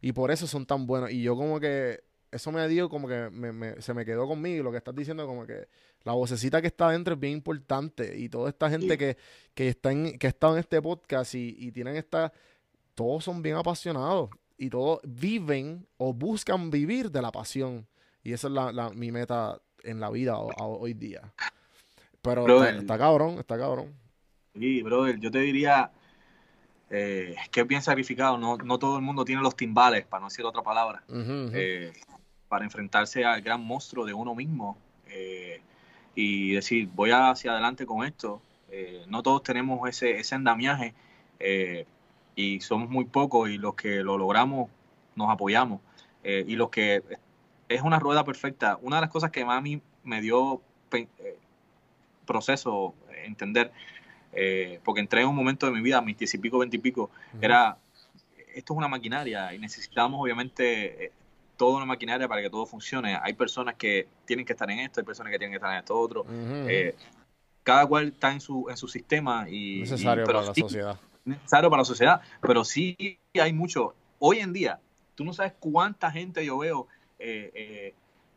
Y 0.00 0.12
por 0.12 0.30
eso 0.30 0.46
son 0.46 0.64
tan 0.64 0.86
buenos. 0.86 1.10
Y 1.10 1.22
yo 1.22 1.36
como 1.36 1.60
que, 1.60 2.02
eso 2.30 2.52
me 2.52 2.66
dio 2.68 2.88
como 2.88 3.08
que 3.08 3.76
se 3.80 3.94
me 3.94 4.04
quedó 4.04 4.26
conmigo. 4.26 4.64
Lo 4.64 4.70
que 4.70 4.78
estás 4.78 4.94
diciendo 4.94 5.26
como 5.26 5.46
que 5.46 5.68
la 6.04 6.12
vocecita 6.12 6.60
que 6.60 6.68
está 6.68 6.88
adentro 6.88 7.14
es 7.14 7.20
bien 7.20 7.34
importante. 7.34 8.18
Y 8.18 8.28
toda 8.28 8.48
esta 8.48 8.70
gente 8.70 8.96
que, 8.96 9.16
que, 9.54 9.68
está 9.68 9.92
en, 9.92 10.18
que 10.18 10.26
ha 10.26 10.30
estado 10.30 10.54
en 10.54 10.60
este 10.60 10.80
podcast 10.80 11.34
y, 11.34 11.70
tienen 11.72 11.96
esta, 11.96 12.32
todos 12.94 13.24
son 13.24 13.42
bien 13.42 13.56
apasionados. 13.56 14.30
Y 14.56 14.70
todos 14.70 15.00
viven 15.04 15.86
o 15.98 16.12
buscan 16.12 16.70
vivir 16.70 17.10
de 17.10 17.22
la 17.22 17.30
pasión. 17.30 17.86
Y 18.24 18.32
esa 18.32 18.48
es 18.48 18.54
la, 18.54 18.90
mi 18.90 19.12
meta 19.12 19.60
en 19.82 20.00
la 20.00 20.10
vida 20.10 20.38
hoy 20.38 20.94
día. 20.94 21.32
Pero 22.22 22.64
está, 22.64 22.98
cabrón, 22.98 23.38
está 23.38 23.56
cabrón. 23.56 23.94
Sí, 24.54 24.82
brother, 24.82 25.18
yo 25.20 25.30
te 25.30 25.38
diría, 25.38 25.90
eh, 26.90 27.36
que 27.50 27.60
es 27.60 27.66
bien 27.66 27.82
sacrificado. 27.82 28.38
No, 28.38 28.56
no, 28.56 28.78
todo 28.78 28.96
el 28.96 29.02
mundo 29.02 29.24
tiene 29.24 29.42
los 29.42 29.54
timbales, 29.54 30.06
para 30.06 30.20
no 30.22 30.28
decir 30.28 30.44
otra 30.44 30.62
palabra, 30.62 31.02
eh, 31.08 31.92
para 32.48 32.64
enfrentarse 32.64 33.24
al 33.24 33.42
gran 33.42 33.62
monstruo 33.62 34.06
de 34.06 34.14
uno 34.14 34.34
mismo 34.34 34.78
eh, 35.06 35.60
y 36.14 36.52
decir, 36.52 36.88
voy 36.94 37.10
hacia 37.10 37.52
adelante 37.52 37.84
con 37.84 38.06
esto. 38.06 38.40
no 39.08 39.22
todos 39.22 39.42
tenemos 39.42 39.88
ese, 39.88 40.18
ese 40.18 40.34
andamiaje 40.34 40.94
y 42.34 42.60
somos 42.60 42.88
muy 42.88 43.04
pocos 43.04 43.50
y 43.50 43.58
los 43.58 43.74
que 43.74 44.02
lo 44.02 44.16
logramos 44.16 44.70
nos 45.14 45.30
apoyamos. 45.30 45.80
y 46.24 46.56
los 46.56 46.70
que 46.70 47.02
es 47.68 47.82
una 47.82 47.98
rueda 47.98 48.24
perfecta. 48.24 48.78
Una 48.80 48.96
de 48.96 49.02
las 49.02 49.10
cosas 49.10 49.30
que 49.30 49.44
más 49.44 49.58
a 49.58 49.60
mí 49.60 49.82
me 50.04 50.22
dio 50.22 50.62
proceso 52.24 52.94
entender 53.24 53.72
eh, 54.40 54.80
porque 54.84 55.00
entré 55.00 55.22
en 55.22 55.28
un 55.28 55.34
momento 55.34 55.66
de 55.66 55.72
mi 55.72 55.80
vida, 55.80 56.00
mis 56.00 56.16
diez 56.16 56.32
y 56.34 56.38
pico, 56.38 56.58
veinte 56.58 56.76
y 56.76 56.80
pico, 56.80 57.10
era, 57.40 57.76
esto 58.54 58.72
es 58.72 58.76
una 58.76 58.88
maquinaria 58.88 59.52
y 59.52 59.58
necesitamos 59.58 60.20
obviamente 60.20 61.06
eh, 61.06 61.12
toda 61.56 61.78
una 61.78 61.86
maquinaria 61.86 62.28
para 62.28 62.40
que 62.40 62.50
todo 62.50 62.64
funcione. 62.66 63.18
Hay 63.20 63.32
personas 63.32 63.74
que 63.74 64.06
tienen 64.24 64.46
que 64.46 64.52
estar 64.52 64.70
en 64.70 64.80
esto, 64.80 65.00
hay 65.00 65.06
personas 65.06 65.32
que 65.32 65.38
tienen 65.38 65.52
que 65.52 65.56
estar 65.56 65.72
en 65.72 65.78
esto 65.78 65.98
otro. 65.98 66.24
Eh, 66.30 66.94
cada 67.62 67.86
cual 67.86 68.08
está 68.08 68.32
en 68.32 68.40
su, 68.40 68.66
en 68.70 68.76
su 68.76 68.88
sistema 68.88 69.48
y... 69.50 69.80
Necesario 69.80 70.24
para 70.24 70.42
la 70.42 70.54
sociedad. 70.54 71.00
Necesario 71.24 71.68
para 71.68 71.80
la 71.82 71.84
sociedad, 71.84 72.20
pero 72.40 72.64
sí 72.64 73.18
hay 73.34 73.52
mucho. 73.52 73.94
Hoy 74.18 74.38
en 74.38 74.52
día, 74.52 74.80
tú 75.14 75.24
no 75.24 75.32
sabes 75.32 75.52
cuánta 75.58 76.10
gente 76.10 76.44
yo 76.44 76.58
veo 76.58 76.86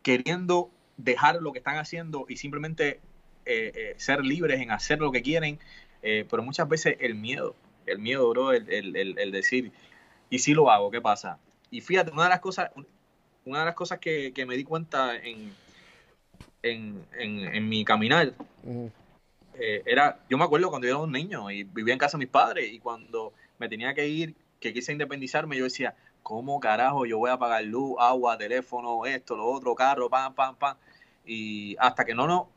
queriendo 0.02 0.72
dejar 0.98 1.36
lo 1.36 1.52
que 1.52 1.60
están 1.60 1.78
haciendo 1.78 2.26
y 2.28 2.38
simplemente 2.38 3.00
eh, 3.46 3.72
eh, 3.76 3.94
ser 3.98 4.24
libres 4.24 4.62
en 4.62 4.72
hacer 4.72 5.00
lo 5.00 5.12
que 5.12 5.22
quieren, 5.22 5.60
eh, 6.02 6.26
pero 6.30 6.44
muchas 6.44 6.68
veces 6.68 6.98
el 7.00 7.16
miedo, 7.16 7.56
el 7.86 8.00
miedo, 8.00 8.30
bro, 8.30 8.54
el, 8.54 8.96
el, 8.96 9.32
decir, 9.32 9.72
y 10.30 10.40
si 10.40 10.54
lo 10.54 10.72
hago, 10.72 10.90
¿qué 10.92 11.02
pasa? 11.02 11.38
Y 11.70 11.82
fíjate, 11.82 12.12
una 12.12 12.24
de 12.24 12.30
las 12.30 12.40
cosas, 12.40 12.72
una 13.46 13.60
de 13.60 13.66
las 13.66 13.76
cosas 13.76 14.00
que, 14.00 14.34
me 14.48 14.56
di 14.56 14.64
cuenta 14.64 15.16
en, 15.16 15.54
en, 16.64 17.06
en, 17.14 17.70
mi 17.70 17.86
caminar 17.86 18.34
eh, 19.60 19.84
era, 19.86 20.20
yo 20.30 20.38
me 20.38 20.44
acuerdo 20.44 20.70
cuando 20.70 20.88
yo 20.88 20.96
era 20.96 21.04
un 21.04 21.12
niño 21.12 21.52
y 21.52 21.64
vivía 21.64 21.94
en 21.94 22.00
casa 22.00 22.18
de 22.18 22.26
mis 22.26 22.32
padres 22.32 22.72
y 22.72 22.80
cuando 22.80 23.34
me 23.60 23.70
tenía 23.70 23.94
que 23.94 24.08
ir, 24.08 24.36
que 24.60 24.74
quise 24.74 24.92
independizarme, 24.92 25.58
yo 25.58 25.66
decía, 25.66 25.96
¿cómo 26.24 26.60
carajo 26.60 27.06
yo 27.06 27.20
voy 27.20 27.30
a 27.30 27.38
pagar 27.38 27.64
luz, 27.64 27.96
agua, 28.00 28.38
teléfono, 28.38 29.06
esto, 29.06 29.36
lo 29.36 29.48
otro, 29.48 29.76
carro, 29.76 30.10
pam, 30.10 30.34
pam, 30.34 30.56
pam? 30.56 30.78
Y 31.26 31.76
hasta 31.80 32.06
que 32.06 32.16
no 32.16 32.28
nos 32.28 32.48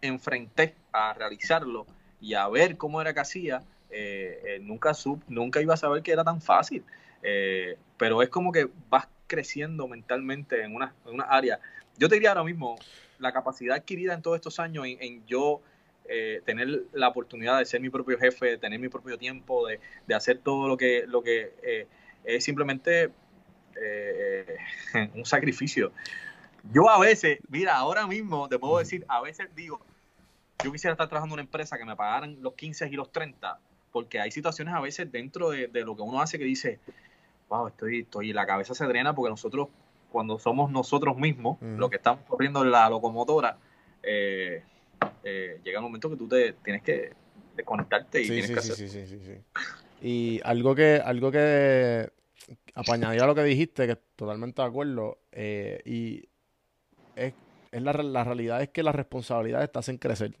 enfrenté 0.00 0.74
a 0.92 1.14
realizarlo 1.14 1.86
y 2.20 2.34
a 2.34 2.48
ver 2.48 2.76
cómo 2.76 3.00
era 3.00 3.12
que 3.12 3.20
hacía, 3.20 3.62
eh, 3.90 4.40
eh, 4.44 4.58
nunca, 4.60 4.92
nunca 5.28 5.60
iba 5.60 5.74
a 5.74 5.76
saber 5.76 6.02
que 6.02 6.12
era 6.12 6.24
tan 6.24 6.40
fácil. 6.40 6.84
Eh, 7.22 7.76
pero 7.96 8.22
es 8.22 8.28
como 8.28 8.50
que 8.50 8.68
vas 8.90 9.08
creciendo 9.26 9.86
mentalmente 9.86 10.62
en 10.62 10.74
una, 10.74 10.94
en 11.06 11.14
una 11.14 11.24
área. 11.24 11.60
Yo 11.96 12.08
te 12.08 12.16
diría 12.16 12.30
ahora 12.30 12.44
mismo, 12.44 12.76
la 13.18 13.32
capacidad 13.32 13.76
adquirida 13.76 14.14
en 14.14 14.22
todos 14.22 14.36
estos 14.36 14.58
años 14.58 14.86
en, 14.86 15.24
yo 15.26 15.60
tener 16.44 16.82
la 16.92 17.08
oportunidad 17.08 17.58
de 17.58 17.64
ser 17.64 17.80
mi 17.80 17.88
propio 17.88 18.18
jefe, 18.18 18.46
de 18.46 18.58
tener 18.58 18.78
mi 18.78 18.90
propio 18.90 19.16
tiempo, 19.16 19.66
de, 19.66 19.80
de 20.06 20.14
hacer 20.14 20.36
todo 20.36 20.68
lo 20.68 20.76
que, 20.76 21.04
lo 21.06 21.22
que 21.22 21.86
es 22.24 22.44
simplemente 22.44 23.10
un 25.14 25.24
sacrificio. 25.24 25.92
Yo 26.72 26.90
a 26.90 26.98
veces, 26.98 27.38
mira, 27.48 27.76
ahora 27.76 28.06
mismo 28.06 28.48
te 28.50 28.58
puedo 28.58 28.78
decir, 28.78 29.06
a 29.08 29.22
veces 29.22 29.48
digo, 29.54 29.80
yo 30.62 30.72
quisiera 30.72 30.92
estar 30.92 31.08
trabajando 31.08 31.34
en 31.34 31.40
una 31.40 31.42
empresa 31.42 31.78
que 31.78 31.84
me 31.84 31.96
pagaran 31.96 32.40
los 32.40 32.54
15 32.54 32.88
y 32.88 32.92
los 32.92 33.10
30, 33.10 33.58
porque 33.92 34.20
hay 34.20 34.30
situaciones 34.30 34.74
a 34.74 34.80
veces 34.80 35.10
dentro 35.10 35.50
de, 35.50 35.68
lo 35.84 35.96
que 35.96 36.02
uno 36.02 36.20
hace 36.20 36.38
que 36.38 36.44
dice, 36.44 36.80
wow, 37.48 37.68
estoy, 37.68 38.00
estoy, 38.00 38.32
la 38.32 38.46
cabeza 38.46 38.74
se 38.74 38.84
drena 38.86 39.14
porque 39.14 39.30
nosotros, 39.30 39.68
cuando 40.10 40.38
somos 40.38 40.70
nosotros 40.70 41.16
mismos, 41.16 41.58
lo 41.60 41.90
que 41.90 41.96
estamos 41.96 42.24
corriendo 42.26 42.62
en 42.62 42.70
la 42.70 42.88
locomotora, 42.88 43.58
eh, 44.02 44.62
eh, 45.22 45.60
llega 45.64 45.78
un 45.78 45.84
momento 45.84 46.10
que 46.10 46.16
tú 46.16 46.28
te 46.28 46.52
tienes 46.54 46.82
que 46.82 47.12
desconectarte 47.56 48.22
y 48.22 48.26
tienes 48.26 48.50
que 48.50 48.58
hacer. 48.58 48.76
Sí, 48.76 48.88
sí, 48.88 49.06
sí, 49.06 49.20
sí. 49.20 49.38
Y 50.02 50.40
algo 50.44 50.74
que, 50.74 51.00
algo 51.04 51.30
que 51.30 52.10
apañaría 52.74 53.26
lo 53.26 53.34
que 53.34 53.44
dijiste, 53.44 53.86
que 53.86 53.96
totalmente 54.16 54.60
de 54.60 54.68
acuerdo, 54.68 55.18
eh, 55.32 55.80
y 55.84 56.28
es, 57.16 57.32
es 57.70 57.82
la, 57.82 57.92
la, 57.92 58.24
realidad 58.24 58.62
es 58.62 58.68
que 58.68 58.82
las 58.82 58.94
responsabilidades 58.94 59.70
te 59.72 59.78
hacen 59.78 59.98
crecer. 59.98 60.36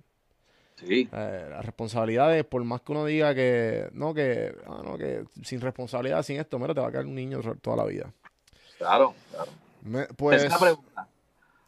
Sí. 0.86 1.08
Eh, 1.12 1.46
las 1.50 1.64
responsabilidades, 1.64 2.44
por 2.44 2.62
más 2.64 2.82
que 2.82 2.92
uno 2.92 3.04
diga 3.04 3.34
que 3.34 3.88
no, 3.92 4.14
que, 4.14 4.54
ah, 4.66 4.82
no, 4.84 4.98
que 4.98 5.24
sin 5.42 5.60
responsabilidad, 5.60 6.22
sin 6.22 6.38
esto, 6.38 6.58
mira, 6.58 6.74
te 6.74 6.80
va 6.80 6.88
a 6.88 6.90
quedar 6.90 7.06
un 7.06 7.14
niño 7.14 7.40
toda 7.60 7.76
la 7.76 7.84
vida. 7.84 8.12
Claro, 8.78 9.14
claro. 9.30 10.08
pues, 10.16 10.44
pregunta. 10.60 11.08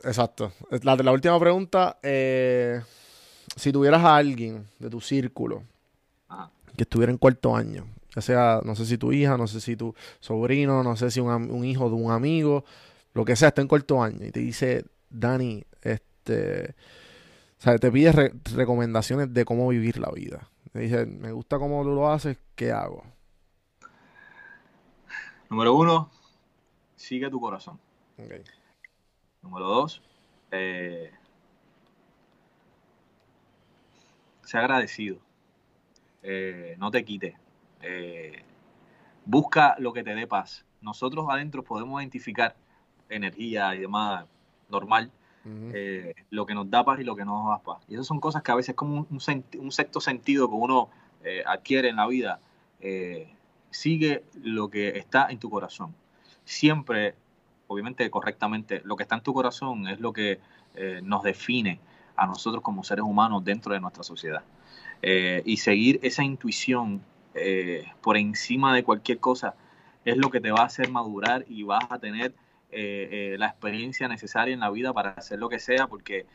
Exacto. 0.03 0.53
La, 0.83 0.97
la 0.97 1.12
última 1.12 1.39
pregunta, 1.41 1.99
eh, 2.03 2.81
si 3.57 3.73
tuvieras 3.73 4.03
a 4.05 4.17
alguien 4.17 4.67
de 4.79 4.91
tu 4.91 5.01
círculo 5.01 5.62
que 6.77 6.83
estuviera 6.83 7.11
en 7.11 7.19
cuarto 7.19 7.57
año, 7.57 7.87
ya 8.14 8.21
sea, 8.21 8.61
no 8.64 8.75
sé 8.77 8.85
si 8.85 8.99
tu 8.99 9.12
hija, 9.12 9.37
no 9.37 9.47
sé 9.47 9.61
si 9.61 9.77
tu 9.77 9.95
sobrino, 10.21 10.83
no 10.83 10.97
sé 10.97 11.11
si 11.11 11.21
un, 11.21 11.31
un 11.51 11.64
hijo 11.64 11.89
de 11.89 11.95
un 11.95 12.11
amigo, 12.11 12.64
lo 13.14 13.25
que 13.25 13.35
sea, 13.35 13.49
está 13.49 13.62
en 13.62 13.69
cuarto 13.69 14.03
año 14.03 14.27
y 14.27 14.31
te 14.31 14.41
dice, 14.41 14.85
Dani, 15.09 15.64
este 15.83 16.75
o 17.59 17.63
sea, 17.63 17.79
te 17.79 17.91
pide 17.91 18.33
recomendaciones 18.55 19.33
de 19.33 19.45
cómo 19.45 19.69
vivir 19.69 19.99
la 19.99 20.11
vida. 20.11 20.49
Te 20.73 20.81
dice, 20.81 21.07
me 21.07 21.33
gusta 21.33 21.59
cómo 21.59 21.83
tú 21.83 21.91
lo 21.91 22.11
haces, 22.11 22.39
¿qué 22.55 22.71
hago? 22.71 23.03
Número 25.49 25.75
uno, 25.75 26.11
sigue 26.97 27.31
tu 27.31 27.41
corazón. 27.41 27.79
Número 29.43 29.67
dos, 29.67 30.03
eh, 30.51 31.13
sea 34.43 34.61
agradecido. 34.61 35.19
Eh, 36.23 36.75
no 36.79 36.91
te 36.91 37.05
quite. 37.05 37.37
Eh, 37.81 38.43
busca 39.25 39.77
lo 39.79 39.93
que 39.93 40.03
te 40.03 40.15
dé 40.15 40.27
paz. 40.27 40.65
Nosotros 40.81 41.27
adentro 41.31 41.63
podemos 41.63 42.03
identificar 42.03 42.57
energía 43.09 43.75
y 43.75 43.81
demás 43.81 44.27
normal 44.69 45.13
eh, 45.49 46.15
lo 46.31 46.45
que 46.45 46.55
nos 46.55 46.69
da 46.71 46.85
paz 46.85 46.99
y 46.99 47.05
lo 47.05 47.15
que 47.15 47.25
no 47.25 47.45
nos 47.45 47.51
da 47.51 47.63
paz. 47.63 47.83
Y 47.89 47.95
esas 47.95 48.07
son 48.07 48.19
cosas 48.19 48.43
que 48.43 48.51
a 48.51 48.57
veces 48.57 48.75
como 48.75 49.07
un, 49.09 49.21
sexto 49.73 50.01
sentido 50.01 50.49
que 50.49 50.55
uno 50.55 50.91
eh, 51.23 51.45
adquiere 51.47 51.89
en 51.89 51.97
la 51.97 52.07
vida. 52.07 52.41
Eh, 52.81 53.33
sigue 53.71 54.25
lo 54.43 54.69
que 54.69 54.99
está 54.99 55.29
en 55.31 55.39
tu 55.39 55.49
corazón. 55.49 55.95
Siempre, 56.45 57.15
obviamente 57.69 58.09
correctamente, 58.11 58.83
lo 58.85 58.97
que 58.97 59.05
está 59.05 59.15
en 59.17 59.23
tu 59.23 59.33
corazón 59.33 59.87
es 59.89 60.01
lo 60.01 60.13
que 60.13 60.41
nos 61.03 61.23
define 61.23 61.81
a 62.17 62.27
nosotros 62.27 62.63
como 62.63 62.85
seres 62.85 63.03
humanos 63.03 63.43
dentro 63.43 63.73
de 63.73 63.81
nuestra 63.81 64.03
sociedad. 64.03 64.43
y 65.03 65.57
seguir 65.57 65.99
esa 66.03 66.23
intuición 66.23 67.03
por 68.03 68.19
encima 68.19 68.75
de 68.75 68.85
cualquier 68.85 69.19
cosa 69.19 69.55
es 70.05 70.19
lo 70.19 70.31
que 70.31 70.41
te 70.41 70.53
va 70.53 70.61
a 70.61 70.65
hacer 70.67 70.91
madurar 70.91 71.47
y 71.49 71.63
vas 71.63 71.85
a 71.91 71.99
tener 71.99 72.35
eh, 72.71 73.33
eh, 73.33 73.37
la 73.39 73.47
experiencia 73.47 74.09
necesaria 74.09 74.53
en 74.53 74.61
la 74.61 74.71
vida 74.71 74.93
para 74.93 75.11
hacer 75.11 75.39
lo 75.39 75.49
que 75.49 75.59
sea, 75.59 75.87
porque 75.87 76.27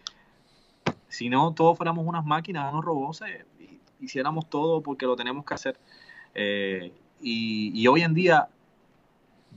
si 1.07 1.29
no, 1.29 1.53
todos 1.53 1.77
fuéramos 1.77 2.05
unas 2.05 2.25
máquinas, 2.25 2.71
unos 2.71 2.85
robots, 2.85 3.21
eh, 3.27 3.45
y 3.59 3.79
hiciéramos 4.05 4.49
todo 4.49 4.81
porque 4.81 5.05
lo 5.05 5.15
tenemos 5.15 5.45
que 5.45 5.53
hacer. 5.53 5.79
y, 7.21 7.87
hoy 7.87 8.01
en 8.01 8.13
día 8.13 8.49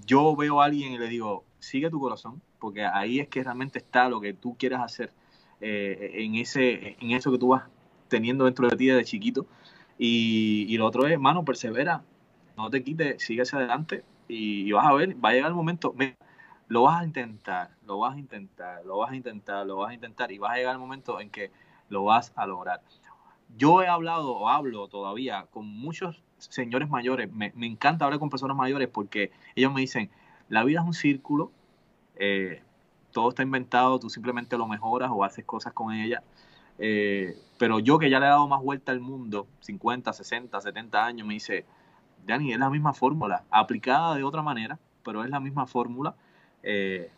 yo 0.07 0.35
veo 0.37 0.61
a 0.61 0.66
alguien 0.66 0.93
y 0.93 0.99
le 0.99 1.09
digo, 1.09 1.45
sigue 1.61 1.91
tu 1.91 2.01
corazón, 2.01 2.43
porque 2.59 2.85
ahí 2.85 3.20
es 3.20 3.29
que 3.29 3.43
realmente 3.43 3.79
está 3.79 4.09
lo 4.09 4.20
que 4.20 4.35
tú 4.35 4.57
quieres 4.59 4.81
hacer 4.81 5.12
en, 5.61 6.35
ese, 6.35 6.97
en 7.01 7.12
eso 7.12 7.31
que 7.31 7.39
tú 7.39 7.49
vas 7.49 7.64
teniendo 8.09 8.45
dentro 8.45 8.68
de 8.68 8.77
ti 8.77 8.87
desde 8.87 9.05
chiquito. 9.05 9.47
Y, 9.99 10.66
y 10.68 10.77
lo 10.77 10.87
otro 10.87 11.07
es, 11.07 11.18
mano, 11.18 11.45
persevera, 11.45 12.03
no 12.57 12.70
te 12.70 12.83
quites, 12.83 13.22
sigue 13.22 13.43
hacia 13.43 13.59
adelante 13.59 14.05
y, 14.29 14.72
vas 14.72 14.87
a 14.87 14.93
ver, 14.93 15.16
va 15.22 15.31
a 15.31 15.33
llegar 15.33 15.49
el 15.51 15.57
momento 15.57 15.95
lo 16.69 16.83
vas 16.83 17.03
a 17.03 17.05
intentar, 17.05 17.71
lo 17.87 17.99
vas 17.99 18.15
a 18.15 18.19
intentar, 18.19 18.85
lo 18.85 18.99
vas 18.99 19.11
a 19.11 19.17
intentar, 19.17 19.67
lo 19.67 19.77
vas 19.77 19.91
a 19.91 19.95
intentar 19.95 20.33
y 20.33 20.39
vas 20.39 20.53
a 20.53 20.57
llegar 20.57 20.73
el 20.75 20.81
momento 20.81 21.21
en 21.21 21.31
que 21.31 21.51
lo 21.89 22.05
vas 22.05 22.33
a 22.37 22.47
lograr. 22.47 22.81
Yo 23.57 23.83
he 23.83 23.87
hablado 23.87 24.33
o 24.33 24.49
hablo 24.49 24.89
todavía 24.89 25.47
con 25.51 25.67
muchos 25.67 26.23
señores 26.39 26.89
mayores, 26.89 27.31
me, 27.33 27.53
encanta 27.57 28.05
hablar 28.05 28.21
con 28.21 28.31
personas 28.31 28.57
mayores 28.57 28.89
porque 28.89 29.31
ellos 29.55 29.73
me 29.73 29.81
dicen, 29.81 30.11
la 30.49 30.65
vida 30.65 30.81
es 30.81 30.87
un 30.87 30.95
círculo, 30.95 31.53
eh, 32.17 32.62
todo 33.12 33.29
está 33.29 33.43
inventado, 33.43 33.99
tú 33.99 34.11
simplemente 34.11 34.59
lo 34.59 34.67
mejoras 34.67 35.11
o 35.12 35.25
haces 35.25 35.45
cosas 35.45 35.73
con 35.73 35.93
ella. 35.95 36.23
Eh, 36.79 37.37
pero 37.59 37.79
yo 37.79 37.99
que 37.99 38.11
ya 38.11 38.19
le 38.19 38.27
he 38.27 38.29
dado 38.29 38.49
más 38.49 38.61
vuelta 38.62 38.91
al 38.91 39.01
mundo, 39.01 39.47
50, 39.61 40.12
60, 40.12 40.61
70 40.61 41.05
años, 41.05 41.26
me 41.26 41.34
dice, 41.34 41.64
Dani, 42.26 42.53
es 42.53 42.59
la 42.59 42.71
misma 42.71 42.93
fórmula, 42.93 43.45
aplicada 43.51 44.17
de 44.17 44.25
otra 44.25 44.43
manera, 44.43 44.79
pero 45.05 45.22
es 45.22 45.30
la 45.30 45.38
misma 45.38 45.67
fórmula 45.67 46.17
eh, 46.64 47.11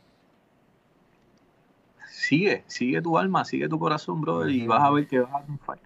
sigue, 2.09 2.65
sigue 2.67 3.01
tu 3.01 3.17
alma, 3.17 3.45
sigue 3.45 3.69
tu 3.69 3.79
corazón, 3.79 4.21
brother, 4.21 4.51
y 4.51 4.67
vas 4.67 4.83
a 4.83 4.91
ver 4.91 5.07
que 5.07 5.21
vas 5.21 5.35
a 5.35 5.43
triunfar. 5.43 5.79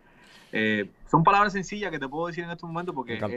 Eh, 0.52 0.90
son 1.10 1.22
palabras 1.22 1.52
sencillas 1.52 1.90
que 1.90 1.98
te 1.98 2.08
puedo 2.08 2.26
decir 2.26 2.44
en 2.44 2.50
estos 2.50 2.68
momentos 2.68 2.94
porque 2.94 3.20
me, 3.20 3.28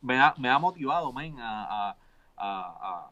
me, 0.00 0.20
ha, 0.20 0.34
me, 0.38 0.48
ha, 0.48 0.58
motivado 0.58 1.12
a, 1.38 1.96
a, 2.36 3.10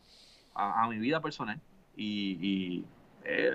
a, 0.54 0.88
mi 0.88 0.98
vida 0.98 1.20
personal 1.20 1.60
y, 1.96 2.38
y 2.40 2.84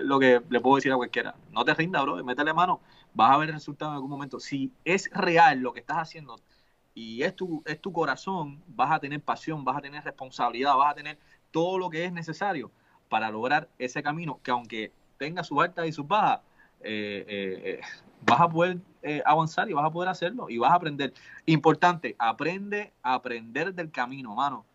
lo 0.00 0.18
que 0.18 0.42
le 0.48 0.60
puedo 0.60 0.76
decir 0.76 0.92
a 0.92 0.96
cualquiera. 0.96 1.34
No 1.52 1.64
te 1.64 1.74
rindas, 1.74 2.02
bro, 2.02 2.22
métele 2.24 2.52
mano, 2.52 2.80
vas 3.14 3.32
a 3.32 3.36
ver 3.38 3.48
el 3.48 3.54
resultado 3.54 3.92
en 3.92 3.94
algún 3.96 4.10
momento. 4.10 4.40
Si 4.40 4.72
es 4.84 5.08
real 5.12 5.60
lo 5.60 5.72
que 5.72 5.80
estás 5.80 5.98
haciendo 5.98 6.36
y 6.94 7.22
es 7.22 7.36
tu, 7.36 7.62
es 7.66 7.80
tu 7.80 7.92
corazón, 7.92 8.62
vas 8.66 8.90
a 8.90 8.98
tener 8.98 9.20
pasión, 9.20 9.64
vas 9.64 9.76
a 9.76 9.80
tener 9.80 10.02
responsabilidad, 10.02 10.76
vas 10.76 10.92
a 10.92 10.94
tener 10.94 11.18
todo 11.56 11.78
lo 11.78 11.88
que 11.88 12.04
es 12.04 12.12
necesario 12.12 12.70
para 13.08 13.30
lograr 13.30 13.70
ese 13.78 14.02
camino 14.02 14.40
que 14.42 14.50
aunque 14.50 14.92
tenga 15.16 15.42
sus 15.42 15.58
altas 15.58 15.86
y 15.86 15.92
sus 15.92 16.06
bajas, 16.06 16.40
eh, 16.82 17.24
eh, 17.26 17.62
eh, 17.64 17.80
vas 18.26 18.42
a 18.42 18.48
poder 18.50 18.76
avanzar 19.24 19.70
y 19.70 19.72
vas 19.72 19.86
a 19.86 19.90
poder 19.90 20.10
hacerlo 20.10 20.50
y 20.50 20.58
vas 20.58 20.70
a 20.70 20.74
aprender. 20.74 21.14
Importante, 21.46 22.14
aprende 22.18 22.92
a 23.02 23.14
aprender 23.14 23.72
del 23.72 23.90
camino, 23.90 24.34
mano. 24.34 24.66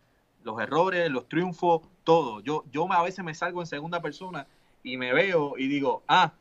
Los 0.42 0.60
errores, 0.60 1.08
los 1.08 1.28
triunfos, 1.28 1.82
todo. 2.02 2.40
Yo, 2.40 2.64
yo 2.72 2.92
a 2.92 3.04
veces 3.04 3.24
me 3.24 3.32
salgo 3.32 3.60
en 3.60 3.68
segunda 3.68 4.02
persona 4.02 4.48
y 4.82 4.96
me 4.96 5.12
veo 5.12 5.56
y 5.56 5.68
digo, 5.68 6.02
ah, 6.08 6.32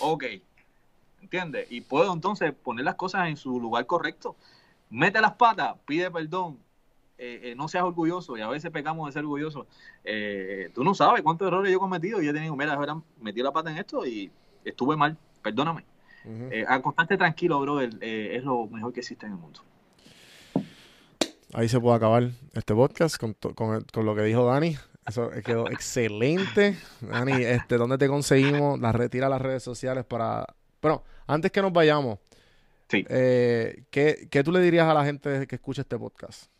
ok, 0.00 0.24
¿entiendes? 1.22 1.70
Y 1.70 1.80
puedo 1.80 2.12
entonces 2.12 2.52
poner 2.52 2.84
las 2.84 2.96
cosas 2.96 3.28
en 3.28 3.36
su 3.36 3.60
lugar 3.60 3.86
correcto. 3.86 4.34
Mete 4.90 5.20
las 5.20 5.34
patas, 5.34 5.76
pide 5.86 6.10
perdón, 6.10 6.58
eh, 7.16 7.40
eh, 7.44 7.54
no 7.56 7.68
seas 7.68 7.84
orgulloso 7.84 8.36
y 8.36 8.40
a 8.40 8.48
veces 8.48 8.70
pecamos 8.70 9.06
de 9.06 9.12
ser 9.12 9.22
orgullosos. 9.22 9.66
Eh, 10.04 10.70
tú 10.74 10.82
no 10.82 10.94
sabes 10.94 11.22
cuántos 11.22 11.46
errores 11.46 11.70
yo 11.70 11.76
he 11.76 11.80
cometido 11.80 12.20
y 12.20 12.28
he 12.28 12.32
tenido, 12.32 12.56
mira, 12.56 12.76
metí 13.20 13.40
la 13.42 13.52
pata 13.52 13.70
en 13.70 13.78
esto 13.78 14.04
y 14.04 14.30
estuve 14.64 14.96
mal, 14.96 15.16
perdóname. 15.42 15.84
acostarte 16.66 17.16
tranquilo, 17.16 17.60
brother, 17.60 17.90
es 18.02 18.42
lo 18.42 18.66
mejor 18.66 18.92
que 18.92 19.00
existe 19.00 19.26
en 19.26 19.32
el 19.32 19.38
mundo. 19.38 19.60
Ahí 21.52 21.68
se 21.68 21.78
puede 21.78 21.96
acabar 21.96 22.30
este 22.54 22.74
podcast 22.74 23.16
con, 23.16 23.34
con, 23.34 24.06
lo 24.06 24.14
que 24.16 24.22
dijo 24.22 24.44
Dani. 24.44 24.76
Eso 25.06 25.30
quedó 25.44 25.68
excelente. 25.70 26.76
Dani, 27.00 27.44
este, 27.44 27.76
¿dónde 27.76 27.96
te 27.96 28.08
conseguimos? 28.08 28.80
La 28.80 28.90
retira 28.90 29.28
las 29.28 29.40
redes 29.40 29.62
sociales 29.62 30.04
para 30.04 30.46
Bueno, 30.82 31.04
antes 31.28 31.52
que 31.52 31.62
nos 31.62 31.72
vayamos, 31.72 32.18
Sí. 32.88 33.04
eh, 33.08 33.84
¿qué, 33.90 34.26
qué 34.30 34.42
tú 34.42 34.50
le 34.50 34.60
dirías 34.60 34.88
a 34.88 34.94
la 34.94 35.04
gente 35.04 35.46
que 35.46 35.54
escucha 35.54 35.82
este 35.82 35.96
podcast? 35.96 36.50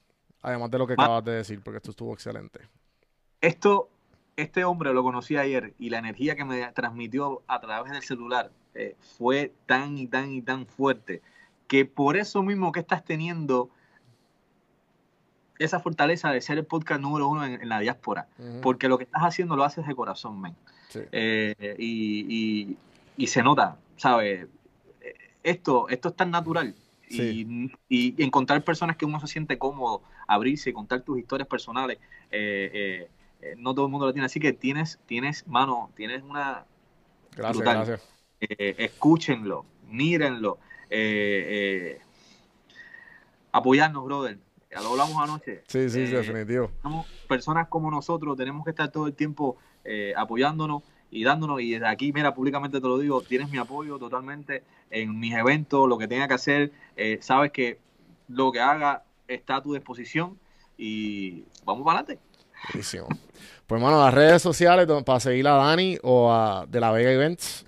Además 0.45 0.71
de 0.71 0.79
lo 0.79 0.87
que 0.87 0.93
acabas 0.93 1.25
de 1.25 1.33
decir, 1.33 1.61
porque 1.63 1.79
esto 1.79 1.91
estuvo 1.91 2.13
excelente. 2.13 2.61
Esto, 3.41 3.89
este 4.37 4.65
hombre 4.65 4.93
lo 4.93 5.03
conocí 5.03 5.37
ayer 5.39 5.73
y 5.79 5.89
la 5.89 5.99
energía 5.99 6.37
que 6.37 6.45
me 6.45 6.65
transmitió 6.73 7.43
a 7.47 7.61
través 7.61 7.93
del 7.93 8.03
celular 8.03 8.51
eh, 8.75 8.95
fue 9.17 9.53
tan 9.67 9.97
y 9.97 10.07
tan 10.07 10.33
y 10.33 10.43
tan 10.43 10.67
fuerte 10.67 11.23
que 11.67 11.87
por 11.87 12.17
eso 12.19 12.43
mismo 12.43 12.73
que 12.73 12.81
estás 12.81 13.05
teniendo 13.05 13.71
esa 15.59 15.81
fortaleza 15.81 16.31
de 16.31 16.41
ser 16.41 16.59
el 16.59 16.67
podcast 16.67 17.01
número 17.01 17.29
uno 17.29 17.45
en, 17.47 17.61
en 17.63 17.69
la 17.69 17.79
diáspora, 17.81 18.29
Ujú. 18.39 18.61
porque 18.61 18.89
lo 18.89 18.99
que 18.99 19.05
estás 19.05 19.23
haciendo 19.23 19.57
lo 19.57 19.65
haces 19.65 19.87
de 19.87 19.95
corazón, 19.95 20.41
men. 20.41 20.55
Sí. 20.89 21.01
Eh, 21.13 21.77
y, 21.79 22.27
y- 22.73 22.77
y 23.17 23.27
se 23.29 23.43
nota, 23.43 23.79
¿sabes? 23.97 24.47
Eh, 25.01 25.15
Esto, 25.45 25.89
esto 25.89 26.09
es 26.09 26.17
tan 26.17 26.31
natural. 26.33 26.75
Sí. 27.17 27.71
Y, 27.89 28.15
y 28.17 28.23
encontrar 28.23 28.63
personas 28.65 28.97
que 28.97 29.05
uno 29.07 29.21
se 29.21 29.27
siente 29.27 29.59
cómodo, 29.59 30.03
abrirse, 30.27 30.73
contar 30.73 31.03
tus 31.03 31.19
historias 31.19 31.49
personales, 31.49 31.99
eh, 32.31 32.71
eh, 32.73 33.09
eh, 33.41 33.55
no 33.59 33.75
todo 33.75 33.87
el 33.87 33.91
mundo 33.93 34.07
lo 34.07 34.13
tiene. 34.13 34.27
Así 34.27 34.41
que 34.41 34.53
tienes, 34.53 34.99
tienes, 35.07 35.47
mano, 35.47 35.91
tienes 35.95 36.23
una... 36.23 36.65
Gracias, 37.37 37.57
brutal. 37.57 37.77
gracias. 37.77 38.03
escúchenlo, 38.79 39.67
mírenlo, 39.89 40.59
apoyarnos, 43.53 44.05
brother. 44.05 44.39
Ya 44.71 44.81
lo 44.81 44.91
hablamos 44.91 45.17
anoche. 45.23 45.63
Sí, 45.69 45.89
sí, 45.89 46.01
Eh, 46.01 46.07
definitivo. 46.09 46.71
somos 46.83 47.07
personas 47.29 47.69
como 47.69 47.91
nosotros, 47.91 48.37
tenemos 48.37 48.65
que 48.65 48.71
estar 48.71 48.91
todo 48.91 49.07
el 49.07 49.15
tiempo 49.15 49.57
eh, 49.85 50.13
apoyándonos 50.17 50.83
y 51.15 51.23
dándonos. 51.23 51.61
Y 51.61 51.71
desde 51.71 51.87
aquí, 51.87 52.13
mira, 52.13 52.35
públicamente 52.35 52.81
te 52.81 52.87
lo 52.87 52.99
digo, 52.99 53.23
tienes 53.23 53.49
mi 53.51 53.59
apoyo 53.59 53.99
totalmente 53.99 54.65
en 54.91 55.19
mis 55.19 55.33
eventos, 55.33 55.89
lo 55.89 55.97
que 55.97 56.09
tenga 56.09 56.29
que 56.29 56.35
hacer. 56.35 56.73
eh, 56.97 57.19
sabes 57.23 57.53
que 57.53 57.79
lo 58.29 58.53
que 58.53 58.61
haga 58.61 59.05
está 59.29 59.57
a 59.57 59.63
tu 59.63 59.75
disposición 59.75 60.39
y 60.77 61.45
vamos 61.65 61.85
para 61.85 62.01
adelante. 62.01 62.23
Buenísimo. 62.73 63.07
Pues, 63.67 63.81
mano, 63.81 64.01
las 64.01 64.13
redes 64.13 64.43
sociales 64.43 64.87
para 65.05 65.21
seguir 65.21 65.47
a 65.49 65.53
Dani 65.53 65.99
o 66.03 66.33
a 66.33 66.67
De 66.67 66.81
La 66.81 66.91
Vega 66.91 67.13
Events. 67.13 67.65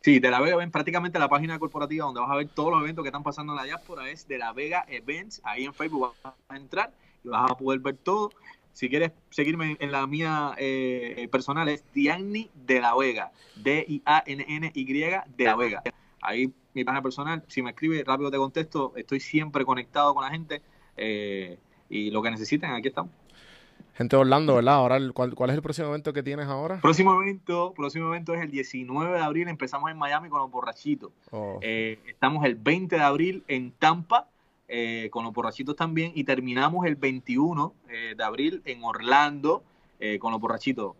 Sí, 0.00 0.18
de 0.18 0.30
La 0.30 0.40
Vega 0.40 0.56
ven 0.56 0.70
prácticamente 0.70 1.18
la 1.18 1.28
página 1.28 1.58
corporativa 1.58 2.06
donde 2.06 2.20
vas 2.20 2.30
a 2.30 2.36
ver 2.36 2.48
todos 2.48 2.72
los 2.72 2.82
eventos 2.82 3.02
que 3.02 3.08
están 3.08 3.22
pasando 3.22 3.52
en 3.52 3.58
la 3.58 3.64
diáspora 3.64 4.08
es 4.10 4.26
de 4.26 4.38
La 4.38 4.52
Vega 4.52 4.84
Events. 4.88 5.40
Ahí 5.44 5.64
en 5.64 5.74
Facebook 5.74 6.14
vas 6.22 6.34
a 6.48 6.56
entrar 6.56 6.92
y 7.22 7.28
vas 7.28 7.50
a 7.50 7.54
poder 7.56 7.80
ver 7.80 7.96
todo. 7.96 8.30
Si 8.78 8.88
quieres 8.88 9.10
seguirme 9.30 9.76
en 9.80 9.90
la 9.90 10.06
mía 10.06 10.54
eh, 10.56 11.26
personal 11.32 11.68
es 11.68 11.82
Dianni 11.92 12.48
de 12.54 12.80
la 12.80 12.94
Vega, 12.94 13.32
D-I-A-N-N-Y 13.56 14.84
de 14.84 15.44
la 15.44 15.56
Vega. 15.56 15.82
Ahí 16.22 16.52
mi 16.74 16.84
página 16.84 17.02
personal, 17.02 17.42
si 17.48 17.60
me 17.60 17.70
escribe 17.70 18.04
rápido 18.06 18.30
te 18.30 18.36
contesto, 18.36 18.92
estoy 18.94 19.18
siempre 19.18 19.64
conectado 19.64 20.14
con 20.14 20.22
la 20.22 20.30
gente 20.30 20.62
eh, 20.96 21.58
y 21.90 22.12
lo 22.12 22.22
que 22.22 22.30
necesiten, 22.30 22.70
aquí 22.70 22.86
estamos. 22.86 23.10
Gente 23.94 24.14
de 24.14 24.20
Orlando, 24.20 24.54
¿verdad? 24.54 24.74
Ahora, 24.74 25.00
¿cuál, 25.12 25.34
cuál 25.34 25.50
es 25.50 25.56
el 25.56 25.62
próximo 25.62 25.88
evento 25.88 26.12
que 26.12 26.22
tienes 26.22 26.46
ahora? 26.46 26.78
Próximo 26.80 27.20
evento, 27.20 27.74
próximo 27.74 28.06
evento 28.06 28.32
es 28.34 28.42
el 28.42 28.52
19 28.52 29.12
de 29.12 29.24
abril, 29.24 29.48
empezamos 29.48 29.90
en 29.90 29.98
Miami 29.98 30.28
con 30.28 30.38
los 30.38 30.52
borrachitos. 30.52 31.10
Oh, 31.32 31.58
Eh, 31.62 31.98
estamos 32.06 32.44
el 32.44 32.54
20 32.54 32.94
de 32.94 33.02
abril 33.02 33.42
en 33.48 33.72
Tampa 33.72 34.28
eh, 34.70 35.08
con 35.10 35.24
los 35.24 35.32
borrachitos 35.32 35.74
también 35.74 36.12
y 36.14 36.24
terminamos 36.24 36.84
el 36.84 36.94
21 36.94 37.74
eh, 37.88 38.14
de 38.14 38.22
abril 38.22 38.60
en 38.66 38.84
Orlando 38.84 39.62
eh, 39.98 40.18
con 40.18 40.30
los 40.30 40.38
borrachitos. 40.38 40.94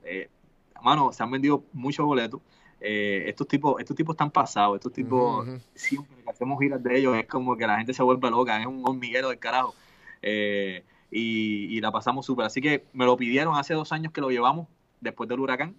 Mano, 0.82 1.12
se 1.12 1.22
han 1.22 1.30
vendido 1.30 1.64
muchos 1.74 2.06
boletos. 2.06 2.40
Estos 2.80 3.46
tipos 3.46 3.78
estos 3.78 3.94
tipos 3.94 4.14
están 4.14 4.30
pasados. 4.30 4.76
Estos 4.76 4.92
tipos, 4.92 5.46
siempre 5.74 6.16
que 6.22 6.30
hacemos 6.30 6.58
giras 6.58 6.82
de 6.82 6.98
ellos, 6.98 7.14
es 7.16 7.26
como 7.26 7.56
que 7.58 7.66
la 7.66 7.76
gente 7.76 7.92
se 7.92 8.02
vuelve 8.02 8.30
loca. 8.30 8.58
Es 8.58 8.66
un 8.66 8.82
hormiguero 8.86 9.28
del 9.28 9.38
carajo. 9.38 9.74
Y, 10.22 11.76
y 11.76 11.80
la 11.80 11.92
pasamos 11.92 12.24
súper. 12.24 12.46
Así 12.46 12.62
que 12.62 12.86
me 12.94 13.04
lo 13.04 13.16
pidieron 13.18 13.54
hace 13.56 13.74
dos 13.74 13.92
años 13.92 14.12
que 14.12 14.22
lo 14.22 14.30
llevamos 14.30 14.66
después 15.00 15.28
del 15.28 15.40
huracán. 15.40 15.76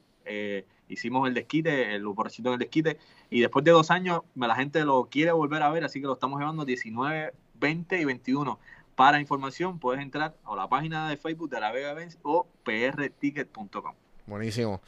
Hicimos 0.90 1.28
el 1.28 1.34
desquite, 1.34 1.96
el 1.96 2.06
borrachito 2.06 2.50
en 2.50 2.54
el 2.54 2.60
desquite. 2.60 2.98
Y 3.32 3.40
después 3.40 3.66
de 3.66 3.72
dos 3.72 3.90
años, 3.90 4.22
la 4.36 4.56
gente 4.56 4.84
lo 4.86 5.06
quiere 5.06 5.32
volver 5.32 5.64
a 5.64 5.72
ver, 5.72 5.86
así 5.86 6.02
que 6.02 6.08
lo 6.08 6.14
estamos 6.14 6.40
llevando 6.40 6.66
19, 6.66 7.32
20 7.60 8.00
y 8.00 8.06
21. 8.06 8.60
Para 8.96 9.20
información, 9.20 9.80
puedes 9.80 10.02
entrar 10.02 10.36
a 10.44 10.56
la 10.56 10.68
página 10.68 11.10
de 11.10 11.18
Facebook 11.18 11.50
de 11.50 11.60
la 11.60 11.72
Vega 11.72 11.92
Events 11.92 12.18
o 12.24 12.48
prticket.com. 12.64 13.94
Buenísimo. 14.26 14.82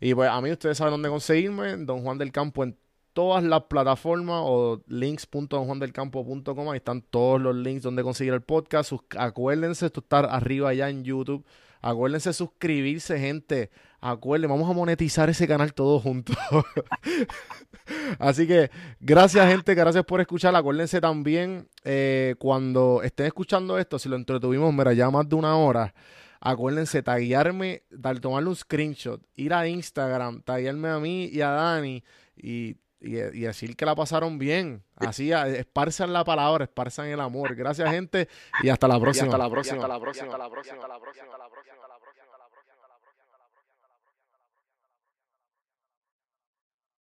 Y 0.00 0.14
pues 0.14 0.30
a 0.30 0.40
mí 0.40 0.50
ustedes 0.50 0.78
saben 0.78 0.92
dónde 0.92 1.08
conseguirme, 1.08 1.76
Don 1.76 2.02
Juan 2.02 2.18
del 2.18 2.32
Campo 2.32 2.64
en 2.64 2.76
todas 3.12 3.42
las 3.42 3.64
plataformas 3.64 4.42
o 4.44 4.80
links.donjuandelcampo.com, 4.86 6.70
ahí 6.70 6.76
están 6.76 7.02
todos 7.02 7.40
los 7.40 7.56
links 7.56 7.82
donde 7.82 8.02
conseguir 8.02 8.32
el 8.32 8.42
podcast. 8.42 8.92
Acuérdense, 9.18 9.86
esto 9.86 10.00
está 10.00 10.20
arriba 10.20 10.72
ya 10.72 10.88
en 10.88 11.04
YouTube. 11.04 11.44
Acuérdense 11.80 12.32
suscribirse, 12.32 13.18
gente. 13.18 13.70
Acuérdense, 14.00 14.52
vamos 14.52 14.70
a 14.70 14.72
monetizar 14.72 15.28
ese 15.28 15.46
canal 15.46 15.74
todos 15.74 16.02
juntos. 16.02 16.36
Así 18.18 18.46
que 18.46 18.70
gracias, 19.00 19.48
gente. 19.50 19.74
Gracias 19.74 20.04
por 20.04 20.20
escuchar. 20.20 20.54
Acuérdense 20.54 21.00
también, 21.00 21.68
eh, 21.84 22.34
cuando 22.38 23.02
estén 23.02 23.26
escuchando 23.26 23.78
esto, 23.78 23.98
si 23.98 24.08
lo 24.08 24.16
entretuvimos, 24.16 24.72
mira, 24.72 24.92
ya 24.92 25.10
más 25.10 25.28
de 25.28 25.34
una 25.34 25.56
hora. 25.56 25.94
Acuérdense, 26.40 27.02
taguearme, 27.02 27.82
dar, 27.90 28.20
tomarle 28.20 28.48
un 28.50 28.56
screenshot, 28.56 29.20
ir 29.34 29.52
a 29.52 29.66
Instagram, 29.66 30.42
taguearme 30.42 30.88
a 30.88 30.98
mí 31.00 31.24
y 31.26 31.40
a 31.40 31.48
Dani 31.50 32.04
y, 32.36 32.76
y, 33.00 33.16
y 33.16 33.40
decir 33.40 33.74
que 33.74 33.84
la 33.84 33.96
pasaron 33.96 34.38
bien. 34.38 34.84
Así, 34.94 35.32
esparzan 35.32 36.12
la 36.12 36.24
palabra, 36.24 36.64
esparzan 36.64 37.06
el 37.06 37.20
amor. 37.20 37.56
Gracias, 37.56 37.90
gente, 37.90 38.28
y 38.62 38.68
hasta 38.68 38.86
la 38.86 39.00
próxima. 39.00 39.26
hasta 39.26 39.38
la 39.38 39.50
próxima. 39.50 39.76
hasta 39.78 39.88
la 39.88 40.00
próxima. 40.00 40.26
hasta 40.26 40.38
la 40.38 40.50
próxima. 40.50 40.76
hasta 40.76 40.88
la 40.88 41.00
próxima. 41.00 41.57